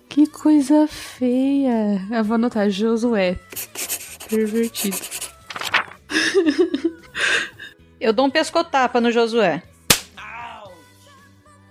que 0.09 0.27
coisa 0.27 0.87
feia. 0.87 2.01
Eu 2.11 2.23
vou 2.23 2.35
anotar 2.35 2.69
Josué. 2.69 3.39
Pervertido. 4.29 4.97
Eu 7.99 8.13
dou 8.13 8.27
um 8.27 8.29
pescotapa 8.29 9.01
no 9.01 9.11
Josué. 9.11 9.63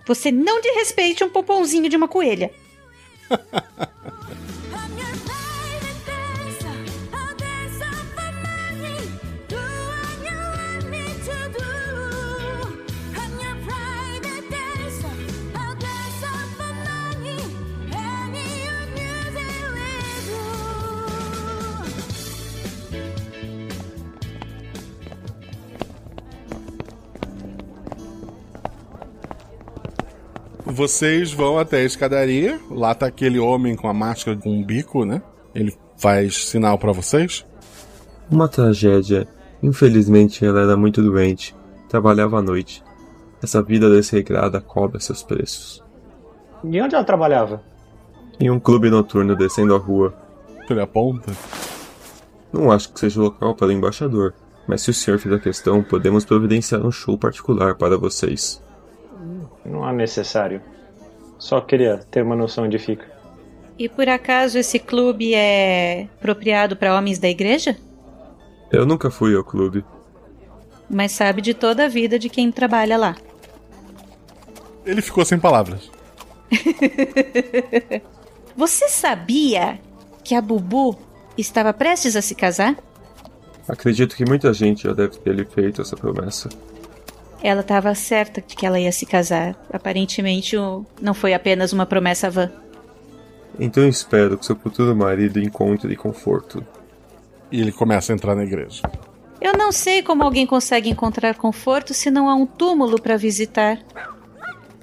Você 0.07 0.33
não 0.33 0.61
desrespeite 0.61 1.23
um 1.23 1.31
pompomzinho 1.31 1.89
de 1.89 1.97
uma 1.97 2.09
coelha. 2.09 2.51
Vocês 30.77 31.33
vão 31.33 31.59
até 31.59 31.79
a 31.79 31.85
escadaria. 31.85 32.61
Lá 32.71 32.95
tá 32.95 33.07
aquele 33.07 33.39
homem 33.39 33.75
com 33.75 33.89
a 33.89 33.95
máscara 33.95 34.37
com 34.37 34.51
um 34.51 34.63
bico, 34.63 35.07
né? 35.07 35.23
Ele 35.55 35.75
faz 35.97 36.49
sinal 36.49 36.79
pra 36.79 36.93
vocês. 36.93 37.47
Uma 38.31 38.47
tragédia. 38.47 39.27
Infelizmente 39.63 40.45
ela 40.45 40.61
era 40.61 40.77
muito 40.77 41.03
doente. 41.03 41.57
Trabalhava 41.89 42.41
à 42.41 42.43
noite. 42.43 42.85
Essa 43.43 43.63
vida 43.63 43.89
desregrada 43.89 44.61
cobra 44.61 45.01
seus 45.01 45.23
preços. 45.23 45.83
E 46.63 46.79
onde 46.79 46.95
ela 46.95 47.05
trabalhava? 47.05 47.63
Em 48.39 48.51
um 48.51 48.61
clube 48.61 48.91
noturno 48.91 49.35
descendo 49.35 49.75
a 49.75 49.79
rua. 49.79 50.13
Ele 50.69 50.83
aponta. 50.83 51.33
Não 52.53 52.71
acho 52.71 52.93
que 52.93 53.01
seja 53.01 53.19
o 53.19 53.25
local 53.25 53.55
para 53.55 53.69
o 53.69 53.73
embaixador, 53.73 54.35
mas 54.69 54.83
se 54.83 54.91
o 54.91 54.95
senhor 54.95 55.19
fizer 55.19 55.41
questão, 55.41 55.83
podemos 55.83 56.27
providenciar 56.27 56.85
um 56.85 56.93
show 56.93 57.17
particular 57.17 57.77
para 57.77 57.97
vocês. 57.97 58.61
Não 59.69 59.85
há 59.85 59.93
necessário. 59.93 60.61
Só 61.39 61.61
queria 61.61 61.99
ter 62.11 62.23
uma 62.23 62.37
noção 62.37 62.65
onde 62.65 62.79
fica. 62.79 63.05
E 63.79 63.89
por 63.89 64.09
acaso 64.09 64.59
esse 64.59 64.79
clube 64.79 65.35
é 65.35 66.09
apropriado 66.19 66.77
para 66.77 66.97
homens 66.97 67.19
da 67.19 67.29
igreja? 67.29 67.77
Eu 68.73 68.87
nunca 68.87 69.11
fui 69.11 69.37
ao 69.37 69.45
clube. 69.45 69.85
Mas 70.89 71.13
sabe 71.13 71.43
de 71.43 71.53
toda 71.53 71.85
a 71.85 71.89
vida 71.89 72.19
de 72.19 72.29
quem 72.29 72.51
trabalha 72.51 72.97
lá. 72.97 73.17
Ele 74.85 75.03
ficou 75.03 75.25
sem 75.25 75.39
palavras. 75.39 75.91
Você 78.57 78.89
sabia 78.89 79.79
que 80.25 80.35
a 80.35 80.41
Bubu 80.41 80.97
estava 81.37 81.73
prestes 81.73 82.17
a 82.17 82.23
se 82.23 82.35
casar? 82.35 82.77
Acredito 83.69 84.17
que 84.17 84.25
muita 84.25 84.55
gente 84.55 84.85
já 84.85 84.93
deve 84.93 85.19
ter 85.19 85.35
lhe 85.35 85.45
feito 85.45 85.83
essa 85.83 85.97
promessa. 85.97 86.49
Ela 87.47 87.61
estava 87.61 87.95
certa 87.95 88.41
de 88.41 88.57
que 88.57 88.67
ela 88.67 88.81
ia 88.81 88.91
se 88.91 89.07
casar. 89.07 89.55
Aparentemente, 89.73 90.57
não 91.01 91.15
foi 91.15 91.33
apenas 91.33 91.73
uma 91.73 91.87
promessa 91.87 92.29
vã. 92.29 92.51
Então 93.57 93.89
espero 93.89 94.37
que 94.37 94.45
seu 94.45 94.57
futuro 94.57 94.97
marido 94.97 95.39
encontre 95.39 95.95
conforto. 95.95 96.67
E 97.53 97.61
ele 97.61 97.71
começa 97.71 98.13
a 98.13 98.15
entrar 98.17 98.35
na 98.35 98.43
igreja. 98.43 98.83
Eu 99.41 99.53
não 99.53 99.71
sei 99.71 100.03
como 100.03 100.25
alguém 100.25 100.45
consegue 100.45 100.91
encontrar 100.91 101.37
conforto 101.37 101.95
se 101.95 102.11
não 102.11 102.29
há 102.29 102.35
um 102.35 102.47
túmulo 102.47 103.01
para 103.01 103.17
visitar. 103.17 103.79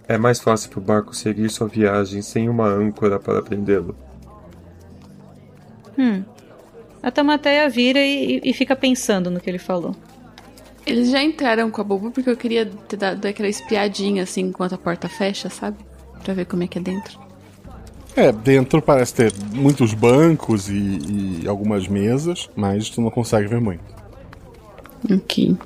É 0.08 0.18
mais 0.18 0.40
fácil 0.40 0.70
para 0.70 0.80
o 0.80 0.84
barco 0.84 1.14
seguir 1.14 1.50
sua 1.50 1.68
viagem 1.68 2.22
sem 2.22 2.48
uma 2.48 2.70
âncora 2.70 3.20
para 3.20 3.42
prendê-lo. 3.42 3.94
Hum. 6.00 6.24
A 7.02 7.12
Tamateia 7.12 7.68
vira 7.68 8.00
e, 8.00 8.40
e 8.42 8.54
fica 8.54 8.74
pensando 8.74 9.30
no 9.30 9.42
que 9.42 9.50
ele 9.50 9.60
falou. 9.60 9.94
Eles 10.86 11.10
já 11.10 11.24
entraram 11.24 11.72
com 11.72 11.80
a 11.80 11.84
Bubu 11.84 12.12
porque 12.12 12.30
eu 12.30 12.36
queria 12.36 12.66
ter 12.66 12.98
dado 12.98 13.26
aquela 13.26 13.48
espiadinha 13.48 14.24
assim 14.24 14.42
enquanto 14.42 14.76
a 14.76 14.78
porta 14.78 15.08
fecha, 15.08 15.50
sabe? 15.50 15.78
Pra 16.24 16.34
ver 16.34 16.46
como 16.46 16.64
é 16.64 16.68
que 16.68 16.78
é 16.78 16.82
dentro. 16.82 17.20
É, 18.16 18.32
dentro 18.32 18.82
parece 18.82 19.16
ter 19.16 19.34
muitos 19.54 19.94
bancos 19.94 20.70
e, 20.70 21.42
e 21.44 21.48
algumas 21.48 21.88
mesas, 21.88 22.50
mas 22.56 22.90
tu 22.90 23.02
não 23.02 23.10
consegue 23.10 23.48
ver 23.48 23.60
muito. 23.60 23.84
Ok. 25.12 25.58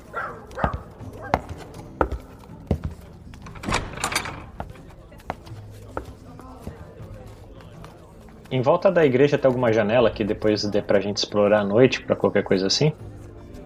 Em 8.50 8.62
volta 8.62 8.90
da 8.90 9.04
igreja 9.04 9.36
tem 9.36 9.46
alguma 9.46 9.72
janela 9.72 10.10
que 10.10 10.24
depois 10.24 10.64
dê 10.64 10.80
pra 10.80 11.00
gente 11.00 11.18
explorar 11.18 11.60
à 11.60 11.64
noite, 11.64 12.00
pra 12.02 12.16
qualquer 12.16 12.42
coisa 12.42 12.66
assim? 12.66 12.92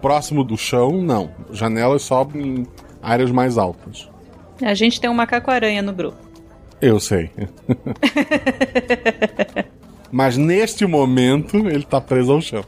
Próximo 0.02 0.42
do 0.42 0.58
chão, 0.58 1.00
não. 1.00 1.30
Janelas 1.52 2.02
só 2.02 2.26
em 2.34 2.66
áreas 3.00 3.30
mais 3.30 3.56
altas. 3.56 4.10
A 4.60 4.74
gente 4.74 5.00
tem 5.00 5.08
um 5.08 5.14
macaco-aranha 5.14 5.80
no 5.80 5.92
grupo. 5.92 6.18
Eu 6.80 6.98
sei. 6.98 7.30
Mas 10.10 10.36
neste 10.36 10.84
momento 10.84 11.56
ele 11.56 11.84
tá 11.84 12.00
preso 12.00 12.32
ao 12.32 12.40
chão. 12.40 12.64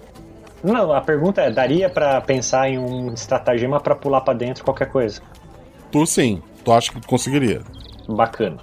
Não, 0.62 0.92
a 0.92 1.00
pergunta 1.00 1.42
é: 1.42 1.50
daria 1.50 1.90
para 1.90 2.20
pensar 2.20 2.70
em 2.70 2.78
um 2.78 3.12
estratagema 3.12 3.80
para 3.80 3.96
pular 3.96 4.20
para 4.20 4.38
dentro 4.38 4.64
qualquer 4.64 4.90
coisa? 4.90 5.20
Tu 5.90 6.06
sim, 6.06 6.40
tu 6.64 6.72
acha 6.72 6.92
que 6.92 7.00
tu 7.00 7.08
conseguiria. 7.08 7.62
Bacana. 8.08 8.58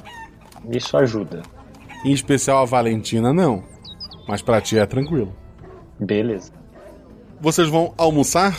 Isso 0.70 0.96
ajuda. 0.98 1.42
Em 2.06 2.12
especial 2.12 2.60
a 2.60 2.66
Valentina, 2.66 3.34
não. 3.34 3.64
Mas 4.28 4.42
pra 4.42 4.62
ti 4.62 4.80
é 4.80 4.86
tranquilo. 4.86 5.36
Beleza. 6.00 6.61
Vocês 7.42 7.68
vão 7.68 7.92
almoçar? 7.98 8.56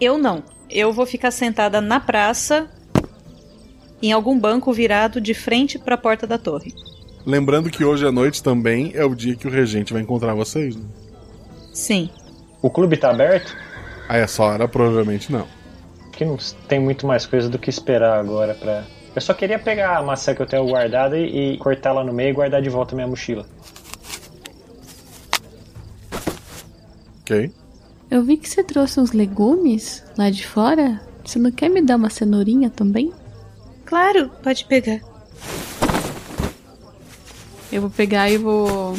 Eu 0.00 0.16
não. 0.16 0.44
Eu 0.70 0.92
vou 0.92 1.04
ficar 1.04 1.32
sentada 1.32 1.80
na 1.80 1.98
praça, 1.98 2.70
em 4.00 4.12
algum 4.12 4.38
banco 4.38 4.72
virado 4.72 5.20
de 5.20 5.34
frente 5.34 5.80
para 5.80 5.96
a 5.96 5.98
porta 5.98 6.24
da 6.24 6.38
torre. 6.38 6.72
Lembrando 7.26 7.70
que 7.70 7.84
hoje 7.84 8.06
à 8.06 8.12
noite 8.12 8.40
também 8.40 8.92
é 8.94 9.04
o 9.04 9.16
dia 9.16 9.34
que 9.34 9.48
o 9.48 9.50
regente 9.50 9.92
vai 9.92 10.00
encontrar 10.00 10.32
vocês, 10.32 10.76
né? 10.76 10.84
Sim. 11.72 12.08
O 12.62 12.70
clube 12.70 12.96
tá 12.96 13.10
aberto? 13.10 13.56
A 14.08 14.16
essa 14.16 14.44
hora, 14.44 14.68
provavelmente 14.68 15.32
não. 15.32 15.48
Que 16.12 16.24
não 16.24 16.36
tem 16.68 16.78
muito 16.78 17.08
mais 17.08 17.26
coisa 17.26 17.48
do 17.48 17.58
que 17.58 17.68
esperar 17.68 18.20
agora 18.20 18.54
pra. 18.54 18.84
Eu 19.12 19.20
só 19.20 19.34
queria 19.34 19.58
pegar 19.58 19.98
a 19.98 20.02
maçã 20.02 20.34
que 20.34 20.42
eu 20.42 20.46
tenho 20.46 20.66
guardada 20.66 21.18
e, 21.18 21.54
e 21.54 21.58
cortar 21.58 21.92
lá 21.92 22.04
no 22.04 22.12
meio 22.12 22.30
e 22.30 22.32
guardar 22.32 22.62
de 22.62 22.68
volta 22.68 22.94
minha 22.94 23.08
mochila. 23.08 23.44
Ok. 27.22 27.50
Eu 28.10 28.22
vi 28.22 28.36
que 28.36 28.48
você 28.48 28.62
trouxe 28.62 29.00
uns 29.00 29.12
legumes 29.12 30.04
lá 30.16 30.30
de 30.30 30.46
fora. 30.46 31.00
Você 31.24 31.38
não 31.38 31.50
quer 31.50 31.68
me 31.68 31.82
dar 31.82 31.96
uma 31.96 32.10
cenourinha 32.10 32.70
também? 32.70 33.12
Claro, 33.84 34.30
pode 34.42 34.64
pegar. 34.66 35.00
Eu 37.72 37.80
vou 37.80 37.90
pegar 37.90 38.30
e 38.30 38.38
vou 38.38 38.96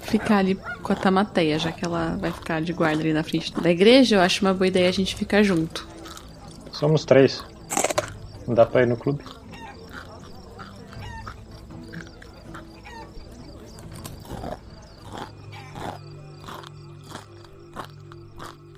ficar 0.00 0.38
ali 0.38 0.54
com 0.54 0.92
a 0.92 0.96
Tamateia, 0.96 1.58
já 1.58 1.72
que 1.72 1.84
ela 1.84 2.16
vai 2.20 2.32
ficar 2.32 2.62
de 2.62 2.72
guarda 2.72 3.02
ali 3.02 3.12
na 3.12 3.22
frente 3.22 3.52
da 3.60 3.70
igreja. 3.70 4.16
Eu 4.16 4.20
acho 4.20 4.44
uma 4.44 4.54
boa 4.54 4.66
ideia 4.66 4.88
a 4.88 4.92
gente 4.92 5.14
ficar 5.14 5.42
junto. 5.42 5.86
Somos 6.72 7.04
três. 7.04 7.44
Não 8.46 8.54
dá 8.54 8.66
pra 8.66 8.82
ir 8.82 8.86
no 8.86 8.96
clube? 8.96 9.24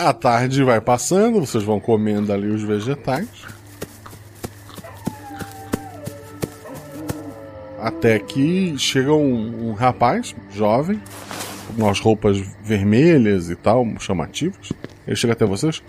A 0.06 0.12
tarde 0.12 0.62
vai 0.62 0.80
passando, 0.80 1.40
vocês 1.40 1.64
vão 1.64 1.80
comendo 1.80 2.32
ali 2.32 2.46
os 2.46 2.62
vegetais. 2.62 3.26
Até 7.80 8.20
que 8.20 8.78
chega 8.78 9.12
um, 9.12 9.70
um 9.70 9.72
rapaz, 9.72 10.32
jovem, 10.52 11.02
com 11.66 11.82
umas 11.82 11.98
roupas 11.98 12.38
vermelhas 12.62 13.50
e 13.50 13.56
tal, 13.56 13.84
chamativas. 13.98 14.72
Ele 15.08 15.16
chega 15.16 15.32
até 15.32 15.44
vocês. 15.44 15.82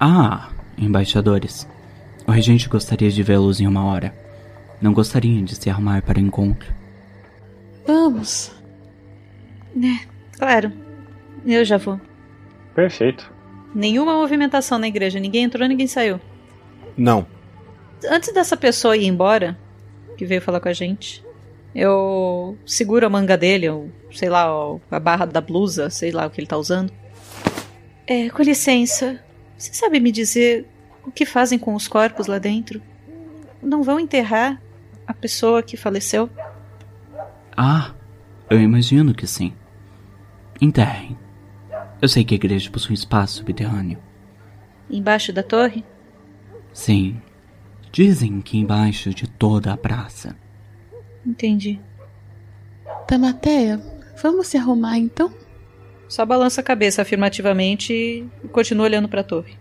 Ah, 0.00 0.50
embaixadores. 0.76 1.64
O 2.26 2.32
regente 2.32 2.68
gostaria 2.68 3.12
de 3.12 3.22
vê-los 3.22 3.60
em 3.60 3.68
uma 3.68 3.84
hora. 3.84 4.12
Não 4.80 4.92
gostaria 4.92 5.40
de 5.42 5.54
se 5.54 5.70
arrumar 5.70 6.02
para 6.02 6.18
o 6.18 6.20
encontro. 6.20 6.74
Vamos. 7.86 8.50
É, 9.76 10.08
claro. 10.36 10.72
Eu 11.46 11.64
já 11.64 11.76
vou. 11.76 12.00
Perfeito. 12.74 13.30
Nenhuma 13.74 14.14
movimentação 14.14 14.78
na 14.78 14.88
igreja. 14.88 15.18
Ninguém 15.18 15.44
entrou, 15.44 15.66
ninguém 15.66 15.86
saiu. 15.86 16.20
Não. 16.96 17.26
Antes 18.08 18.32
dessa 18.32 18.56
pessoa 18.56 18.96
ir 18.96 19.06
embora, 19.06 19.58
que 20.16 20.26
veio 20.26 20.42
falar 20.42 20.60
com 20.60 20.68
a 20.68 20.72
gente, 20.72 21.24
eu 21.74 22.56
seguro 22.66 23.06
a 23.06 23.10
manga 23.10 23.36
dele, 23.36 23.68
ou 23.68 23.90
sei 24.12 24.28
lá, 24.28 24.46
a 24.90 25.00
barra 25.00 25.24
da 25.24 25.40
blusa, 25.40 25.88
sei 25.88 26.10
lá 26.10 26.26
o 26.26 26.30
que 26.30 26.40
ele 26.40 26.46
tá 26.46 26.56
usando. 26.56 26.92
É, 28.06 28.28
com 28.28 28.42
licença. 28.42 29.20
Você 29.56 29.72
sabe 29.72 30.00
me 30.00 30.12
dizer 30.12 30.66
o 31.04 31.10
que 31.10 31.24
fazem 31.24 31.58
com 31.58 31.74
os 31.74 31.88
corpos 31.88 32.26
lá 32.26 32.38
dentro? 32.38 32.82
Não 33.62 33.82
vão 33.82 33.98
enterrar 33.98 34.60
a 35.06 35.14
pessoa 35.14 35.62
que 35.62 35.76
faleceu? 35.76 36.28
Ah, 37.56 37.92
eu 38.50 38.60
imagino 38.60 39.14
que 39.14 39.26
sim. 39.26 39.52
Enterrem. 40.60 41.16
Eu 42.02 42.08
sei 42.08 42.24
que 42.24 42.34
a 42.34 42.36
igreja 42.36 42.68
possui 42.68 42.90
um 42.90 42.94
espaço 42.94 43.36
subterrâneo. 43.36 43.96
Embaixo 44.90 45.32
da 45.32 45.40
torre? 45.40 45.84
Sim. 46.72 47.22
Dizem 47.92 48.40
que 48.40 48.58
embaixo 48.58 49.10
de 49.10 49.28
toda 49.28 49.72
a 49.72 49.76
praça. 49.76 50.36
Entendi. 51.24 51.80
Tamateia, 53.06 53.80
vamos 54.20 54.48
se 54.48 54.56
arrumar 54.56 54.98
então? 54.98 55.32
Só 56.08 56.26
balança 56.26 56.60
a 56.60 56.64
cabeça 56.64 57.02
afirmativamente 57.02 57.92
e 57.92 58.48
continua 58.48 58.86
olhando 58.86 59.08
para 59.08 59.20
a 59.20 59.24
torre. 59.24 59.56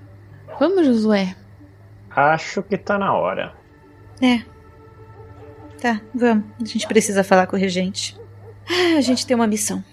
Vamos, 0.59 0.83
Josué. 0.83 1.35
Acho 2.09 2.63
que 2.63 2.75
tá 2.75 2.97
na 2.97 3.13
hora. 3.13 3.53
É. 4.19 4.41
Tá, 5.79 6.01
vamos. 6.11 6.45
A 6.59 6.65
gente 6.65 6.87
precisa 6.87 7.23
falar 7.23 7.45
com 7.45 7.55
o 7.55 7.59
regente. 7.59 8.19
Ah, 8.67 8.97
a 8.97 9.01
gente 9.01 9.27
tem 9.27 9.35
uma 9.35 9.47
missão. 9.47 9.83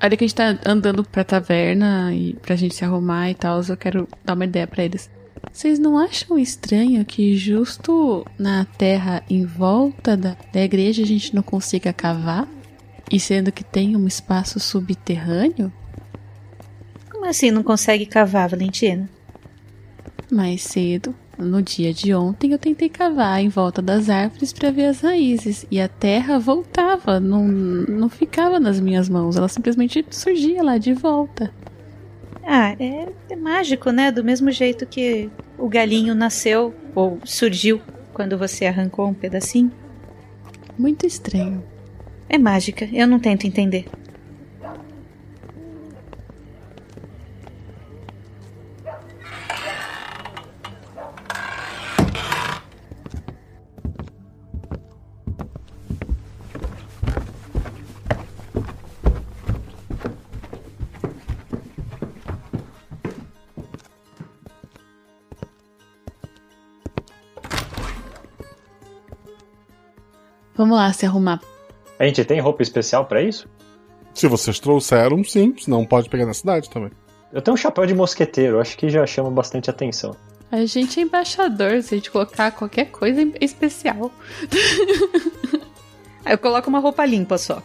A 0.00 0.06
hora 0.06 0.16
que 0.16 0.24
a 0.24 0.26
gente 0.26 0.34
tá 0.34 0.58
andando 0.64 1.04
pra 1.04 1.22
taverna 1.22 2.14
e 2.14 2.32
pra 2.32 2.56
gente 2.56 2.74
se 2.74 2.82
arrumar 2.82 3.30
e 3.30 3.34
tal, 3.34 3.60
eu 3.68 3.76
quero 3.76 4.08
dar 4.24 4.32
uma 4.32 4.46
ideia 4.46 4.66
pra 4.66 4.82
eles. 4.82 5.10
Vocês 5.52 5.78
não 5.78 5.98
acham 5.98 6.38
estranho 6.38 7.04
que 7.04 7.36
justo 7.36 8.24
na 8.38 8.64
terra 8.64 9.22
em 9.28 9.44
volta 9.44 10.16
da, 10.16 10.36
da 10.50 10.60
igreja 10.62 11.02
a 11.02 11.06
gente 11.06 11.34
não 11.34 11.42
consiga 11.42 11.92
cavar? 11.92 12.48
E 13.12 13.20
sendo 13.20 13.52
que 13.52 13.62
tem 13.62 13.94
um 13.94 14.06
espaço 14.06 14.58
subterrâneo? 14.58 15.70
Como 17.10 17.26
assim 17.26 17.50
não 17.50 17.62
consegue 17.62 18.06
cavar, 18.06 18.48
Valentina? 18.48 19.06
Mais 20.32 20.62
cedo, 20.62 21.14
no 21.38 21.62
dia 21.62 21.92
de 21.92 22.14
ontem, 22.14 22.52
eu 22.52 22.58
tentei 22.58 22.88
cavar 22.88 23.40
em 23.42 23.48
volta 23.48 23.80
das 23.80 24.10
árvores 24.10 24.52
para 24.52 24.70
ver 24.70 24.86
as 24.86 25.00
raízes 25.00 25.64
e 25.70 25.80
a 25.80 25.88
terra 25.88 26.38
voltava, 26.38 27.18
não, 27.18 27.46
não 27.46 28.08
ficava 28.08 28.60
nas 28.60 28.78
minhas 28.78 29.08
mãos, 29.08 29.36
ela 29.36 29.48
simplesmente 29.48 30.04
surgia 30.10 30.62
lá 30.62 30.78
de 30.78 30.92
volta. 30.92 31.52
Ah, 32.44 32.74
é, 32.78 33.08
é 33.30 33.36
mágico, 33.36 33.90
né? 33.90 34.10
Do 34.10 34.24
mesmo 34.24 34.50
jeito 34.50 34.84
que 34.86 35.30
o 35.56 35.68
galinho 35.68 36.14
nasceu 36.14 36.74
ou 36.94 37.18
surgiu 37.24 37.80
quando 38.12 38.36
você 38.36 38.66
arrancou 38.66 39.06
um 39.06 39.14
pedacinho. 39.14 39.70
Muito 40.76 41.06
estranho. 41.06 41.62
É 42.28 42.38
mágica, 42.38 42.88
eu 42.92 43.06
não 43.06 43.18
tento 43.18 43.46
entender. 43.46 43.86
Vamos 70.60 70.76
lá 70.76 70.92
se 70.92 71.06
arrumar. 71.06 71.40
A 71.98 72.04
gente 72.04 72.22
tem 72.22 72.38
roupa 72.38 72.62
especial 72.62 73.06
para 73.06 73.22
isso? 73.22 73.48
Se 74.12 74.28
vocês 74.28 74.60
trouxeram, 74.60 75.24
sim, 75.24 75.54
senão 75.56 75.86
pode 75.86 76.10
pegar 76.10 76.26
na 76.26 76.34
cidade 76.34 76.68
também. 76.68 76.90
Eu 77.32 77.40
tenho 77.40 77.54
um 77.54 77.56
chapéu 77.56 77.86
de 77.86 77.94
mosqueteiro, 77.94 78.60
acho 78.60 78.76
que 78.76 78.90
já 78.90 79.06
chama 79.06 79.30
bastante 79.30 79.70
atenção. 79.70 80.14
A 80.52 80.62
gente 80.66 81.00
é 81.00 81.02
embaixador, 81.02 81.82
se 81.82 81.94
a 81.94 81.96
gente 81.96 82.10
colocar 82.10 82.50
qualquer 82.50 82.90
coisa 82.90 83.26
especial. 83.40 84.12
Aí 86.26 86.34
eu 86.34 86.38
coloco 86.38 86.68
uma 86.68 86.78
roupa 86.78 87.06
limpa 87.06 87.38
só. 87.38 87.62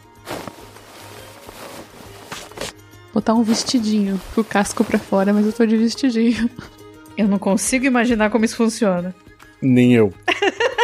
Botar 3.14 3.34
um 3.34 3.44
vestidinho, 3.44 4.22
com 4.34 4.40
o 4.40 4.46
casco 4.46 4.86
pra 4.86 5.00
fora, 5.00 5.34
mas 5.34 5.46
eu 5.46 5.52
tô 5.52 5.66
de 5.66 5.76
vestidinho. 5.76 6.50
Eu 7.18 7.28
não 7.28 7.40
consigo 7.40 7.86
imaginar 7.86 8.30
como 8.30 8.46
isso 8.46 8.56
funciona. 8.56 9.14
Nem 9.62 9.94
eu. 9.94 10.14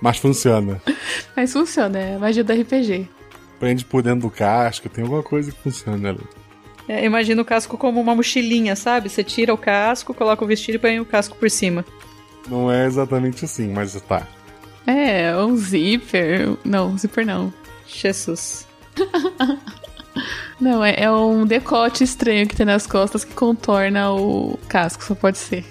Mas 0.00 0.18
funciona. 0.18 0.80
Mas 1.36 1.52
funciona, 1.52 1.98
é 1.98 2.16
a 2.16 2.18
magia 2.18 2.42
do 2.42 2.52
RPG. 2.52 3.08
Prende 3.58 3.84
por 3.84 4.02
dentro 4.02 4.20
do 4.20 4.30
casco, 4.30 4.88
tem 4.88 5.04
alguma 5.04 5.22
coisa 5.22 5.52
que 5.52 5.58
funciona 5.58 6.10
ali. 6.10 6.24
É, 6.88 7.04
imagina 7.04 7.40
o 7.40 7.44
casco 7.44 7.76
como 7.76 8.00
uma 8.00 8.14
mochilinha, 8.14 8.74
sabe? 8.74 9.08
Você 9.08 9.22
tira 9.22 9.54
o 9.54 9.58
casco, 9.58 10.14
coloca 10.14 10.44
o 10.44 10.48
vestido 10.48 10.74
e 10.76 10.78
põe 10.78 10.98
o 10.98 11.04
casco 11.04 11.36
por 11.36 11.50
cima. 11.50 11.84
Não 12.48 12.72
é 12.72 12.86
exatamente 12.86 13.44
assim, 13.44 13.72
mas 13.72 13.94
tá. 14.02 14.26
É, 14.86 15.36
um 15.36 15.56
zíper. 15.56 16.56
Não, 16.64 16.96
zíper 16.98 17.24
não. 17.24 17.52
Jesus. 17.86 18.66
não, 20.60 20.84
é, 20.84 20.94
é 21.02 21.12
um 21.12 21.46
decote 21.46 22.02
estranho 22.02 22.48
que 22.48 22.56
tem 22.56 22.66
nas 22.66 22.86
costas 22.86 23.24
que 23.24 23.34
contorna 23.34 24.10
o 24.12 24.58
casco, 24.66 25.04
só 25.04 25.14
pode 25.14 25.38
ser. 25.38 25.64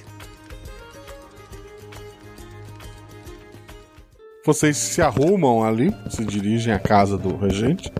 Vocês 4.49 4.77
se 4.77 4.99
arrumam 4.99 5.63
ali, 5.63 5.95
se 6.09 6.25
dirigem 6.25 6.73
à 6.73 6.79
casa 6.79 7.15
do 7.19 7.37
regente. 7.37 7.93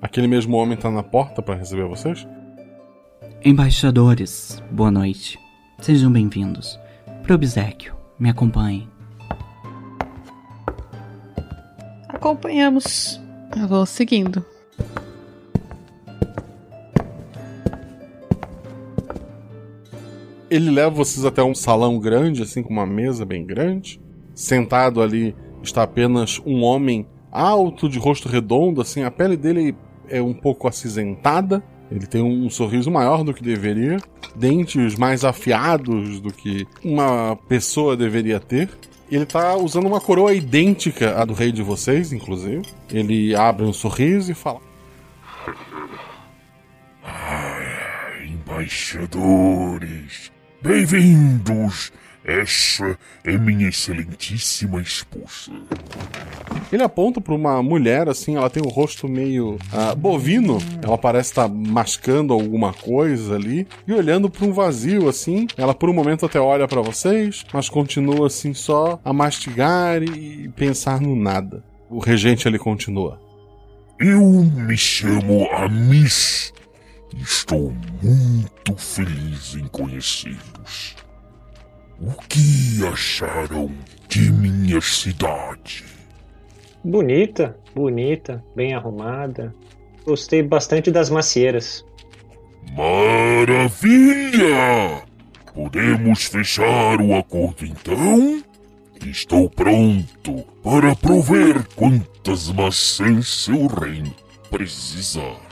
Aquele 0.00 0.26
mesmo 0.26 0.56
homem 0.56 0.78
tá 0.78 0.90
na 0.90 1.02
porta 1.02 1.42
para 1.42 1.56
receber 1.56 1.86
vocês? 1.86 2.26
Embaixadores, 3.44 4.62
boa 4.70 4.90
noite. 4.90 5.38
Sejam 5.80 6.10
bem-vindos. 6.10 6.80
Pro 7.22 7.34
obsequio, 7.34 7.94
me 8.18 8.30
acompanhem. 8.30 8.88
Acompanhamos. 12.08 13.20
Eu 13.54 13.68
vou 13.68 13.84
seguindo. 13.84 14.42
Ele 20.50 20.70
leva 20.70 20.90
vocês 20.90 21.26
até 21.26 21.42
um 21.42 21.54
salão 21.54 21.98
grande, 21.98 22.42
assim, 22.42 22.62
com 22.62 22.72
uma 22.72 22.86
mesa 22.86 23.24
bem 23.24 23.44
grande. 23.44 24.00
Sentado 24.34 25.02
ali 25.02 25.34
está 25.62 25.82
apenas 25.82 26.40
um 26.46 26.62
homem 26.62 27.06
alto, 27.30 27.88
de 27.88 27.98
rosto 27.98 28.28
redondo, 28.28 28.80
assim, 28.80 29.02
a 29.02 29.10
pele 29.10 29.36
dele 29.36 29.76
é 30.08 30.22
um 30.22 30.32
pouco 30.32 30.66
acinzentada. 30.66 31.62
Ele 31.90 32.06
tem 32.06 32.22
um 32.22 32.48
sorriso 32.50 32.90
maior 32.90 33.24
do 33.24 33.32
que 33.32 33.42
deveria, 33.42 33.96
dentes 34.36 34.94
mais 34.94 35.24
afiados 35.24 36.20
do 36.20 36.32
que 36.32 36.66
uma 36.84 37.36
pessoa 37.48 37.96
deveria 37.96 38.38
ter. 38.38 38.68
Ele 39.10 39.24
tá 39.24 39.56
usando 39.56 39.86
uma 39.86 40.00
coroa 40.00 40.34
idêntica 40.34 41.18
à 41.18 41.24
do 41.24 41.32
rei 41.32 41.50
de 41.50 41.62
vocês, 41.62 42.12
inclusive. 42.12 42.62
Ele 42.90 43.34
abre 43.34 43.64
um 43.64 43.72
sorriso 43.72 44.30
e 44.30 44.34
fala: 44.34 44.60
Embaixadores, 48.26 50.30
bem-vindos! 50.62 51.92
Essa 52.24 52.98
é 53.24 53.38
minha 53.38 53.68
excelentíssima 53.68 54.82
esposa. 54.82 55.50
Ele 56.70 56.82
aponta 56.82 57.22
pra 57.22 57.34
uma 57.34 57.62
mulher, 57.62 58.06
assim, 58.06 58.36
ela 58.36 58.50
tem 58.50 58.62
o 58.62 58.68
rosto 58.68 59.08
meio 59.08 59.56
ah, 59.72 59.94
bovino. 59.94 60.58
Ela 60.82 60.98
parece 60.98 61.30
estar 61.30 61.48
mascando 61.48 62.34
alguma 62.34 62.74
coisa 62.74 63.34
ali. 63.34 63.66
E 63.86 63.94
olhando 63.94 64.28
pra 64.28 64.44
um 64.44 64.52
vazio, 64.52 65.08
assim. 65.08 65.46
Ela 65.56 65.72
por 65.72 65.88
um 65.88 65.94
momento 65.94 66.26
até 66.26 66.38
olha 66.38 66.68
pra 66.68 66.82
vocês, 66.82 67.46
mas 67.50 67.70
continua, 67.70 68.26
assim, 68.26 68.52
só 68.52 69.00
a 69.02 69.10
mastigar 69.10 70.02
e 70.02 70.50
pensar 70.50 71.00
no 71.00 71.16
nada. 71.16 71.64
O 71.88 71.98
regente 71.98 72.46
ali 72.46 72.58
continua. 72.58 73.18
Eu 73.98 74.20
me 74.44 74.76
chamo 74.76 75.48
Amis. 75.50 76.52
E 77.16 77.22
Estou 77.22 77.72
muito 78.02 78.76
feliz 78.76 79.54
em 79.54 79.66
conhecê-los. 79.68 80.96
O 82.00 82.12
que 82.28 82.86
acharam 82.86 83.70
de 84.08 84.30
minha 84.30 84.80
cidade? 84.80 85.84
Bonita, 86.84 87.58
bonita, 87.74 88.44
bem 88.54 88.74
arrumada. 88.74 89.54
Gostei 90.04 90.42
bastante 90.42 90.90
das 90.90 91.10
macieiras. 91.10 91.84
Maravilha! 92.76 93.78
Podemos 95.54 96.24
fechar 96.24 97.00
o 97.00 97.14
acordo 97.16 97.64
então? 97.64 98.42
Estou 99.04 99.48
pronto 99.50 100.44
para 100.62 100.94
prover 100.94 101.66
quantas 101.74 102.50
maçãs 102.50 103.44
seu 103.44 103.66
reino 103.66 104.14
precisar. 104.50 105.47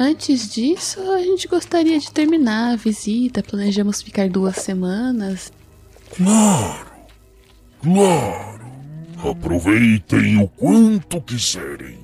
Antes 0.00 0.48
disso, 0.48 1.00
a 1.10 1.20
gente 1.20 1.48
gostaria 1.48 1.98
de 1.98 2.12
terminar 2.12 2.74
a 2.74 2.76
visita. 2.76 3.42
Planejamos 3.42 4.00
ficar 4.00 4.28
duas 4.28 4.54
semanas. 4.56 5.52
Claro, 6.16 6.90
claro. 7.82 8.68
Aproveitem 9.28 10.36
o 10.40 10.46
quanto 10.46 11.20
quiserem. 11.20 11.98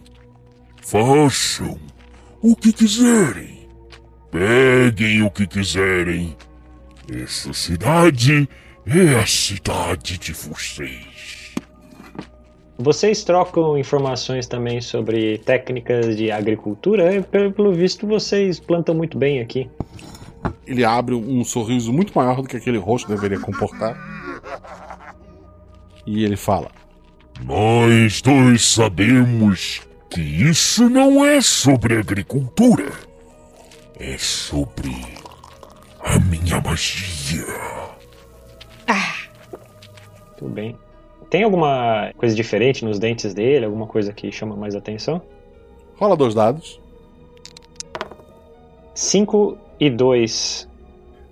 Façam 0.83 1.79
o 2.43 2.57
que 2.57 2.73
quiserem. 2.73 3.69
Peguem 4.29 5.23
o 5.23 5.31
que 5.31 5.47
quiserem. 5.47 6.37
Essa 7.09 7.53
cidade 7.53 8.49
é 8.85 9.21
a 9.21 9.25
cidade 9.25 10.19
de 10.19 10.33
vocês. 10.33 11.14
Vocês 12.79 13.23
trocam 13.23 13.79
informações 13.79 14.47
também 14.47 14.81
sobre 14.81 15.39
técnicas 15.39 16.17
de 16.17 16.31
agricultura? 16.31 17.15
É, 17.15 17.21
Pelo 17.23 17.73
visto, 17.73 18.07
vocês 18.07 18.59
plantam 18.59 18.95
muito 18.95 19.17
bem 19.17 19.41
aqui. 19.41 19.71
Ele 20.67 20.85
abre 20.85 21.15
um 21.15 21.45
sorriso 21.45 21.93
muito 21.93 22.13
maior 22.17 22.43
do 22.43 22.49
que 22.49 22.57
aquele 22.57 22.79
rosto 22.79 23.09
deveria 23.09 23.39
comportar. 23.39 23.97
E 26.07 26.25
ele 26.25 26.37
fala: 26.37 26.71
Nós 27.45 28.21
dois 28.21 28.65
sabemos 28.65 29.83
que 30.11 30.21
isso 30.21 30.89
não 30.89 31.25
é 31.25 31.41
sobre 31.41 31.99
agricultura. 31.99 32.93
É 33.99 34.19
sobre 34.19 34.95
a 36.01 36.19
minha 36.19 36.61
magia. 36.61 37.47
Tudo 40.37 40.51
bem. 40.51 40.77
Tem 41.35 41.43
alguma 41.43 42.13
coisa 42.17 42.33
diferente 42.33 42.85
nos 42.85 43.01
dentes 43.01 43.35
dele? 43.35 43.65
Alguma 43.65 43.89
coisa 43.89 44.13
que 44.13 44.31
chama 44.31 44.55
mais 44.55 44.77
atenção? 44.77 45.21
Rola 45.97 46.17
dois 46.17 46.33
dados. 46.33 46.81
5 48.95 49.59
e 49.81 49.91
2. 49.91 50.69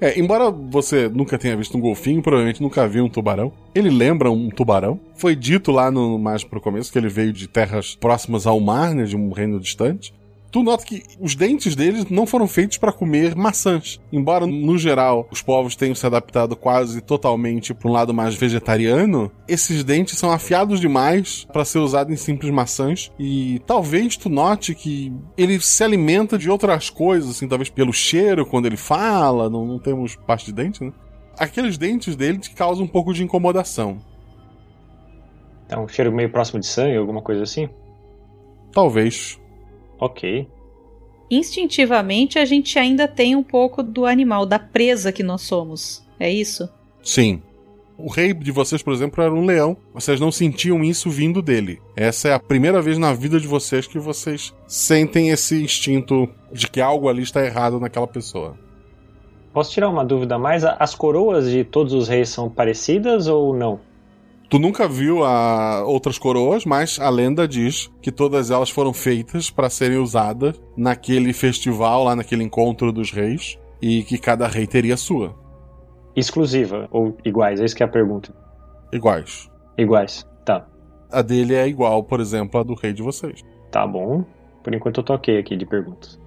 É, 0.01 0.19
embora 0.19 0.51
você 0.51 1.09
nunca 1.09 1.39
tenha 1.39 1.57
visto 1.57 1.79
um 1.79 1.81
golfinho, 1.81 2.21
provavelmente 2.21 2.61
nunca 2.61 2.89
viu 2.89 3.05
um 3.05 3.09
tubarão. 3.09 3.53
Ele 3.73 3.91
lembra 3.91 4.29
um 4.29 4.49
tubarão. 4.49 4.99
Foi 5.15 5.37
dito 5.37 5.71
lá 5.71 5.89
no 5.89 6.19
mais 6.19 6.43
pro 6.43 6.61
começo 6.61 6.91
que 6.91 6.99
ele 6.99 7.09
veio 7.09 7.33
de 7.33 7.47
terras 7.47 7.95
próximas 7.95 8.45
ao 8.45 8.59
mar, 8.59 8.93
né, 8.97 9.05
de 9.05 9.17
um 9.17 9.31
reino 9.31 9.61
distante. 9.61 10.13
Tu 10.53 10.63
nota 10.63 10.85
que 10.85 11.03
os 11.19 11.35
dentes 11.35 11.75
deles 11.75 12.05
não 12.11 12.27
foram 12.27 12.47
feitos 12.47 12.77
para 12.77 12.93
comer 12.93 13.35
maçãs. 13.35 13.99
Embora, 14.13 14.47
no 14.47 14.77
geral, 14.77 15.27
os 15.33 15.41
povos 15.41 15.75
tenham 15.75 15.95
se 15.95 16.05
adaptado 16.05 16.55
quase 16.55 17.01
totalmente 17.01 17.73
para 17.73 17.89
um 17.89 17.93
lado 17.93 18.13
mais 18.13 18.35
vegetariano, 18.35 19.33
esses 19.49 19.83
dentes 19.83 20.19
são 20.19 20.31
afiados 20.31 20.79
demais 20.79 21.47
para 21.51 21.65
ser 21.65 21.79
usado 21.79 22.13
em 22.13 22.17
simples 22.17 22.53
maçãs. 22.53 23.11
E 23.19 23.63
talvez 23.67 24.15
tu 24.19 24.29
note 24.29 24.75
que 24.75 25.11
ele 25.39 25.59
se 25.59 25.83
alimenta 25.83 26.37
de 26.37 26.51
outras 26.51 26.91
coisas, 26.91 27.31
assim, 27.31 27.49
talvez 27.49 27.71
pelo 27.71 27.93
cheiro 27.93 28.45
quando 28.45 28.67
ele 28.67 28.77
fala. 28.77 29.49
Não, 29.49 29.65
não 29.65 29.79
temos 29.79 30.17
parte 30.17 30.45
de 30.45 30.53
dente, 30.53 30.85
né? 30.85 30.93
Aqueles 31.39 31.79
dentes 31.79 32.15
dele 32.15 32.37
te 32.37 32.51
causam 32.51 32.85
um 32.85 32.89
pouco 32.89 33.15
de 33.15 33.25
incomodação. 33.25 34.01
É 35.67 35.79
um 35.79 35.89
cheiro 35.89 36.13
meio 36.13 36.31
próximo 36.31 36.61
de 36.61 36.67
sangue, 36.67 36.99
alguma 36.99 37.23
coisa 37.23 37.43
assim? 37.43 37.71
Talvez. 38.71 39.41
Ok. 40.03 40.49
Instintivamente, 41.31 42.37
a 42.37 42.45
gente 42.45 42.77
ainda 42.77 43.07
tem 43.07 43.37
um 43.37 43.43
pouco 43.43 43.85
do 43.85 44.05
animal, 44.05 44.45
da 44.45 44.59
presa 44.59 45.13
que 45.13 45.23
nós 45.23 45.43
somos. 45.43 46.05
É 46.19 46.29
isso? 46.29 46.69
Sim. 47.05 47.41
O 47.97 48.11
rei 48.11 48.35
de 48.35 48.51
vocês, 48.51 48.83
por 48.83 48.93
exemplo, 48.93 49.23
era 49.23 49.33
um 49.33 49.47
leão. 49.47 49.77
Vocês 49.95 50.19
não 50.19 50.33
sentiam 50.33 50.83
isso 50.83 51.09
vindo 51.09 51.41
dele. 51.41 51.81
Essa 51.95 52.31
é 52.31 52.33
a 52.35 52.41
primeira 52.41 52.83
vez 52.83 52.99
na 52.99 53.15
vida 53.15 53.39
de 53.39 53.47
vocês 53.47 53.87
que 53.87 54.01
vocês 54.01 54.53
sentem 54.67 55.31
esse 55.31 55.63
instinto 55.63 56.29
de 56.53 56.69
que 56.69 56.81
algo 56.81 57.09
ali 57.09 57.23
está 57.23 57.45
errado 57.45 57.79
naquela 57.79 58.09
pessoa. 58.09 58.59
Posso 59.53 59.71
tirar 59.71 59.89
uma 59.89 60.05
dúvida 60.05 60.35
a 60.35 60.39
mais? 60.39 60.65
As 60.65 60.97
coroas 60.97 61.49
de 61.49 61.63
todos 61.63 61.93
os 61.93 62.09
reis 62.09 62.29
são 62.29 62.51
parecidas 62.51 63.29
ou 63.29 63.55
não? 63.55 63.79
Tu 64.53 64.59
nunca 64.59 64.87
viu 64.87 65.25
a 65.25 65.83
outras 65.87 66.19
coroas, 66.19 66.67
mas 66.67 67.01
a 67.01 67.09
lenda 67.09 67.49
diz 67.49 67.91
que 68.03 68.13
todas 68.13 68.51
elas 68.51 68.69
foram 68.69 68.93
feitas 68.93 69.49
para 69.49 69.71
serem 69.71 69.97
usadas 69.97 70.61
naquele 70.77 71.33
festival, 71.33 72.05
lá 72.05 72.15
naquele 72.15 72.45
encontro 72.45 72.93
dos 72.93 73.11
reis, 73.11 73.59
e 73.81 74.03
que 74.03 74.19
cada 74.19 74.47
rei 74.47 74.67
teria 74.67 74.93
a 74.93 74.99
sua. 74.99 75.35
Exclusiva 76.15 76.87
ou 76.91 77.17
iguais? 77.25 77.63
É 77.63 77.65
isso 77.65 77.75
que 77.75 77.83
é 77.83 77.87
a 77.87 77.89
pergunta. 77.89 78.31
Iguais. 78.93 79.51
Iguais, 79.79 80.29
tá. 80.45 80.67
A 81.11 81.23
dele 81.23 81.55
é 81.55 81.67
igual, 81.67 82.05
por 82.05 82.21
exemplo, 82.21 82.61
a 82.61 82.63
do 82.63 82.75
rei 82.75 82.93
de 82.93 83.01
vocês. 83.01 83.41
Tá 83.71 83.87
bom. 83.87 84.23
Por 84.63 84.75
enquanto 84.75 84.99
eu 84.99 85.05
toquei 85.05 85.39
aqui 85.39 85.57
de 85.57 85.65
perguntas. 85.65 86.21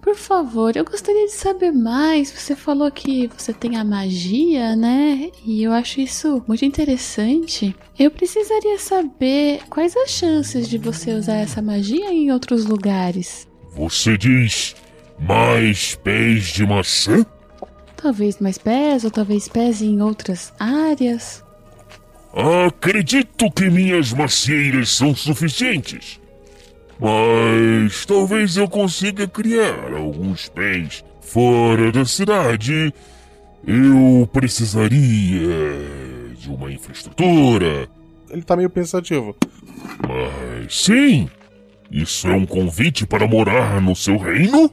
Por 0.00 0.16
favor, 0.16 0.74
eu 0.76 0.84
gostaria 0.84 1.26
de 1.26 1.32
saber 1.32 1.72
mais. 1.72 2.30
Você 2.30 2.56
falou 2.56 2.90
que 2.90 3.28
você 3.36 3.52
tem 3.52 3.76
a 3.76 3.84
magia, 3.84 4.74
né? 4.74 5.30
E 5.44 5.62
eu 5.62 5.72
acho 5.72 6.00
isso 6.00 6.42
muito 6.48 6.64
interessante. 6.64 7.76
Eu 7.98 8.10
precisaria 8.10 8.78
saber 8.78 9.60
quais 9.68 9.94
as 9.96 10.10
chances 10.10 10.68
de 10.68 10.78
você 10.78 11.12
usar 11.12 11.36
essa 11.36 11.60
magia 11.60 12.10
em 12.10 12.32
outros 12.32 12.64
lugares. 12.64 13.46
Você 13.72 14.16
diz 14.16 14.74
mais 15.18 15.94
pés 15.96 16.44
de 16.44 16.66
maçã? 16.66 17.24
Talvez 17.96 18.40
mais 18.40 18.56
pés, 18.56 19.04
ou 19.04 19.10
talvez 19.10 19.48
pés 19.48 19.82
em 19.82 20.00
outras 20.00 20.52
áreas. 20.58 21.44
Acredito 22.32 23.50
que 23.50 23.68
minhas 23.68 24.12
macieiras 24.12 24.90
são 24.90 25.14
suficientes. 25.14 26.19
Mas 27.00 28.04
talvez 28.04 28.56
eu 28.56 28.68
consiga 28.68 29.26
criar 29.26 29.94
alguns 29.94 30.48
pés 30.48 31.02
fora 31.20 31.90
da 31.90 32.04
cidade. 32.04 32.92
Eu 33.66 34.28
precisaria 34.32 35.48
de 36.36 36.50
uma 36.50 36.70
infraestrutura. 36.70 37.88
Ele 38.28 38.42
tá 38.42 38.56
meio 38.56 38.70
pensativo. 38.70 39.34
Mas 40.06 40.74
sim, 40.74 41.28
isso 41.90 42.28
é 42.28 42.34
um 42.34 42.46
convite 42.46 43.06
para 43.06 43.26
morar 43.26 43.80
no 43.80 43.96
seu 43.96 44.16
reino? 44.16 44.70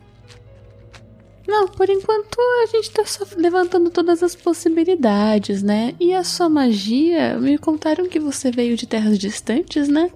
Não, 1.48 1.66
por 1.70 1.90
enquanto 1.90 2.38
a 2.64 2.66
gente 2.66 2.92
tá 2.92 3.06
só 3.06 3.24
levantando 3.38 3.90
todas 3.90 4.22
as 4.22 4.36
possibilidades, 4.36 5.64
né? 5.64 5.96
E 5.98 6.14
a 6.14 6.24
sua 6.24 6.50
magia, 6.50 7.40
me 7.40 7.58
contaram 7.58 8.10
que 8.10 8.20
você 8.20 8.52
veio 8.52 8.76
de 8.76 8.86
terras 8.86 9.18
distantes, 9.18 9.88
né? 9.88 10.12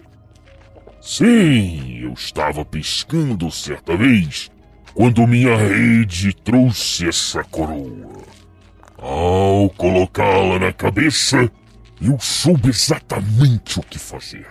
Sim, 1.01 2.03
eu 2.03 2.13
estava 2.13 2.63
pescando 2.63 3.49
certa 3.49 3.97
vez 3.97 4.51
quando 4.93 5.25
minha 5.25 5.57
rede 5.57 6.31
trouxe 6.31 7.07
essa 7.07 7.43
coroa. 7.43 8.21
Ao 8.97 9.67
colocá-la 9.71 10.59
na 10.59 10.71
cabeça, 10.71 11.51
eu 11.99 12.19
soube 12.19 12.69
exatamente 12.69 13.79
o 13.79 13.83
que 13.83 13.97
fazer. 13.97 14.45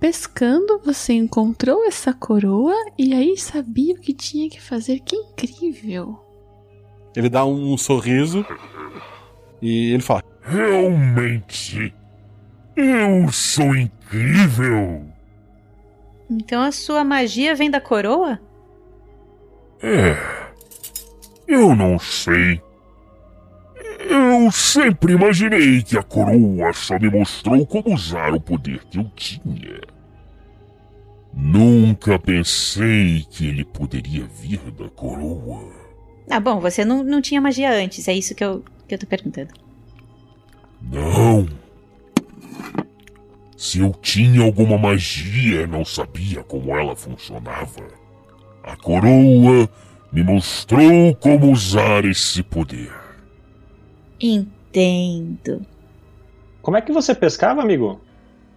Pescando, 0.00 0.80
você 0.84 1.12
encontrou 1.12 1.86
essa 1.86 2.12
coroa 2.12 2.74
e 2.98 3.14
aí 3.14 3.38
sabia 3.38 3.94
o 3.94 4.00
que 4.00 4.12
tinha 4.12 4.50
que 4.50 4.60
fazer. 4.60 4.98
Que 5.00 5.14
incrível! 5.14 6.18
Ele 7.14 7.28
dá 7.28 7.46
um 7.46 7.78
sorriso 7.78 8.44
e 9.62 9.92
ele 9.92 10.02
fala: 10.02 10.24
Realmente, 10.42 11.94
eu 12.76 13.30
sou 13.32 13.74
incrível. 13.76 15.02
Então 16.30 16.62
a 16.62 16.72
sua 16.72 17.04
magia 17.04 17.54
vem 17.54 17.70
da 17.70 17.80
coroa? 17.80 18.40
É. 19.82 20.16
Eu 21.46 21.74
não 21.76 21.98
sei. 21.98 22.60
Eu 24.00 24.50
sempre 24.50 25.12
imaginei 25.12 25.82
que 25.82 25.96
a 25.96 26.02
coroa 26.02 26.72
só 26.72 26.98
me 26.98 27.10
mostrou 27.10 27.66
como 27.66 27.94
usar 27.94 28.34
o 28.34 28.40
poder 28.40 28.84
que 28.86 28.98
eu 28.98 29.10
tinha. 29.14 29.80
Nunca 31.32 32.18
pensei 32.18 33.26
que 33.30 33.48
ele 33.48 33.64
poderia 33.64 34.24
vir 34.24 34.60
da 34.72 34.88
coroa. 34.88 35.72
Ah, 36.30 36.40
bom, 36.40 36.60
você 36.60 36.84
não, 36.84 37.02
não 37.02 37.20
tinha 37.20 37.40
magia 37.40 37.72
antes, 37.72 38.06
é 38.08 38.14
isso 38.14 38.34
que 38.34 38.44
eu, 38.44 38.64
que 38.86 38.94
eu 38.94 38.98
tô 38.98 39.06
perguntando. 39.06 39.52
Não. 40.80 41.46
Se 43.64 43.78
eu 43.78 43.92
tinha 44.02 44.42
alguma 44.42 44.76
magia, 44.76 45.66
não 45.66 45.86
sabia 45.86 46.42
como 46.42 46.76
ela 46.76 46.94
funcionava. 46.94 47.80
A 48.62 48.76
coroa 48.76 49.66
me 50.12 50.22
mostrou 50.22 51.14
como 51.16 51.50
usar 51.50 52.04
esse 52.04 52.42
poder. 52.42 52.92
Entendo. 54.20 55.64
Como 56.60 56.76
é 56.76 56.82
que 56.82 56.92
você 56.92 57.14
pescava, 57.14 57.62
amigo? 57.62 58.02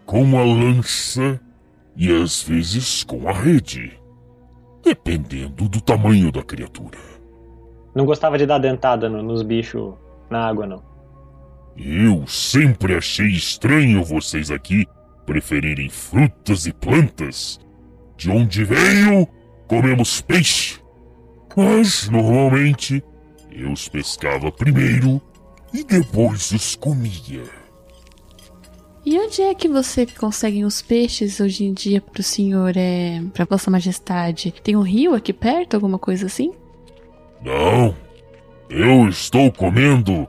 Com 0.06 0.38
a 0.38 0.44
lança 0.44 1.40
e 1.96 2.12
às 2.12 2.44
vezes 2.44 3.02
com 3.02 3.30
a 3.30 3.32
rede. 3.32 3.98
Dependendo 4.84 5.70
do 5.70 5.80
tamanho 5.80 6.34
da 6.34 6.44
criatura. 6.44 7.00
Não 7.96 8.06
gostava 8.06 8.38
de 8.38 8.46
dar 8.46 8.58
dentada 8.58 9.08
no- 9.08 9.24
nos 9.24 9.42
bichos 9.42 9.94
na 10.30 10.46
água, 10.50 10.68
não. 10.68 10.84
Eu 11.78 12.28
sempre 12.28 12.94
achei 12.94 13.28
estranho 13.28 14.04
vocês 14.04 14.52
aqui 14.52 14.86
preferirem 15.28 15.90
frutas 15.90 16.66
e 16.66 16.74
plantas. 16.74 17.60
De 18.16 18.32
onde 18.32 18.64
veio, 18.64 19.28
comemos 19.68 20.22
peixe. 20.22 20.80
Mas, 21.56 22.10
normalmente, 22.10 23.04
eu 23.52 23.72
os 23.72 23.90
pescava 23.90 24.52
primeiro 24.52 25.22
e 25.74 25.84
depois 25.84 26.52
os 26.52 26.76
comia. 26.76 27.44
E 29.06 29.20
onde 29.20 29.42
é 29.42 29.54
que 29.54 29.68
você 29.68 30.06
consegue 30.06 30.64
os 30.64 30.82
peixes 30.82 31.40
hoje 31.40 31.66
em 31.66 31.74
dia 31.74 32.02
pro 32.02 32.24
senhor, 32.24 32.76
é, 32.76 33.22
pra 33.34 33.46
vossa 33.46 33.70
majestade? 33.70 34.54
Tem 34.64 34.76
um 34.76 34.82
rio 34.82 35.14
aqui 35.14 35.34
perto, 35.34 35.76
alguma 35.76 36.00
coisa 36.00 36.26
assim? 36.26 36.54
Não, 37.42 37.96
eu 38.70 39.08
estou 39.08 39.52
comendo 39.52 40.28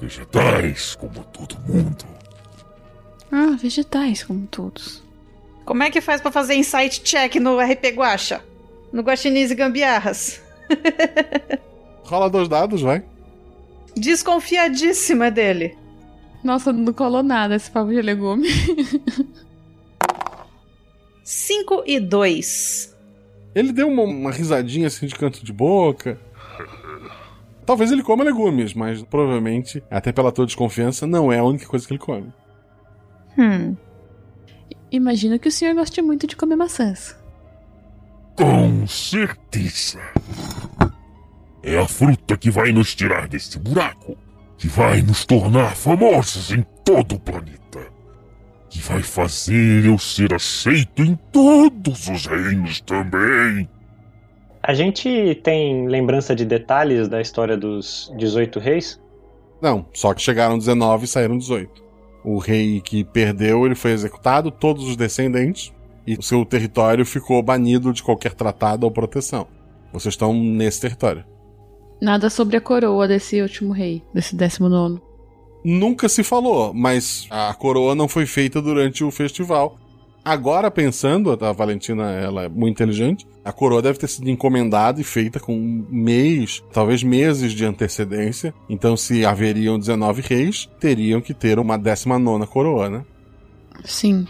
vegetais 0.00 0.94
como 0.96 1.24
todo 1.24 1.56
mundo. 1.60 2.13
Ah, 3.36 3.56
vegetais, 3.60 4.22
como 4.22 4.46
todos. 4.46 5.02
Como 5.64 5.82
é 5.82 5.90
que 5.90 6.00
faz 6.00 6.20
pra 6.20 6.30
fazer 6.30 6.54
insight 6.54 7.02
check 7.02 7.34
no 7.34 7.58
RP 7.58 7.86
Guacha? 7.92 8.40
No 8.92 9.02
Guaxinins 9.02 9.50
e 9.50 9.56
Gambiarras? 9.56 10.40
Rola 12.04 12.30
dois 12.30 12.48
dados, 12.48 12.80
vai. 12.80 13.02
Desconfiadíssima 13.96 15.32
dele. 15.32 15.76
Nossa, 16.44 16.72
não 16.72 16.92
colou 16.92 17.24
nada 17.24 17.56
esse 17.56 17.68
pavo 17.68 17.90
de 17.90 18.00
legume. 18.00 18.46
5 21.24 21.82
e 21.86 21.98
2. 21.98 22.96
Ele 23.52 23.72
deu 23.72 23.88
uma, 23.88 24.04
uma 24.04 24.30
risadinha 24.30 24.86
assim 24.86 25.06
de 25.06 25.14
canto 25.16 25.44
de 25.44 25.52
boca. 25.52 26.20
Talvez 27.66 27.90
ele 27.90 28.04
coma 28.04 28.22
legumes, 28.22 28.74
mas 28.74 29.02
provavelmente, 29.02 29.82
até 29.90 30.12
pela 30.12 30.30
tua 30.30 30.46
desconfiança, 30.46 31.04
não 31.04 31.32
é 31.32 31.40
a 31.40 31.44
única 31.44 31.66
coisa 31.66 31.84
que 31.84 31.94
ele 31.94 31.98
come. 31.98 32.32
Hum. 33.38 33.76
Imagino 34.90 35.38
que 35.38 35.48
o 35.48 35.52
senhor 35.52 35.74
goste 35.74 36.00
muito 36.00 36.26
de 36.26 36.36
comer 36.36 36.56
maçãs. 36.56 37.16
Com 38.36 38.86
certeza. 38.86 40.00
É 41.62 41.78
a 41.78 41.86
fruta 41.86 42.36
que 42.36 42.50
vai 42.50 42.72
nos 42.72 42.94
tirar 42.94 43.28
desse 43.28 43.58
buraco. 43.58 44.16
Que 44.56 44.68
vai 44.68 45.02
nos 45.02 45.24
tornar 45.24 45.74
famosos 45.74 46.52
em 46.52 46.64
todo 46.84 47.16
o 47.16 47.20
planeta. 47.20 47.80
Que 48.70 48.80
vai 48.80 49.02
fazer 49.02 49.84
eu 49.84 49.98
ser 49.98 50.32
aceito 50.32 51.02
em 51.02 51.16
todos 51.32 52.08
os 52.08 52.26
reinos 52.26 52.80
também. 52.80 53.68
A 54.62 54.72
gente 54.72 55.38
tem 55.42 55.86
lembrança 55.88 56.34
de 56.34 56.44
detalhes 56.44 57.06
da 57.06 57.20
história 57.20 57.56
dos 57.56 58.12
18 58.16 58.58
reis? 58.58 59.00
Não, 59.60 59.86
só 59.92 60.14
que 60.14 60.22
chegaram 60.22 60.56
19 60.56 61.04
e 61.04 61.08
saíram 61.08 61.36
18. 61.36 61.83
O 62.24 62.38
rei 62.38 62.80
que 62.80 63.04
perdeu, 63.04 63.66
ele 63.66 63.74
foi 63.74 63.92
executado, 63.92 64.50
todos 64.50 64.88
os 64.88 64.96
descendentes, 64.96 65.72
e 66.06 66.14
o 66.14 66.22
seu 66.22 66.44
território 66.44 67.04
ficou 67.04 67.42
banido 67.42 67.92
de 67.92 68.02
qualquer 68.02 68.32
tratado 68.32 68.84
ou 68.84 68.90
proteção. 68.90 69.46
Vocês 69.92 70.14
estão 70.14 70.32
nesse 70.32 70.80
território. 70.80 71.24
Nada 72.00 72.28
sobre 72.28 72.56
a 72.56 72.60
coroa 72.60 73.06
desse 73.06 73.40
último 73.40 73.72
rei, 73.72 74.02
desse 74.12 74.34
décimo 74.34 74.68
nono. 74.68 75.00
Nunca 75.64 76.08
se 76.08 76.22
falou, 76.22 76.74
mas 76.74 77.26
a 77.30 77.52
coroa 77.54 77.94
não 77.94 78.08
foi 78.08 78.26
feita 78.26 78.60
durante 78.60 79.04
o 79.04 79.10
festival. 79.10 79.78
Agora 80.24 80.70
pensando, 80.70 81.30
a 81.32 81.52
Valentina 81.52 82.10
ela 82.12 82.44
é 82.44 82.48
muito 82.48 82.82
inteligente, 82.82 83.26
a 83.44 83.52
coroa 83.52 83.82
deve 83.82 83.98
ter 83.98 84.08
sido 84.08 84.30
encomendada 84.30 85.00
e 85.00 85.04
feita 85.04 85.38
com 85.38 85.54
um 85.54 85.86
mês, 85.90 86.64
talvez 86.72 87.02
meses 87.02 87.52
de 87.52 87.64
antecedência. 87.64 88.54
Então, 88.68 88.96
se 88.96 89.26
haveriam 89.26 89.78
19 89.78 90.22
reis, 90.22 90.68
teriam 90.80 91.20
que 91.20 91.34
ter 91.34 91.58
uma 91.58 91.76
19 91.76 92.46
coroa, 92.46 92.88
né? 92.88 93.04
Sim. 93.84 94.26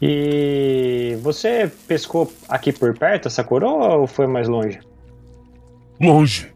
E 0.00 1.18
você 1.20 1.70
pescou 1.86 2.32
aqui 2.48 2.72
por 2.72 2.96
perto 2.96 3.28
essa 3.28 3.44
coroa 3.44 3.96
ou 3.96 4.06
foi 4.06 4.26
mais 4.26 4.48
longe? 4.48 4.80
Longe. 6.00 6.50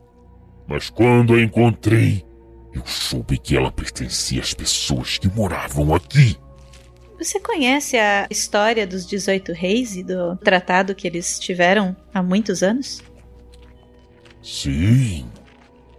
Mas 0.67 0.89
quando 0.89 1.35
a 1.35 1.43
encontrei, 1.43 2.25
eu 2.73 2.83
soube 2.87 3.37
que 3.37 3.55
ela 3.55 3.71
pertencia 3.71 4.41
às 4.41 4.55
pessoas 4.55 5.19
que 5.19 5.29
moravam 5.29 5.95
aqui. 5.95 6.39
Você 7.25 7.41
conhece 7.41 7.97
a 7.97 8.27
história 8.31 8.87
dos 8.87 9.07
18 9.07 9.55
reis 9.55 9.97
e 9.97 10.03
do 10.03 10.37
tratado 10.37 10.95
que 10.95 11.07
eles 11.07 11.39
tiveram 11.39 11.97
há 12.13 12.23
muitos 12.23 12.63
anos? 12.63 13.03
Sim. 14.43 15.25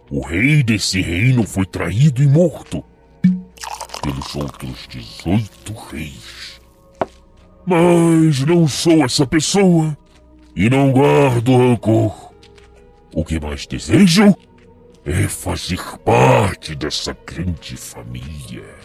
O 0.08 0.24
rei 0.24 0.62
desse 0.62 1.00
reino 1.00 1.42
foi 1.42 1.66
traído 1.66 2.22
e 2.22 2.28
morto 2.28 2.84
pelos 4.00 4.36
outros 4.36 4.86
18 4.86 5.72
reis. 5.90 6.60
Mas 7.66 8.44
não 8.46 8.68
sou 8.68 9.04
essa 9.04 9.26
pessoa 9.26 9.98
e 10.54 10.70
não 10.70 10.92
guardo 10.92 11.56
rancor. 11.56 12.32
O 13.12 13.24
que 13.24 13.40
mais 13.40 13.66
desejo 13.66 14.32
é 15.04 15.26
fazer 15.26 15.82
parte 16.04 16.76
dessa 16.76 17.16
grande 17.26 17.76
família. 17.76 18.75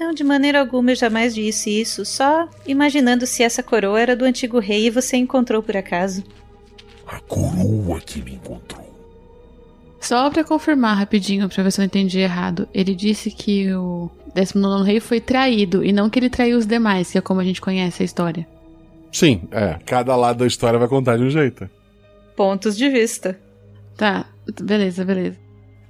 Não, 0.00 0.14
de 0.14 0.24
maneira 0.24 0.60
alguma 0.60 0.92
eu 0.92 0.96
jamais 0.96 1.34
disse 1.34 1.78
isso, 1.78 2.06
só 2.06 2.48
imaginando 2.66 3.26
se 3.26 3.42
essa 3.42 3.62
coroa 3.62 4.00
era 4.00 4.16
do 4.16 4.24
antigo 4.24 4.58
rei 4.58 4.86
e 4.86 4.90
você 4.90 5.18
encontrou 5.18 5.62
por 5.62 5.76
acaso. 5.76 6.24
A 7.06 7.20
coroa 7.20 8.00
que 8.00 8.22
me 8.22 8.36
encontrou. 8.36 8.88
Só 10.00 10.30
pra 10.30 10.42
confirmar 10.42 10.96
rapidinho, 10.96 11.50
pra 11.50 11.62
ver 11.62 11.70
se 11.70 11.82
eu 11.82 11.84
entendi 11.84 12.18
errado. 12.18 12.66
Ele 12.72 12.94
disse 12.94 13.30
que 13.30 13.70
o 13.74 14.10
19 14.34 14.86
rei 14.86 15.00
foi 15.00 15.20
traído 15.20 15.84
e 15.84 15.92
não 15.92 16.08
que 16.08 16.18
ele 16.18 16.30
traiu 16.30 16.56
os 16.56 16.64
demais, 16.64 17.10
que 17.10 17.18
é 17.18 17.20
como 17.20 17.40
a 17.40 17.44
gente 17.44 17.60
conhece 17.60 18.02
a 18.02 18.06
história. 18.06 18.48
Sim, 19.12 19.42
é. 19.52 19.78
Cada 19.84 20.16
lado 20.16 20.38
da 20.38 20.46
história 20.46 20.78
vai 20.78 20.88
contar 20.88 21.18
de 21.18 21.24
um 21.24 21.30
jeito. 21.30 21.68
Pontos 22.34 22.74
de 22.74 22.88
vista. 22.88 23.38
Tá, 23.98 24.24
beleza, 24.62 25.04
beleza. 25.04 25.36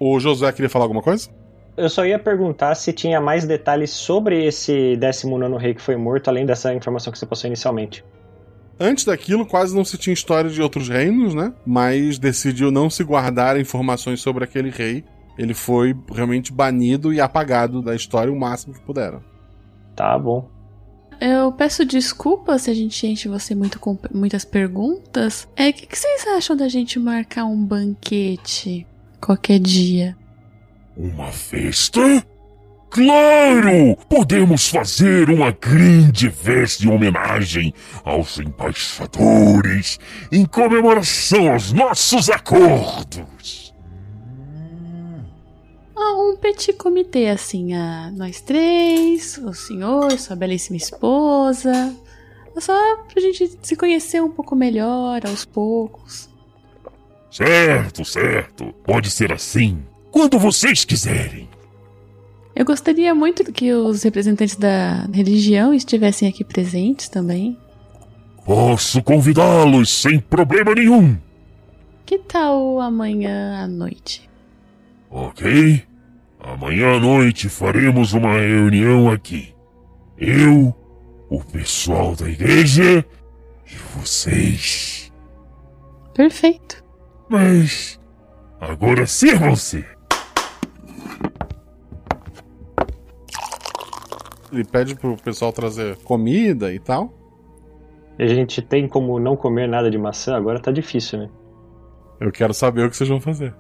O 0.01 0.19
Josué 0.19 0.51
queria 0.51 0.69
falar 0.69 0.87
alguma 0.87 1.03
coisa? 1.03 1.31
Eu 1.77 1.89
só 1.89 2.05
ia 2.05 2.19
perguntar 2.19 2.75
se 2.75 2.93
tinha 2.93 3.21
mais 3.21 3.47
detalhes 3.47 3.91
sobre 3.91 4.45
esse 4.45 4.97
19 4.97 5.57
rei 5.57 5.75
que 5.75 5.81
foi 5.81 5.97
morto, 5.97 6.29
além 6.29 6.45
dessa 6.45 6.75
informação 6.75 7.13
que 7.13 7.19
você 7.19 7.27
passou 7.27 7.49
inicialmente. 7.49 8.05
Antes 8.79 9.05
daquilo, 9.05 9.47
quase 9.47 9.75
não 9.75 9.85
se 9.85 9.99
tinha 9.99 10.15
história 10.15 10.49
de 10.49 10.63
outros 10.63 10.89
reinos, 10.89 11.35
né? 11.35 11.53
Mas 11.67 12.19
decidiu 12.19 12.71
não 12.71 12.89
se 12.89 13.05
guardar 13.05 13.61
informações 13.61 14.21
sobre 14.21 14.43
aquele 14.43 14.71
rei. 14.71 15.05
Ele 15.39 15.55
foi 15.55 15.95
realmente 16.11 16.53
banido 16.53 17.13
e 17.13 17.21
apagado 17.21 17.83
da 17.83 17.95
história 17.95 18.33
o 18.33 18.39
máximo 18.39 18.75
que 18.75 18.81
puderam. 18.81 19.23
Tá 19.95 20.19
bom. 20.19 20.49
Eu 21.21 21.53
peço 21.53 21.85
desculpas 21.85 22.63
se 22.63 22.71
a 22.71 22.75
gente 22.75 23.07
enche 23.07 23.29
você 23.29 23.55
muito 23.55 23.79
com 23.79 23.99
muitas 24.13 24.47
perguntas. 24.47 25.47
É, 25.55 25.69
o 25.69 25.73
que, 25.73 25.87
que 25.87 25.99
vocês 25.99 26.27
acham 26.29 26.57
da 26.57 26.67
gente 26.67 26.99
marcar 26.99 27.45
um 27.45 27.63
banquete 27.63 28.87
qualquer 29.21 29.59
dia? 29.59 30.17
Uma 31.03 31.33
festa? 31.33 32.23
Claro! 32.91 33.97
Podemos 34.07 34.69
fazer 34.69 35.31
uma 35.31 35.51
grande 35.51 36.31
festa 36.31 36.85
em 36.85 36.91
homenagem 36.91 37.73
aos 38.05 38.39
embaixadores, 38.39 39.99
em 40.31 40.45
comemoração 40.45 41.51
aos 41.51 41.73
nossos 41.73 42.29
acordos. 42.29 43.75
Ah, 45.97 46.17
um 46.19 46.37
petit 46.37 46.75
comitê, 46.75 47.29
assim, 47.29 47.73
a 47.73 48.11
nós 48.11 48.43
três, 48.43 49.39
o 49.39 49.55
senhor, 49.55 50.19
sua 50.19 50.37
belíssima 50.37 50.77
esposa. 50.77 51.97
Só 52.59 52.75
pra 53.11 53.23
gente 53.23 53.59
se 53.63 53.75
conhecer 53.75 54.21
um 54.23 54.31
pouco 54.31 54.55
melhor, 54.55 55.23
aos 55.25 55.47
poucos. 55.47 56.29
Certo, 57.31 58.05
certo. 58.05 58.75
Pode 58.85 59.11
ser 59.11 59.33
assim. 59.33 59.83
Quando 60.11 60.39
vocês 60.39 60.85
quiserem. 60.85 61.49
Eu 62.55 62.65
gostaria 62.65 63.15
muito 63.15 63.45
que 63.53 63.73
os 63.73 64.03
representantes 64.03 64.57
da 64.57 65.07
religião 65.13 65.73
estivessem 65.73 66.29
aqui 66.29 66.45
presentes 66.45 67.09
também. 67.09 67.57
Posso 68.45 69.03
convidá-los 69.03 69.89
sem 69.91 70.19
problema 70.19 70.75
nenhum. 70.75 71.17
Que 72.05 72.19
tal 72.19 72.81
amanhã 72.81 73.63
à 73.63 73.67
noite? 73.69 74.29
Ok? 75.09 75.85
Amanhã 76.41 76.97
à 76.97 77.01
noite 77.01 77.49
faremos 77.49 78.13
uma 78.13 78.33
reunião 78.33 79.11
aqui. 79.11 79.55
Eu, 80.19 80.75
o 81.29 81.41
pessoal 81.45 82.17
da 82.17 82.29
igreja 82.29 83.05
e 83.67 83.77
vocês. 83.97 85.13
Perfeito. 86.15 86.83
Mas 87.29 88.01
agora 88.61 89.07
sirvam-se. 89.07 89.85
Ele 94.53 94.65
pede 94.65 94.95
pro 94.95 95.17
pessoal 95.17 95.53
trazer 95.53 95.97
comida 95.99 96.73
e 96.73 96.79
tal. 96.79 97.13
A 98.19 98.27
gente 98.27 98.61
tem 98.61 98.87
como 98.87 99.19
não 99.19 99.37
comer 99.37 99.67
nada 99.67 99.91
de 99.91 99.97
maçã, 99.97 100.37
agora 100.37 100.61
tá 100.61 100.71
difícil, 100.71 101.21
né? 101.21 101.31
Eu 102.21 102.31
quero 102.31 102.53
saber 102.53 102.85
o 102.85 102.91
que 102.91 102.97
vocês 102.97 103.09
vão 103.09 103.21
fazer. 103.21 103.55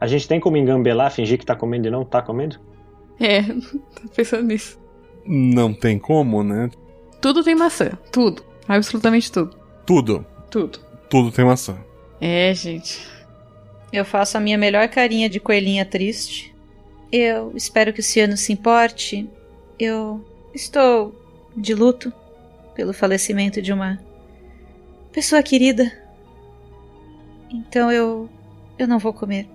A 0.00 0.06
gente 0.06 0.26
tem 0.26 0.40
como 0.40 0.56
engambelar, 0.56 1.12
fingir 1.12 1.38
que 1.38 1.44
tá 1.44 1.54
comendo 1.54 1.86
e 1.86 1.90
não 1.90 2.04
tá 2.04 2.22
comendo? 2.22 2.58
É, 3.20 3.42
tô 4.00 4.08
pensando 4.16 4.44
nisso. 4.44 4.80
Não 5.26 5.72
tem 5.72 5.98
como, 5.98 6.42
né? 6.42 6.70
Tudo 7.20 7.44
tem 7.44 7.54
maçã. 7.54 7.90
Tudo. 8.10 8.42
Absolutamente 8.66 9.30
tudo. 9.30 9.56
Tudo. 9.86 10.26
Tudo. 10.50 10.80
Tudo 11.08 11.30
tem 11.30 11.44
maçã. 11.44 11.76
É, 12.20 12.54
gente. 12.54 13.06
Eu 13.92 14.04
faço 14.04 14.38
a 14.38 14.40
minha 14.40 14.56
melhor 14.56 14.88
carinha 14.88 15.28
de 15.28 15.38
coelhinha 15.38 15.84
triste. 15.84 16.54
Eu 17.12 17.52
espero 17.54 17.92
que 17.92 18.00
o 18.00 18.02
Ciano 18.02 18.36
se 18.36 18.52
importe. 18.52 19.28
Eu 19.84 20.24
estou 20.54 21.12
de 21.56 21.74
luto 21.74 22.12
pelo 22.72 22.92
falecimento 22.92 23.60
de 23.60 23.72
uma 23.72 23.98
pessoa 25.10 25.42
querida. 25.42 25.90
Então 27.50 27.90
eu. 27.90 28.30
eu 28.78 28.86
não 28.86 29.00
vou 29.00 29.12
comer. 29.12 29.48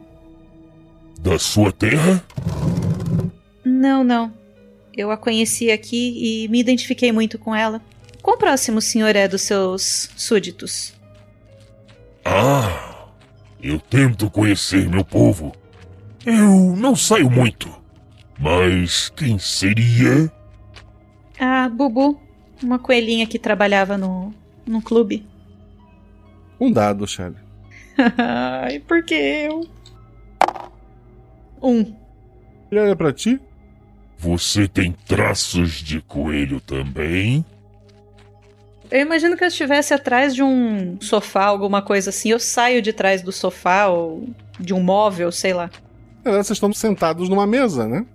Da 1.22 1.40
sua 1.40 1.72
terra? 1.72 2.22
Não, 3.64 4.04
não. 4.04 4.34
Eu 4.98 5.12
a 5.12 5.16
conheci 5.16 5.72
aqui 5.72 6.44
e 6.44 6.50
me 6.50 6.60
identifiquei 6.60 7.14
muito 7.14 7.40
com 7.40 7.56
ela. 7.56 7.82
Quão 8.22 8.38
próximo 8.38 8.80
o 8.80 8.82
senhor 8.82 9.16
é 9.16 9.30
dos 9.30 9.44
seus 9.44 10.10
súditos? 10.18 10.94
Ah, 12.26 13.08
eu 13.64 13.80
tento 13.80 14.30
conhecer 14.30 14.90
meu 14.90 15.06
povo. 15.06 15.56
Eu 16.26 16.76
não 16.76 16.98
saio 16.98 17.32
muito. 17.32 17.77
Mas 18.40 19.10
quem 19.10 19.40
seria? 19.40 20.32
A 21.40 21.68
Bubu, 21.70 22.20
uma 22.62 22.78
coelhinha 22.80 23.26
que 23.26 23.40
trabalhava 23.40 23.98
no, 23.98 24.34
no 24.66 24.82
clube. 24.82 25.26
Um 26.60 26.72
dado, 26.72 27.08
Shelly. 27.08 27.36
Ai, 28.18 28.80
por 28.80 29.04
que 29.04 29.14
eu? 29.14 29.64
Um. 31.62 31.94
Ele 32.72 32.80
olha 32.80 32.96
pra 32.96 33.14
ti. 33.14 33.40
Você 34.18 34.68
tem 34.68 34.92
traços 35.08 35.74
de 35.74 36.02
coelho 36.02 36.60
também? 36.60 37.46
Eu 38.90 39.02
imagino 39.02 39.38
que 39.38 39.44
eu 39.44 39.48
estivesse 39.48 39.94
atrás 39.94 40.34
de 40.34 40.42
um 40.42 40.98
sofá, 41.00 41.46
alguma 41.46 41.82
coisa 41.82 42.10
assim. 42.10 42.32
Eu 42.32 42.40
saio 42.40 42.82
de 42.82 42.92
trás 42.92 43.22
do 43.22 43.32
sofá 43.32 43.88
ou 43.88 44.28
de 44.60 44.74
um 44.74 44.82
móvel, 44.82 45.32
sei 45.32 45.54
lá. 45.54 45.70
É, 46.26 46.32
vocês 46.32 46.52
estão 46.52 46.74
sentados 46.74 47.30
numa 47.30 47.46
mesa, 47.46 47.88
né? 47.88 48.06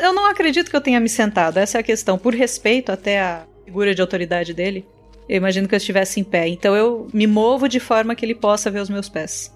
Eu 0.00 0.12
não 0.12 0.26
acredito 0.26 0.70
que 0.70 0.76
eu 0.76 0.80
tenha 0.80 1.00
me 1.00 1.08
sentado, 1.08 1.58
essa 1.58 1.78
é 1.78 1.80
a 1.80 1.84
questão. 1.84 2.18
Por 2.18 2.34
respeito 2.34 2.90
até 2.90 3.20
à 3.20 3.46
figura 3.64 3.94
de 3.94 4.00
autoridade 4.00 4.54
dele, 4.54 4.86
eu 5.28 5.36
imagino 5.36 5.68
que 5.68 5.74
eu 5.74 5.78
estivesse 5.78 6.20
em 6.20 6.24
pé. 6.24 6.48
Então 6.48 6.74
eu 6.74 7.08
me 7.12 7.26
movo 7.26 7.68
de 7.68 7.78
forma 7.78 8.14
que 8.14 8.24
ele 8.24 8.34
possa 8.34 8.70
ver 8.70 8.80
os 8.80 8.88
meus 8.88 9.08
pés. 9.08 9.54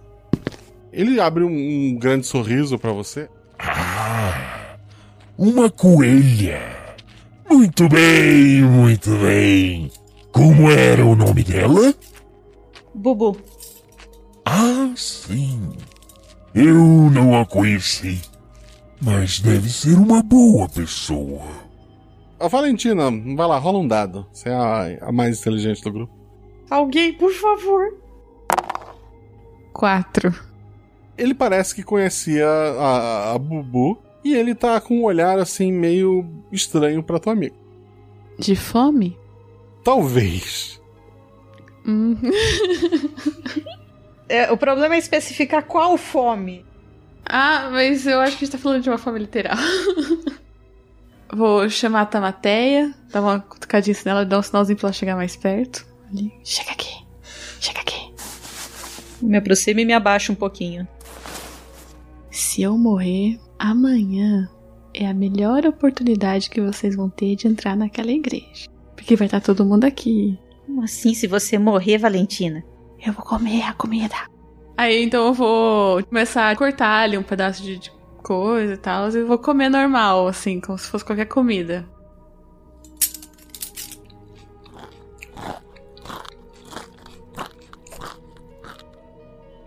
Ele 0.92 1.18
abre 1.20 1.42
um, 1.42 1.50
um 1.50 1.94
grande 1.98 2.26
sorriso 2.26 2.78
para 2.78 2.92
você. 2.92 3.28
Ah, 3.58 4.76
uma 5.38 5.70
coelha. 5.70 6.60
Muito 7.48 7.88
bem, 7.88 8.62
muito 8.62 9.10
bem. 9.16 9.90
Como 10.30 10.70
era 10.70 11.04
o 11.04 11.16
nome 11.16 11.42
dela? 11.42 11.94
Bubu. 12.94 13.38
Ah, 14.44 14.92
sim. 14.96 15.72
Eu 16.54 16.74
não 17.10 17.40
a 17.40 17.46
conheci. 17.46 18.20
Mas 19.04 19.40
deve 19.40 19.68
ser 19.68 19.98
uma 19.98 20.22
boa 20.22 20.68
pessoa. 20.68 21.42
A 22.38 22.46
Valentina, 22.46 23.10
vai 23.10 23.46
lá, 23.46 23.58
rola 23.58 23.78
um 23.78 23.88
dado. 23.88 24.26
Você 24.32 24.48
é 24.48 24.52
a, 24.54 25.08
a 25.08 25.12
mais 25.12 25.40
inteligente 25.40 25.82
do 25.82 25.92
grupo. 25.92 26.12
Alguém, 26.70 27.12
por 27.12 27.32
favor. 27.32 27.98
Quatro. 29.72 30.32
Ele 31.18 31.34
parece 31.34 31.74
que 31.74 31.82
conhecia 31.82 32.46
a, 32.46 33.32
a 33.32 33.38
Bubu 33.38 33.98
e 34.24 34.34
ele 34.34 34.54
tá 34.54 34.80
com 34.80 35.00
um 35.00 35.04
olhar 35.04 35.38
assim 35.38 35.72
meio 35.72 36.24
estranho 36.50 37.02
pra 37.02 37.18
tua 37.18 37.32
amiga. 37.32 37.56
De 38.38 38.54
fome? 38.54 39.18
Talvez. 39.84 40.80
Hum. 41.86 42.16
É, 44.28 44.50
o 44.50 44.56
problema 44.56 44.94
é 44.94 44.98
especificar 44.98 45.62
qual 45.62 45.98
fome. 45.98 46.64
Ah, 47.24 47.68
mas 47.70 48.06
eu 48.06 48.20
acho 48.20 48.36
que 48.36 48.44
a 48.44 48.46
gente 48.46 48.52
tá 48.52 48.58
falando 48.58 48.82
de 48.82 48.90
uma 48.90 48.98
fome 48.98 49.18
literal. 49.18 49.56
Vou 51.34 51.68
chamar 51.70 52.02
a 52.02 52.06
Tamateia, 52.06 52.92
dar 53.10 53.22
uma 53.22 53.40
cutucadinha 53.40 53.96
nela, 54.04 54.24
dar 54.24 54.38
um 54.38 54.42
sinalzinho 54.42 54.78
pra 54.78 54.88
ela 54.88 54.92
chegar 54.92 55.16
mais 55.16 55.34
perto. 55.34 55.86
Ali. 56.10 56.32
Chega 56.44 56.72
aqui, 56.72 57.06
chega 57.58 57.80
aqui. 57.80 58.12
Me 59.22 59.38
aproximo 59.38 59.80
e 59.80 59.84
me 59.84 59.94
abaixo 59.94 60.32
um 60.32 60.34
pouquinho. 60.34 60.86
Se 62.30 62.62
eu 62.62 62.76
morrer, 62.76 63.38
amanhã 63.58 64.50
é 64.92 65.06
a 65.06 65.14
melhor 65.14 65.64
oportunidade 65.64 66.50
que 66.50 66.60
vocês 66.60 66.94
vão 66.94 67.08
ter 67.08 67.36
de 67.36 67.48
entrar 67.48 67.76
naquela 67.76 68.10
igreja. 68.10 68.68
Porque 68.94 69.16
vai 69.16 69.26
estar 69.26 69.40
todo 69.40 69.64
mundo 69.64 69.84
aqui. 69.84 70.38
Como 70.66 70.82
assim, 70.82 71.14
se 71.14 71.26
você 71.26 71.58
morrer, 71.58 71.98
Valentina? 71.98 72.62
Eu 73.04 73.12
vou 73.12 73.24
comer 73.24 73.62
a 73.62 73.72
comida. 73.72 74.14
Aí 74.82 75.00
então 75.04 75.28
eu 75.28 75.32
vou 75.32 76.02
começar 76.02 76.50
a 76.50 76.56
cortar 76.56 77.04
ali 77.04 77.16
um 77.16 77.22
pedaço 77.22 77.62
de, 77.62 77.78
de 77.78 77.92
coisa 78.20 78.74
e 78.74 78.76
tal. 78.76 79.08
E 79.10 79.22
vou 79.22 79.38
comer 79.38 79.68
normal, 79.68 80.26
assim, 80.26 80.60
como 80.60 80.76
se 80.76 80.88
fosse 80.88 81.04
qualquer 81.04 81.26
comida. 81.26 81.86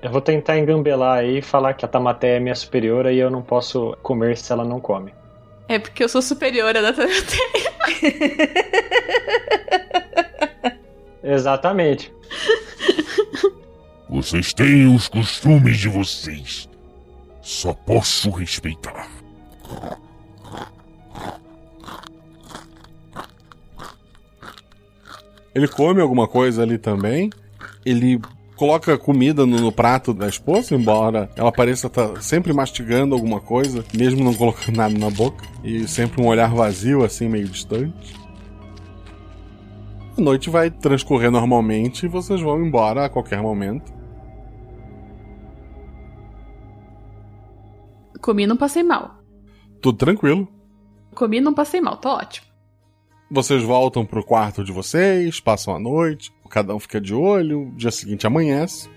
Eu 0.01 0.11
vou 0.11 0.19
tentar 0.19 0.59
engambelar 0.59 1.19
aí 1.19 1.37
e 1.37 1.41
falar 1.41 1.75
que 1.75 1.85
a 1.85 1.87
Tamaté 1.87 2.35
é 2.35 2.39
minha 2.41 2.53
superiora 2.53 3.13
e 3.13 3.17
eu 3.17 3.31
não 3.31 3.41
posso 3.41 3.95
comer 4.03 4.35
se 4.35 4.51
ela 4.51 4.65
não 4.65 4.81
come. 4.81 5.13
É 5.69 5.79
porque 5.79 6.03
eu 6.03 6.09
sou 6.09 6.21
superiora 6.21 6.81
da 6.81 6.91
Tamateia. 6.91 7.71
Exatamente. 11.23 12.13
Vocês 14.15 14.53
têm 14.53 14.95
os 14.95 15.09
costumes 15.09 15.77
de 15.77 15.89
vocês. 15.89 16.69
Só 17.41 17.73
posso 17.73 18.29
respeitar. 18.29 19.09
Ele 25.53 25.67
come 25.67 25.99
alguma 25.99 26.29
coisa 26.29 26.63
ali 26.63 26.77
também. 26.77 27.29
Ele 27.85 28.21
coloca 28.55 28.97
comida 28.97 29.45
no, 29.45 29.59
no 29.59 29.69
prato 29.69 30.13
da 30.13 30.29
esposa, 30.29 30.73
embora 30.73 31.29
ela 31.35 31.51
pareça 31.51 31.87
estar 31.87 32.21
sempre 32.21 32.53
mastigando 32.53 33.13
alguma 33.13 33.41
coisa, 33.41 33.83
mesmo 33.93 34.23
não 34.23 34.33
colocando 34.33 34.77
nada 34.77 34.97
na 34.97 35.09
boca. 35.09 35.43
E 35.61 35.85
sempre 35.89 36.21
um 36.21 36.27
olhar 36.27 36.53
vazio, 36.53 37.03
assim, 37.03 37.27
meio 37.27 37.49
distante. 37.49 38.15
A 40.17 40.21
noite 40.21 40.49
vai 40.49 40.71
transcorrer 40.71 41.29
normalmente 41.29 42.05
e 42.05 42.09
vocês 42.09 42.39
vão 42.39 42.65
embora 42.65 43.03
a 43.03 43.09
qualquer 43.09 43.41
momento. 43.41 43.93
Comi 48.25 48.41
e 48.41 48.47
não 48.47 48.57
passei 48.57 48.81
mal. 48.81 49.19
Tudo 49.79 49.99
tranquilo. 49.99 50.47
Comi 51.13 51.37
e 51.37 51.41
não 51.41 51.53
passei 51.53 51.79
mal, 51.79 51.97
tô 51.97 52.09
ótimo. 52.09 52.47
Vocês 53.29 53.61
voltam 53.61 54.03
pro 54.03 54.25
quarto 54.25 54.63
de 54.63 54.71
vocês, 54.71 55.39
passam 55.39 55.75
a 55.75 55.79
noite, 55.79 56.33
cada 56.49 56.73
um 56.73 56.79
fica 56.79 56.99
de 56.99 57.13
olho, 57.13 57.71
dia 57.75 57.91
seguinte 57.91 58.25
amanhece. 58.25 58.89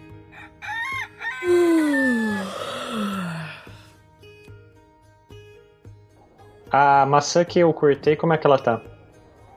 A 6.73 7.05
maçã 7.05 7.45
que 7.45 7.59
eu 7.59 7.71
cortei, 7.75 8.17
como 8.17 8.33
é 8.33 8.39
que 8.39 8.47
ela 8.47 8.59
tá? 8.59 8.81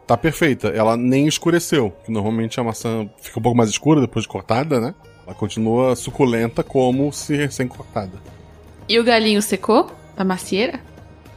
tá 0.06 0.18
perfeita. 0.18 0.68
Ela 0.68 0.98
nem 0.98 1.28
escureceu. 1.28 1.94
que 2.04 2.12
Normalmente 2.12 2.60
a 2.60 2.64
maçã 2.64 3.10
fica 3.22 3.40
um 3.40 3.42
pouco 3.42 3.58
mais 3.58 3.70
escura 3.70 4.02
depois 4.02 4.24
de 4.24 4.30
cortada, 4.30 4.82
né? 4.82 4.94
Ela 5.26 5.34
continua 5.34 5.96
suculenta 5.96 6.62
como 6.62 7.14
se 7.14 7.38
recém-cortada. 7.38 8.41
E 8.88 9.00
o 9.00 9.04
galinho 9.04 9.42
secou? 9.42 9.92
Da 10.16 10.24
macieira? 10.24 10.80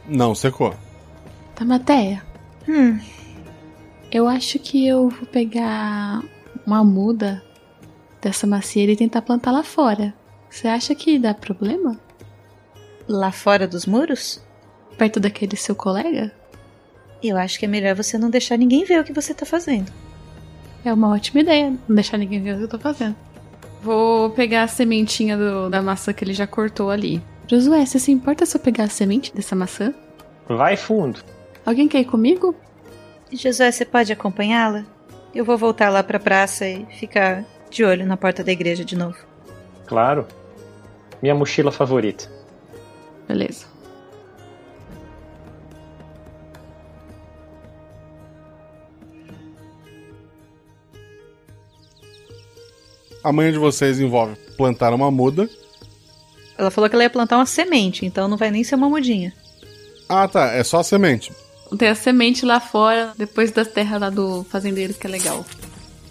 Não, 0.07 0.35
secou. 0.35 0.73
Tamateia. 1.55 2.21
Hum. 2.67 2.99
Eu 4.11 4.27
acho 4.27 4.59
que 4.59 4.85
eu 4.87 5.09
vou 5.09 5.25
pegar 5.27 6.21
uma 6.65 6.83
muda 6.83 7.43
dessa 8.21 8.45
macieira 8.47 8.91
e 8.91 8.95
tentar 8.95 9.21
plantar 9.21 9.51
lá 9.51 9.63
fora. 9.63 10.13
Você 10.49 10.67
acha 10.67 10.93
que 10.95 11.17
dá 11.19 11.33
problema? 11.33 11.99
Lá 13.07 13.31
fora 13.31 13.67
dos 13.67 13.85
muros? 13.85 14.41
Perto 14.97 15.19
daquele 15.19 15.55
seu 15.55 15.75
colega? 15.75 16.31
Eu 17.23 17.37
acho 17.37 17.57
que 17.59 17.65
é 17.65 17.67
melhor 17.67 17.95
você 17.95 18.17
não 18.17 18.29
deixar 18.29 18.57
ninguém 18.57 18.83
ver 18.85 18.99
o 18.99 19.03
que 19.03 19.13
você 19.13 19.33
tá 19.33 19.45
fazendo. 19.45 19.91
É 20.83 20.93
uma 20.93 21.09
ótima 21.13 21.41
ideia, 21.41 21.71
não 21.87 21.95
deixar 21.95 22.17
ninguém 22.17 22.41
ver 22.41 22.53
o 22.53 22.57
que 22.59 22.63
eu 22.63 22.67
tô 22.67 22.79
fazendo. 22.79 23.15
Vou 23.81 24.29
pegar 24.31 24.63
a 24.63 24.67
sementinha 24.67 25.35
do- 25.37 25.69
da 25.69 25.81
maçã 25.81 26.13
que 26.13 26.23
ele 26.23 26.33
já 26.33 26.45
cortou 26.47 26.89
ali. 26.89 27.21
Josué, 27.47 27.85
você 27.85 27.99
se 27.99 28.11
importa 28.11 28.45
se 28.45 28.57
eu 28.57 28.61
pegar 28.61 28.85
a 28.85 28.89
semente 28.89 29.33
dessa 29.33 29.55
maçã? 29.55 29.93
Vai 30.47 30.75
fundo. 30.75 31.23
Alguém 31.65 31.87
quer 31.87 31.99
ir 31.99 32.05
comigo? 32.05 32.55
Josué, 33.31 33.71
você 33.71 33.85
pode 33.85 34.11
acompanhá-la? 34.11 34.83
Eu 35.33 35.45
vou 35.45 35.57
voltar 35.57 35.89
lá 35.89 36.01
pra 36.01 36.19
praça 36.19 36.67
e 36.67 36.85
ficar 36.97 37.45
de 37.69 37.83
olho 37.83 38.05
na 38.05 38.17
porta 38.17 38.43
da 38.43 38.51
igreja 38.51 38.83
de 38.83 38.95
novo. 38.95 39.17
Claro. 39.85 40.25
Minha 41.21 41.35
mochila 41.35 41.71
favorita. 41.71 42.29
Beleza. 43.27 43.65
A 53.23 53.31
manhã 53.31 53.51
de 53.51 53.57
vocês 53.57 53.99
envolve 53.99 54.35
plantar 54.55 54.93
uma 54.93 55.09
muda. 55.11 55.49
Ela 56.57 56.71
falou 56.71 56.89
que 56.89 56.95
ela 56.95 57.03
ia 57.03 57.09
plantar 57.09 57.37
uma 57.37 57.45
semente, 57.45 58.05
então 58.05 58.27
não 58.27 58.37
vai 58.37 58.49
nem 58.49 58.63
ser 58.63 58.75
uma 58.75 58.89
mudinha. 58.89 59.33
Ah, 60.07 60.27
tá. 60.27 60.51
É 60.51 60.63
só 60.63 60.79
a 60.79 60.83
semente. 60.83 61.31
Tem 61.77 61.89
a 61.89 61.95
semente 61.95 62.45
lá 62.45 62.59
fora, 62.59 63.13
depois 63.17 63.51
das 63.51 63.67
terras 63.67 63.99
lá 63.99 64.09
do 64.09 64.43
fazendeiro, 64.45 64.93
que 64.93 65.07
é 65.07 65.09
legal. 65.09 65.45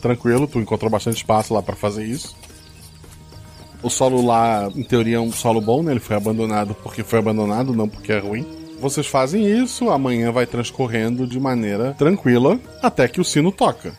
Tranquilo, 0.01 0.47
tu 0.47 0.59
encontrou 0.59 0.91
bastante 0.91 1.19
espaço 1.19 1.55
lá 1.55 1.62
pra 1.62 1.77
fazer 1.77 2.05
isso. 2.05 2.37
O 3.83 3.89
solo 3.89 4.25
lá, 4.25 4.71
em 4.75 4.83
teoria, 4.83 5.16
é 5.16 5.21
um 5.21 5.33
solo 5.33 5.61
bom, 5.61 5.83
né? 5.83 5.93
Ele 5.93 6.01
foi 6.01 6.16
abandonado 6.16 6.75
porque 6.83 7.03
foi 7.03 7.19
abandonado, 7.19 7.73
não 7.73 7.89
porque 7.89 8.12
é 8.12 8.19
ruim. 8.19 8.47
Vocês 8.81 9.07
fazem 9.07 9.47
isso, 9.62 9.89
amanhã 9.89 10.33
vai 10.33 10.47
transcorrendo 10.47 11.27
de 11.27 11.39
maneira 11.39 11.95
tranquila 11.97 12.59
até 12.83 13.09
que 13.09 13.21
o 13.21 13.25
sino 13.25 13.53
toca. 13.53 13.95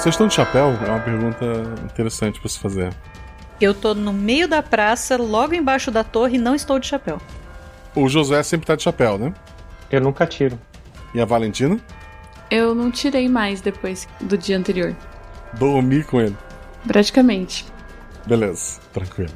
Vocês 0.00 0.14
estão 0.14 0.28
de 0.28 0.32
chapéu? 0.32 0.68
É 0.82 0.88
uma 0.88 1.00
pergunta 1.00 1.44
interessante 1.84 2.40
pra 2.40 2.48
se 2.48 2.58
fazer. 2.58 2.90
Eu 3.60 3.74
tô 3.74 3.94
no 3.94 4.14
meio 4.14 4.48
da 4.48 4.62
praça, 4.62 5.18
logo 5.18 5.54
embaixo 5.54 5.90
da 5.90 6.02
torre, 6.02 6.36
e 6.36 6.40
não 6.40 6.54
estou 6.54 6.78
de 6.78 6.86
chapéu. 6.86 7.20
O 7.94 8.08
Josué 8.08 8.42
sempre 8.42 8.66
tá 8.66 8.74
de 8.74 8.82
chapéu, 8.82 9.18
né? 9.18 9.34
Eu 9.90 10.00
nunca 10.00 10.26
tiro. 10.26 10.58
E 11.12 11.20
a 11.20 11.26
Valentina? 11.26 11.78
Eu 12.50 12.74
não 12.74 12.90
tirei 12.90 13.28
mais 13.28 13.60
depois 13.60 14.08
do 14.22 14.38
dia 14.38 14.56
anterior. 14.56 14.96
Dormi 15.58 16.02
com 16.02 16.18
ele. 16.18 16.36
Praticamente. 16.86 17.66
Beleza, 18.24 18.80
tranquilo. 18.94 19.34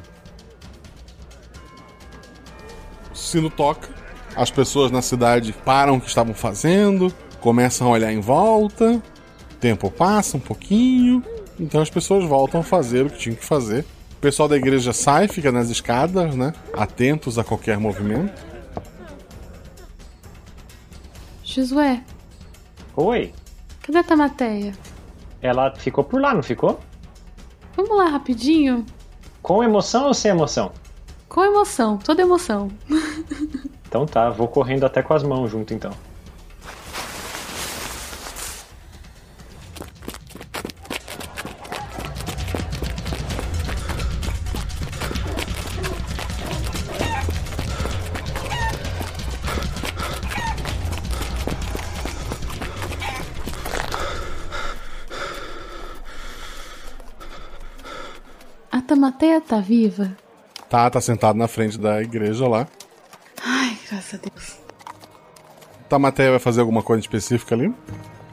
O 3.13 3.15
sino 3.15 3.51
toca, 3.51 3.89
as 4.35 4.49
pessoas 4.49 4.89
na 4.89 5.03
cidade 5.03 5.53
param 5.63 5.97
o 5.97 6.01
que 6.01 6.07
estavam 6.07 6.33
fazendo, 6.33 7.13
começam 7.39 7.85
a 7.85 7.91
olhar 7.91 8.11
em 8.11 8.19
volta, 8.19 8.99
o 9.55 9.57
tempo 9.57 9.89
passa 9.89 10.35
um 10.35 10.39
pouquinho, 10.39 11.23
então 11.57 11.81
as 11.81 11.89
pessoas 11.89 12.25
voltam 12.25 12.59
a 12.59 12.63
fazer 12.63 13.05
o 13.05 13.09
que 13.09 13.17
tinham 13.17 13.35
que 13.35 13.45
fazer. 13.45 13.85
O 14.17 14.21
pessoal 14.21 14.49
da 14.49 14.57
igreja 14.57 14.91
sai, 14.91 15.27
fica 15.27 15.51
nas 15.51 15.69
escadas, 15.69 16.35
né? 16.35 16.53
Atentos 16.73 17.39
a 17.39 17.43
qualquer 17.43 17.77
movimento. 17.77 18.33
Josué, 21.43 22.03
Oi. 22.97 23.33
cadê 23.81 23.99
a 23.99 24.03
Tamateia? 24.03 24.73
Ela 25.41 25.73
ficou 25.73 26.03
por 26.03 26.19
lá, 26.19 26.33
não 26.33 26.43
ficou? 26.43 26.79
Vamos 27.77 27.95
lá 27.95 28.07
rapidinho? 28.09 28.85
Com 29.41 29.63
emoção 29.63 30.07
ou 30.07 30.13
sem 30.13 30.31
emoção? 30.31 30.71
Com 31.29 31.43
emoção, 31.43 31.97
toda 31.97 32.21
emoção. 32.21 32.69
Então 33.87 34.05
tá, 34.05 34.29
vou 34.29 34.49
correndo 34.49 34.85
até 34.85 35.01
com 35.01 35.13
as 35.13 35.23
mãos 35.23 35.49
junto 35.49 35.73
então. 35.73 35.91
A 58.95 58.97
Tamateia 58.97 59.41
tá 59.41 59.59
viva? 59.59 60.15
Tá, 60.69 60.89
tá 60.89 61.01
sentado 61.01 61.37
na 61.37 61.49
frente 61.49 61.77
da 61.77 62.01
igreja 62.01 62.47
lá. 62.47 62.65
Ai, 63.45 63.77
graças 63.89 64.17
a 64.17 64.29
Deus. 64.29 64.57
Tamateia 65.89 66.29
vai 66.29 66.39
fazer 66.39 66.61
alguma 66.61 66.81
coisa 66.81 67.01
específica 67.01 67.53
ali? 67.53 67.73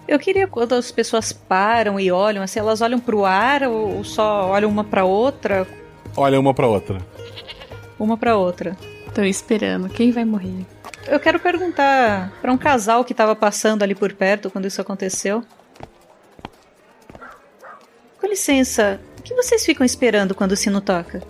Eu 0.07 0.21
queria 0.21 0.47
quando 0.47 0.75
as 0.77 0.93
pessoas 0.93 1.33
param 1.33 1.99
e 1.99 2.13
olham, 2.13 2.45
assim, 2.45 2.61
elas 2.61 2.81
olham 2.81 3.01
pro 3.01 3.25
ar 3.25 3.65
ou 3.65 4.05
só 4.05 4.51
olham 4.51 4.71
uma 4.71 4.85
pra 4.85 5.05
outra? 5.05 5.67
Olha 6.17 6.39
uma 6.39 6.55
pra 6.55 6.69
outra. 6.69 7.05
Uma 7.99 8.17
pra 8.17 8.37
outra. 8.37 8.77
Tô 9.13 9.25
esperando. 9.25 9.89
Quem 9.89 10.13
vai 10.13 10.25
morrer? 10.25 10.65
Eu 11.09 11.19
quero 11.19 11.41
perguntar 11.41 12.33
pra 12.41 12.53
um 12.53 12.57
casal 12.57 13.05
que 13.05 13.13
tava 13.13 13.35
passando 13.35 13.83
ali 13.83 13.97
por 13.97 14.13
perto 14.13 14.49
quando 14.49 14.67
isso 14.67 14.81
aconteceu. 14.81 15.43
Com 18.21 18.29
licença, 18.29 19.01
o 19.23 19.25
que 19.25 19.35
vocês 19.35 19.65
ficam 19.65 19.87
esperando 19.87 20.35
quando 20.35 20.53
o 20.53 20.57
sino 20.57 20.81
toca? 20.81 21.23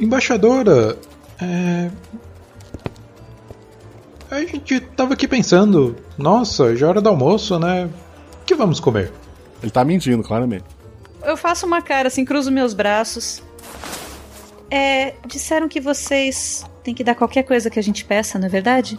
Embaixadora, 0.00 0.96
é. 1.38 1.90
A 4.30 4.40
gente 4.40 4.80
tava 4.80 5.12
aqui 5.12 5.28
pensando, 5.28 5.96
nossa, 6.16 6.74
já 6.74 6.86
é 6.86 6.88
hora 6.88 7.00
do 7.02 7.08
almoço, 7.10 7.58
né? 7.58 7.90
O 8.40 8.44
que 8.46 8.54
vamos 8.54 8.80
comer? 8.80 9.12
Ele 9.62 9.70
tá 9.70 9.84
mentindo, 9.84 10.22
claramente. 10.22 10.64
Eu 11.22 11.36
faço 11.36 11.66
uma 11.66 11.82
cara 11.82 12.08
assim, 12.08 12.24
cruzo 12.24 12.50
meus 12.50 12.72
braços. 12.72 13.42
É, 14.70 15.14
disseram 15.26 15.68
que 15.68 15.80
vocês 15.80 16.64
têm 16.82 16.94
que 16.94 17.04
dar 17.04 17.14
qualquer 17.14 17.42
coisa 17.42 17.68
que 17.68 17.78
a 17.78 17.82
gente 17.82 18.04
peça, 18.04 18.38
não 18.38 18.46
é 18.46 18.48
verdade? 18.50 18.98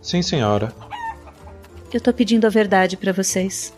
Sim, 0.00 0.22
senhora. 0.22 0.74
Eu 1.92 2.00
tô 2.00 2.12
pedindo 2.12 2.46
a 2.46 2.50
verdade 2.50 2.96
pra 2.96 3.12
vocês. 3.12 3.72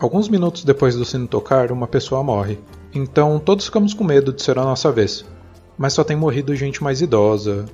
Alguns 0.00 0.28
minutos 0.28 0.64
depois 0.64 0.94
do 0.94 1.04
sino 1.04 1.26
tocar, 1.26 1.72
uma 1.72 1.86
pessoa 1.86 2.22
morre. 2.22 2.58
Então 2.94 3.40
todos 3.40 3.66
ficamos 3.66 3.92
com 3.92 4.04
medo 4.04 4.32
de 4.32 4.42
ser 4.42 4.58
a 4.58 4.64
nossa 4.64 4.92
vez. 4.92 5.24
Mas 5.76 5.92
só 5.92 6.04
tem 6.04 6.16
morrido 6.16 6.54
gente 6.54 6.82
mais 6.82 7.00
idosa. 7.00 7.64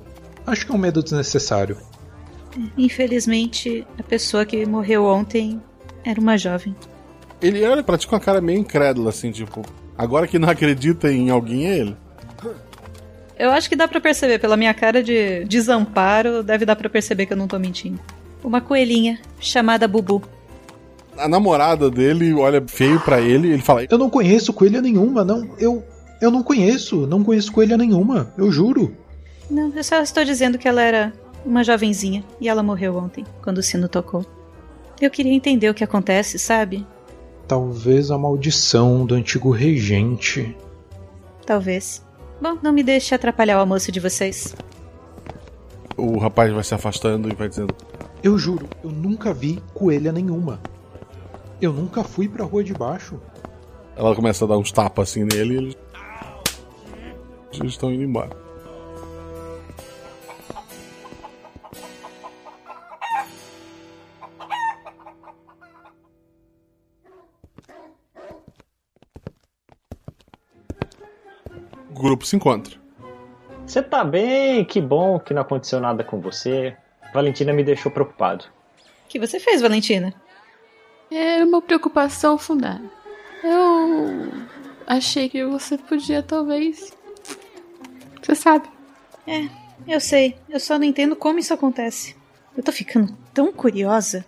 Acho 0.45 0.65
que 0.65 0.71
é 0.71 0.75
um 0.75 0.79
medo 0.79 1.03
desnecessário. 1.03 1.77
Infelizmente, 2.77 3.85
a 3.99 4.03
pessoa 4.03 4.45
que 4.45 4.65
morreu 4.65 5.05
ontem 5.05 5.61
era 6.03 6.19
uma 6.19 6.37
jovem. 6.37 6.75
Ele 7.41 7.63
olha 7.65 7.83
pra 7.83 7.97
ti 7.97 8.07
com 8.07 8.15
a 8.15 8.19
cara 8.19 8.41
meio 8.41 8.59
incrédula, 8.59 9.09
assim, 9.09 9.31
tipo, 9.31 9.61
agora 9.97 10.27
que 10.27 10.39
não 10.39 10.49
acredita 10.49 11.11
em 11.11 11.29
alguém 11.29 11.67
é 11.67 11.77
ele. 11.79 11.97
Eu 13.37 13.51
acho 13.51 13.67
que 13.67 13.75
dá 13.75 13.87
pra 13.87 13.99
perceber, 13.99 14.39
pela 14.39 14.55
minha 14.55 14.73
cara 14.73 15.03
de 15.03 15.43
desamparo, 15.45 16.41
deve 16.41 16.65
dar 16.65 16.75
pra 16.75 16.89
perceber 16.89 17.25
que 17.25 17.33
eu 17.33 17.37
não 17.37 17.47
tô 17.47 17.59
mentindo. 17.59 17.99
Uma 18.43 18.61
coelhinha 18.61 19.19
chamada 19.39 19.87
Bubu. 19.87 20.23
A 21.17 21.27
namorada 21.27 21.89
dele 21.89 22.33
olha 22.33 22.63
feio 22.67 22.99
pra 22.99 23.21
ele 23.21 23.47
e 23.47 23.51
ele 23.53 23.61
fala: 23.61 23.85
Eu 23.89 23.97
não 23.97 24.09
conheço 24.09 24.53
coelha 24.53 24.81
nenhuma, 24.81 25.23
não. 25.23 25.49
Eu. 25.57 25.83
Eu 26.21 26.31
não 26.31 26.41
conheço, 26.41 27.05
não 27.05 27.23
conheço 27.23 27.51
coelha 27.51 27.77
nenhuma, 27.77 28.33
eu 28.37 28.49
juro. 28.49 28.95
Não, 29.49 29.71
eu 29.75 29.83
só 29.83 30.01
estou 30.01 30.23
dizendo 30.23 30.57
que 30.57 30.67
ela 30.67 30.81
era 30.81 31.13
uma 31.45 31.63
jovenzinha 31.63 32.23
e 32.39 32.47
ela 32.47 32.63
morreu 32.63 32.97
ontem, 32.97 33.25
quando 33.41 33.59
o 33.59 33.63
sino 33.63 33.87
tocou. 33.87 34.25
Eu 34.99 35.11
queria 35.11 35.33
entender 35.33 35.69
o 35.69 35.73
que 35.73 35.83
acontece, 35.83 36.39
sabe? 36.39 36.87
Talvez 37.47 38.09
a 38.09 38.17
maldição 38.17 39.05
do 39.05 39.13
antigo 39.13 39.51
regente. 39.51 40.55
Talvez. 41.45 42.03
Bom, 42.41 42.57
não 42.63 42.71
me 42.71 42.81
deixe 42.81 43.13
atrapalhar 43.13 43.57
o 43.57 43.59
almoço 43.59 43.91
de 43.91 43.99
vocês. 43.99 44.55
O 45.97 46.17
rapaz 46.17 46.51
vai 46.51 46.63
se 46.63 46.73
afastando 46.73 47.29
e 47.29 47.35
vai 47.35 47.47
dizendo: 47.47 47.75
Eu 48.23 48.37
juro, 48.37 48.67
eu 48.83 48.89
nunca 48.89 49.33
vi 49.33 49.61
coelha 49.73 50.11
nenhuma. 50.11 50.59
Eu 51.65 51.73
nunca 51.73 52.03
fui 52.03 52.29
pra 52.29 52.45
rua 52.45 52.63
de 52.63 52.75
baixo. 52.75 53.19
Ela 53.95 54.15
começa 54.15 54.45
a 54.45 54.47
dar 54.47 54.55
uns 54.55 54.71
tapas 54.71 55.09
assim 55.09 55.23
nele 55.23 55.55
e 55.55 55.57
eles... 55.57 55.77
eles 57.53 57.71
estão 57.71 57.91
indo 57.91 58.03
embora. 58.03 58.37
O 71.89 71.93
grupo 71.95 72.27
se 72.27 72.35
encontra. 72.35 72.75
Você 73.65 73.81
tá 73.81 74.03
bem? 74.03 74.63
Que 74.63 74.79
bom 74.79 75.19
que 75.19 75.33
não 75.33 75.41
aconteceu 75.41 75.79
nada 75.79 76.03
com 76.03 76.21
você. 76.21 76.77
Valentina 77.11 77.51
me 77.51 77.63
deixou 77.63 77.91
preocupado. 77.91 78.45
O 79.05 79.07
que 79.07 79.17
você 79.17 79.39
fez, 79.39 79.63
Valentina? 79.63 80.13
Era 81.15 81.45
uma 81.45 81.61
preocupação 81.61 82.37
fundada. 82.37 82.83
Eu 83.41 84.31
achei 84.85 85.29
que 85.29 85.45
você 85.45 85.77
podia, 85.77 86.21
talvez. 86.21 86.91
Você 88.21 88.35
sabe. 88.35 88.67
É, 89.25 89.47
eu 89.87 90.01
sei. 90.01 90.37
Eu 90.49 90.59
só 90.59 90.77
não 90.77 90.83
entendo 90.83 91.15
como 91.15 91.39
isso 91.39 91.53
acontece. 91.53 92.17
Eu 92.57 92.61
tô 92.61 92.71
ficando 92.71 93.15
tão 93.33 93.53
curiosa. 93.53 94.25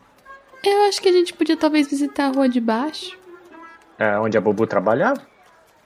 Eu 0.63 0.83
acho 0.83 1.01
que 1.01 1.09
a 1.09 1.11
gente 1.11 1.33
podia 1.33 1.57
talvez 1.57 1.89
visitar 1.89 2.27
a 2.27 2.31
rua 2.31 2.47
de 2.47 2.61
baixo. 2.61 3.17
É 3.99 4.17
onde 4.19 4.37
a 4.37 4.41
Bubu 4.41 4.65
trabalhava? 4.65 5.27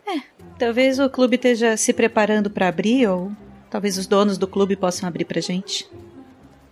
É, 0.05 0.21
talvez 0.59 0.99
o 0.99 1.09
clube 1.09 1.35
esteja 1.35 1.77
se 1.77 1.93
preparando 1.93 2.49
para 2.49 2.67
abrir, 2.67 3.07
ou 3.07 3.31
talvez 3.71 3.97
os 3.97 4.05
donos 4.05 4.37
do 4.37 4.47
clube 4.47 4.75
possam 4.75 5.07
abrir 5.07 5.25
pra 5.25 5.41
gente. 5.41 5.89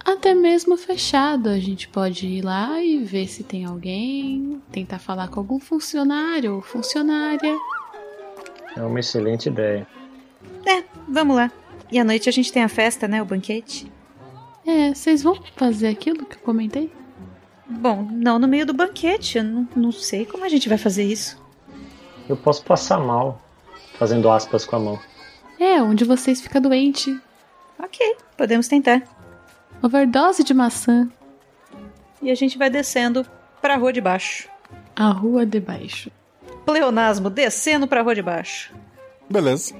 Até 0.04 0.34
mesmo 0.34 0.78
fechado, 0.78 1.50
a 1.50 1.60
gente 1.60 1.88
pode 1.88 2.26
ir 2.26 2.42
lá 2.42 2.82
e 2.82 3.04
ver 3.04 3.28
se 3.28 3.44
tem 3.44 3.66
alguém, 3.66 4.62
tentar 4.72 5.00
falar 5.00 5.28
com 5.28 5.40
algum 5.40 5.60
funcionário 5.60 6.56
ou 6.56 6.62
funcionária. 6.62 7.58
É 8.76 8.82
uma 8.82 9.00
excelente 9.00 9.50
ideia. 9.50 9.88
É, 10.66 10.84
vamos 11.08 11.36
lá. 11.36 11.52
E 11.92 12.00
à 12.00 12.04
noite 12.04 12.30
a 12.30 12.32
gente 12.32 12.52
tem 12.52 12.64
a 12.64 12.70
festa, 12.70 13.08
né? 13.08 13.22
O 13.22 13.26
banquete. 13.26 13.92
É, 14.66 14.94
vocês 14.94 15.24
vão 15.24 15.38
fazer 15.56 15.88
aquilo 15.88 16.26
que 16.26 16.36
eu 16.36 16.42
comentei? 16.42 16.92
Bom, 17.68 18.08
não 18.12 18.40
no 18.40 18.48
meio 18.48 18.66
do 18.66 18.74
banquete. 18.74 19.38
Eu 19.38 19.44
não, 19.44 19.68
não 19.76 19.92
sei 19.92 20.26
como 20.26 20.44
a 20.46 20.50
gente 20.50 20.70
vai 20.70 20.78
fazer 20.78 21.04
isso. 21.04 21.42
Eu 22.28 22.38
posso 22.38 22.64
passar 22.64 23.00
mal, 23.00 23.42
fazendo 23.98 24.30
aspas 24.30 24.66
com 24.66 24.76
a 24.76 24.80
mão. 24.80 25.00
É, 25.60 25.82
onde 25.82 26.06
vocês 26.06 26.40
ficam 26.40 26.62
doente. 26.62 27.20
Ok, 27.82 28.16
podemos 28.38 28.68
tentar. 28.68 29.02
Overdose 29.82 30.44
de 30.44 30.54
maçã. 30.54 31.10
E 32.22 32.30
a 32.30 32.36
gente 32.36 32.58
vai 32.58 32.70
descendo 32.70 33.26
pra 33.62 33.76
rua 33.78 33.94
de 33.94 34.02
baixo. 34.02 34.50
A 34.96 35.08
rua 35.10 35.46
de 35.46 35.60
baixo. 35.60 36.12
Pleonasmo, 36.66 37.30
descendo 37.30 37.88
pra 37.88 38.02
rua 38.02 38.14
de 38.14 38.22
baixo. 38.22 38.74
Beleza. 39.30 39.74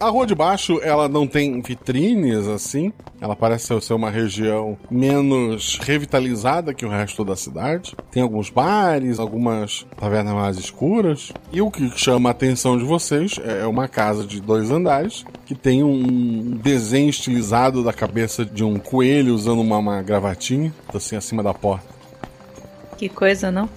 A 0.00 0.10
rua 0.10 0.24
de 0.24 0.34
baixo, 0.34 0.78
ela 0.80 1.08
não 1.08 1.26
tem 1.26 1.60
vitrines 1.60 2.46
assim. 2.46 2.92
Ela 3.20 3.34
parece 3.34 3.80
ser 3.80 3.94
uma 3.94 4.10
região 4.10 4.78
menos 4.88 5.76
revitalizada 5.82 6.72
que 6.72 6.86
o 6.86 6.88
resto 6.88 7.24
da 7.24 7.34
cidade. 7.34 7.96
Tem 8.08 8.22
alguns 8.22 8.48
bares, 8.48 9.18
algumas 9.18 9.84
tavernas 9.98 10.34
mais 10.34 10.56
escuras. 10.56 11.32
E 11.50 11.60
o 11.60 11.68
que 11.68 11.90
chama 11.98 12.30
a 12.30 12.32
atenção 12.32 12.78
de 12.78 12.84
vocês 12.84 13.40
é 13.44 13.66
uma 13.66 13.88
casa 13.88 14.24
de 14.24 14.40
dois 14.40 14.70
andares 14.70 15.24
que 15.44 15.54
tem 15.56 15.82
um 15.82 16.56
desenho 16.62 17.10
estilizado 17.10 17.82
da 17.82 17.92
cabeça 17.92 18.44
de 18.44 18.62
um 18.62 18.78
coelho 18.78 19.34
usando 19.34 19.60
uma, 19.60 19.78
uma 19.78 20.00
gravatinha, 20.00 20.72
assim, 20.94 21.16
acima 21.16 21.42
da 21.42 21.52
porta. 21.52 21.86
Que 22.96 23.08
coisa, 23.08 23.50
não? 23.50 23.68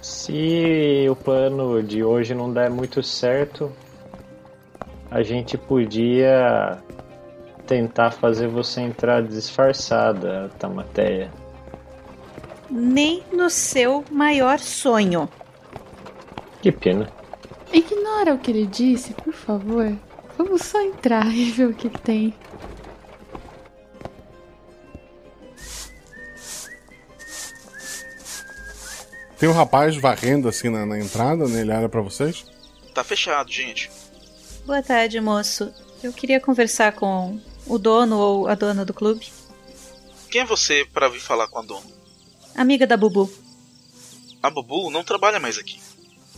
Se 0.00 1.06
o 1.10 1.14
plano 1.16 1.82
de 1.82 2.02
hoje 2.02 2.34
não 2.34 2.50
der 2.50 2.70
muito 2.70 3.02
certo, 3.02 3.70
a 5.10 5.22
gente 5.22 5.58
podia 5.58 6.78
tentar 7.66 8.10
fazer 8.12 8.46
você 8.46 8.80
entrar 8.80 9.22
disfarçada, 9.22 10.50
Tamateia. 10.58 11.30
Nem 12.70 13.22
no 13.32 13.50
seu 13.50 14.04
maior 14.10 14.58
sonho. 14.60 15.28
Que 16.62 16.70
pena. 16.70 17.10
Ignora 17.72 18.34
o 18.34 18.38
que 18.38 18.50
ele 18.50 18.66
disse, 18.66 19.12
por 19.14 19.32
favor. 19.32 19.92
Vamos 20.38 20.62
só 20.62 20.80
entrar 20.80 21.26
e 21.34 21.50
ver 21.50 21.66
o 21.66 21.74
que 21.74 21.88
tem. 21.88 22.34
Tem 29.38 29.48
um 29.48 29.52
rapaz 29.52 29.96
varrendo 29.96 30.48
assim 30.48 30.68
na, 30.68 30.84
na 30.84 30.98
entrada, 30.98 31.48
né? 31.48 31.62
Ele 31.62 31.72
olha 31.72 31.88
pra 31.88 32.02
vocês. 32.02 32.44
Tá 32.94 33.02
fechado, 33.02 33.50
gente. 33.50 33.90
Boa 34.70 34.84
tarde, 34.84 35.20
moço. 35.20 35.74
Eu 36.00 36.12
queria 36.12 36.38
conversar 36.38 36.92
com 36.92 37.40
o 37.66 37.76
dono 37.76 38.16
ou 38.16 38.46
a 38.46 38.54
dona 38.54 38.84
do 38.84 38.94
clube. 38.94 39.26
Quem 40.30 40.42
é 40.42 40.44
você 40.44 40.86
para 40.94 41.08
vir 41.08 41.18
falar 41.18 41.48
com 41.48 41.58
a 41.58 41.62
dona? 41.62 41.90
Amiga 42.54 42.86
da 42.86 42.96
Bubu. 42.96 43.28
A 44.40 44.48
Bubu 44.48 44.88
não 44.88 45.02
trabalha 45.02 45.40
mais 45.40 45.58
aqui. 45.58 45.80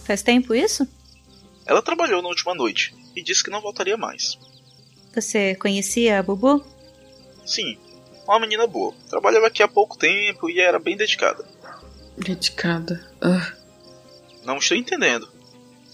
Faz 0.07 0.23
tempo 0.23 0.55
isso? 0.55 0.89
Ela 1.67 1.83
trabalhou 1.83 2.23
na 2.23 2.29
última 2.29 2.55
noite 2.55 2.95
e 3.15 3.23
disse 3.23 3.45
que 3.45 3.51
não 3.51 3.61
voltaria 3.61 3.99
mais. 3.99 4.39
Você 5.15 5.55
conhecia 5.57 6.19
a 6.19 6.23
Bubu? 6.23 6.65
Sim, 7.45 7.77
uma 8.27 8.41
menina 8.41 8.67
boa. 8.67 8.95
Trabalhava 9.11 9.49
aqui 9.49 9.63
há 9.63 9.69
pouco 9.69 9.99
tempo 9.99 10.49
e 10.49 10.59
era 10.59 10.79
bem 10.79 10.97
dedicada. 10.97 11.47
Dedicada. 12.17 13.07
Ah. 13.21 13.53
Não 14.43 14.57
estou 14.57 14.75
entendendo. 14.75 15.29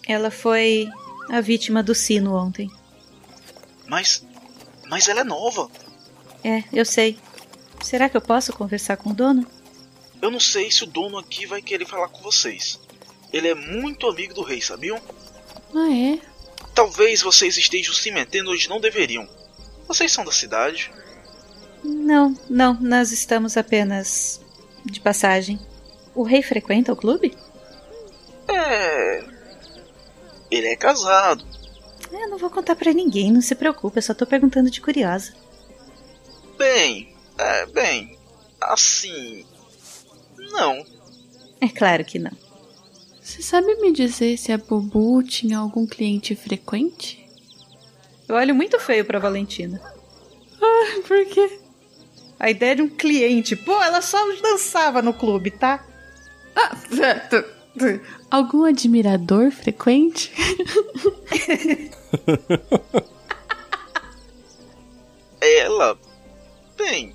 Ela 0.07 0.31
foi 0.31 0.89
a 1.29 1.41
vítima 1.41 1.83
do 1.83 1.95
sino 1.95 2.35
ontem. 2.35 2.71
Mas. 3.87 4.25
Mas 4.89 5.09
ela 5.09 5.21
é 5.21 5.25
nova. 5.25 5.69
É, 6.43 6.65
eu 6.73 6.85
sei. 6.85 7.19
Será 7.83 8.09
que 8.09 8.17
eu 8.17 8.21
posso 8.21 8.53
conversar 8.53 8.97
com 8.97 9.11
o 9.11 9.15
dono? 9.15 9.47
Eu 10.21 10.31
não 10.31 10.41
sei 10.41 10.71
se 10.71 10.85
o 10.85 10.87
dono 10.87 11.19
aqui 11.19 11.47
vai 11.47 11.63
querer 11.63 11.87
falar 11.87 12.09
com 12.09 12.23
vocês. 12.23 12.81
Ele 13.33 13.49
é 13.49 13.55
muito 13.55 14.09
amigo 14.09 14.35
do 14.35 14.43
rei, 14.43 14.61
sabiam? 14.61 15.01
Ah, 15.75 15.93
é? 15.93 16.19
Talvez 16.75 17.23
vocês 17.23 17.57
estejam 17.57 17.95
se 17.95 18.11
metendo 18.11 18.51
onde 18.51 18.69
não 18.69 18.81
deveriam. 18.81 19.29
Vocês 19.87 20.11
são 20.11 20.25
da 20.25 20.33
cidade? 20.33 20.91
Não, 21.85 22.37
não, 22.49 22.75
nós 22.81 23.13
estamos 23.13 23.57
apenas 23.57 24.41
de 24.85 25.01
passagem. 25.01 25.59
O 26.15 26.23
rei 26.23 26.43
frequenta 26.43 26.93
o 26.93 26.97
clube? 26.97 27.37
É. 28.49 29.38
Ele 30.51 30.67
é 30.67 30.77
casado. 30.77 31.45
Eu 32.11 32.29
não 32.29 32.39
vou 32.39 32.51
contar 32.51 32.75
para 32.75 32.93
ninguém, 32.93 33.31
não 33.33 33.43
se 33.43 33.55
preocupe, 33.55 33.99
eu 33.99 34.03
só 34.03 34.15
tô 34.15 34.27
perguntando 34.27 34.71
de 34.71 34.81
curiosa. 34.81 35.35
Bem, 36.57 37.15
é, 37.37 37.67
bem, 37.67 38.19
assim. 38.61 39.45
Não. 40.37 40.85
É 41.61 41.69
claro 41.69 42.05
que 42.05 42.19
não. 42.19 42.33
Você 43.21 43.43
sabe 43.43 43.75
me 43.77 43.93
dizer 43.93 44.39
se 44.39 44.53
a 44.53 44.59
Bubu 44.59 45.23
tinha 45.23 45.59
algum 45.59 45.87
cliente 45.87 46.35
frequente? 46.35 47.29
Eu 48.27 48.37
olho 48.37 48.55
muito 48.55 48.81
feio 48.81 49.05
pra 49.05 49.19
Valentina. 49.19 49.81
Ah, 50.61 51.01
por 51.07 51.27
quê? 51.27 51.61
A 52.39 52.51
ideia 52.51 52.77
de 52.77 52.83
um 52.83 52.89
cliente. 52.89 53.55
Pô, 53.55 53.83
ela 53.83 54.01
só 54.01 54.19
dançava 54.41 55.03
no 55.03 55.13
clube, 55.13 55.51
tá? 55.51 55.85
Ah, 56.57 56.77
Algum 58.31 58.65
admirador 58.65 59.51
frequente? 59.51 60.33
ela. 65.41 65.99
Bem, 66.77 67.15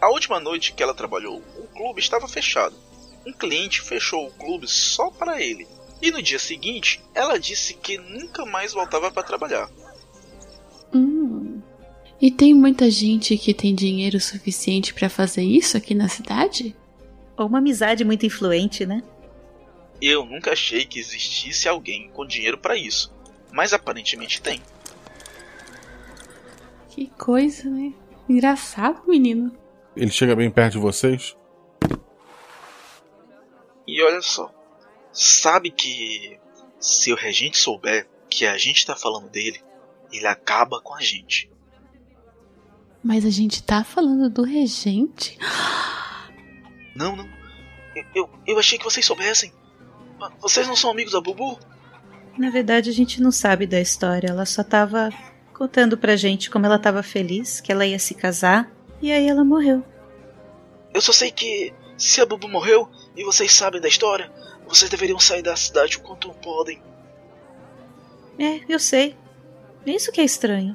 a 0.00 0.08
última 0.10 0.40
noite 0.40 0.72
que 0.72 0.82
ela 0.82 0.94
trabalhou, 0.94 1.42
o 1.58 1.66
clube 1.68 2.00
estava 2.00 2.26
fechado. 2.26 2.74
Um 3.26 3.32
cliente 3.32 3.82
fechou 3.82 4.26
o 4.26 4.32
clube 4.32 4.66
só 4.66 5.10
para 5.10 5.42
ele. 5.42 5.66
E 6.00 6.10
no 6.10 6.22
dia 6.22 6.38
seguinte, 6.38 7.02
ela 7.14 7.38
disse 7.38 7.74
que 7.74 7.98
nunca 7.98 8.46
mais 8.46 8.72
voltava 8.72 9.10
para 9.10 9.22
trabalhar. 9.22 9.70
Hum. 10.94 11.60
E 12.20 12.30
tem 12.30 12.54
muita 12.54 12.90
gente 12.90 13.36
que 13.36 13.52
tem 13.52 13.74
dinheiro 13.74 14.18
suficiente 14.20 14.94
para 14.94 15.08
fazer 15.08 15.42
isso 15.42 15.76
aqui 15.76 15.94
na 15.94 16.08
cidade? 16.08 16.74
Ou 17.36 17.46
uma 17.46 17.58
amizade 17.58 18.04
muito 18.04 18.24
influente, 18.24 18.86
né? 18.86 19.02
Eu 20.00 20.24
nunca 20.24 20.52
achei 20.52 20.84
que 20.84 20.98
existisse 20.98 21.68
alguém 21.68 22.10
com 22.10 22.26
dinheiro 22.26 22.56
para 22.56 22.76
isso, 22.76 23.14
mas 23.52 23.72
aparentemente 23.72 24.40
tem. 24.40 24.62
Que 26.88 27.08
coisa, 27.18 27.68
né? 27.68 27.92
Engraçado, 28.28 29.02
menino. 29.06 29.56
Ele 29.94 30.10
chega 30.10 30.34
bem 30.34 30.50
perto 30.50 30.72
de 30.72 30.78
vocês. 30.78 31.36
E 33.86 34.02
olha 34.02 34.22
só, 34.22 34.52
sabe 35.12 35.70
que 35.70 36.38
se 36.78 37.12
o 37.12 37.16
regente 37.16 37.58
souber 37.58 38.08
que 38.28 38.46
a 38.46 38.56
gente 38.56 38.86
tá 38.86 38.96
falando 38.96 39.28
dele, 39.28 39.60
ele 40.12 40.26
acaba 40.26 40.80
com 40.80 40.94
a 40.94 41.00
gente. 41.00 41.50
Mas 43.02 43.24
a 43.24 43.30
gente 43.30 43.62
tá 43.62 43.82
falando 43.82 44.30
do 44.30 44.42
regente? 44.42 45.38
Não, 46.96 47.14
não. 47.14 47.26
Eu, 48.14 48.28
eu 48.46 48.58
achei 48.58 48.76
que 48.76 48.84
vocês 48.84 49.06
soubessem. 49.06 49.52
Vocês 50.40 50.66
não 50.66 50.76
são 50.76 50.90
amigos 50.90 51.12
da 51.12 51.20
Bubu? 51.20 51.58
Na 52.36 52.50
verdade, 52.50 52.90
a 52.90 52.92
gente 52.92 53.20
não 53.20 53.30
sabe 53.30 53.66
da 53.66 53.80
história. 53.80 54.28
Ela 54.28 54.46
só 54.46 54.62
tava 54.62 55.10
contando 55.52 55.98
pra 55.98 56.16
gente 56.16 56.50
como 56.50 56.66
ela 56.66 56.78
tava 56.78 57.02
feliz, 57.02 57.60
que 57.60 57.70
ela 57.70 57.84
ia 57.84 57.98
se 57.98 58.14
casar, 58.14 58.70
e 59.00 59.12
aí 59.12 59.28
ela 59.28 59.44
morreu. 59.44 59.84
Eu 60.92 61.00
só 61.00 61.12
sei 61.12 61.30
que 61.30 61.72
se 61.96 62.20
a 62.20 62.26
Bubu 62.26 62.48
morreu 62.48 62.88
e 63.14 63.24
vocês 63.24 63.52
sabem 63.52 63.80
da 63.80 63.88
história, 63.88 64.32
vocês 64.66 64.90
deveriam 64.90 65.18
sair 65.18 65.42
da 65.42 65.54
cidade 65.54 65.98
o 65.98 66.00
quanto 66.00 66.30
podem. 66.30 66.82
É, 68.38 68.60
eu 68.68 68.78
sei. 68.78 69.14
Isso 69.84 70.10
que 70.10 70.20
é 70.20 70.24
estranho. 70.24 70.74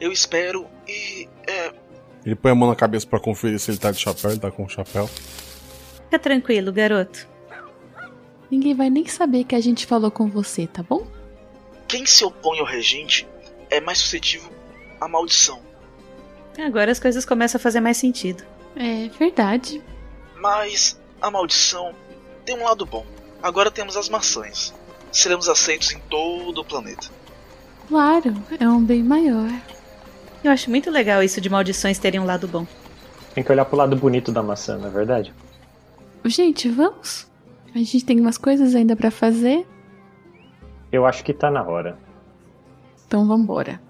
Eu 0.00 0.10
espero 0.10 0.66
e. 0.88 1.28
É. 1.46 1.72
Ele 2.24 2.34
põe 2.34 2.52
a 2.52 2.54
mão 2.54 2.68
na 2.68 2.76
cabeça 2.76 3.06
pra 3.06 3.20
conferir 3.20 3.58
se 3.58 3.70
ele 3.70 3.78
tá 3.78 3.90
de 3.90 3.98
chapéu, 3.98 4.30
ele 4.30 4.40
tá 4.40 4.50
com 4.50 4.68
chapéu. 4.68 5.08
Fica 5.08 6.18
tranquilo, 6.18 6.72
garoto. 6.72 7.28
Ninguém 8.50 8.74
vai 8.74 8.90
nem 8.90 9.06
saber 9.06 9.44
que 9.44 9.54
a 9.54 9.60
gente 9.60 9.86
falou 9.86 10.10
com 10.10 10.28
você, 10.28 10.66
tá 10.66 10.82
bom? 10.82 11.06
Quem 11.86 12.04
se 12.04 12.24
opõe 12.24 12.58
ao 12.58 12.66
regente 12.66 13.26
é 13.70 13.80
mais 13.80 13.98
suscetível 13.98 14.50
à 15.00 15.06
maldição. 15.06 15.60
Agora 16.58 16.90
as 16.90 16.98
coisas 16.98 17.24
começam 17.24 17.58
a 17.58 17.62
fazer 17.62 17.80
mais 17.80 17.96
sentido. 17.96 18.44
É 18.76 19.08
verdade. 19.18 19.82
Mas 20.36 21.00
a 21.20 21.30
maldição 21.30 21.94
tem 22.44 22.56
um 22.56 22.64
lado 22.64 22.84
bom. 22.84 23.06
Agora 23.42 23.70
temos 23.70 23.96
as 23.96 24.08
maçãs. 24.08 24.74
Seremos 25.12 25.48
aceitos 25.48 25.92
em 25.92 25.98
todo 26.10 26.60
o 26.60 26.64
planeta. 26.64 27.08
Claro, 27.88 28.34
é 28.58 28.68
um 28.68 28.84
bem 28.84 29.02
maior. 29.02 29.50
Eu 30.42 30.50
acho 30.50 30.70
muito 30.70 30.90
legal 30.90 31.22
isso 31.22 31.40
de 31.40 31.50
maldições 31.50 31.98
terem 31.98 32.20
um 32.20 32.24
lado 32.24 32.46
bom. 32.46 32.66
Tem 33.34 33.44
que 33.44 33.52
olhar 33.52 33.64
pro 33.64 33.76
lado 33.76 33.96
bonito 33.96 34.32
da 34.32 34.42
maçã, 34.42 34.76
não 34.76 34.88
é 34.88 34.90
verdade? 34.90 35.32
Gente, 36.24 36.68
vamos? 36.68 37.29
A 37.74 37.78
gente 37.78 38.04
tem 38.04 38.20
umas 38.20 38.36
coisas 38.36 38.74
ainda 38.74 38.96
para 38.96 39.10
fazer. 39.10 39.66
Eu 40.90 41.06
acho 41.06 41.22
que 41.24 41.32
tá 41.32 41.50
na 41.50 41.62
hora. 41.62 41.96
Então 43.06 43.26
vambora. 43.26 43.80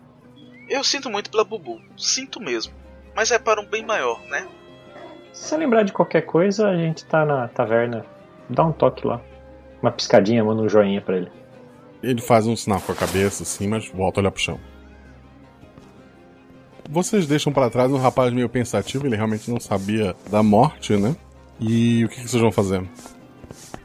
Eu 0.68 0.84
sinto 0.84 1.10
muito 1.10 1.30
pela 1.30 1.44
Bubu, 1.44 1.80
sinto 1.96 2.40
mesmo. 2.40 2.72
Mas 3.14 3.30
é 3.30 3.38
para 3.38 3.60
um 3.60 3.66
bem 3.66 3.84
maior, 3.84 4.20
né? 4.28 4.46
Se 5.32 5.48
você 5.48 5.56
lembrar 5.56 5.82
de 5.82 5.92
qualquer 5.92 6.22
coisa, 6.22 6.68
a 6.68 6.76
gente 6.76 7.04
tá 7.04 7.24
na 7.24 7.48
taverna. 7.48 8.04
Dá 8.48 8.64
um 8.64 8.72
toque 8.72 9.06
lá. 9.06 9.20
Uma 9.82 9.90
piscadinha, 9.90 10.44
manda 10.44 10.62
um 10.62 10.68
joinha 10.68 11.00
pra 11.00 11.16
ele. 11.16 11.30
Ele 12.02 12.20
faz 12.20 12.46
um 12.46 12.56
sinal 12.56 12.80
com 12.80 12.92
a 12.92 12.94
cabeça, 12.94 13.42
assim, 13.42 13.66
mas 13.68 13.88
volta 13.88 14.20
a 14.20 14.22
olhar 14.22 14.30
pro 14.30 14.40
chão. 14.40 14.60
Vocês 16.88 17.26
deixam 17.26 17.52
para 17.52 17.70
trás 17.70 17.90
um 17.92 17.98
rapaz 17.98 18.32
meio 18.32 18.48
pensativo, 18.48 19.06
ele 19.06 19.16
realmente 19.16 19.50
não 19.50 19.60
sabia 19.60 20.14
da 20.28 20.42
morte, 20.42 20.96
né? 20.96 21.14
E 21.60 22.04
o 22.04 22.08
que, 22.08 22.16
que 22.22 22.28
vocês 22.28 22.40
vão 22.40 22.50
fazer? 22.50 22.82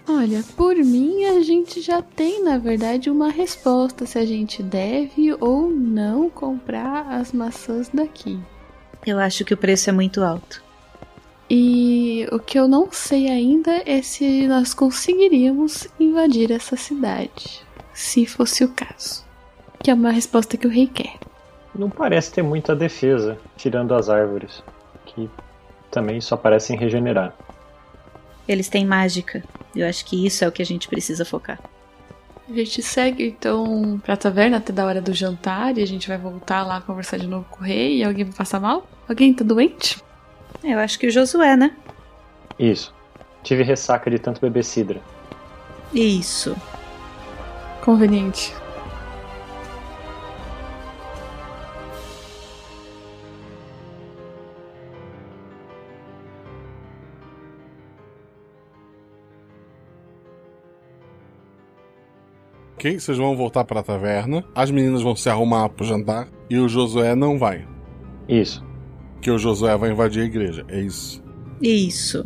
Olha, 0.07 0.43
por 0.55 0.75
mim 0.75 1.25
a 1.25 1.41
gente 1.41 1.81
já 1.81 2.01
tem, 2.01 2.43
na 2.43 2.59
verdade, 2.59 3.09
uma 3.09 3.29
resposta 3.29 4.05
se 4.05 4.19
a 4.19 4.25
gente 4.25 4.61
deve 4.61 5.35
ou 5.39 5.69
não 5.69 6.29
comprar 6.29 7.07
as 7.09 7.31
maçãs 7.31 7.89
daqui. 7.89 8.39
Eu 9.05 9.17
acho 9.17 9.43
que 9.43 9.53
o 9.53 9.57
preço 9.57 9.89
é 9.89 9.93
muito 9.93 10.23
alto. 10.23 10.63
E 11.49 12.27
o 12.31 12.39
que 12.39 12.57
eu 12.57 12.67
não 12.67 12.91
sei 12.91 13.29
ainda 13.29 13.81
é 13.85 14.01
se 14.01 14.47
nós 14.47 14.73
conseguiríamos 14.73 15.87
invadir 15.99 16.51
essa 16.51 16.75
cidade, 16.75 17.61
se 17.93 18.25
fosse 18.25 18.63
o 18.63 18.69
caso. 18.69 19.23
Que 19.79 19.89
é 19.89 19.93
uma 19.93 20.11
resposta 20.11 20.57
que 20.57 20.67
o 20.67 20.71
rei 20.71 20.87
quer. 20.87 21.19
Não 21.73 21.89
parece 21.89 22.31
ter 22.31 22.41
muita 22.41 22.75
defesa, 22.75 23.37
tirando 23.57 23.93
as 23.93 24.09
árvores, 24.09 24.63
que 25.05 25.29
também 25.91 26.21
só 26.21 26.37
parecem 26.37 26.77
regenerar. 26.77 27.35
Eles 28.47 28.69
têm 28.69 28.85
mágica. 28.85 29.43
Eu 29.75 29.87
acho 29.87 30.05
que 30.05 30.25
isso 30.25 30.43
é 30.43 30.47
o 30.47 30.51
que 30.51 30.61
a 30.61 30.65
gente 30.65 30.87
precisa 30.87 31.25
focar. 31.25 31.59
A 32.47 32.53
gente 32.53 32.81
segue 32.83 33.27
então 33.27 33.99
pra 34.03 34.15
taverna 34.15 34.57
até 34.57 34.71
da 34.71 34.85
hora 34.85 35.01
do 35.01 35.13
jantar 35.13 35.77
e 35.77 35.81
a 35.81 35.87
gente 35.87 36.07
vai 36.07 36.17
voltar 36.17 36.63
lá 36.63 36.79
conversar 36.79 37.17
de 37.17 37.25
novo 37.25 37.45
com 37.49 37.61
o 37.61 37.65
rei 37.65 37.97
e 37.97 38.03
alguém 38.03 38.25
vai 38.25 38.35
passar 38.35 38.59
mal? 38.59 38.87
Alguém 39.09 39.33
tá 39.33 39.43
doente? 39.43 39.97
Eu 40.63 40.77
acho 40.79 40.99
que 40.99 41.07
o 41.07 41.11
Josué, 41.11 41.55
né? 41.55 41.75
Isso. 42.59 42.93
Tive 43.43 43.63
ressaca 43.63 44.09
de 44.09 44.19
tanto 44.19 44.41
beber 44.41 44.63
cidra. 44.63 45.01
Isso. 45.93 46.55
Conveniente. 47.81 48.53
Ok, 62.85 62.99
vocês 62.99 63.17
vão 63.17 63.35
voltar 63.35 63.65
pra 63.65 63.81
taverna. 63.81 64.45
As 64.53 64.69
meninas 64.69 65.01
vão 65.01 65.15
se 65.15 65.27
arrumar 65.27 65.69
pro 65.69 65.83
jantar. 65.83 66.27
E 66.47 66.59
o 66.59 66.69
Josué 66.69 67.15
não 67.15 67.39
vai. 67.39 67.67
Isso. 68.29 68.63
Que 69.19 69.31
o 69.31 69.39
Josué 69.39 69.75
vai 69.75 69.89
invadir 69.89 70.21
a 70.21 70.25
igreja. 70.25 70.63
É 70.67 70.81
isso. 70.81 71.23
Isso. 71.59 72.23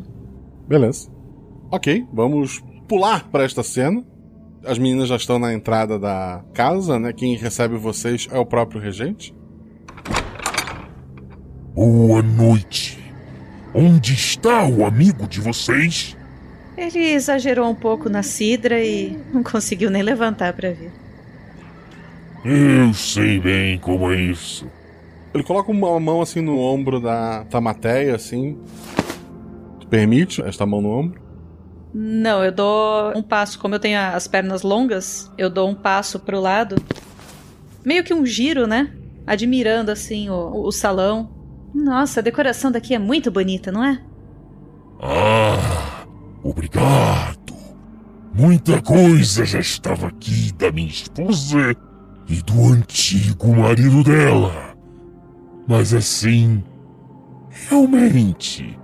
Beleza. 0.68 1.10
Ok, 1.72 2.06
vamos 2.12 2.62
pular 2.90 3.30
para 3.30 3.46
esta 3.46 3.64
cena. 3.64 4.04
As 4.66 4.78
meninas 4.78 5.08
já 5.08 5.16
estão 5.16 5.40
na 5.40 5.54
entrada 5.54 5.98
da 5.98 6.44
casa, 6.54 7.00
né? 7.00 7.14
Quem 7.14 7.38
recebe 7.38 7.78
vocês 7.78 8.28
é 8.30 8.38
o 8.38 8.46
próprio 8.46 8.82
regente. 8.82 9.34
Boa 11.74 12.22
noite. 12.22 13.00
Onde 13.74 14.14
está 14.14 14.68
o 14.68 14.86
amigo 14.86 15.26
de 15.26 15.40
vocês? 15.40 16.18
Ele 16.80 17.12
exagerou 17.12 17.70
um 17.70 17.76
pouco 17.76 18.08
na 18.08 18.24
cidra 18.24 18.82
e 18.82 19.20
não 19.34 19.44
conseguiu 19.44 19.92
nem 19.92 20.02
levantar 20.02 20.54
para 20.54 20.72
ver. 20.72 20.94
Eu 22.46 22.94
sei 22.94 23.38
bem 23.38 23.78
como 23.78 24.10
é 24.10 24.16
isso. 24.16 24.66
Ele 25.34 25.44
coloca 25.44 25.70
uma 25.70 26.00
mão 26.00 26.22
assim 26.22 26.40
no 26.40 26.58
ombro 26.58 27.02
da 27.02 27.44
Tamateia, 27.50 28.16
assim. 28.16 28.58
Tu 29.82 29.88
permite 29.88 30.42
esta 30.42 30.66
mão 30.66 30.82
no 30.82 30.90
ombro? 30.90 31.22
Não, 31.94 32.42
eu 32.46 32.52
dou 32.52 33.12
um 33.14 33.22
passo. 33.22 33.60
Como 33.60 33.76
eu 33.76 33.80
tenho 33.80 34.00
as 34.00 34.26
pernas 34.26 34.62
longas, 34.62 35.30
eu 35.38 35.50
dou 35.50 35.70
um 35.70 35.76
passo 35.76 36.18
pro 36.18 36.40
lado. 36.40 36.78
Meio 37.84 38.06
que 38.06 38.14
um 38.14 38.26
giro, 38.26 38.66
né? 38.66 38.90
Admirando, 39.28 39.92
assim, 39.92 40.30
o, 40.30 40.66
o 40.66 40.72
salão. 40.72 41.30
Nossa, 41.76 42.22
a 42.22 42.24
decoração 42.24 42.72
daqui 42.72 42.96
é 42.96 43.00
muito 43.00 43.30
bonita, 43.30 43.70
não 43.70 43.84
é? 43.84 44.02
Ah, 45.02 45.79
obrigado. 46.44 47.56
Muita 48.34 48.82
coisa 48.82 49.46
já 49.46 49.60
estava 49.60 50.08
aqui 50.08 50.52
da 50.54 50.72
minha 50.72 50.90
esposa 50.90 51.76
e 52.28 52.42
do 52.42 52.74
antigo 52.74 53.56
marido 53.56 54.04
dela. 54.04 54.76
Mas 55.68 55.94
assim, 55.94 56.64
realmente 57.50 58.78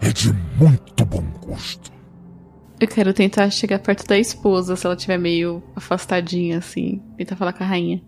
é 0.00 0.12
de 0.12 0.32
muito 0.58 1.04
bom 1.04 1.24
gosto. 1.44 1.92
Eu 2.80 2.86
quero 2.86 3.12
tentar 3.12 3.50
chegar 3.50 3.80
perto 3.80 4.06
da 4.06 4.16
esposa, 4.16 4.76
se 4.76 4.86
ela 4.86 4.94
estiver 4.94 5.18
meio 5.18 5.62
afastadinha, 5.74 6.58
assim. 6.58 7.02
Tentar 7.16 7.34
falar 7.34 7.52
com 7.52 7.64
a 7.64 7.66
rainha. 7.66 8.00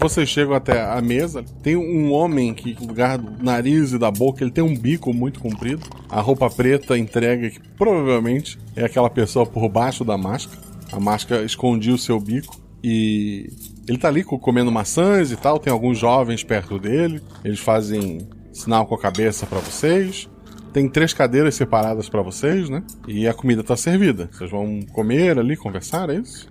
Vocês 0.00 0.30
chegam 0.30 0.54
até 0.54 0.80
a 0.80 1.00
mesa. 1.02 1.44
Tem 1.62 1.76
um 1.76 2.10
homem 2.10 2.54
que, 2.54 2.74
no 2.80 2.86
lugar 2.86 3.18
do 3.18 3.44
nariz 3.44 3.92
e 3.92 3.98
da 3.98 4.10
boca, 4.10 4.42
ele 4.42 4.50
tem 4.50 4.64
um 4.64 4.74
bico 4.74 5.12
muito 5.12 5.38
comprido. 5.38 5.86
A 6.08 6.22
roupa 6.22 6.48
preta 6.48 6.96
entrega 6.96 7.50
que 7.50 7.60
provavelmente 7.76 8.58
é 8.74 8.82
aquela 8.82 9.10
pessoa 9.10 9.44
por 9.44 9.68
baixo 9.68 10.02
da 10.02 10.16
máscara. 10.16 10.58
A 10.90 10.98
máscara 10.98 11.44
escondia 11.44 11.94
o 11.94 11.98
seu 11.98 12.18
bico. 12.18 12.58
E 12.82 13.52
ele 13.86 13.98
tá 13.98 14.08
ali 14.08 14.24
comendo 14.24 14.72
maçãs 14.72 15.32
e 15.32 15.36
tal. 15.36 15.58
Tem 15.58 15.70
alguns 15.70 15.98
jovens 15.98 16.42
perto 16.42 16.78
dele. 16.78 17.20
Eles 17.44 17.60
fazem 17.60 18.26
sinal 18.54 18.86
com 18.86 18.94
a 18.94 18.98
cabeça 18.98 19.44
para 19.44 19.58
vocês. 19.58 20.30
Tem 20.72 20.88
três 20.88 21.12
cadeiras 21.12 21.54
separadas 21.56 22.08
para 22.08 22.22
vocês, 22.22 22.70
né? 22.70 22.82
E 23.06 23.28
a 23.28 23.34
comida 23.34 23.62
tá 23.62 23.76
servida. 23.76 24.30
Vocês 24.32 24.50
vão 24.50 24.80
comer 24.92 25.38
ali, 25.38 25.58
conversar, 25.58 26.08
é 26.08 26.14
isso? 26.14 26.48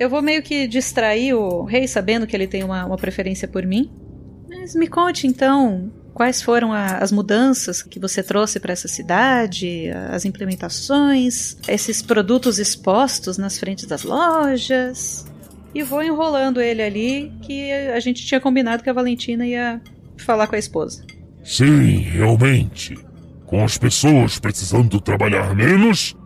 Eu 0.00 0.08
vou 0.08 0.22
meio 0.22 0.42
que 0.42 0.66
distrair 0.66 1.34
o 1.34 1.62
rei, 1.62 1.86
sabendo 1.86 2.26
que 2.26 2.34
ele 2.34 2.46
tem 2.46 2.64
uma, 2.64 2.86
uma 2.86 2.96
preferência 2.96 3.46
por 3.46 3.66
mim. 3.66 3.92
Mas 4.48 4.74
me 4.74 4.88
conte 4.88 5.26
então 5.26 5.92
quais 6.14 6.40
foram 6.40 6.72
a, 6.72 6.96
as 6.96 7.12
mudanças 7.12 7.82
que 7.82 8.00
você 8.00 8.22
trouxe 8.22 8.58
para 8.58 8.72
essa 8.72 8.88
cidade, 8.88 9.90
as 10.10 10.24
implementações, 10.24 11.58
esses 11.68 12.00
produtos 12.00 12.58
expostos 12.58 13.36
nas 13.36 13.58
frentes 13.58 13.84
das 13.84 14.02
lojas. 14.02 15.26
E 15.74 15.82
vou 15.82 16.02
enrolando 16.02 16.62
ele 16.62 16.80
ali, 16.80 17.32
que 17.42 17.70
a 17.70 18.00
gente 18.00 18.24
tinha 18.24 18.40
combinado 18.40 18.82
que 18.82 18.88
a 18.88 18.94
Valentina 18.94 19.46
ia 19.46 19.82
falar 20.16 20.46
com 20.46 20.56
a 20.56 20.58
esposa. 20.58 21.04
Sim, 21.44 21.98
realmente. 21.98 22.96
Com 23.44 23.62
as 23.62 23.76
pessoas 23.76 24.38
precisando 24.38 24.98
trabalhar 24.98 25.54
menos, 25.54 26.16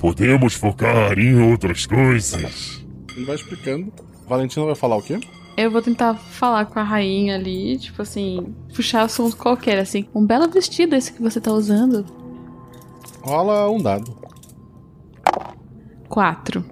podemos 0.00 0.54
focar 0.54 1.18
em 1.18 1.38
outras 1.42 1.84
coisas. 1.84 2.77
Ele 3.18 3.26
vai 3.26 3.34
explicando. 3.34 3.92
Valentina 4.28 4.64
vai 4.64 4.76
falar 4.76 4.96
o 4.96 5.02
quê? 5.02 5.18
Eu 5.56 5.72
vou 5.72 5.82
tentar 5.82 6.14
falar 6.14 6.66
com 6.66 6.78
a 6.78 6.84
rainha 6.84 7.34
ali, 7.34 7.76
tipo 7.76 8.00
assim, 8.00 8.54
puxar 8.72 9.02
assunto 9.02 9.36
qualquer, 9.36 9.76
assim. 9.80 10.06
Um 10.14 10.24
belo 10.24 10.48
vestido 10.48 10.94
esse 10.94 11.12
que 11.12 11.20
você 11.20 11.40
tá 11.40 11.50
usando. 11.50 12.06
Rola 13.20 13.68
um 13.68 13.82
dado. 13.82 14.16
Quatro. 16.08 16.64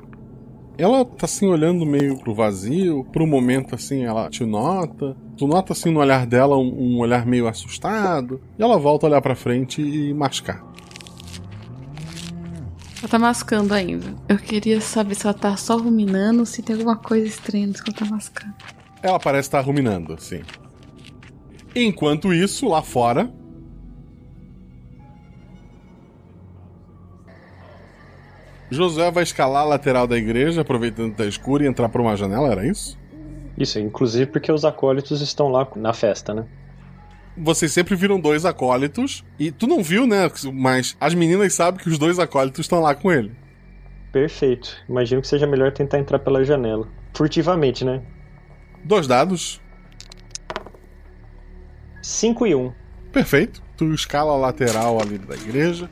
Ela 0.79 1.05
tá 1.05 1.25
assim 1.25 1.49
olhando 1.49 1.85
meio 1.85 2.17
pro 2.19 2.33
vazio, 2.33 3.05
um 3.17 3.27
momento 3.27 3.75
assim 3.75 4.05
ela 4.05 4.31
te 4.31 4.45
nota. 4.45 5.17
Tu 5.37 5.49
nota 5.49 5.73
assim 5.73 5.91
no 5.91 5.99
olhar 5.99 6.25
dela 6.27 6.57
um, 6.57 6.69
um 6.69 6.99
olhar 7.01 7.27
meio 7.27 7.49
assustado. 7.49 8.41
E 8.57 8.63
ela 8.63 8.79
volta 8.79 9.07
a 9.07 9.09
olhar 9.09 9.21
pra 9.21 9.35
frente 9.35 9.83
e 9.83 10.15
mascar. 10.15 10.65
Ela 13.07 13.11
tá 13.13 13.19
mascando 13.21 13.73
ainda. 13.73 14.17
Eu 14.29 14.37
queria 14.37 14.81
saber 14.81 15.15
se 15.15 15.29
ela 15.29 15.33
tá 15.33 15.57
só 15.57 15.77
ruminando 15.77 16.41
ou 16.41 16.45
se 16.45 16.61
tem 16.61 16.75
alguma 16.75 16.97
coisa 16.97 17.25
estranha 17.25 17.73
que 17.73 17.89
ela 17.89 17.97
tá 17.97 18.05
mascando. 18.05 18.53
Ela 19.01 19.21
parece 19.21 19.47
estar 19.47 19.61
ruminando, 19.61 20.15
assim. 20.15 20.43
Enquanto 21.73 22.35
isso, 22.35 22.67
lá 22.69 22.83
fora. 22.83 23.33
Josué 28.73 29.09
vai 29.13 29.23
escalar 29.23 29.63
a 29.63 29.67
lateral 29.67 30.09
da 30.09 30.17
igreja, 30.17 30.63
aproveitando 30.63 31.13
que 31.13 31.19
tá 31.19 31.27
escuro, 31.27 31.63
e 31.63 31.69
entrar 31.69 31.89
por 31.89 32.01
uma 32.01 32.17
janela, 32.17 32.51
era 32.51 32.67
isso? 32.67 32.99
Isso, 33.57 33.79
inclusive 33.79 34.27
porque 34.27 34.51
os 34.51 34.65
acólitos 34.65 35.21
estão 35.21 35.47
lá 35.47 35.69
na 35.77 35.93
festa, 35.93 36.35
né? 36.35 36.45
Vocês 37.37 37.73
sempre 37.73 37.95
viram 37.95 38.19
dois 38.19 38.45
acólitos, 38.45 39.25
e 39.39 39.51
tu 39.51 39.67
não 39.67 39.83
viu, 39.83 40.07
né? 40.07 40.31
Mas 40.53 40.97
as 40.99 41.15
meninas 41.15 41.53
sabem 41.53 41.83
que 41.83 41.89
os 41.89 41.99
dois 41.99 42.19
acólitos 42.19 42.61
estão 42.61 42.81
lá 42.81 42.95
com 42.95 43.13
ele. 43.13 43.33
Perfeito. 44.11 44.75
Imagino 44.89 45.21
que 45.21 45.29
seja 45.29 45.47
melhor 45.47 45.73
tentar 45.73 45.99
entrar 45.99 46.19
pela 46.19 46.43
janela. 46.43 46.89
Furtivamente, 47.13 47.85
né? 47.85 48.03
Dois 48.83 49.07
dados. 49.07 49.61
5 52.01 52.47
e 52.47 52.55
1. 52.55 52.59
Um. 52.59 52.73
Perfeito. 53.13 53.63
Tu 53.77 53.93
escala 53.93 54.33
a 54.33 54.37
lateral 54.37 54.99
ali 55.01 55.19
da 55.19 55.35
igreja. 55.35 55.91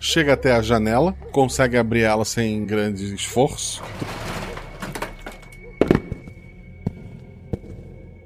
Chega 0.00 0.32
até 0.32 0.52
a 0.52 0.60
janela, 0.60 1.12
consegue 1.30 1.76
abrir 1.76 2.02
ela 2.02 2.24
sem 2.24 2.64
grande 2.64 3.14
esforço. 3.14 3.82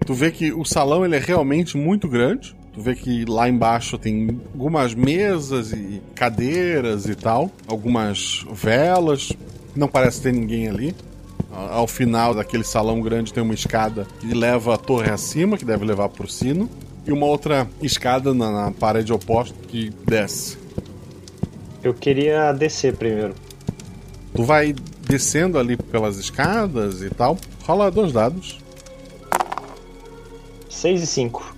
Tu 0.09 0.15
vê 0.15 0.31
que 0.31 0.55
o 0.55 0.65
salão 0.65 1.05
ele 1.05 1.17
é 1.17 1.19
realmente 1.19 1.77
muito 1.77 2.09
grande. 2.09 2.57
Tu 2.73 2.81
vê 2.81 2.95
que 2.95 3.27
lá 3.27 3.47
embaixo 3.47 3.99
tem 3.99 4.41
algumas 4.55 4.95
mesas 4.95 5.71
e 5.71 6.01
cadeiras 6.15 7.05
e 7.05 7.15
tal, 7.15 7.51
algumas 7.67 8.43
velas. 8.51 9.35
Não 9.77 9.87
parece 9.87 10.23
ter 10.23 10.33
ninguém 10.33 10.67
ali. 10.67 10.97
Ao 11.53 11.87
final 11.87 12.35
daquele 12.35 12.65
salão 12.65 13.03
grande 13.03 13.35
tem 13.35 13.43
uma 13.43 13.53
escada 13.53 14.07
que 14.19 14.33
leva 14.33 14.77
a 14.77 14.79
torre 14.79 15.11
acima, 15.11 15.59
que 15.59 15.65
deve 15.67 15.85
levar 15.85 16.09
pro 16.09 16.27
sino, 16.27 16.71
e 17.07 17.13
uma 17.13 17.27
outra 17.27 17.69
escada 17.83 18.33
na, 18.33 18.51
na 18.51 18.71
parede 18.71 19.13
oposta 19.13 19.55
que 19.69 19.91
desce. 20.07 20.57
Eu 21.83 21.93
queria 21.93 22.51
descer 22.53 22.97
primeiro. 22.97 23.35
Tu 24.35 24.43
vai 24.43 24.75
descendo 25.07 25.59
ali 25.59 25.77
pelas 25.77 26.17
escadas 26.17 27.03
e 27.03 27.11
tal. 27.11 27.37
Rola 27.67 27.91
dois 27.91 28.11
dados. 28.11 28.67
6 30.79 31.03
e 31.03 31.07
5. 31.07 31.57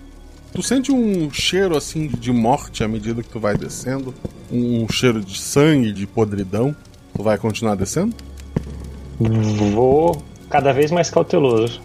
Tu 0.52 0.62
sente 0.62 0.90
um 0.90 1.30
cheiro 1.30 1.76
assim 1.76 2.06
de 2.08 2.32
morte 2.32 2.82
à 2.82 2.88
medida 2.88 3.22
que 3.22 3.28
tu 3.28 3.38
vai 3.38 3.54
descendo. 3.56 4.14
Um 4.50 4.88
cheiro 4.90 5.20
de 5.20 5.38
sangue, 5.38 5.92
de 5.92 6.06
podridão. 6.06 6.74
Tu 7.14 7.22
vai 7.22 7.36
continuar 7.36 7.76
descendo? 7.76 8.16
Vou 9.74 10.22
cada 10.48 10.72
vez 10.72 10.90
mais 10.90 11.10
cauteloso. 11.10 11.80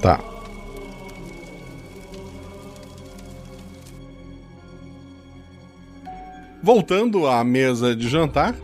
Tá. 0.00 0.18
Voltando 6.62 7.26
à 7.26 7.44
mesa 7.44 7.94
de 7.94 8.08
jantar. 8.08 8.54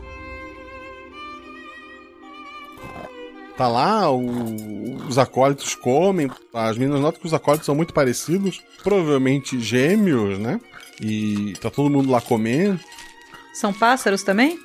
Tá 3.61 3.67
lá, 3.67 4.09
o- 4.11 4.95
os 5.07 5.19
acólitos 5.19 5.75
comem. 5.75 6.27
As 6.51 6.79
meninas 6.79 6.99
notam 6.99 7.21
que 7.21 7.27
os 7.27 7.33
acólitos 7.33 7.67
são 7.67 7.75
muito 7.75 7.93
parecidos. 7.93 8.59
Provavelmente 8.81 9.59
gêmeos, 9.59 10.39
né? 10.39 10.59
E 10.99 11.53
tá 11.61 11.69
todo 11.69 11.87
mundo 11.87 12.09
lá 12.09 12.19
comendo. 12.19 12.79
São 13.53 13.71
pássaros 13.71 14.23
também? 14.23 14.59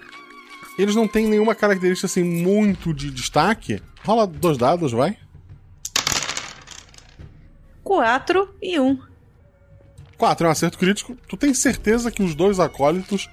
Eles 0.79 0.95
não 0.95 1.07
têm 1.07 1.27
nenhuma 1.27 1.55
característica 1.55 2.07
assim 2.07 2.25
muito 2.25 2.95
de 2.95 3.11
destaque. 3.11 3.83
Rola 4.03 4.27
dois 4.27 4.57
dados, 4.57 4.93
vai. 4.93 5.19
Quatro 7.85 8.49
e 8.63 8.81
um. 8.81 8.99
4 10.17 10.47
é 10.47 10.49
um 10.49 10.53
acerto 10.53 10.79
crítico. 10.79 11.15
Tu 11.29 11.37
tem 11.37 11.53
certeza 11.53 12.11
que 12.11 12.23
os 12.23 12.35
dois 12.35 12.59
acólitos 12.59 13.29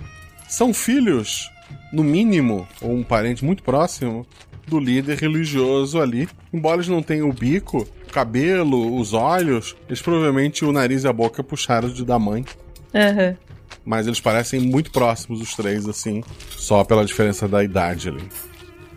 são 0.49 0.73
filhos, 0.73 1.49
no 1.93 2.03
mínimo, 2.03 2.67
ou 2.81 2.91
um 2.91 3.01
parente 3.01 3.45
muito 3.45 3.63
próximo, 3.63 4.27
do 4.67 4.79
líder 4.79 5.17
religioso 5.17 5.99
ali. 5.99 6.27
Embora 6.51 6.77
eles 6.77 6.87
não 6.87 7.01
tenham 7.01 7.29
o 7.29 7.33
bico, 7.33 7.87
o 8.07 8.11
cabelo, 8.11 8.97
os 8.97 9.13
olhos, 9.13 9.75
eles 9.87 10.01
provavelmente 10.01 10.65
o 10.65 10.71
nariz 10.71 11.03
e 11.03 11.07
a 11.07 11.13
boca 11.13 11.43
puxaram 11.43 11.89
de 11.89 12.05
da 12.05 12.17
mãe. 12.17 12.45
Aham. 12.93 13.37
Mas 13.85 14.07
eles 14.07 14.21
parecem 14.21 14.61
muito 14.61 14.91
próximos, 14.91 15.41
os 15.41 15.55
três, 15.55 15.87
assim, 15.87 16.23
só 16.51 16.83
pela 16.83 17.05
diferença 17.05 17.47
da 17.47 17.63
idade 17.63 18.09
ali. 18.09 18.23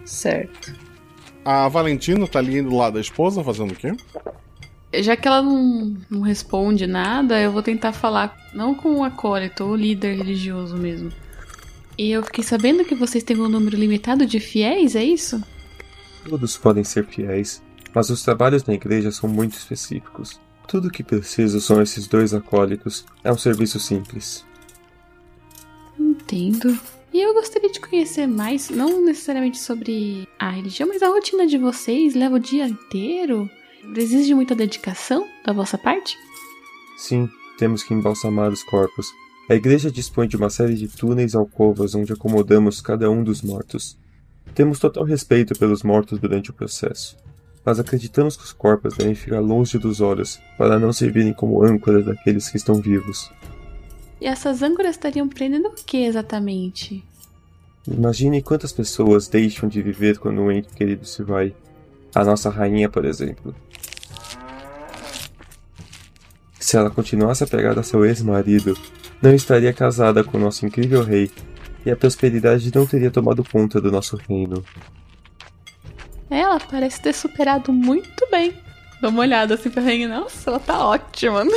Certo. 0.05 0.75
A 1.45 1.69
Valentina 1.69 2.27
tá 2.27 2.39
ali 2.39 2.63
do 2.63 2.77
lado 2.77 2.95
da 2.95 3.01
esposa, 3.01 3.43
fazendo 3.43 3.73
o 3.73 3.77
quê? 3.77 3.93
Já 4.95 5.17
que 5.17 5.27
ela 5.27 5.43
não, 5.43 5.97
não 6.09 6.21
responde 6.21 6.87
nada, 6.87 7.41
eu 7.41 7.51
vou 7.51 7.63
tentar 7.63 7.93
falar, 7.93 8.37
não 8.55 8.75
com 8.75 8.97
o 8.97 9.05
acólito, 9.05 9.65
o 9.65 9.77
líder 9.77 10.17
religioso 10.17 10.77
mesmo. 10.77 11.11
E 11.99 12.11
eu 12.11 12.23
fiquei 12.23 12.45
sabendo 12.45 12.85
que 12.85 12.95
vocês 12.95 13.25
têm 13.25 13.39
um 13.41 13.49
número 13.49 13.77
limitado 13.77 14.27
de 14.27 14.39
fiéis, 14.39 14.95
é 14.95 15.03
isso? 15.03 15.43
Todos 16.29 16.57
podem 16.57 16.83
ser 16.83 17.07
fiéis, 17.07 17.63
mas 17.95 18.11
os 18.11 18.23
trabalhos 18.23 18.65
na 18.65 18.75
igreja 18.75 19.13
são 19.13 19.29
muito 19.29 19.57
específicos. 19.57 20.41
Tudo 20.67 20.89
o 20.89 20.91
que 20.91 21.05
preciso 21.05 21.61
são 21.61 21.81
esses 21.81 22.09
dois 22.09 22.35
acólitos. 22.35 23.07
É 23.23 23.33
um 23.33 23.39
serviço 23.39 23.79
simples. 23.79 24.45
Entendo. 25.99 26.77
E 27.13 27.21
eu 27.21 27.33
gostaria 27.33 27.71
de 27.71 27.81
conhecer 27.81 28.27
mais, 28.27 28.69
não 28.69 29.05
necessariamente 29.05 29.59
sobre 29.59 30.29
a 30.39 30.51
religião, 30.51 30.89
mas 30.89 31.03
a 31.03 31.09
rotina 31.09 31.47
de 31.47 31.57
vocês. 31.57 32.15
Leva 32.15 32.35
o 32.35 32.41
dia 32.41 32.67
inteiro? 32.67 33.49
Exige 33.97 34.35
muita 34.35 34.55
dedicação 34.55 35.27
da 35.45 35.53
vossa 35.53 35.79
parte? 35.79 36.19
Sim, 36.99 37.29
temos 37.57 37.85
que 37.85 37.95
embalsamar 37.95 38.51
os 38.51 38.65
corpos. 38.65 39.07
A 39.49 39.55
igreja 39.55 39.93
dispõe 39.93 40.27
de 40.27 40.37
uma 40.37 40.51
série 40.51 40.75
de 40.75 40.89
túneis 40.89 41.35
e 41.35 41.37
alcovas 41.37 41.95
onde 41.95 42.13
acomodamos 42.13 42.81
cada 42.81 43.09
um 43.09 43.23
dos 43.23 43.43
mortos. 43.43 43.97
Temos 44.55 44.79
total 44.79 45.05
respeito 45.05 45.59
pelos 45.59 45.83
mortos 45.83 46.19
durante 46.19 46.51
o 46.51 46.55
processo, 46.55 47.17
mas 47.65 47.79
acreditamos 47.79 48.37
que 48.37 48.45
os 48.45 48.53
corpos 48.53 48.97
devem 48.97 49.15
ficar 49.15 49.41
longe 49.41 49.79
dos 49.79 50.01
olhos 50.01 50.41
para 50.57 50.79
não 50.79 50.93
servirem 50.93 51.33
como 51.33 51.63
âncoras 51.63 52.07
daqueles 52.07 52.49
que 52.49 52.57
estão 52.57 52.77
vivos. 52.77 53.31
E 54.21 54.27
essas 54.27 54.63
âncoras 54.63 54.93
estariam 54.93 55.29
prendendo 55.29 55.69
o 55.69 55.73
que 55.73 55.99
exatamente? 56.05 57.05
Imagine 57.87 58.43
quantas 58.43 58.73
pessoas 58.73 59.29
deixam 59.29 59.69
de 59.69 59.81
viver 59.81 60.19
quando 60.19 60.41
um 60.41 60.51
ente 60.51 60.69
querido 60.69 61.05
se 61.05 61.23
vai. 61.23 61.55
A 62.15 62.25
nossa 62.25 62.49
rainha, 62.51 62.89
por 62.89 63.05
exemplo. 63.05 63.55
Se 66.59 66.77
ela 66.77 66.91
continuasse 66.91 67.45
apegada 67.45 67.81
a 67.81 67.85
seu 67.85 68.05
ex-marido, 68.05 68.77
não 69.23 69.33
estaria 69.33 69.73
casada 69.73 70.25
com 70.25 70.37
o 70.37 70.41
nosso 70.41 70.67
incrível 70.67 71.03
rei, 71.05 71.31
e 71.87 71.91
a 71.91 71.97
prosperidade 71.97 72.71
não 72.75 72.85
teria 72.85 73.13
tomado 73.13 73.45
conta 73.45 73.81
do 73.81 73.93
nosso 73.93 74.17
reino. 74.17 74.65
Ela 76.29 76.59
parece 76.59 77.01
ter 77.01 77.15
superado 77.15 77.73
muito 77.73 78.27
bem. 78.29 78.53
Dá 79.01 79.09
uma 79.09 79.21
olhada 79.21 79.55
assim 79.55 79.71
pra 79.71 79.81
rainha. 79.83 80.09
Nossa, 80.09 80.51
ela 80.51 80.59
tá 80.59 80.85
ótima. 80.85 81.45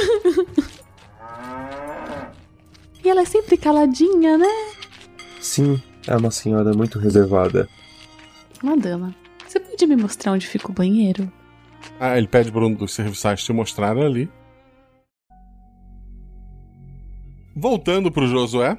e 3.03 3.09
ela 3.09 3.21
é 3.21 3.25
sempre 3.25 3.57
caladinha, 3.57 4.37
né? 4.37 4.45
Sim, 5.41 5.81
é 6.05 6.15
uma 6.15 6.29
senhora 6.29 6.73
muito 6.73 6.99
reservada. 6.99 7.67
Uma 8.61 8.77
dama. 8.77 9.15
Você 9.47 9.59
pode 9.59 9.87
me 9.87 9.95
mostrar 9.95 10.33
onde 10.33 10.45
fica 10.45 10.69
o 10.69 10.73
banheiro? 10.73 11.31
Ah, 11.99 12.15
ele 12.15 12.27
pede 12.27 12.51
para 12.51 12.67
um 12.67 12.73
dos 12.75 12.93
serviçais 12.93 13.43
te 13.43 13.51
mostrar 13.51 13.97
ali. 13.97 14.29
Voltando 17.55 18.11
pro 18.11 18.27
Josué. 18.27 18.77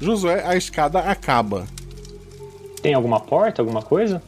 Josué, 0.00 0.42
a 0.46 0.56
escada 0.56 1.00
acaba. 1.00 1.66
Tem 2.82 2.94
alguma 2.94 3.20
porta, 3.20 3.60
alguma 3.60 3.82
coisa? 3.82 4.22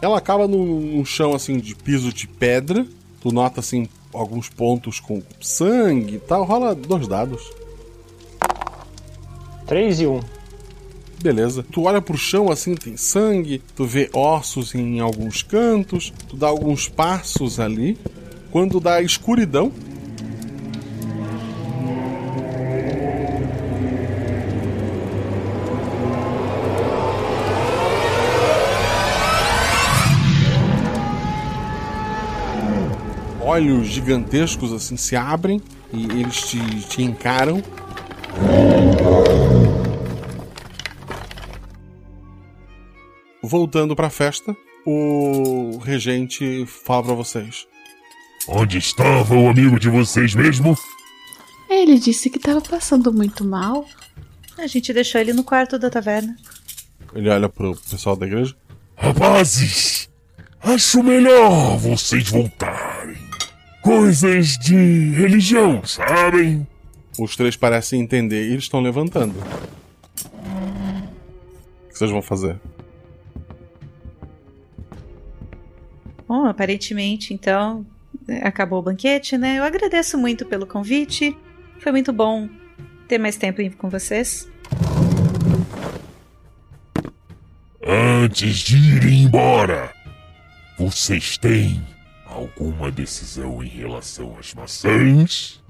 Ela 0.00 0.18
acaba 0.18 0.48
num, 0.48 1.04
chão 1.04 1.34
assim 1.34 1.58
de 1.58 1.74
piso 1.74 2.12
de 2.12 2.26
pedra. 2.26 2.86
Tu 3.20 3.32
nota 3.32 3.60
assim 3.60 3.88
alguns 4.12 4.48
pontos 4.48 5.00
com 5.00 5.22
sangue 5.40 6.16
e 6.16 6.20
tal. 6.20 6.44
Rola 6.44 6.74
dois 6.74 7.06
dados. 7.06 7.50
3 9.66 10.00
e 10.00 10.06
1. 10.06 10.20
Beleza. 11.20 11.66
Tu 11.70 11.82
olha 11.82 12.00
pro 12.00 12.16
chão 12.16 12.50
assim, 12.50 12.74
tem 12.74 12.96
sangue, 12.96 13.60
tu 13.76 13.84
vê 13.84 14.08
ossos 14.14 14.74
em 14.74 15.00
alguns 15.00 15.42
cantos, 15.42 16.12
tu 16.26 16.36
dá 16.36 16.46
alguns 16.46 16.88
passos 16.88 17.60
ali. 17.60 17.98
Quando 18.50 18.80
dá 18.80 19.02
escuridão, 19.02 19.70
olhos 33.58 33.88
gigantescos 33.88 34.72
assim 34.72 34.96
se 34.96 35.16
abrem 35.16 35.60
e 35.92 36.04
eles 36.04 36.48
te, 36.48 36.80
te 36.88 37.02
encaram. 37.02 37.60
Voltando 43.42 43.96
pra 43.96 44.10
festa, 44.10 44.56
o 44.86 45.78
regente 45.78 46.64
fala 46.66 47.02
pra 47.04 47.14
vocês. 47.14 47.66
Onde 48.46 48.78
estava 48.78 49.34
o 49.34 49.48
amigo 49.48 49.78
de 49.78 49.90
vocês 49.90 50.34
mesmo? 50.36 50.78
Ele 51.68 51.98
disse 51.98 52.30
que 52.30 52.38
tava 52.38 52.60
passando 52.60 53.12
muito 53.12 53.44
mal. 53.44 53.84
A 54.56 54.68
gente 54.68 54.92
deixou 54.92 55.20
ele 55.20 55.32
no 55.32 55.42
quarto 55.42 55.78
da 55.78 55.90
taverna. 55.90 56.36
Ele 57.12 57.28
olha 57.28 57.48
pro 57.48 57.76
pessoal 57.90 58.14
da 58.16 58.26
igreja. 58.26 58.54
Rapazes, 58.96 60.08
acho 60.62 61.02
melhor 61.02 61.76
vocês 61.76 62.28
voltarem. 62.28 62.97
Coisas 63.88 64.58
de 64.58 65.12
religião, 65.12 65.82
sabem? 65.82 66.68
Os 67.18 67.34
três 67.34 67.56
parecem 67.56 68.02
entender 68.02 68.46
e 68.46 68.52
eles 68.52 68.64
estão 68.64 68.80
levantando. 68.80 69.34
O 71.86 71.88
que 71.88 71.96
vocês 71.96 72.10
vão 72.10 72.20
fazer? 72.20 72.60
Bom, 76.28 76.44
aparentemente, 76.44 77.32
então, 77.32 77.86
acabou 78.42 78.80
o 78.80 78.82
banquete, 78.82 79.38
né? 79.38 79.58
Eu 79.58 79.64
agradeço 79.64 80.18
muito 80.18 80.44
pelo 80.44 80.66
convite. 80.66 81.34
Foi 81.78 81.90
muito 81.90 82.12
bom 82.12 82.46
ter 83.08 83.16
mais 83.16 83.36
tempo 83.36 83.62
com 83.78 83.88
vocês. 83.88 84.46
Antes 87.82 88.58
de 88.58 88.76
irem 88.76 89.22
embora, 89.22 89.90
vocês 90.78 91.38
têm 91.38 91.82
alguma 92.28 92.90
decisão 92.90 93.62
em 93.62 93.68
relação 93.68 94.36
às 94.38 94.52
maçãs? 94.54 95.62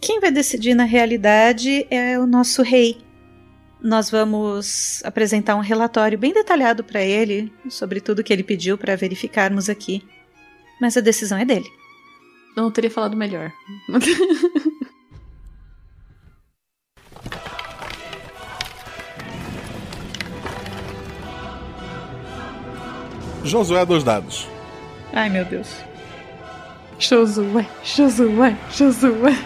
Quem 0.00 0.18
vai 0.20 0.30
decidir 0.32 0.74
na 0.74 0.84
realidade 0.84 1.86
é 1.90 2.18
o 2.18 2.26
nosso 2.26 2.62
rei. 2.62 2.98
Nós 3.80 4.10
vamos 4.10 5.02
apresentar 5.04 5.54
um 5.56 5.60
relatório 5.60 6.18
bem 6.18 6.32
detalhado 6.32 6.82
para 6.82 7.02
ele 7.02 7.52
sobre 7.68 8.00
tudo 8.00 8.22
que 8.24 8.32
ele 8.32 8.42
pediu 8.42 8.78
para 8.78 8.96
verificarmos 8.96 9.68
aqui. 9.68 10.02
Mas 10.80 10.96
a 10.96 11.00
decisão 11.00 11.38
é 11.38 11.44
dele. 11.44 11.70
Não 12.56 12.70
teria 12.70 12.90
falado 12.90 13.16
melhor. 13.16 13.52
Josué, 23.44 23.84
dois 23.84 24.04
dados. 24.04 24.51
Ai, 25.12 25.28
meu 25.28 25.44
Deus. 25.44 25.68
Josué, 26.98 27.66
Josué, 27.84 28.56
Josué. 28.70 29.38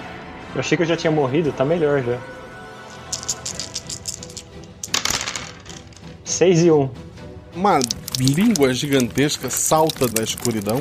Eu 0.54 0.60
achei 0.60 0.76
que 0.76 0.82
eu 0.82 0.86
já 0.86 0.96
tinha 0.96 1.10
morrido, 1.10 1.52
tá 1.52 1.64
melhor 1.64 2.02
já. 2.02 2.18
6 6.24 6.64
e 6.64 6.70
1. 6.70 6.80
Um. 6.80 6.90
Uma 7.56 7.80
língua 8.18 8.72
gigantesca 8.72 9.50
salta 9.50 10.06
da 10.06 10.22
escuridão. 10.22 10.80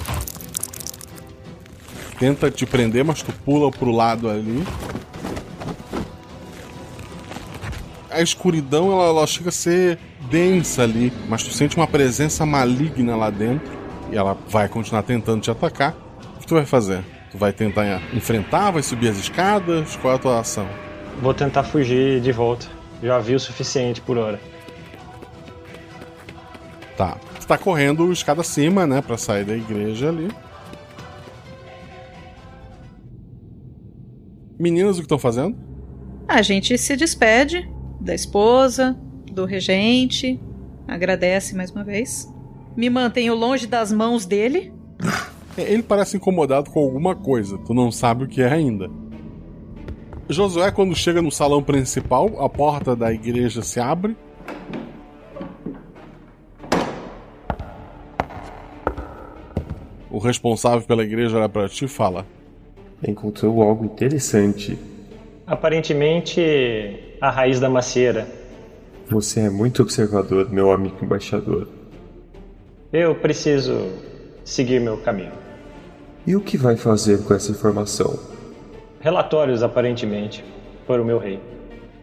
Tenta 2.19 2.51
te 2.51 2.65
prender, 2.65 3.03
mas 3.03 3.23
tu 3.23 3.31
pula 3.31 3.71
pro 3.71 3.89
lado 3.89 4.29
ali. 4.29 4.63
A 8.11 8.21
escuridão 8.21 8.91
ela, 8.91 9.05
ela 9.05 9.27
chega 9.27 9.49
a 9.49 9.51
ser 9.51 9.97
densa 10.29 10.83
ali, 10.83 11.11
mas 11.27 11.43
tu 11.43 11.51
sente 11.51 11.75
uma 11.75 11.87
presença 11.87 12.45
maligna 12.45 13.15
lá 13.15 13.29
dentro 13.29 13.84
e 14.11 14.17
ela 14.17 14.37
vai 14.47 14.67
continuar 14.67 15.03
tentando 15.03 15.41
te 15.41 15.51
atacar. 15.51 15.95
O 16.35 16.39
que 16.39 16.47
tu 16.47 16.55
vai 16.55 16.65
fazer? 16.65 17.03
Tu 17.31 17.37
vai 17.37 17.51
tentar 17.51 18.01
enfrentar, 18.13 18.71
vai 18.71 18.83
subir 18.83 19.09
as 19.09 19.17
escadas? 19.17 19.95
Qual 19.97 20.13
é 20.13 20.15
a 20.15 20.19
tua 20.19 20.39
ação? 20.39 20.67
Vou 21.21 21.33
tentar 21.33 21.63
fugir 21.63 22.21
de 22.21 22.31
volta. 22.31 22.67
Já 23.01 23.19
vi 23.19 23.35
o 23.35 23.39
suficiente 23.39 24.01
por 24.01 24.17
hora. 24.17 24.39
Tá. 26.97 27.17
Tu 27.39 27.47
tá 27.47 27.57
correndo 27.57 28.11
escada 28.11 28.41
acima, 28.41 28.87
né, 28.87 29.01
para 29.01 29.17
sair 29.17 29.43
da 29.43 29.55
igreja 29.55 30.09
ali. 30.09 30.29
Meninas, 34.57 34.95
o 34.95 34.99
que 34.99 35.05
estão 35.05 35.19
fazendo? 35.19 35.57
A 36.27 36.41
gente 36.41 36.77
se 36.77 36.95
despede 36.95 37.69
da 37.99 38.15
esposa, 38.15 38.97
do 39.31 39.45
regente, 39.45 40.39
agradece 40.87 41.55
mais 41.55 41.69
uma 41.69 41.83
vez. 41.83 42.33
Me 42.75 42.89
mantenho 42.89 43.33
longe 43.33 43.65
das 43.65 43.91
mãos 43.91 44.25
dele. 44.25 44.73
Ele 45.57 45.81
parece 45.81 46.17
incomodado 46.17 46.69
com 46.69 46.79
alguma 46.81 47.15
coisa, 47.15 47.57
tu 47.59 47.73
não 47.73 47.91
sabe 47.91 48.25
o 48.25 48.27
que 48.27 48.41
é 48.41 48.51
ainda. 48.51 48.89
Josué, 50.27 50.71
quando 50.71 50.95
chega 50.95 51.21
no 51.21 51.31
salão 51.31 51.63
principal, 51.63 52.43
a 52.43 52.49
porta 52.49 52.95
da 52.95 53.13
igreja 53.13 53.61
se 53.61 53.79
abre. 53.79 54.17
O 60.09 60.17
responsável 60.17 60.81
pela 60.81 61.03
igreja 61.03 61.37
olha 61.37 61.47
pra 61.47 61.69
ti 61.69 61.85
e 61.85 61.87
fala: 61.87 62.25
Encontrou 63.07 63.61
algo 63.61 63.85
interessante. 63.85 64.77
Aparentemente, 65.45 66.41
a 67.21 67.29
raiz 67.29 67.59
da 67.59 67.69
macieira. 67.69 68.27
Você 69.07 69.41
é 69.41 69.49
muito 69.49 69.83
observador, 69.83 70.51
meu 70.51 70.71
amigo 70.71 70.97
embaixador. 71.03 71.67
Eu 72.97 73.13
preciso 73.13 73.91
seguir 74.45 74.79
meu 74.79 74.97
caminho. 74.97 75.33
E 76.25 76.33
o 76.33 76.39
que 76.39 76.57
vai 76.57 76.77
fazer 76.77 77.21
com 77.25 77.33
essa 77.33 77.51
informação? 77.51 78.17
Relatórios, 79.01 79.61
aparentemente, 79.61 80.45
para 80.87 81.01
o 81.01 81.05
meu 81.05 81.19
rei. 81.19 81.41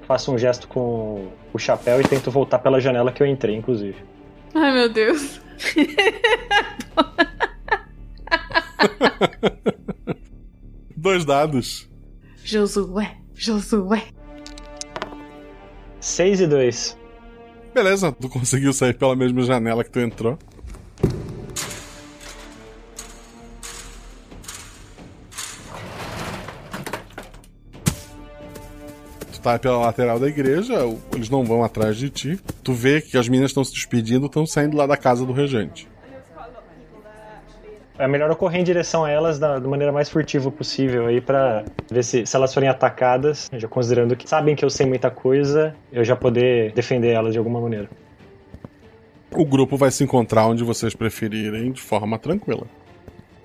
Faço 0.07 0.31
um 0.31 0.37
gesto 0.37 0.69
com 0.69 1.29
o 1.51 1.59
chapéu 1.59 1.99
e 1.99 2.05
tento 2.05 2.31
voltar 2.31 2.59
pela 2.59 2.79
janela 2.79 3.11
que 3.11 3.23
eu 3.23 3.27
entrei, 3.27 3.57
inclusive. 3.57 3.97
Ai, 4.55 4.71
meu 4.71 4.93
Deus. 4.93 5.41
Dois 10.95 11.25
dados. 11.25 11.89
Josué, 12.45 13.17
Josué. 13.35 14.03
6 16.01 16.43
e 16.43 16.47
2. 16.47 16.99
Beleza, 17.73 18.13
tu 18.13 18.29
conseguiu 18.29 18.75
sair 18.75 18.93
pela 18.93 19.17
mesma 19.17 19.41
janela 19.41 19.83
que 19.83 19.91
tu 19.91 19.99
entrou. 19.99 20.37
Tá 29.43 29.59
pela 29.59 29.79
lateral 29.79 30.21
da 30.21 30.29
igreja, 30.29 30.75
eles 31.13 31.29
não 31.29 31.43
vão 31.43 31.65
atrás 31.65 31.97
de 31.97 32.09
ti. 32.09 32.39
Tu 32.63 32.73
vê 32.73 33.01
que 33.01 33.19
as 33.19 33.29
meninas 33.29 33.51
estão 33.51 33.65
se 33.65 33.73
despedindo, 33.73 34.27
estão 34.27 34.47
saindo 34.47 34.77
lá 34.77 34.87
da 34.87 34.97
casa 34.97 35.27
do 35.27 35.33
regente. 35.33 35.89
É 37.99 38.07
melhor 38.07 38.31
eu 38.31 38.37
correr 38.37 38.61
em 38.61 38.65
direção 38.65 39.05
a 39.05 39.11
elas 39.11 39.39
da, 39.39 39.59
da 39.59 39.69
maneira 39.69 39.93
mais 39.93 40.09
furtiva 40.09 40.51
possível 40.51 41.07
aí 41.07 41.21
para 41.21 41.65
ver 41.91 42.05
se, 42.05 42.25
se 42.25 42.37
elas 42.37 42.55
forem 42.55 42.69
atacadas, 42.69 43.51
já 43.53 43.69
considerando 43.69 44.17
que 44.17 44.29
sabem 44.29 44.55
que 44.55 44.65
eu 44.65 44.71
sei 44.71 44.87
muita 44.87 45.11
coisa, 45.11 45.75
eu 45.93 46.05
já 46.05 46.17
poder 46.17 46.73
defender 46.73 47.11
elas 47.11 47.33
de 47.33 47.39
alguma 47.39 47.61
maneira. 47.61 47.91
O 49.33 49.45
grupo 49.45 49.77
vai 49.77 49.91
se 49.91 50.05
encontrar 50.05 50.47
onde 50.47 50.63
vocês 50.63 50.95
preferirem 50.95 51.73
de 51.73 51.81
forma 51.81 52.19
tranquila. 52.19 52.67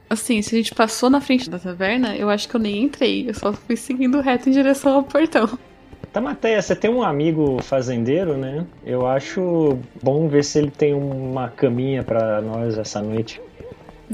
Assim, 0.09 0.41
se 0.41 0.55
a 0.55 0.57
gente 0.57 0.73
passou 0.73 1.09
na 1.09 1.19
frente 1.19 1.49
da 1.49 1.59
taverna, 1.59 2.15
eu 2.15 2.29
acho 2.29 2.47
que 2.47 2.55
eu 2.55 2.59
nem 2.59 2.83
entrei, 2.83 3.29
eu 3.29 3.33
só 3.33 3.51
fui 3.51 3.75
seguindo 3.75 4.21
reto 4.21 4.47
em 4.47 4.51
direção 4.51 4.93
ao 4.93 5.03
portão. 5.03 5.57
Tamateia, 6.11 6.61
você 6.61 6.75
tem 6.75 6.89
um 6.89 7.03
amigo 7.03 7.61
fazendeiro, 7.61 8.37
né? 8.37 8.65
Eu 8.85 9.05
acho 9.05 9.77
bom 10.01 10.27
ver 10.27 10.43
se 10.43 10.57
ele 10.57 10.71
tem 10.71 10.93
uma 10.93 11.49
caminha 11.49 12.03
para 12.03 12.41
nós 12.41 12.77
essa 12.77 13.01
noite. 13.01 13.41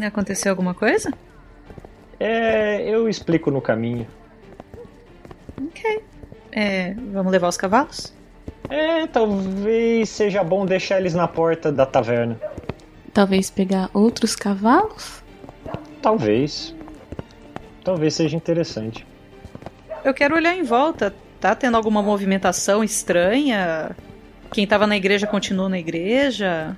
Aconteceu 0.02 0.52
alguma 0.52 0.74
coisa? 0.74 1.12
É, 2.20 2.82
eu 2.90 3.08
explico 3.08 3.52
no 3.52 3.62
caminho. 3.62 4.08
Ok. 5.62 6.04
É, 6.52 6.94
vamos 7.12 7.32
levar 7.32 7.48
os 7.48 7.58
cavalos? 7.58 8.14
É, 8.70 9.06
talvez 9.08 10.10
seja 10.10 10.44
bom 10.44 10.66
deixar 10.66 11.00
eles 11.00 11.14
na 11.14 11.28
porta 11.28 11.72
da 11.72 11.86
taverna. 11.86 12.40
Talvez 13.14 13.50
pegar 13.50 13.90
outros 13.94 14.36
cavalos? 14.36 15.24
Talvez. 16.02 16.74
Talvez 17.84 18.16
seja 18.16 18.36
interessante. 18.36 19.06
Eu 20.04 20.14
quero 20.14 20.36
olhar 20.36 20.56
em 20.56 20.64
volta. 20.64 21.14
Tá 21.44 21.54
tendo 21.54 21.76
alguma 21.76 22.02
movimentação 22.02 22.82
estranha? 22.82 23.94
Quem 24.54 24.66
tava 24.66 24.88
na 24.88 24.96
igreja 24.96 25.28
continua 25.28 25.68
na 25.68 25.78
igreja? 25.78 26.74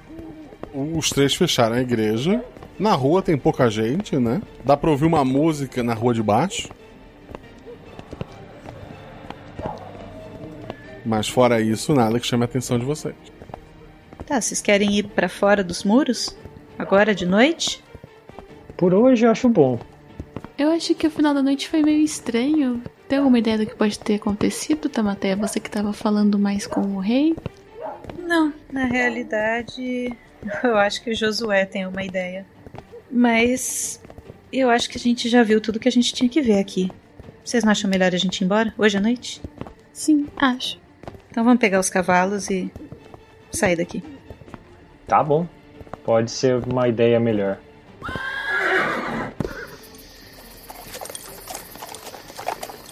Os 0.74 1.12
três 1.12 1.36
fecharam 1.36 1.76
a 1.76 1.82
igreja. 1.82 2.44
Na 2.80 2.96
rua 2.96 3.22
tem 3.22 3.38
pouca 3.38 3.70
gente, 3.70 4.18
né? 4.18 4.42
Dá 4.64 4.76
pra 4.76 4.90
ouvir 4.90 5.06
uma 5.06 5.24
música 5.24 5.84
na 5.84 5.94
rua 5.94 6.16
de 6.16 6.24
baixo. 6.24 6.68
Mas 11.06 11.30
fora 11.30 11.62
isso, 11.62 11.94
nada 11.94 12.20
que 12.20 12.26
chame 12.26 12.42
a 12.42 12.46
atenção 12.46 12.80
de 12.80 12.86
vocês. 12.86 13.14
Tá, 14.26 14.42
vocês 14.42 14.64
querem 14.64 14.98
ir 14.98 15.04
para 15.10 15.30
fora 15.30 15.64
dos 15.64 15.84
muros? 15.84 16.36
Agora 16.80 17.14
de 17.14 17.28
noite? 17.28 17.84
Por 18.76 18.96
hoje 18.96 19.28
eu 19.28 19.30
acho 19.30 19.48
bom. 19.48 19.80
Eu 20.58 20.72
acho 20.72 20.96
que 20.96 21.06
o 21.06 21.12
final 21.12 21.36
da 21.36 21.44
noite 21.44 21.70
foi 21.70 21.84
meio 21.84 22.04
estranho. 22.04 22.82
Tem 23.08 23.20
alguma 23.20 23.38
ideia 23.38 23.58
do 23.58 23.66
que 23.66 23.76
pode 23.76 24.00
ter 24.00 24.16
acontecido, 24.16 24.90
Tamateia? 24.90 25.36
Você 25.36 25.60
que 25.60 25.70
tava 25.70 25.94
falando 25.94 26.40
mais 26.40 26.66
com 26.66 26.82
o 26.82 27.00
rei? 27.00 27.36
Não, 28.18 28.52
na 28.72 28.86
realidade, 28.86 30.12
eu 30.64 30.76
acho 30.78 31.04
que 31.04 31.12
o 31.12 31.16
Josué 31.16 31.66
tem 31.66 31.86
uma 31.86 32.04
ideia. 32.04 32.46
Mas 33.12 34.02
eu 34.52 34.70
acho 34.70 34.90
que 34.90 34.98
a 34.98 35.02
gente 35.02 35.30
já 35.30 35.44
viu 35.44 35.62
tudo 35.62 35.80
que 35.80 35.88
a 35.88 35.92
gente 35.92 36.14
tinha 36.14 36.30
que 36.30 36.42
ver 36.42 36.60
aqui. 36.60 36.92
Vocês 37.44 37.64
não 37.64 37.72
acham 37.72 37.90
melhor 37.90 38.14
a 38.14 38.18
gente 38.18 38.42
ir 38.42 38.46
embora 38.46 38.74
hoje 38.78 38.98
à 38.98 39.02
noite? 39.02 39.40
Sim, 39.94 40.28
acho. 40.36 40.80
Então 41.30 41.44
vamos 41.44 41.60
pegar 41.60 41.80
os 41.80 41.90
cavalos 41.90 42.50
e 42.50 42.72
sair 43.52 43.76
daqui. 43.76 44.04
Tá 45.08 45.24
bom. 45.24 45.48
Pode 46.04 46.32
ser 46.32 46.56
uma 46.68 46.88
ideia 46.88 47.20
melhor. 47.20 47.60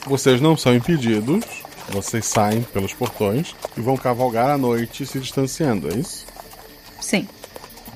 Vocês 0.05 0.41
não 0.41 0.55
são 0.57 0.75
impedidos. 0.75 1.45
Vocês 1.89 2.25
saem 2.25 2.61
pelos 2.61 2.93
portões 2.93 3.53
e 3.77 3.81
vão 3.81 3.97
cavalgar 3.97 4.49
à 4.49 4.57
noite 4.57 5.05
se 5.05 5.19
distanciando, 5.19 5.89
é 5.93 5.97
isso? 5.97 6.25
Sim. 7.01 7.27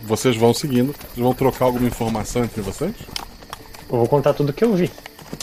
Vocês 0.03 0.35
vão 0.35 0.53
seguindo. 0.53 0.93
Vocês 0.93 1.23
vão 1.23 1.33
trocar 1.33 1.65
alguma 1.65 1.87
informação 1.87 2.43
entre 2.43 2.61
vocês? 2.61 2.93
Eu 3.89 3.97
vou 3.97 4.07
contar 4.07 4.33
tudo 4.33 4.51
que 4.51 4.63
eu 4.65 4.73
vi. 4.75 4.91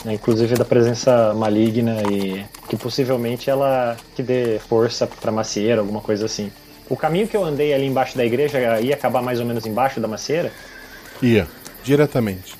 né, 0.03 0.13
Inclusive 0.13 0.53
da 0.55 0.63
presença 0.63 1.33
maligna 1.33 2.03
e 2.11 2.45
que 2.69 2.77
possivelmente 2.77 3.49
ela 3.49 3.97
que 4.15 4.21
dê 4.21 4.59
força 4.69 5.07
pra 5.07 5.31
macieira, 5.31 5.81
alguma 5.81 6.01
coisa 6.01 6.25
assim. 6.27 6.51
O 6.87 6.95
caminho 6.95 7.27
que 7.27 7.35
eu 7.35 7.43
andei 7.43 7.73
ali 7.73 7.85
embaixo 7.87 8.15
da 8.15 8.23
igreja 8.23 8.79
ia 8.79 8.93
acabar 8.93 9.23
mais 9.23 9.39
ou 9.39 9.45
menos 9.45 9.65
embaixo 9.65 9.99
da 9.99 10.07
macieira? 10.07 10.51
Ia, 11.21 11.47
diretamente. 11.83 12.55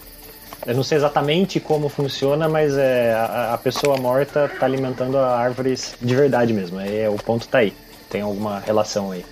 Eu 0.66 0.74
não 0.74 0.84
sei 0.84 0.98
exatamente 0.98 1.60
como 1.60 1.90
funciona, 1.90 2.50
mas 2.50 2.76
é, 2.76 3.14
a, 3.14 3.54
a 3.54 3.58
pessoa 3.58 3.98
morta 3.98 4.52
tá 4.60 4.66
alimentando 4.66 5.18
a 5.18 5.38
árvores 5.38 5.96
de 6.02 6.16
verdade 6.16 6.54
mesmo. 6.54 6.80
É, 6.80 7.08
o 7.08 7.16
ponto 7.16 7.48
tá 7.48 7.60
aí. 7.60 7.74
Tem 8.10 8.22
alguma 8.22 8.60
relação 8.60 9.12
aí. 9.12 9.24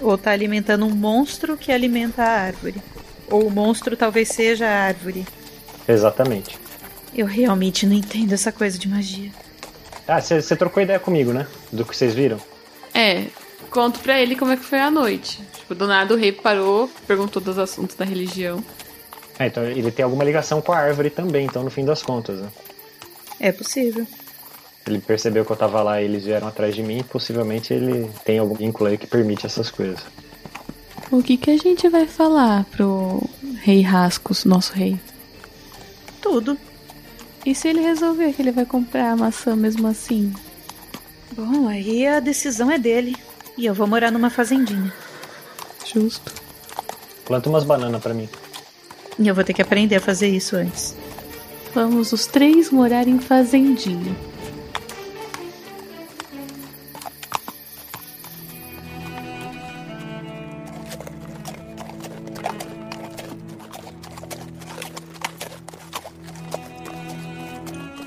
Ou 0.00 0.18
tá 0.18 0.32
alimentando 0.32 0.84
um 0.84 0.90
monstro 0.90 1.56
que 1.56 1.70
alimenta 1.70 2.22
a 2.22 2.40
árvore. 2.40 2.82
Ou 3.30 3.46
o 3.46 3.50
monstro 3.50 3.96
talvez 3.96 4.28
seja 4.28 4.66
a 4.66 4.84
árvore. 4.86 5.24
Exatamente. 5.86 6.58
Eu 7.14 7.26
realmente 7.26 7.86
não 7.86 7.94
entendo 7.94 8.32
essa 8.32 8.50
coisa 8.50 8.76
de 8.76 8.88
magia. 8.88 9.30
Ah, 10.08 10.20
você 10.20 10.56
trocou 10.56 10.82
ideia 10.82 10.98
comigo, 10.98 11.32
né? 11.32 11.46
Do 11.70 11.84
que 11.84 11.96
vocês 11.96 12.12
viram? 12.12 12.38
É, 12.92 13.26
conto 13.70 14.00
pra 14.00 14.20
ele 14.20 14.34
como 14.34 14.50
é 14.50 14.56
que 14.56 14.64
foi 14.64 14.80
a 14.80 14.90
noite. 14.90 15.40
Tipo, 15.54 15.74
do 15.74 15.86
nada 15.86 16.12
o 16.12 16.16
rei 16.16 16.32
parou, 16.32 16.90
perguntou 17.06 17.40
dos 17.40 17.58
assuntos 17.58 17.94
da 17.94 18.04
religião. 18.04 18.64
É, 19.42 19.46
então 19.48 19.64
ele 19.64 19.90
tem 19.90 20.04
alguma 20.04 20.22
ligação 20.22 20.60
com 20.62 20.72
a 20.72 20.78
árvore 20.78 21.10
também, 21.10 21.46
então 21.46 21.64
no 21.64 21.70
fim 21.70 21.84
das 21.84 22.00
contas, 22.00 22.40
né? 22.40 22.48
É 23.40 23.50
possível. 23.50 24.06
Ele 24.86 25.00
percebeu 25.00 25.44
que 25.44 25.50
eu 25.50 25.56
tava 25.56 25.82
lá 25.82 26.00
e 26.00 26.04
eles 26.04 26.24
vieram 26.24 26.46
atrás 26.46 26.74
de 26.74 26.82
mim, 26.82 27.02
possivelmente 27.02 27.74
ele 27.74 28.08
tem 28.24 28.38
algum 28.38 28.54
vínculo 28.54 28.88
aí 28.88 28.96
que 28.96 29.06
permite 29.06 29.44
essas 29.44 29.68
coisas. 29.68 30.00
O 31.10 31.22
que 31.22 31.36
que 31.36 31.50
a 31.50 31.56
gente 31.56 31.88
vai 31.88 32.06
falar 32.06 32.64
pro 32.66 33.20
rei 33.60 33.82
Rascos, 33.82 34.44
nosso 34.44 34.72
rei? 34.72 34.98
Tudo. 36.20 36.56
E 37.44 37.52
se 37.52 37.66
ele 37.66 37.80
resolver 37.80 38.32
que 38.32 38.42
ele 38.42 38.52
vai 38.52 38.64
comprar 38.64 39.10
a 39.10 39.16
maçã 39.16 39.56
mesmo 39.56 39.88
assim? 39.88 40.32
Bom, 41.32 41.66
aí 41.66 42.06
a 42.06 42.20
decisão 42.20 42.70
é 42.70 42.78
dele. 42.78 43.16
E 43.58 43.66
eu 43.66 43.74
vou 43.74 43.88
morar 43.88 44.12
numa 44.12 44.30
fazendinha. 44.30 44.92
Justo. 45.84 46.32
Planta 47.24 47.48
umas 47.48 47.64
bananas 47.64 48.00
pra 48.00 48.14
mim. 48.14 48.28
E 49.18 49.28
eu 49.28 49.34
vou 49.34 49.44
ter 49.44 49.52
que 49.52 49.62
aprender 49.62 49.96
a 49.96 50.00
fazer 50.00 50.28
isso 50.28 50.56
antes. 50.56 50.96
Vamos 51.74 52.12
os 52.12 52.26
três 52.26 52.70
morar 52.70 53.08
em 53.08 53.18
fazendinha. 53.18 54.14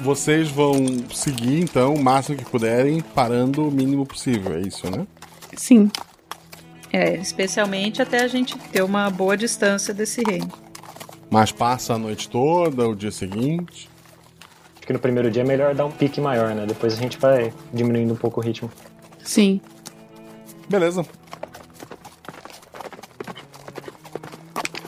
Vocês 0.01 0.50
vão 0.50 0.75
seguir, 1.11 1.61
então, 1.61 1.95
o 1.95 2.03
máximo 2.03 2.38
que 2.38 2.45
puderem, 2.45 3.01
parando 3.01 3.67
o 3.67 3.72
mínimo 3.72 4.06
possível, 4.06 4.56
é 4.56 4.61
isso, 4.61 4.88
né? 4.90 5.08
Sim. 5.58 5.90
É, 6.93 7.16
especialmente 7.16 8.03
até 8.03 8.22
a 8.22 8.27
gente 8.27 8.56
ter 8.56 8.84
uma 8.84 9.09
boa 9.09 9.35
distância 9.35 9.93
desse 9.93 10.22
reino. 10.24 10.65
Mas 11.30 11.52
passa 11.52 11.94
a 11.94 11.98
noite 11.98 12.30
toda, 12.30 12.88
o 12.88 12.95
dia 12.95 13.12
seguinte. 13.12 13.90
Acho 14.78 14.88
que 14.88 14.94
no 14.94 15.00
primeiro 15.00 15.32
dia 15.32 15.42
é 15.42 15.45
melhor 15.45 15.74
dar 15.74 15.86
um 15.86 15.92
pique 15.92 16.22
maior, 16.22 16.54
né? 16.54 16.66
Depois 16.66 16.94
a 16.94 16.98
gente 16.98 17.18
vai 17.18 17.52
diminuindo 17.74 18.14
um 18.14 18.18
pouco 18.18 18.40
o 18.40 18.44
ritmo. 18.44 18.70
Sim. 19.24 19.60
Beleza. 20.70 21.06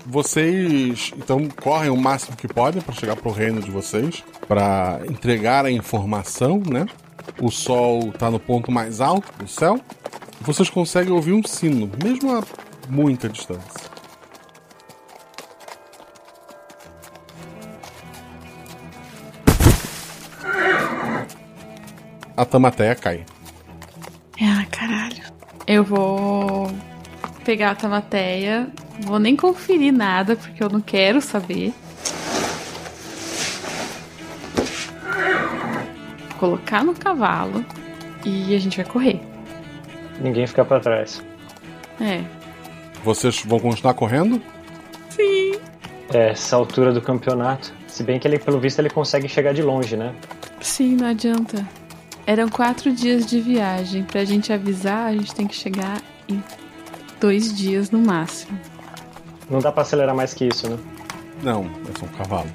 Vocês 0.05 1.11
então 1.17 1.49
correm 1.49 1.89
o 1.89 1.97
máximo 1.97 2.37
que 2.37 2.47
podem 2.47 2.81
para 2.81 2.93
chegar 2.93 3.15
pro 3.17 3.29
reino 3.29 3.61
de 3.61 3.69
vocês, 3.69 4.23
para 4.47 5.01
entregar 5.09 5.65
a 5.65 5.71
informação, 5.71 6.61
né? 6.65 6.85
O 7.41 7.51
sol 7.51 8.11
tá 8.13 8.31
no 8.31 8.39
ponto 8.39 8.71
mais 8.71 9.01
alto 9.01 9.31
do 9.37 9.47
céu. 9.47 9.79
Vocês 10.41 10.69
conseguem 10.69 11.11
ouvir 11.11 11.33
um 11.33 11.43
sino, 11.43 11.91
mesmo 12.01 12.35
a 12.35 12.43
muita 12.87 13.27
distância. 13.27 13.96
A 22.37 22.45
Tamateia 22.45 22.93
cai. 22.93 23.25
Ah, 24.39 24.63
caralho. 24.69 25.23
Eu 25.65 25.83
vou 25.83 26.71
pegar 27.43 27.71
a 27.71 27.75
Tamateia. 27.75 28.67
Vou 29.01 29.17
nem 29.17 29.35
conferir 29.35 29.91
nada, 29.91 30.35
porque 30.35 30.63
eu 30.63 30.69
não 30.69 30.79
quero 30.79 31.19
saber. 31.19 31.73
Colocar 36.37 36.83
no 36.83 36.93
cavalo 36.93 37.65
e 38.23 38.55
a 38.55 38.59
gente 38.59 38.77
vai 38.77 38.85
correr. 38.85 39.19
Ninguém 40.21 40.45
fica 40.45 40.63
pra 40.63 40.79
trás. 40.79 41.23
É. 41.99 42.23
Vocês 43.03 43.43
vão 43.43 43.59
continuar 43.59 43.95
correndo? 43.95 44.39
Sim. 45.09 45.53
É, 46.13 46.29
essa 46.29 46.55
altura 46.55 46.93
do 46.93 47.01
campeonato. 47.01 47.73
Se 47.87 48.03
bem 48.03 48.19
que 48.19 48.27
ele, 48.27 48.37
pelo 48.37 48.59
visto, 48.59 48.77
ele 48.77 48.91
consegue 48.91 49.27
chegar 49.27 49.55
de 49.55 49.63
longe, 49.63 49.97
né? 49.97 50.13
Sim, 50.61 50.97
não 50.97 51.07
adianta. 51.07 51.67
Eram 52.27 52.49
quatro 52.49 52.91
dias 52.91 53.25
de 53.25 53.39
viagem. 53.39 54.03
Pra 54.03 54.25
gente 54.25 54.51
avisar, 54.51 55.07
a 55.07 55.13
gente 55.13 55.33
tem 55.33 55.47
que 55.47 55.55
chegar 55.55 56.01
em 56.27 56.43
dois 57.21 57.55
dias 57.55 57.89
no 57.89 57.99
máximo. 57.99 58.59
Não 59.49 59.59
dá 59.59 59.71
pra 59.71 59.83
acelerar 59.83 60.13
mais 60.13 60.33
que 60.33 60.45
isso, 60.45 60.69
né? 60.69 60.77
Não, 61.41 61.63
são 61.97 62.07
cavalos. 62.09 62.51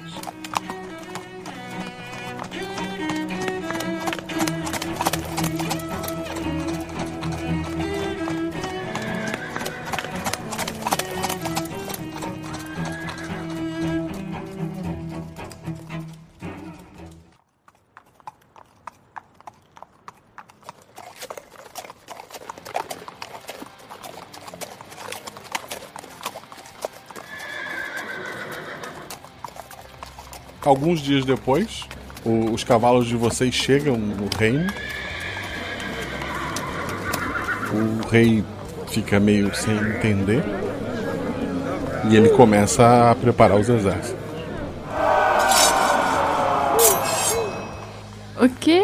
Alguns 30.73 31.01
dias 31.01 31.23
depois, 31.23 31.83
o- 32.25 32.49
os 32.51 32.63
cavalos 32.63 33.05
de 33.05 33.15
vocês 33.15 33.53
chegam 33.53 33.95
no 33.95 34.27
reino. 34.39 34.65
O 37.71 38.07
rei 38.09 38.43
fica 38.87 39.19
meio 39.19 39.53
sem 39.53 39.75
entender. 39.75 40.43
E 42.09 42.15
ele 42.15 42.29
começa 42.29 43.11
a 43.11 43.13
preparar 43.13 43.59
os 43.59 43.69
exércitos. 43.69 44.15
O 48.41 48.49
quê? 48.59 48.82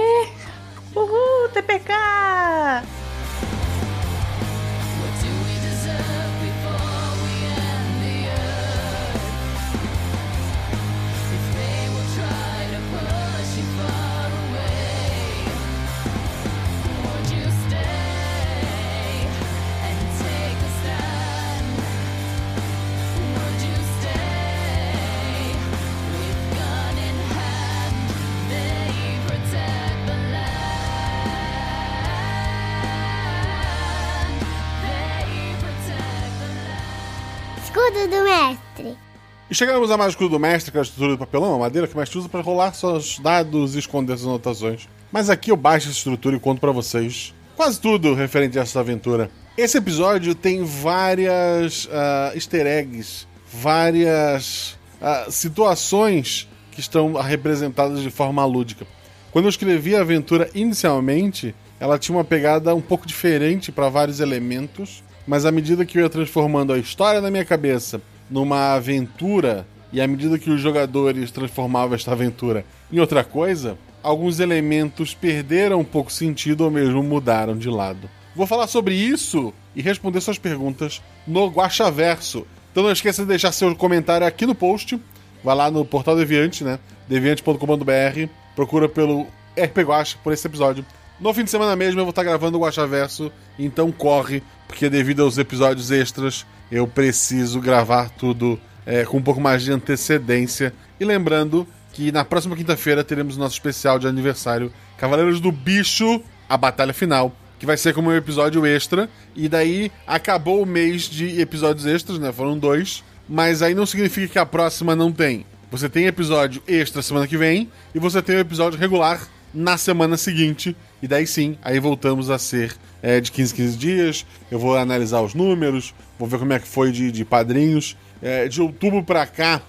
Chegamos 39.59 39.91
a 39.91 39.97
mais 39.97 40.11
escudo 40.11 40.29
do 40.29 40.39
mestre, 40.39 40.71
que 40.71 40.77
é 40.77 40.79
a 40.79 40.83
estrutura 40.83 41.11
do 41.11 41.17
papelão, 41.17 41.53
a 41.53 41.59
madeira 41.59 41.85
que 41.85 41.93
o 41.93 41.97
mestre 41.97 42.17
usa 42.17 42.29
para 42.29 42.39
rolar 42.39 42.73
seus 42.73 43.19
dados 43.19 43.75
e 43.75 43.79
esconder 43.79 44.17
suas 44.17 44.29
anotações. 44.29 44.87
Mas 45.11 45.29
aqui 45.29 45.51
eu 45.51 45.57
baixo 45.57 45.89
essa 45.89 45.97
estrutura 45.97 46.37
e 46.37 46.39
conto 46.39 46.61
para 46.61 46.71
vocês 46.71 47.33
quase 47.57 47.77
tudo 47.77 48.13
referente 48.13 48.57
a 48.57 48.61
essa 48.61 48.79
aventura. 48.79 49.29
Esse 49.57 49.77
episódio 49.77 50.33
tem 50.33 50.63
várias 50.63 51.87
uh, 51.87 52.33
easter 52.35 52.65
eggs, 52.65 53.27
várias 53.51 54.77
uh, 55.01 55.29
situações 55.29 56.47
que 56.71 56.79
estão 56.79 57.11
representadas 57.15 58.01
de 58.01 58.09
forma 58.09 58.45
lúdica. 58.45 58.87
Quando 59.29 59.43
eu 59.43 59.49
escrevi 59.49 59.93
a 59.93 59.99
aventura 59.99 60.49
inicialmente, 60.55 61.53
ela 61.81 61.99
tinha 61.99 62.17
uma 62.17 62.23
pegada 62.23 62.73
um 62.73 62.81
pouco 62.81 63.05
diferente 63.05 63.73
para 63.73 63.89
vários 63.89 64.21
elementos, 64.21 65.03
mas 65.27 65.45
à 65.45 65.51
medida 65.51 65.85
que 65.85 65.97
eu 65.97 66.03
ia 66.03 66.09
transformando 66.09 66.71
a 66.71 66.77
história 66.77 67.19
na 67.19 67.29
minha 67.29 67.43
cabeça 67.43 68.01
numa 68.29 68.73
aventura, 68.73 69.67
e 69.91 69.99
à 69.99 70.07
medida 70.07 70.37
que 70.37 70.49
os 70.49 70.61
jogadores 70.61 71.31
transformavam 71.31 71.95
esta 71.95 72.11
aventura 72.11 72.65
em 72.91 72.99
outra 72.99 73.23
coisa, 73.23 73.77
alguns 74.03 74.39
elementos 74.39 75.13
perderam 75.13 75.79
um 75.79 75.85
pouco 75.85 76.11
sentido 76.11 76.61
ou 76.61 76.71
mesmo 76.71 77.01
mudaram 77.03 77.57
de 77.57 77.69
lado. 77.69 78.09
Vou 78.35 78.45
falar 78.47 78.67
sobre 78.67 78.93
isso 78.95 79.53
e 79.75 79.81
responder 79.81 80.21
suas 80.21 80.37
perguntas 80.37 81.01
no 81.27 81.47
Guaxaverso. 81.47 82.45
Então 82.71 82.83
não 82.83 82.91
esqueça 82.91 83.23
de 83.23 83.27
deixar 83.27 83.51
seu 83.51 83.75
comentário 83.75 84.25
aqui 84.25 84.45
no 84.45 84.55
post. 84.55 84.99
Vai 85.43 85.55
lá 85.55 85.71
no 85.71 85.83
portal 85.83 86.15
Deviante, 86.15 86.63
né? 86.63 86.79
deviante.com.br. 87.07 88.29
Procura 88.55 88.87
pelo 88.87 89.27
RP 89.57 89.79
Guacha 89.79 90.17
por 90.23 90.31
esse 90.31 90.45
episódio. 90.45 90.85
No 91.19 91.33
fim 91.33 91.43
de 91.43 91.49
semana 91.49 91.75
mesmo 91.75 91.99
eu 91.99 92.05
vou 92.05 92.11
estar 92.11 92.23
gravando 92.23 92.57
o 92.57 92.61
Guaxaverso, 92.61 93.31
então 93.57 93.91
corre, 93.91 94.41
porque 94.69 94.87
devido 94.87 95.23
aos 95.23 95.39
episódios 95.39 95.89
extras, 95.89 96.45
eu 96.71 96.87
preciso 96.87 97.59
gravar 97.59 98.11
tudo 98.11 98.57
é, 98.85 99.03
com 99.03 99.17
um 99.17 99.21
pouco 99.21 99.41
mais 99.41 99.63
de 99.63 99.71
antecedência. 99.71 100.71
E 100.99 101.03
lembrando 101.03 101.67
que 101.91 102.11
na 102.11 102.23
próxima 102.23 102.55
quinta-feira 102.55 103.03
teremos 103.03 103.35
nosso 103.35 103.55
especial 103.55 103.97
de 103.97 104.07
aniversário 104.07 104.71
Cavaleiros 104.95 105.41
do 105.41 105.51
Bicho, 105.51 106.21
a 106.47 106.55
batalha 106.55 106.93
final, 106.93 107.35
que 107.57 107.65
vai 107.65 107.77
ser 107.77 107.95
como 107.95 108.11
um 108.11 108.15
episódio 108.15 108.63
extra. 108.63 109.09
E 109.35 109.49
daí 109.49 109.91
acabou 110.05 110.61
o 110.61 110.67
mês 110.67 111.09
de 111.09 111.41
episódios 111.41 111.87
extras, 111.87 112.19
né? 112.19 112.31
Foram 112.31 112.55
dois. 112.55 113.03
Mas 113.27 113.63
aí 113.63 113.73
não 113.73 113.87
significa 113.87 114.33
que 114.33 114.39
a 114.39 114.45
próxima 114.45 114.95
não 114.95 115.11
tem. 115.11 115.47
Você 115.71 115.89
tem 115.89 116.05
episódio 116.05 116.61
extra 116.67 117.01
semana 117.01 117.27
que 117.27 117.37
vem 117.37 117.71
e 117.93 117.97
você 117.97 118.21
tem 118.21 118.35
o 118.35 118.39
episódio 118.39 118.77
regular 118.77 119.27
na 119.51 119.77
semana 119.77 120.15
seguinte. 120.15 120.75
E 121.01 121.07
daí 121.07 121.25
sim, 121.25 121.57
aí 121.61 121.79
voltamos 121.79 122.29
a 122.29 122.37
ser 122.37 122.75
é, 123.01 123.19
de 123.19 123.31
15 123.31 123.53
15 123.53 123.77
dias. 123.77 124.25
Eu 124.51 124.59
vou 124.59 124.75
analisar 124.75 125.21
os 125.21 125.33
números, 125.33 125.93
vou 126.17 126.27
ver 126.27 126.39
como 126.39 126.53
é 126.53 126.59
que 126.59 126.67
foi 126.67 126.91
de, 126.91 127.11
de 127.11 127.23
padrinhos. 127.23 127.97
É, 128.21 128.47
de 128.49 128.61
outubro 128.61 129.01
para 129.01 129.25
cá, 129.25 129.61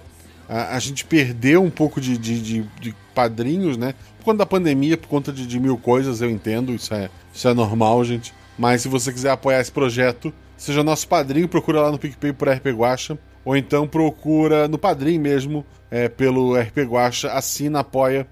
a, 0.48 0.74
a, 0.74 0.78
gente 0.80 1.04
perdeu 1.04 1.62
um 1.62 1.70
pouco 1.70 2.00
de, 2.00 2.18
de, 2.18 2.40
de, 2.40 2.66
de, 2.80 2.94
padrinhos, 3.14 3.76
né? 3.76 3.94
Por 4.18 4.24
conta 4.24 4.38
da 4.38 4.46
pandemia, 4.46 4.96
por 4.96 5.06
conta 5.06 5.32
de, 5.32 5.60
mil 5.60 5.78
coisas, 5.78 6.20
eu 6.20 6.28
entendo, 6.28 6.74
isso 6.74 6.92
é, 6.92 7.08
isso 7.32 7.46
é 7.46 7.54
normal, 7.54 8.04
gente. 8.04 8.34
Mas 8.58 8.82
se 8.82 8.88
você 8.88 9.12
quiser 9.12 9.30
apoiar 9.30 9.60
esse 9.60 9.70
projeto, 9.70 10.34
seja 10.56 10.82
nosso 10.82 11.06
padrinho, 11.06 11.46
procura 11.46 11.80
lá 11.80 11.92
no 11.92 11.98
PicPay 11.98 12.32
por 12.32 12.48
RP 12.48 12.66
Guacha, 12.70 13.16
ou 13.44 13.56
então 13.56 13.86
procura 13.86 14.66
no 14.66 14.76
padrinho 14.76 15.20
mesmo, 15.20 15.64
é, 15.88 16.08
pelo 16.08 16.58
RP 16.58 16.78
Guacha, 16.78 17.32
assina, 17.32 17.80
apoia 17.80 18.26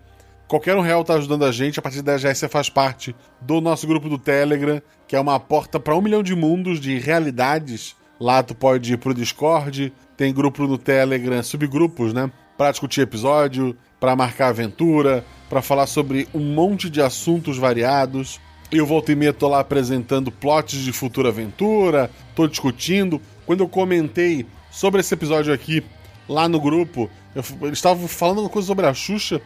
Qualquer 0.48 0.74
um 0.76 0.80
real 0.80 1.04
tá 1.04 1.14
ajudando 1.14 1.44
a 1.44 1.52
gente. 1.52 1.78
A 1.78 1.82
partir 1.82 1.98
de 1.98 2.04
10 2.04 2.22
reais 2.22 2.38
você 2.38 2.48
faz 2.48 2.70
parte 2.70 3.14
do 3.38 3.60
nosso 3.60 3.86
grupo 3.86 4.08
do 4.08 4.18
Telegram, 4.18 4.80
que 5.06 5.14
é 5.14 5.20
uma 5.20 5.38
porta 5.38 5.78
para 5.78 5.94
um 5.94 6.00
milhão 6.00 6.22
de 6.22 6.34
mundos, 6.34 6.80
de 6.80 6.98
realidades. 6.98 7.94
Lá 8.18 8.42
tu 8.42 8.54
pode 8.54 8.94
ir 8.94 8.96
pro 8.96 9.14
Discord, 9.14 9.92
tem 10.16 10.32
grupo 10.32 10.66
no 10.66 10.78
Telegram, 10.78 11.42
subgrupos, 11.42 12.14
né? 12.14 12.32
Pra 12.56 12.70
discutir 12.70 13.02
episódio, 13.02 13.76
para 14.00 14.16
marcar 14.16 14.48
aventura, 14.48 15.22
para 15.50 15.60
falar 15.60 15.86
sobre 15.86 16.26
um 16.34 16.40
monte 16.40 16.88
de 16.88 17.02
assuntos 17.02 17.58
variados. 17.58 18.40
Eu 18.72 18.86
volto 18.86 19.12
e 19.12 19.14
meia 19.14 19.32
tô 19.32 19.48
lá 19.48 19.60
apresentando 19.60 20.32
plots 20.32 20.80
de 20.80 20.92
futura 20.92 21.28
aventura, 21.28 22.10
tô 22.34 22.48
discutindo. 22.48 23.20
Quando 23.46 23.60
eu 23.60 23.68
comentei 23.68 24.46
sobre 24.70 25.00
esse 25.00 25.12
episódio 25.12 25.52
aqui 25.52 25.84
lá 26.28 26.48
no 26.48 26.60
grupo, 26.60 27.08
eu, 27.34 27.42
eles 27.62 27.78
estavam 27.78 28.08
falando 28.08 28.40
uma 28.40 28.48
coisa 28.48 28.66
sobre 28.66 28.86
a 28.86 28.94
Xuxa. 28.94 29.40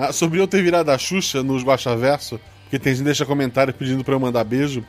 Ah, 0.00 0.12
sobre 0.12 0.38
eu 0.38 0.46
ter 0.46 0.62
virado 0.62 0.92
a 0.92 0.96
Xuxa 0.96 1.42
nos 1.42 1.64
Baixa 1.64 1.96
Verso, 1.96 2.38
porque 2.62 2.78
tem 2.78 2.92
gente 2.92 3.00
que 3.00 3.06
deixa 3.06 3.26
comentário 3.26 3.74
pedindo 3.74 4.04
pra 4.04 4.14
eu 4.14 4.20
mandar 4.20 4.44
beijo. 4.44 4.84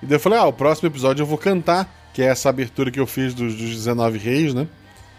E 0.00 0.06
daí 0.06 0.14
eu 0.14 0.20
falei, 0.20 0.38
ah, 0.38 0.46
o 0.46 0.52
próximo 0.52 0.86
episódio 0.86 1.24
eu 1.24 1.26
vou 1.26 1.36
cantar, 1.36 1.92
que 2.14 2.22
é 2.22 2.26
essa 2.26 2.48
abertura 2.48 2.88
que 2.88 3.00
eu 3.00 3.06
fiz 3.06 3.34
dos, 3.34 3.56
dos 3.56 3.70
19 3.70 4.18
Reis, 4.18 4.54
né? 4.54 4.68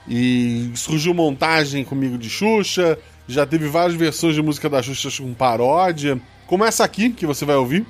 E 0.07 0.72
surgiu 0.75 1.13
montagem 1.13 1.83
comigo 1.83 2.17
de 2.17 2.30
Xuxa, 2.30 2.97
já 3.27 3.45
teve 3.45 3.67
várias 3.67 3.95
versões 3.95 4.33
de 4.33 4.41
música 4.41 4.69
da 4.69 4.81
Xuxa 4.81 5.22
com 5.22 5.33
paródia, 5.33 6.22
como 6.47 6.63
essa 6.63 6.85
aqui, 6.85 7.09
que 7.09 7.25
você 7.25 7.43
vai 7.43 7.57
ouvir. 7.57 7.85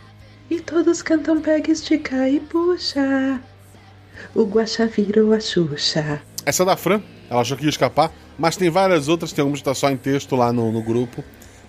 E 0.49 0.59
todos 0.59 1.03
cantam 1.03 1.40
pega, 1.40 1.72
estica 1.72 2.27
e 2.27 2.40
puxa. 2.40 3.40
O 4.33 4.43
Guaxa 4.45 4.88
virou 4.88 5.33
a 5.33 5.40
Xuxa. 5.40 6.19
Essa 6.48 6.64
é 6.64 6.65
da 6.65 6.75
Fran, 6.75 6.99
ela 7.30 7.41
achou 7.41 7.56
que 7.56 7.65
ia 7.65 7.69
escapar, 7.69 8.11
mas 8.40 8.57
tem 8.57 8.72
várias 8.72 9.07
outras, 9.07 9.32
tem 9.32 9.43
algumas 9.43 9.59
que 9.59 9.65
tá 9.65 9.75
só 9.75 9.91
em 9.91 9.98
texto 9.98 10.35
lá 10.35 10.51
no, 10.51 10.72
no 10.72 10.82
grupo. 10.82 11.23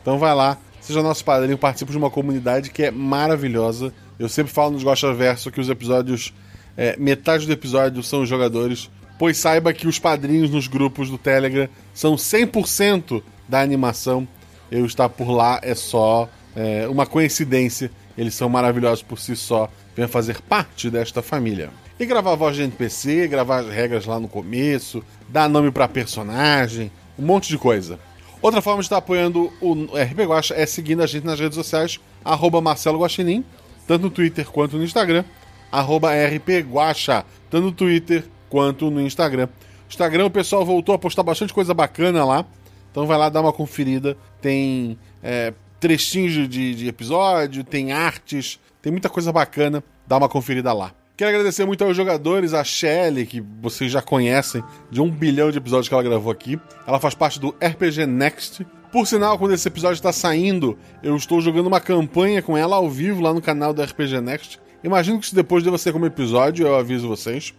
Então 0.05 0.19
vai 0.19 0.35
lá, 0.35 0.59
seja 0.83 1.03
nosso 1.03 1.25
padrinho, 1.25 1.57
participe 1.57 1.91
de 1.91 1.97
uma 1.97 2.11
comunidade 2.11 2.69
que 2.69 2.83
é 2.83 2.91
maravilhosa. 2.91 3.91
Eu 4.19 4.29
sempre 4.29 4.53
falo 4.53 4.73
nos 4.73 4.85
Gosta 4.85 5.15
Verso 5.15 5.51
que 5.51 5.59
os 5.59 5.71
episódios, 5.71 6.35
é, 6.77 6.95
metade 6.99 7.47
do 7.47 7.53
episódio 7.55 8.03
são 8.03 8.21
os 8.21 8.29
jogadores, 8.29 8.91
pois 9.19 9.39
saiba 9.39 9.73
que 9.73 9.89
os 9.89 9.99
padrinhos 9.99 10.51
nos 10.51 10.67
grupos 10.69 11.09
do 11.09 11.17
Telegram 11.17 11.67
são 11.95 12.17
100% 12.17 13.23
da 13.49 13.63
animação. 13.63 14.29
Eu 14.71 14.85
estar 14.85 15.09
por 15.09 15.31
lá 15.31 15.59
é 15.63 15.75
só 15.75 16.29
é, 16.55 16.87
uma 16.87 17.07
coincidência. 17.07 17.91
Eles 18.17 18.35
são 18.35 18.51
maravilhosos 18.51 19.03
por 19.03 19.19
si 19.19 19.35
só. 19.35 19.71
Venha 19.97 20.07
fazer 20.07 20.39
parte 20.43 20.91
desta 20.91 21.23
família. 21.23 21.71
E 21.99 22.05
gravar 22.05 22.33
a 22.33 22.37
voz 22.37 22.57
de 22.57 22.63
NPC, 22.63 23.27
gravar 23.27 23.61
as 23.61 23.69
regras 23.69 24.05
lá 24.05 24.21
no 24.21 24.29
começo, 24.29 25.03
dar 25.31 25.49
nome 25.49 25.71
para 25.71 25.89
personagem, 25.89 26.93
um 27.19 27.25
monte 27.25 27.49
de 27.49 27.57
coisa. 27.57 27.99
Outra 28.45 28.61
forma 28.61 28.81
de 28.83 28.85
estar 28.85 28.99
apoiando 28.99 29.51
o 29.59 29.73
RP 29.97 30.19
Guacha 30.27 30.53
é 30.55 30.67
seguindo 30.67 31.03
a 31.03 31.07
gente 31.07 31.25
nas 31.25 31.41
redes 31.41 31.55
sociais, 31.55 31.99
arroba 32.23 32.61
Marcelo 32.61 32.99
Guaxinim, 32.99 33.43
tanto 33.87 34.03
no 34.03 34.11
Twitter 34.11 34.47
quanto 34.51 34.77
no 34.77 34.85
Instagram, 34.85 35.25
arroba 35.73 36.11
RP 36.11 36.61
Guacha, 36.71 37.25
tanto 37.49 37.65
no 37.65 37.73
Twitter 37.73 38.23
quanto 38.51 38.91
no 38.91 39.01
Instagram. 39.01 39.49
Instagram 39.89 40.27
o 40.27 40.31
pessoal 40.31 40.63
voltou 40.63 40.95
a 40.95 40.99
postar 40.99 41.23
bastante 41.23 41.55
coisa 41.55 41.73
bacana 41.73 42.23
lá, 42.23 42.45
então 42.91 43.07
vai 43.07 43.17
lá 43.17 43.31
dar 43.31 43.41
uma 43.41 43.51
conferida. 43.51 44.15
Tem 44.43 44.99
é, 45.23 45.55
trechinhos 45.81 46.47
de, 46.47 46.75
de 46.75 46.87
episódio, 46.87 47.65
tem 47.65 47.93
artes, 47.93 48.61
tem 48.83 48.93
muita 48.93 49.09
coisa 49.09 49.33
bacana, 49.33 49.83
dá 50.07 50.19
uma 50.19 50.29
conferida 50.29 50.71
lá. 50.75 50.93
Quero 51.17 51.31
agradecer 51.31 51.65
muito 51.65 51.85
aos 51.85 51.97
jogadores, 51.97 52.53
a 52.55 52.65
Shelly, 52.65 53.25
que 53.25 53.41
vocês 53.41 53.93
já 53.93 54.03
conhecem, 54.03 54.65
de 54.91 55.01
um 55.01 55.09
bilhão 55.09 55.49
de 55.49 55.59
episódios 55.59 55.87
que 55.87 55.95
ela 55.95 56.03
gravou 56.03 56.33
aqui. 56.33 56.59
Ela 56.85 56.99
faz 56.99 57.15
parte 57.15 57.39
do 57.39 57.55
RPG 57.65 58.05
Next. 58.05 58.67
Por 58.91 59.07
sinal, 59.07 59.39
quando 59.39 59.55
esse 59.55 59.69
episódio 59.69 59.95
está 59.95 60.13
saindo, 60.13 60.77
eu 61.05 61.15
estou 61.15 61.41
jogando 61.41 61.69
uma 61.69 61.81
campanha 61.81 62.43
com 62.43 62.59
ela 62.59 62.75
ao 62.75 62.91
vivo 62.91 63.21
lá 63.21 63.33
no 63.33 63.41
canal 63.41 63.73
do 63.73 63.81
RPG 63.81 64.21
Next. 64.21 64.59
Imagino 64.83 65.21
que 65.21 65.27
se 65.29 65.37
depois 65.37 65.63
deva 65.63 65.79
ser 65.79 65.93
como 65.93 66.05
episódio, 66.05 66.67
eu 66.67 66.75
aviso 66.75 67.07
vocês. 67.07 67.55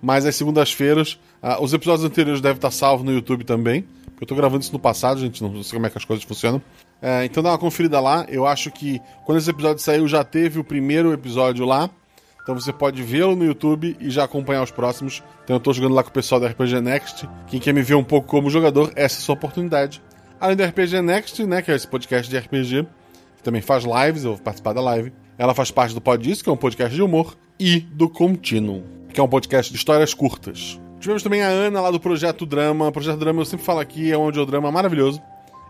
Mas 0.00 0.24
às 0.24 0.36
segundas-feiras, 0.36 1.14
uh, 1.42 1.60
os 1.60 1.72
episódios 1.72 2.04
anteriores 2.04 2.40
devem 2.40 2.58
estar 2.58 2.70
salvos 2.70 3.04
no 3.04 3.12
YouTube 3.12 3.42
também. 3.42 3.84
Eu 4.20 4.24
estou 4.24 4.36
gravando 4.36 4.62
isso 4.62 4.72
no 4.72 4.78
passado, 4.78 5.18
gente, 5.18 5.42
não 5.42 5.64
sei 5.64 5.72
como 5.72 5.86
é 5.86 5.90
que 5.90 5.98
as 5.98 6.04
coisas 6.04 6.24
funcionam. 6.24 6.58
Uh, 7.02 7.24
então 7.24 7.42
dá 7.42 7.50
uma 7.50 7.58
conferida 7.58 7.98
lá. 7.98 8.24
Eu 8.28 8.46
acho 8.46 8.70
que 8.70 9.00
quando 9.26 9.38
esse 9.38 9.50
episódio 9.50 9.82
saiu, 9.82 10.06
já 10.06 10.22
teve 10.22 10.60
o 10.60 10.64
primeiro 10.64 11.12
episódio 11.12 11.66
lá. 11.66 11.90
Então 12.42 12.54
você 12.54 12.72
pode 12.72 13.02
vê-lo 13.02 13.36
no 13.36 13.44
YouTube 13.44 13.96
e 14.00 14.10
já 14.10 14.24
acompanhar 14.24 14.62
os 14.62 14.70
próximos. 14.70 15.22
Então 15.44 15.56
eu 15.56 15.60
tô 15.60 15.72
jogando 15.72 15.94
lá 15.94 16.02
com 16.02 16.10
o 16.10 16.12
pessoal 16.12 16.40
da 16.40 16.48
RPG 16.48 16.80
Next. 16.80 17.28
Quem 17.46 17.60
quer 17.60 17.72
me 17.72 17.82
ver 17.82 17.94
um 17.94 18.04
pouco 18.04 18.26
como 18.26 18.50
jogador, 18.50 18.92
essa 18.96 19.16
é 19.16 19.18
a 19.18 19.22
sua 19.22 19.34
oportunidade. 19.34 20.02
Além 20.40 20.56
do 20.56 20.64
RPG 20.64 21.02
Next, 21.02 21.44
né, 21.44 21.60
que 21.62 21.70
é 21.70 21.74
esse 21.74 21.86
podcast 21.86 22.30
de 22.30 22.38
RPG, 22.38 22.86
que 23.36 23.42
também 23.42 23.60
faz 23.60 23.84
lives, 23.84 24.24
eu 24.24 24.32
vou 24.34 24.40
participar 24.40 24.72
da 24.72 24.80
live. 24.80 25.12
Ela 25.36 25.54
faz 25.54 25.70
parte 25.70 25.94
do 25.94 26.00
Pod 26.00 26.30
Isso, 26.30 26.42
que 26.42 26.50
é 26.50 26.52
um 26.52 26.56
podcast 26.56 26.94
de 26.94 27.02
humor, 27.02 27.36
e 27.58 27.80
do 27.80 28.08
Continuum, 28.08 28.82
que 29.12 29.20
é 29.20 29.22
um 29.22 29.28
podcast 29.28 29.70
de 29.70 29.76
histórias 29.76 30.14
curtas. 30.14 30.80
Tivemos 30.98 31.22
também 31.22 31.42
a 31.42 31.48
Ana 31.48 31.80
lá 31.80 31.90
do 31.90 32.00
Projeto 32.00 32.44
Drama. 32.44 32.88
O 32.88 32.92
Projeto 32.92 33.18
Drama, 33.18 33.40
eu 33.40 33.44
sempre 33.46 33.64
falo 33.64 33.80
aqui, 33.80 34.10
é 34.10 34.16
um 34.16 34.22
audiodrama 34.22 34.70
maravilhoso. 34.70 35.20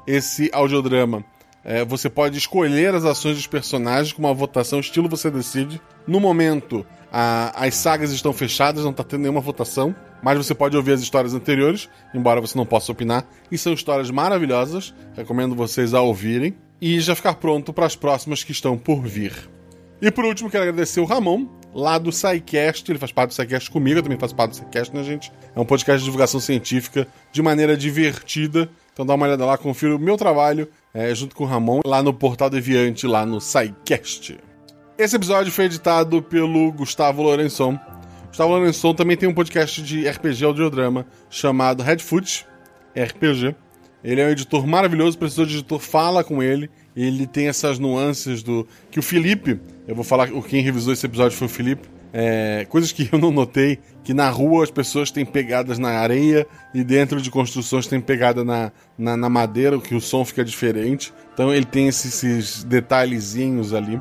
Esse 0.07 0.50
audiodrama 0.52 1.24
é, 1.64 1.84
você 1.84 2.08
pode 2.08 2.39
escolher 2.39 2.94
as 2.94 3.05
ações 3.05 3.36
dos 3.36 3.47
personagens 3.47 4.12
com 4.12 4.22
uma 4.22 4.32
votação, 4.32 4.80
estilo 4.80 5.08
você 5.08 5.30
decide. 5.30 5.80
No 6.06 6.18
momento, 6.18 6.86
a, 7.12 7.66
as 7.66 7.74
sagas 7.74 8.12
estão 8.12 8.32
fechadas, 8.32 8.84
não 8.84 8.90
está 8.90 9.05
tendo 9.05 9.22
nenhuma 9.22 9.40
votação, 9.40 9.94
mas 10.22 10.39
você 10.39 10.55
pode 10.55 10.76
ouvir 10.76 10.92
as 10.92 11.00
histórias 11.00 11.34
anteriores, 11.34 11.89
embora 12.14 12.40
você 12.40 12.56
não 12.56 12.64
possa 12.64 12.92
opinar. 12.92 13.26
E 13.50 13.58
são 13.58 13.72
histórias 13.72 14.10
maravilhosas, 14.10 14.94
recomendo 15.14 15.55
vocês 15.55 15.92
a 15.92 16.00
ouvirem. 16.00 16.55
E 16.80 16.98
já 16.98 17.14
ficar 17.14 17.34
pronto 17.34 17.74
para 17.74 17.84
as 17.84 17.94
próximas 17.94 18.42
que 18.42 18.52
estão 18.52 18.78
por 18.78 19.02
vir. 19.02 19.34
E 20.00 20.10
por 20.10 20.24
último, 20.24 20.48
quero 20.48 20.62
agradecer 20.62 20.98
o 20.98 21.05
Ramon, 21.05 21.47
lá 21.74 21.98
do 21.98 22.10
SciCast. 22.10 22.90
Ele 22.90 22.98
faz 22.98 23.12
parte 23.12 23.30
do 23.30 23.34
SciCast 23.34 23.70
comigo, 23.70 23.98
eu 23.98 24.02
também 24.02 24.18
faço 24.18 24.34
parte 24.34 24.52
do 24.52 24.56
SciCast, 24.56 24.94
né, 24.97 25.05
gente? 25.05 25.30
É 25.55 25.60
um 25.60 25.64
podcast 25.66 25.98
de 25.98 26.05
divulgação 26.05 26.40
científica 26.40 27.06
de 27.30 27.42
maneira 27.42 27.76
divertida. 27.76 28.70
Então 28.94 29.05
dá 29.05 29.14
uma 29.14 29.26
olhada 29.26 29.44
lá, 29.44 29.58
confira 29.58 29.94
o 29.94 29.98
meu 29.98 30.16
trabalho 30.16 30.68
é, 30.92 31.14
junto 31.14 31.34
com 31.34 31.44
o 31.44 31.46
Ramon 31.46 31.80
lá 31.84 32.02
no 32.02 32.12
Portal 32.12 32.50
Deviante, 32.50 33.06
lá 33.06 33.24
no 33.24 33.40
SciCast. 33.40 34.38
Esse 34.98 35.16
episódio 35.16 35.52
foi 35.52 35.64
editado 35.64 36.22
pelo 36.22 36.72
Gustavo 36.72 37.22
Lourençon. 37.22 37.78
Gustavo 38.28 38.50
Lourençon 38.50 38.94
também 38.94 39.16
tem 39.16 39.28
um 39.28 39.34
podcast 39.34 39.82
de 39.82 40.06
RPG 40.08 40.44
audiodrama 40.44 41.06
chamado 41.30 41.82
Redfoot 41.82 42.46
RPG. 42.94 43.54
Ele 44.02 44.20
é 44.20 44.26
um 44.26 44.30
editor 44.30 44.66
maravilhoso, 44.66 45.18
precisou 45.18 45.46
de 45.46 45.54
editor, 45.54 45.78
fala 45.78 46.24
com 46.24 46.42
ele. 46.42 46.70
Ele 46.96 47.26
tem 47.26 47.48
essas 47.48 47.78
nuances 47.78 48.42
do. 48.42 48.66
Que 48.90 48.98
o 48.98 49.02
Felipe, 49.02 49.60
eu 49.86 49.94
vou 49.94 50.04
falar, 50.04 50.28
quem 50.48 50.62
revisou 50.62 50.92
esse 50.92 51.06
episódio 51.06 51.36
foi 51.36 51.46
o 51.46 51.50
Felipe. 51.50 51.88
É, 52.12 52.66
coisas 52.68 52.92
que 52.92 53.08
eu 53.12 53.18
não 53.18 53.30
notei, 53.30 53.78
que 54.02 54.12
na 54.12 54.28
rua 54.28 54.64
as 54.64 54.70
pessoas 54.70 55.10
têm 55.10 55.24
pegadas 55.24 55.78
na 55.78 55.90
areia 55.90 56.47
e 56.74 56.82
dentro 56.82 57.20
de 57.20 57.30
construções 57.30 57.86
tem 57.86 58.00
pegada 58.00 58.44
na, 58.44 58.72
na, 58.98 59.16
na 59.16 59.28
madeira, 59.28 59.78
que 59.78 59.94
o 59.94 60.00
som 60.00 60.24
fica 60.24 60.44
diferente. 60.44 61.12
Então 61.32 61.52
ele 61.52 61.64
tem 61.64 61.89
esses, 61.89 62.22
esses 62.22 62.64
detalhezinhos 62.64 63.72
ali. 63.72 64.00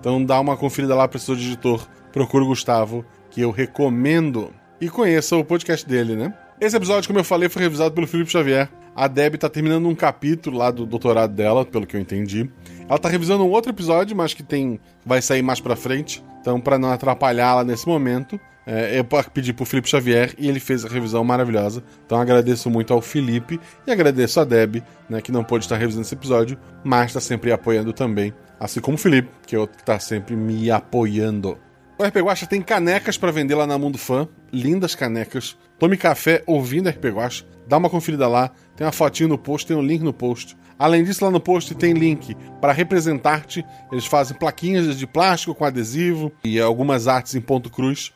Então 0.00 0.24
dá 0.24 0.38
uma 0.40 0.56
conferida 0.56 0.94
lá, 0.94 1.08
professor 1.08 1.36
de 1.36 1.46
editor. 1.46 1.86
Procura 2.12 2.44
o 2.44 2.48
Gustavo, 2.48 3.04
que 3.30 3.40
eu 3.40 3.50
recomendo. 3.50 4.50
E 4.80 4.88
conheça 4.88 5.36
o 5.36 5.44
podcast 5.44 5.88
dele, 5.88 6.14
né? 6.14 6.34
Esse 6.60 6.76
episódio, 6.76 7.06
como 7.08 7.18
eu 7.18 7.24
falei, 7.24 7.48
foi 7.48 7.62
revisado 7.62 7.94
pelo 7.94 8.06
Felipe 8.06 8.30
Xavier. 8.30 8.68
A 8.96 9.08
Deb 9.08 9.36
tá 9.36 9.48
terminando 9.48 9.88
um 9.88 9.94
capítulo 9.94 10.58
lá 10.58 10.70
do 10.70 10.86
doutorado 10.86 11.34
dela, 11.34 11.64
pelo 11.64 11.86
que 11.86 11.96
eu 11.96 12.00
entendi. 12.00 12.48
Ela 12.88 12.98
tá 12.98 13.08
revisando 13.08 13.44
um 13.44 13.50
outro 13.50 13.72
episódio, 13.72 14.16
mas 14.16 14.34
que 14.34 14.42
tem 14.42 14.78
vai 15.04 15.20
sair 15.20 15.42
mais 15.42 15.60
pra 15.60 15.74
frente. 15.74 16.24
Então, 16.40 16.60
para 16.60 16.78
não 16.78 16.92
atrapalhá-la 16.92 17.64
nesse 17.64 17.88
momento, 17.88 18.38
é, 18.66 18.98
eu 18.98 19.04
pedi 19.32 19.52
pro 19.52 19.64
Felipe 19.64 19.88
Xavier 19.88 20.34
e 20.38 20.48
ele 20.48 20.60
fez 20.60 20.84
a 20.84 20.88
revisão 20.88 21.24
maravilhosa. 21.24 21.82
Então, 22.06 22.20
agradeço 22.20 22.70
muito 22.70 22.92
ao 22.92 23.00
Felipe 23.00 23.60
e 23.86 23.90
agradeço 23.90 24.40
a 24.40 24.44
Deb, 24.44 24.82
né, 25.08 25.20
que 25.20 25.32
não 25.32 25.42
pôde 25.42 25.64
estar 25.64 25.76
revisando 25.76 26.02
esse 26.02 26.14
episódio, 26.14 26.58
mas 26.84 27.06
está 27.06 27.20
sempre 27.20 27.50
apoiando 27.52 27.92
também. 27.92 28.32
Assim 28.60 28.80
como 28.80 28.94
o 28.96 29.00
Felipe, 29.00 29.30
que 29.46 29.56
é 29.56 29.58
outro 29.58 29.76
que 29.76 29.84
tá 29.84 29.98
sempre 29.98 30.36
me 30.36 30.70
apoiando. 30.70 31.58
O 31.98 32.04
RP 32.04 32.16
Guacha 32.16 32.46
tem 32.46 32.60
canecas 32.60 33.16
para 33.16 33.30
vender 33.30 33.54
lá 33.54 33.66
na 33.66 33.78
Mundo 33.78 33.98
Fã. 33.98 34.28
Lindas 34.52 34.94
canecas. 34.94 35.56
Tome 35.78 35.96
café 35.96 36.42
ouvindo 36.46 36.88
RP 36.88 37.04
Guacha. 37.06 37.44
Dá 37.66 37.76
uma 37.76 37.90
conferida 37.90 38.28
lá. 38.28 38.50
Tem 38.76 38.86
uma 38.86 38.92
fotinho 38.92 39.28
no 39.28 39.38
post, 39.38 39.66
tem 39.66 39.76
um 39.76 39.82
link 39.82 40.02
no 40.02 40.12
post. 40.12 40.56
Além 40.78 41.04
disso, 41.04 41.24
lá 41.24 41.30
no 41.30 41.40
post 41.40 41.74
tem 41.74 41.92
link 41.92 42.34
para 42.60 42.72
representar-te. 42.72 43.64
Eles 43.92 44.06
fazem 44.06 44.36
plaquinhas 44.36 44.96
de 44.98 45.06
plástico 45.06 45.54
com 45.54 45.64
adesivo 45.64 46.32
e 46.44 46.60
algumas 46.60 47.06
artes 47.06 47.34
em 47.34 47.40
ponto 47.40 47.70
cruz. 47.70 48.12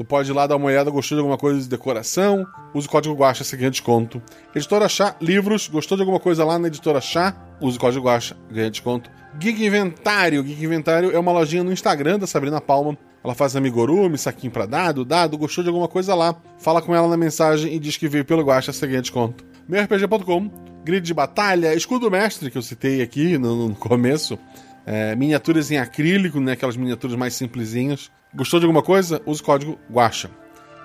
Tu 0.00 0.04
pode 0.04 0.30
ir 0.30 0.34
lá 0.34 0.46
dar 0.46 0.56
uma 0.56 0.66
olhada, 0.66 0.90
gostou 0.90 1.16
de 1.16 1.20
alguma 1.20 1.36
coisa 1.36 1.60
de 1.60 1.68
decoração? 1.68 2.46
Use 2.74 2.86
o 2.86 2.90
código 2.90 3.14
Guacha, 3.14 3.44
você 3.44 3.54
ganha 3.54 3.70
desconto. 3.70 4.22
Editora 4.54 4.88
Chá, 4.88 5.14
livros, 5.20 5.68
gostou 5.68 5.94
de 5.94 6.02
alguma 6.02 6.18
coisa 6.18 6.42
lá 6.42 6.58
na 6.58 6.68
Editora 6.68 7.02
Chá? 7.02 7.36
Use 7.60 7.76
o 7.76 7.80
código 7.80 8.06
Guacha, 8.06 8.34
ganha 8.50 8.70
desconto. 8.70 9.10
Geek 9.38 9.62
Inventário, 9.62 10.42
Geek 10.42 10.64
Inventário 10.64 11.10
é 11.14 11.18
uma 11.18 11.30
lojinha 11.32 11.62
no 11.62 11.70
Instagram 11.70 12.18
da 12.18 12.26
Sabrina 12.26 12.62
Palma. 12.62 12.96
Ela 13.22 13.34
faz 13.34 13.54
amigurumi, 13.54 14.16
saquinho 14.16 14.52
pra 14.52 14.64
dado, 14.64 15.04
dado, 15.04 15.36
gostou 15.36 15.62
de 15.62 15.68
alguma 15.68 15.88
coisa 15.88 16.14
lá. 16.14 16.34
Fala 16.58 16.80
com 16.80 16.94
ela 16.94 17.06
na 17.06 17.16
mensagem 17.16 17.74
e 17.74 17.78
diz 17.78 17.96
que 17.96 18.08
veio 18.08 18.24
pelo 18.24 18.42
Guacha, 18.42 18.72
você 18.72 18.86
ganha 18.86 19.02
desconto. 19.02 19.44
MeuRPG.com, 19.68 20.50
grid 20.84 21.04
de 21.04 21.14
batalha, 21.14 21.74
escudo 21.74 22.10
mestre 22.10 22.50
que 22.50 22.56
eu 22.56 22.62
citei 22.62 23.02
aqui 23.02 23.36
no, 23.36 23.68
no 23.68 23.74
começo. 23.74 24.38
É, 24.86 25.14
miniaturas 25.14 25.70
em 25.70 25.78
acrílico, 25.78 26.40
né? 26.40 26.52
Aquelas 26.52 26.76
miniaturas 26.76 27.16
mais 27.16 27.34
simplesinhas. 27.34 28.10
Gostou 28.34 28.58
de 28.58 28.66
alguma 28.66 28.82
coisa? 28.82 29.20
Use 29.26 29.42
o 29.42 29.44
código 29.44 29.78
Guacha. 29.90 30.30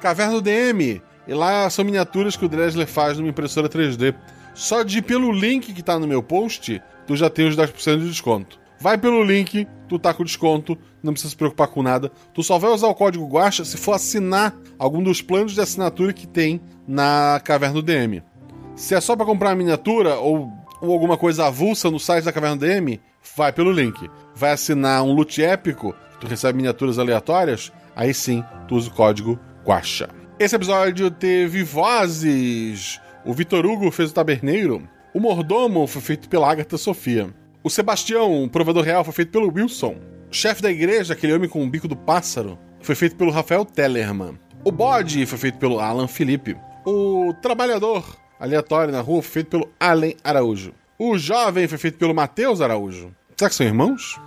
Caverna 0.02 0.42
DM. 0.42 1.02
E 1.28 1.34
lá 1.34 1.70
são 1.70 1.86
miniaturas 1.86 2.36
que 2.36 2.46
o 2.46 2.50
Dresler 2.50 2.86
faz 2.86 3.18
numa 3.18 3.30
impressora 3.30 3.70
3D. 3.70 4.14
Só 4.54 4.84
de 4.84 5.00
ir 5.00 5.02
pelo 5.02 5.32
link 5.32 5.74
que 5.74 5.82
tá 5.82 5.98
no 5.98 6.08
meu 6.08 6.22
post, 6.22 6.82
tu 7.08 7.16
já 7.16 7.30
tem 7.30 7.48
os 7.48 7.56
10% 7.56 8.00
de 8.00 8.10
desconto. 8.10 8.60
Vai 8.80 8.98
pelo 8.98 9.24
link, 9.24 9.68
tu 9.88 9.98
tá 9.98 10.14
com 10.14 10.24
desconto, 10.24 10.78
não 11.02 11.14
precisa 11.14 11.32
se 11.32 11.38
preocupar 11.38 11.68
com 11.68 11.82
nada. 11.82 12.12
Tu 12.34 12.44
só 12.44 12.58
vai 12.58 12.72
usar 12.72 12.88
o 12.88 12.96
código 12.96 13.28
Guacha 13.28 13.64
se 13.64 13.78
for 13.78 13.94
assinar 13.94 14.56
algum 14.78 15.02
dos 15.02 15.22
planos 15.22 15.54
de 15.54 15.62
assinatura 15.62 16.14
que 16.14 16.28
tem 16.28 16.62
na 16.88 17.40
Caverna 17.44 17.76
do 17.76 17.82
DM. 17.82 18.22
Se 18.76 18.94
é 18.94 19.02
só 19.02 19.16
para 19.16 19.26
comprar 19.26 19.50
uma 19.50 19.56
miniatura 19.56 20.16
ou, 20.16 20.52
ou 20.82 20.92
alguma 20.92 21.18
coisa 21.18 21.48
avulsa 21.48 21.90
no 21.90 22.00
site 22.00 22.26
da 22.26 22.34
Caverna 22.34 22.58
do 22.58 22.66
DM, 22.66 23.00
vai 23.36 23.52
pelo 23.54 23.72
link. 23.72 24.10
Vai 24.36 24.52
assinar 24.52 25.04
um 25.04 25.14
loot 25.14 25.42
épico, 25.42 25.96
tu 26.20 26.28
recebe 26.28 26.58
miniaturas 26.58 27.00
aleatórias, 27.00 27.72
aí 27.96 28.14
sim, 28.14 28.44
tu 28.68 28.76
usa 28.76 28.90
o 28.90 28.94
código 28.94 29.40
Guacha. 29.66 30.10
Esse 30.38 30.56
episódio 30.56 31.10
teve 31.10 31.64
vozes. 31.64 33.00
O 33.24 33.34
Vitor 33.34 33.66
Hugo 33.66 33.90
fez 33.90 34.12
o 34.12 34.14
taberneiro. 34.14 34.88
O 35.14 35.20
mordomo 35.20 35.88
foi 35.88 36.02
feito 36.02 36.28
pela 36.28 36.52
Agatha 36.52 36.78
Sofia. 36.78 37.34
O 37.66 37.70
Sebastião, 37.72 38.44
o 38.44 38.48
provedor 38.48 38.84
real, 38.84 39.04
foi 39.04 39.12
feito 39.12 39.32
pelo 39.32 39.52
Wilson. 39.52 39.96
O 40.32 40.36
chefe 40.36 40.62
da 40.62 40.70
igreja, 40.70 41.14
aquele 41.14 41.34
homem 41.34 41.50
com 41.50 41.64
o 41.64 41.68
bico 41.68 41.88
do 41.88 41.96
pássaro, 41.96 42.60
foi 42.80 42.94
feito 42.94 43.16
pelo 43.16 43.32
Rafael 43.32 43.66
Tellerman. 43.66 44.38
O 44.64 44.72
bode 44.72 45.26
foi 45.26 45.40
feito 45.40 45.58
pelo 45.58 45.80
Alan 45.80 46.08
Felipe. 46.08 46.56
O 46.86 47.34
trabalhador 47.42 48.06
aleatório 48.40 48.94
na 48.94 49.02
rua 49.02 49.24
foi 49.24 49.32
feito 49.32 49.50
pelo 49.50 49.70
Allen 49.80 50.16
Araújo. 50.24 50.76
O 51.00 51.18
jovem 51.18 51.68
foi 51.68 51.80
feito 51.80 51.98
pelo 51.98 52.14
Matheus 52.14 52.62
Araújo. 52.62 53.12
Será 53.36 53.50
que 53.50 53.56
são 53.56 53.66
irmãos? 53.66 54.22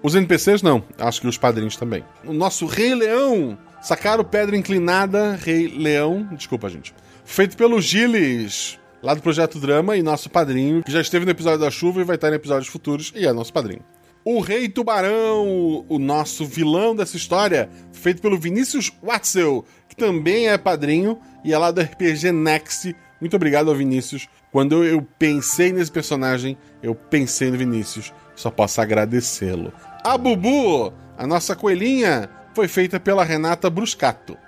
Os 0.00 0.14
NPCs 0.14 0.62
não, 0.62 0.80
acho 0.96 1.20
que 1.20 1.26
os 1.26 1.36
padrinhos 1.36 1.74
também. 1.74 2.04
O 2.24 2.32
nosso 2.32 2.64
Rei 2.64 2.94
Leão, 2.94 3.58
Sacaro 3.82 4.24
Pedra 4.24 4.56
Inclinada, 4.56 5.34
Rei 5.34 5.66
Leão, 5.66 6.28
desculpa 6.30 6.68
gente. 6.68 6.94
Feito 7.24 7.56
pelo 7.56 7.80
Gilles, 7.80 8.78
lá 9.04 9.12
do 9.12 9.20
Projeto 9.20 9.60
Drama, 9.60 9.98
e 9.98 10.02
nosso 10.02 10.30
padrinho, 10.30 10.82
que 10.82 10.90
já 10.90 10.98
esteve 10.98 11.26
no 11.26 11.30
episódio 11.30 11.58
da 11.58 11.70
chuva 11.70 12.00
e 12.00 12.04
vai 12.04 12.16
estar 12.16 12.32
em 12.32 12.36
episódios 12.36 12.68
futuros, 12.68 13.12
e 13.14 13.26
é 13.26 13.32
nosso 13.34 13.52
padrinho. 13.52 13.82
O 14.24 14.40
Rei 14.40 14.66
Tubarão, 14.66 15.84
o 15.86 15.98
nosso 15.98 16.46
vilão 16.46 16.96
dessa 16.96 17.14
história, 17.14 17.68
feito 17.92 18.22
pelo 18.22 18.38
Vinícius 18.38 18.90
Watzel, 19.02 19.66
que 19.90 19.94
também 19.94 20.48
é 20.48 20.56
padrinho 20.56 21.18
e 21.44 21.52
é 21.52 21.58
lá 21.58 21.70
do 21.70 21.82
RPG 21.82 22.32
Next. 22.32 22.96
Muito 23.20 23.36
obrigado 23.36 23.68
ao 23.68 23.76
Vinícius. 23.76 24.26
Quando 24.50 24.82
eu 24.82 25.06
pensei 25.18 25.70
nesse 25.70 25.92
personagem, 25.92 26.56
eu 26.82 26.94
pensei 26.94 27.50
no 27.50 27.58
Vinícius. 27.58 28.10
Só 28.34 28.50
posso 28.50 28.80
agradecê-lo. 28.80 29.70
A 30.02 30.16
Bubu, 30.16 30.94
a 31.18 31.26
nossa 31.26 31.54
coelhinha, 31.54 32.30
foi 32.54 32.68
feita 32.68 32.98
pela 32.98 33.22
Renata 33.22 33.68
Bruscato. 33.68 34.38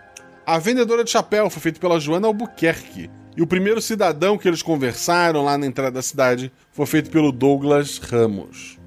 A 0.46 0.58
vendedora 0.58 1.04
de 1.04 1.10
chapéu 1.10 1.50
foi 1.50 1.60
feita 1.60 1.78
pela 1.78 2.00
Joana 2.00 2.28
Albuquerque. 2.28 3.10
E 3.36 3.42
o 3.42 3.46
primeiro 3.46 3.82
cidadão 3.82 4.38
que 4.38 4.48
eles 4.48 4.62
conversaram 4.62 5.44
lá 5.44 5.58
na 5.58 5.66
entrada 5.66 5.92
da 5.92 6.02
cidade 6.02 6.50
foi 6.72 6.86
feito 6.86 7.10
pelo 7.10 7.30
Douglas 7.30 7.98
Ramos. 7.98 8.78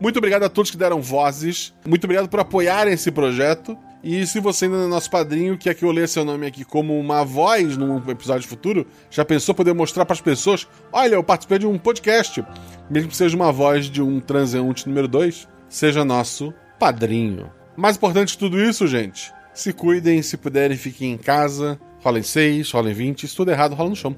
Muito 0.00 0.18
obrigado 0.18 0.44
a 0.44 0.48
todos 0.48 0.70
que 0.70 0.76
deram 0.76 1.00
vozes. 1.02 1.74
Muito 1.84 2.04
obrigado 2.04 2.28
por 2.28 2.38
apoiarem 2.38 2.92
esse 2.92 3.10
projeto. 3.10 3.76
E 4.04 4.24
se 4.24 4.38
você 4.38 4.66
ainda 4.66 4.76
é 4.76 4.86
nosso 4.86 5.10
padrinho, 5.10 5.58
quer 5.58 5.74
que 5.74 5.84
eu 5.84 5.90
leia 5.90 6.06
seu 6.06 6.24
nome 6.24 6.46
aqui 6.46 6.64
como 6.64 6.96
uma 6.96 7.24
voz 7.24 7.76
num 7.76 7.96
episódio 8.08 8.48
futuro, 8.48 8.86
já 9.10 9.24
pensou 9.24 9.52
poder 9.52 9.74
mostrar 9.74 10.04
para 10.04 10.14
as 10.14 10.20
pessoas: 10.20 10.68
olha, 10.92 11.16
eu 11.16 11.24
participei 11.24 11.58
de 11.58 11.66
um 11.66 11.76
podcast, 11.76 12.44
mesmo 12.88 13.08
que 13.08 13.16
seja 13.16 13.34
uma 13.34 13.50
voz 13.50 13.86
de 13.86 14.00
um 14.00 14.20
transeunte 14.20 14.88
número 14.88 15.08
2, 15.08 15.48
seja 15.68 16.04
nosso 16.04 16.54
padrinho. 16.78 17.50
Mais 17.76 17.96
importante 17.96 18.28
de 18.28 18.38
tudo 18.38 18.60
isso, 18.60 18.86
gente, 18.86 19.32
se 19.52 19.72
cuidem, 19.72 20.22
se 20.22 20.36
puderem, 20.36 20.76
fiquem 20.76 21.12
em 21.12 21.18
casa, 21.18 21.80
rolem 22.06 22.22
6, 22.22 22.70
rolem 22.70 22.94
20, 22.94 23.26
se 23.26 23.34
tudo 23.34 23.50
errado, 23.50 23.74
rola 23.74 23.90
no 23.90 23.96
chão. 23.96 24.16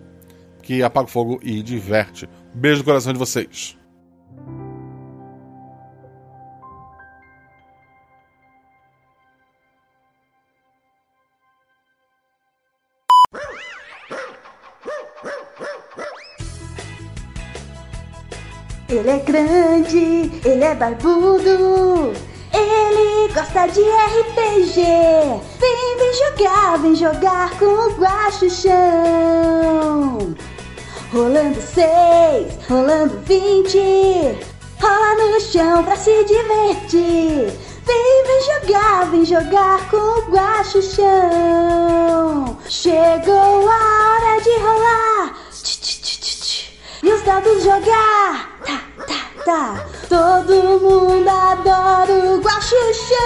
Que 0.63 0.83
apaga 0.83 1.07
o 1.07 1.11
fogo 1.11 1.41
e 1.43 1.63
diverte. 1.63 2.29
Beijo 2.55 2.81
no 2.81 2.85
coração 2.85 3.15
de 3.15 3.19
vocês. 3.19 3.79
Ele 18.91 19.11
é 19.11 19.19
grande, 19.19 20.31
ele 20.45 20.65
é 20.65 20.75
barbudo, 20.75 22.13
ele 22.53 23.33
gosta 23.33 23.67
de 23.69 23.81
RPG. 23.81 24.83
Vem, 25.59 25.97
vem 25.99 26.15
jogar, 26.15 26.79
vem 26.79 26.95
jogar 26.95 27.51
com 27.59 27.67
o 27.67 27.91
Guacho. 27.95 28.47
Rolando 31.13 31.61
seis, 31.61 32.59
rolando 32.69 33.19
vinte, 33.21 33.79
rola 34.81 35.15
no 35.15 35.41
chão 35.41 35.83
pra 35.85 35.97
se 35.97 36.25
divertir. 36.25 37.53
Vem, 37.87 38.25
vem 38.27 38.43
jogar, 38.43 39.11
vem 39.11 39.25
jogar 39.25 39.89
com 39.91 39.97
o 39.97 40.31
Guacho. 40.31 40.83
Chegou 42.69 43.69
a 43.69 43.79
hora 44.13 44.41
de 44.43 44.51
rolar. 44.59 45.35
Tch, 45.51 45.81
tch, 45.81 46.19
tch. 46.21 46.71
E 47.03 47.13
os 47.13 47.23
dados 47.23 47.63
jogar. 47.65 48.59
Tá, 48.67 48.83
tá, 49.07 49.28
Tá, 49.45 49.87
todo 50.09 50.81
mundo 50.81 51.29
adora 51.29 52.13
o 52.13 52.41
Guaxichão! 52.41 53.19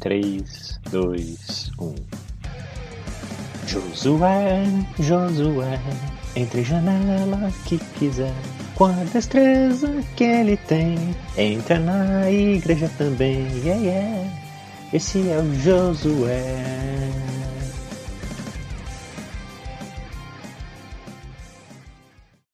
Três, 0.00 0.78
dois, 0.90 1.70
um. 1.80 1.94
Josué, 3.66 4.64
Josué, 5.00 5.80
entre 6.36 6.62
janela 6.62 7.50
que 7.64 7.78
quiser. 7.98 8.55
Com 8.76 8.84
a 8.84 9.04
destreza 9.10 9.90
que 10.14 10.24
ele 10.24 10.58
tem, 10.58 10.98
entra 11.38 11.80
na 11.80 12.30
igreja 12.30 12.90
também. 12.98 13.46
Yeah, 13.64 13.82
yeah. 13.82 14.30
Esse 14.92 15.30
é 15.30 15.38
o 15.38 15.54
Josué. 15.54 16.62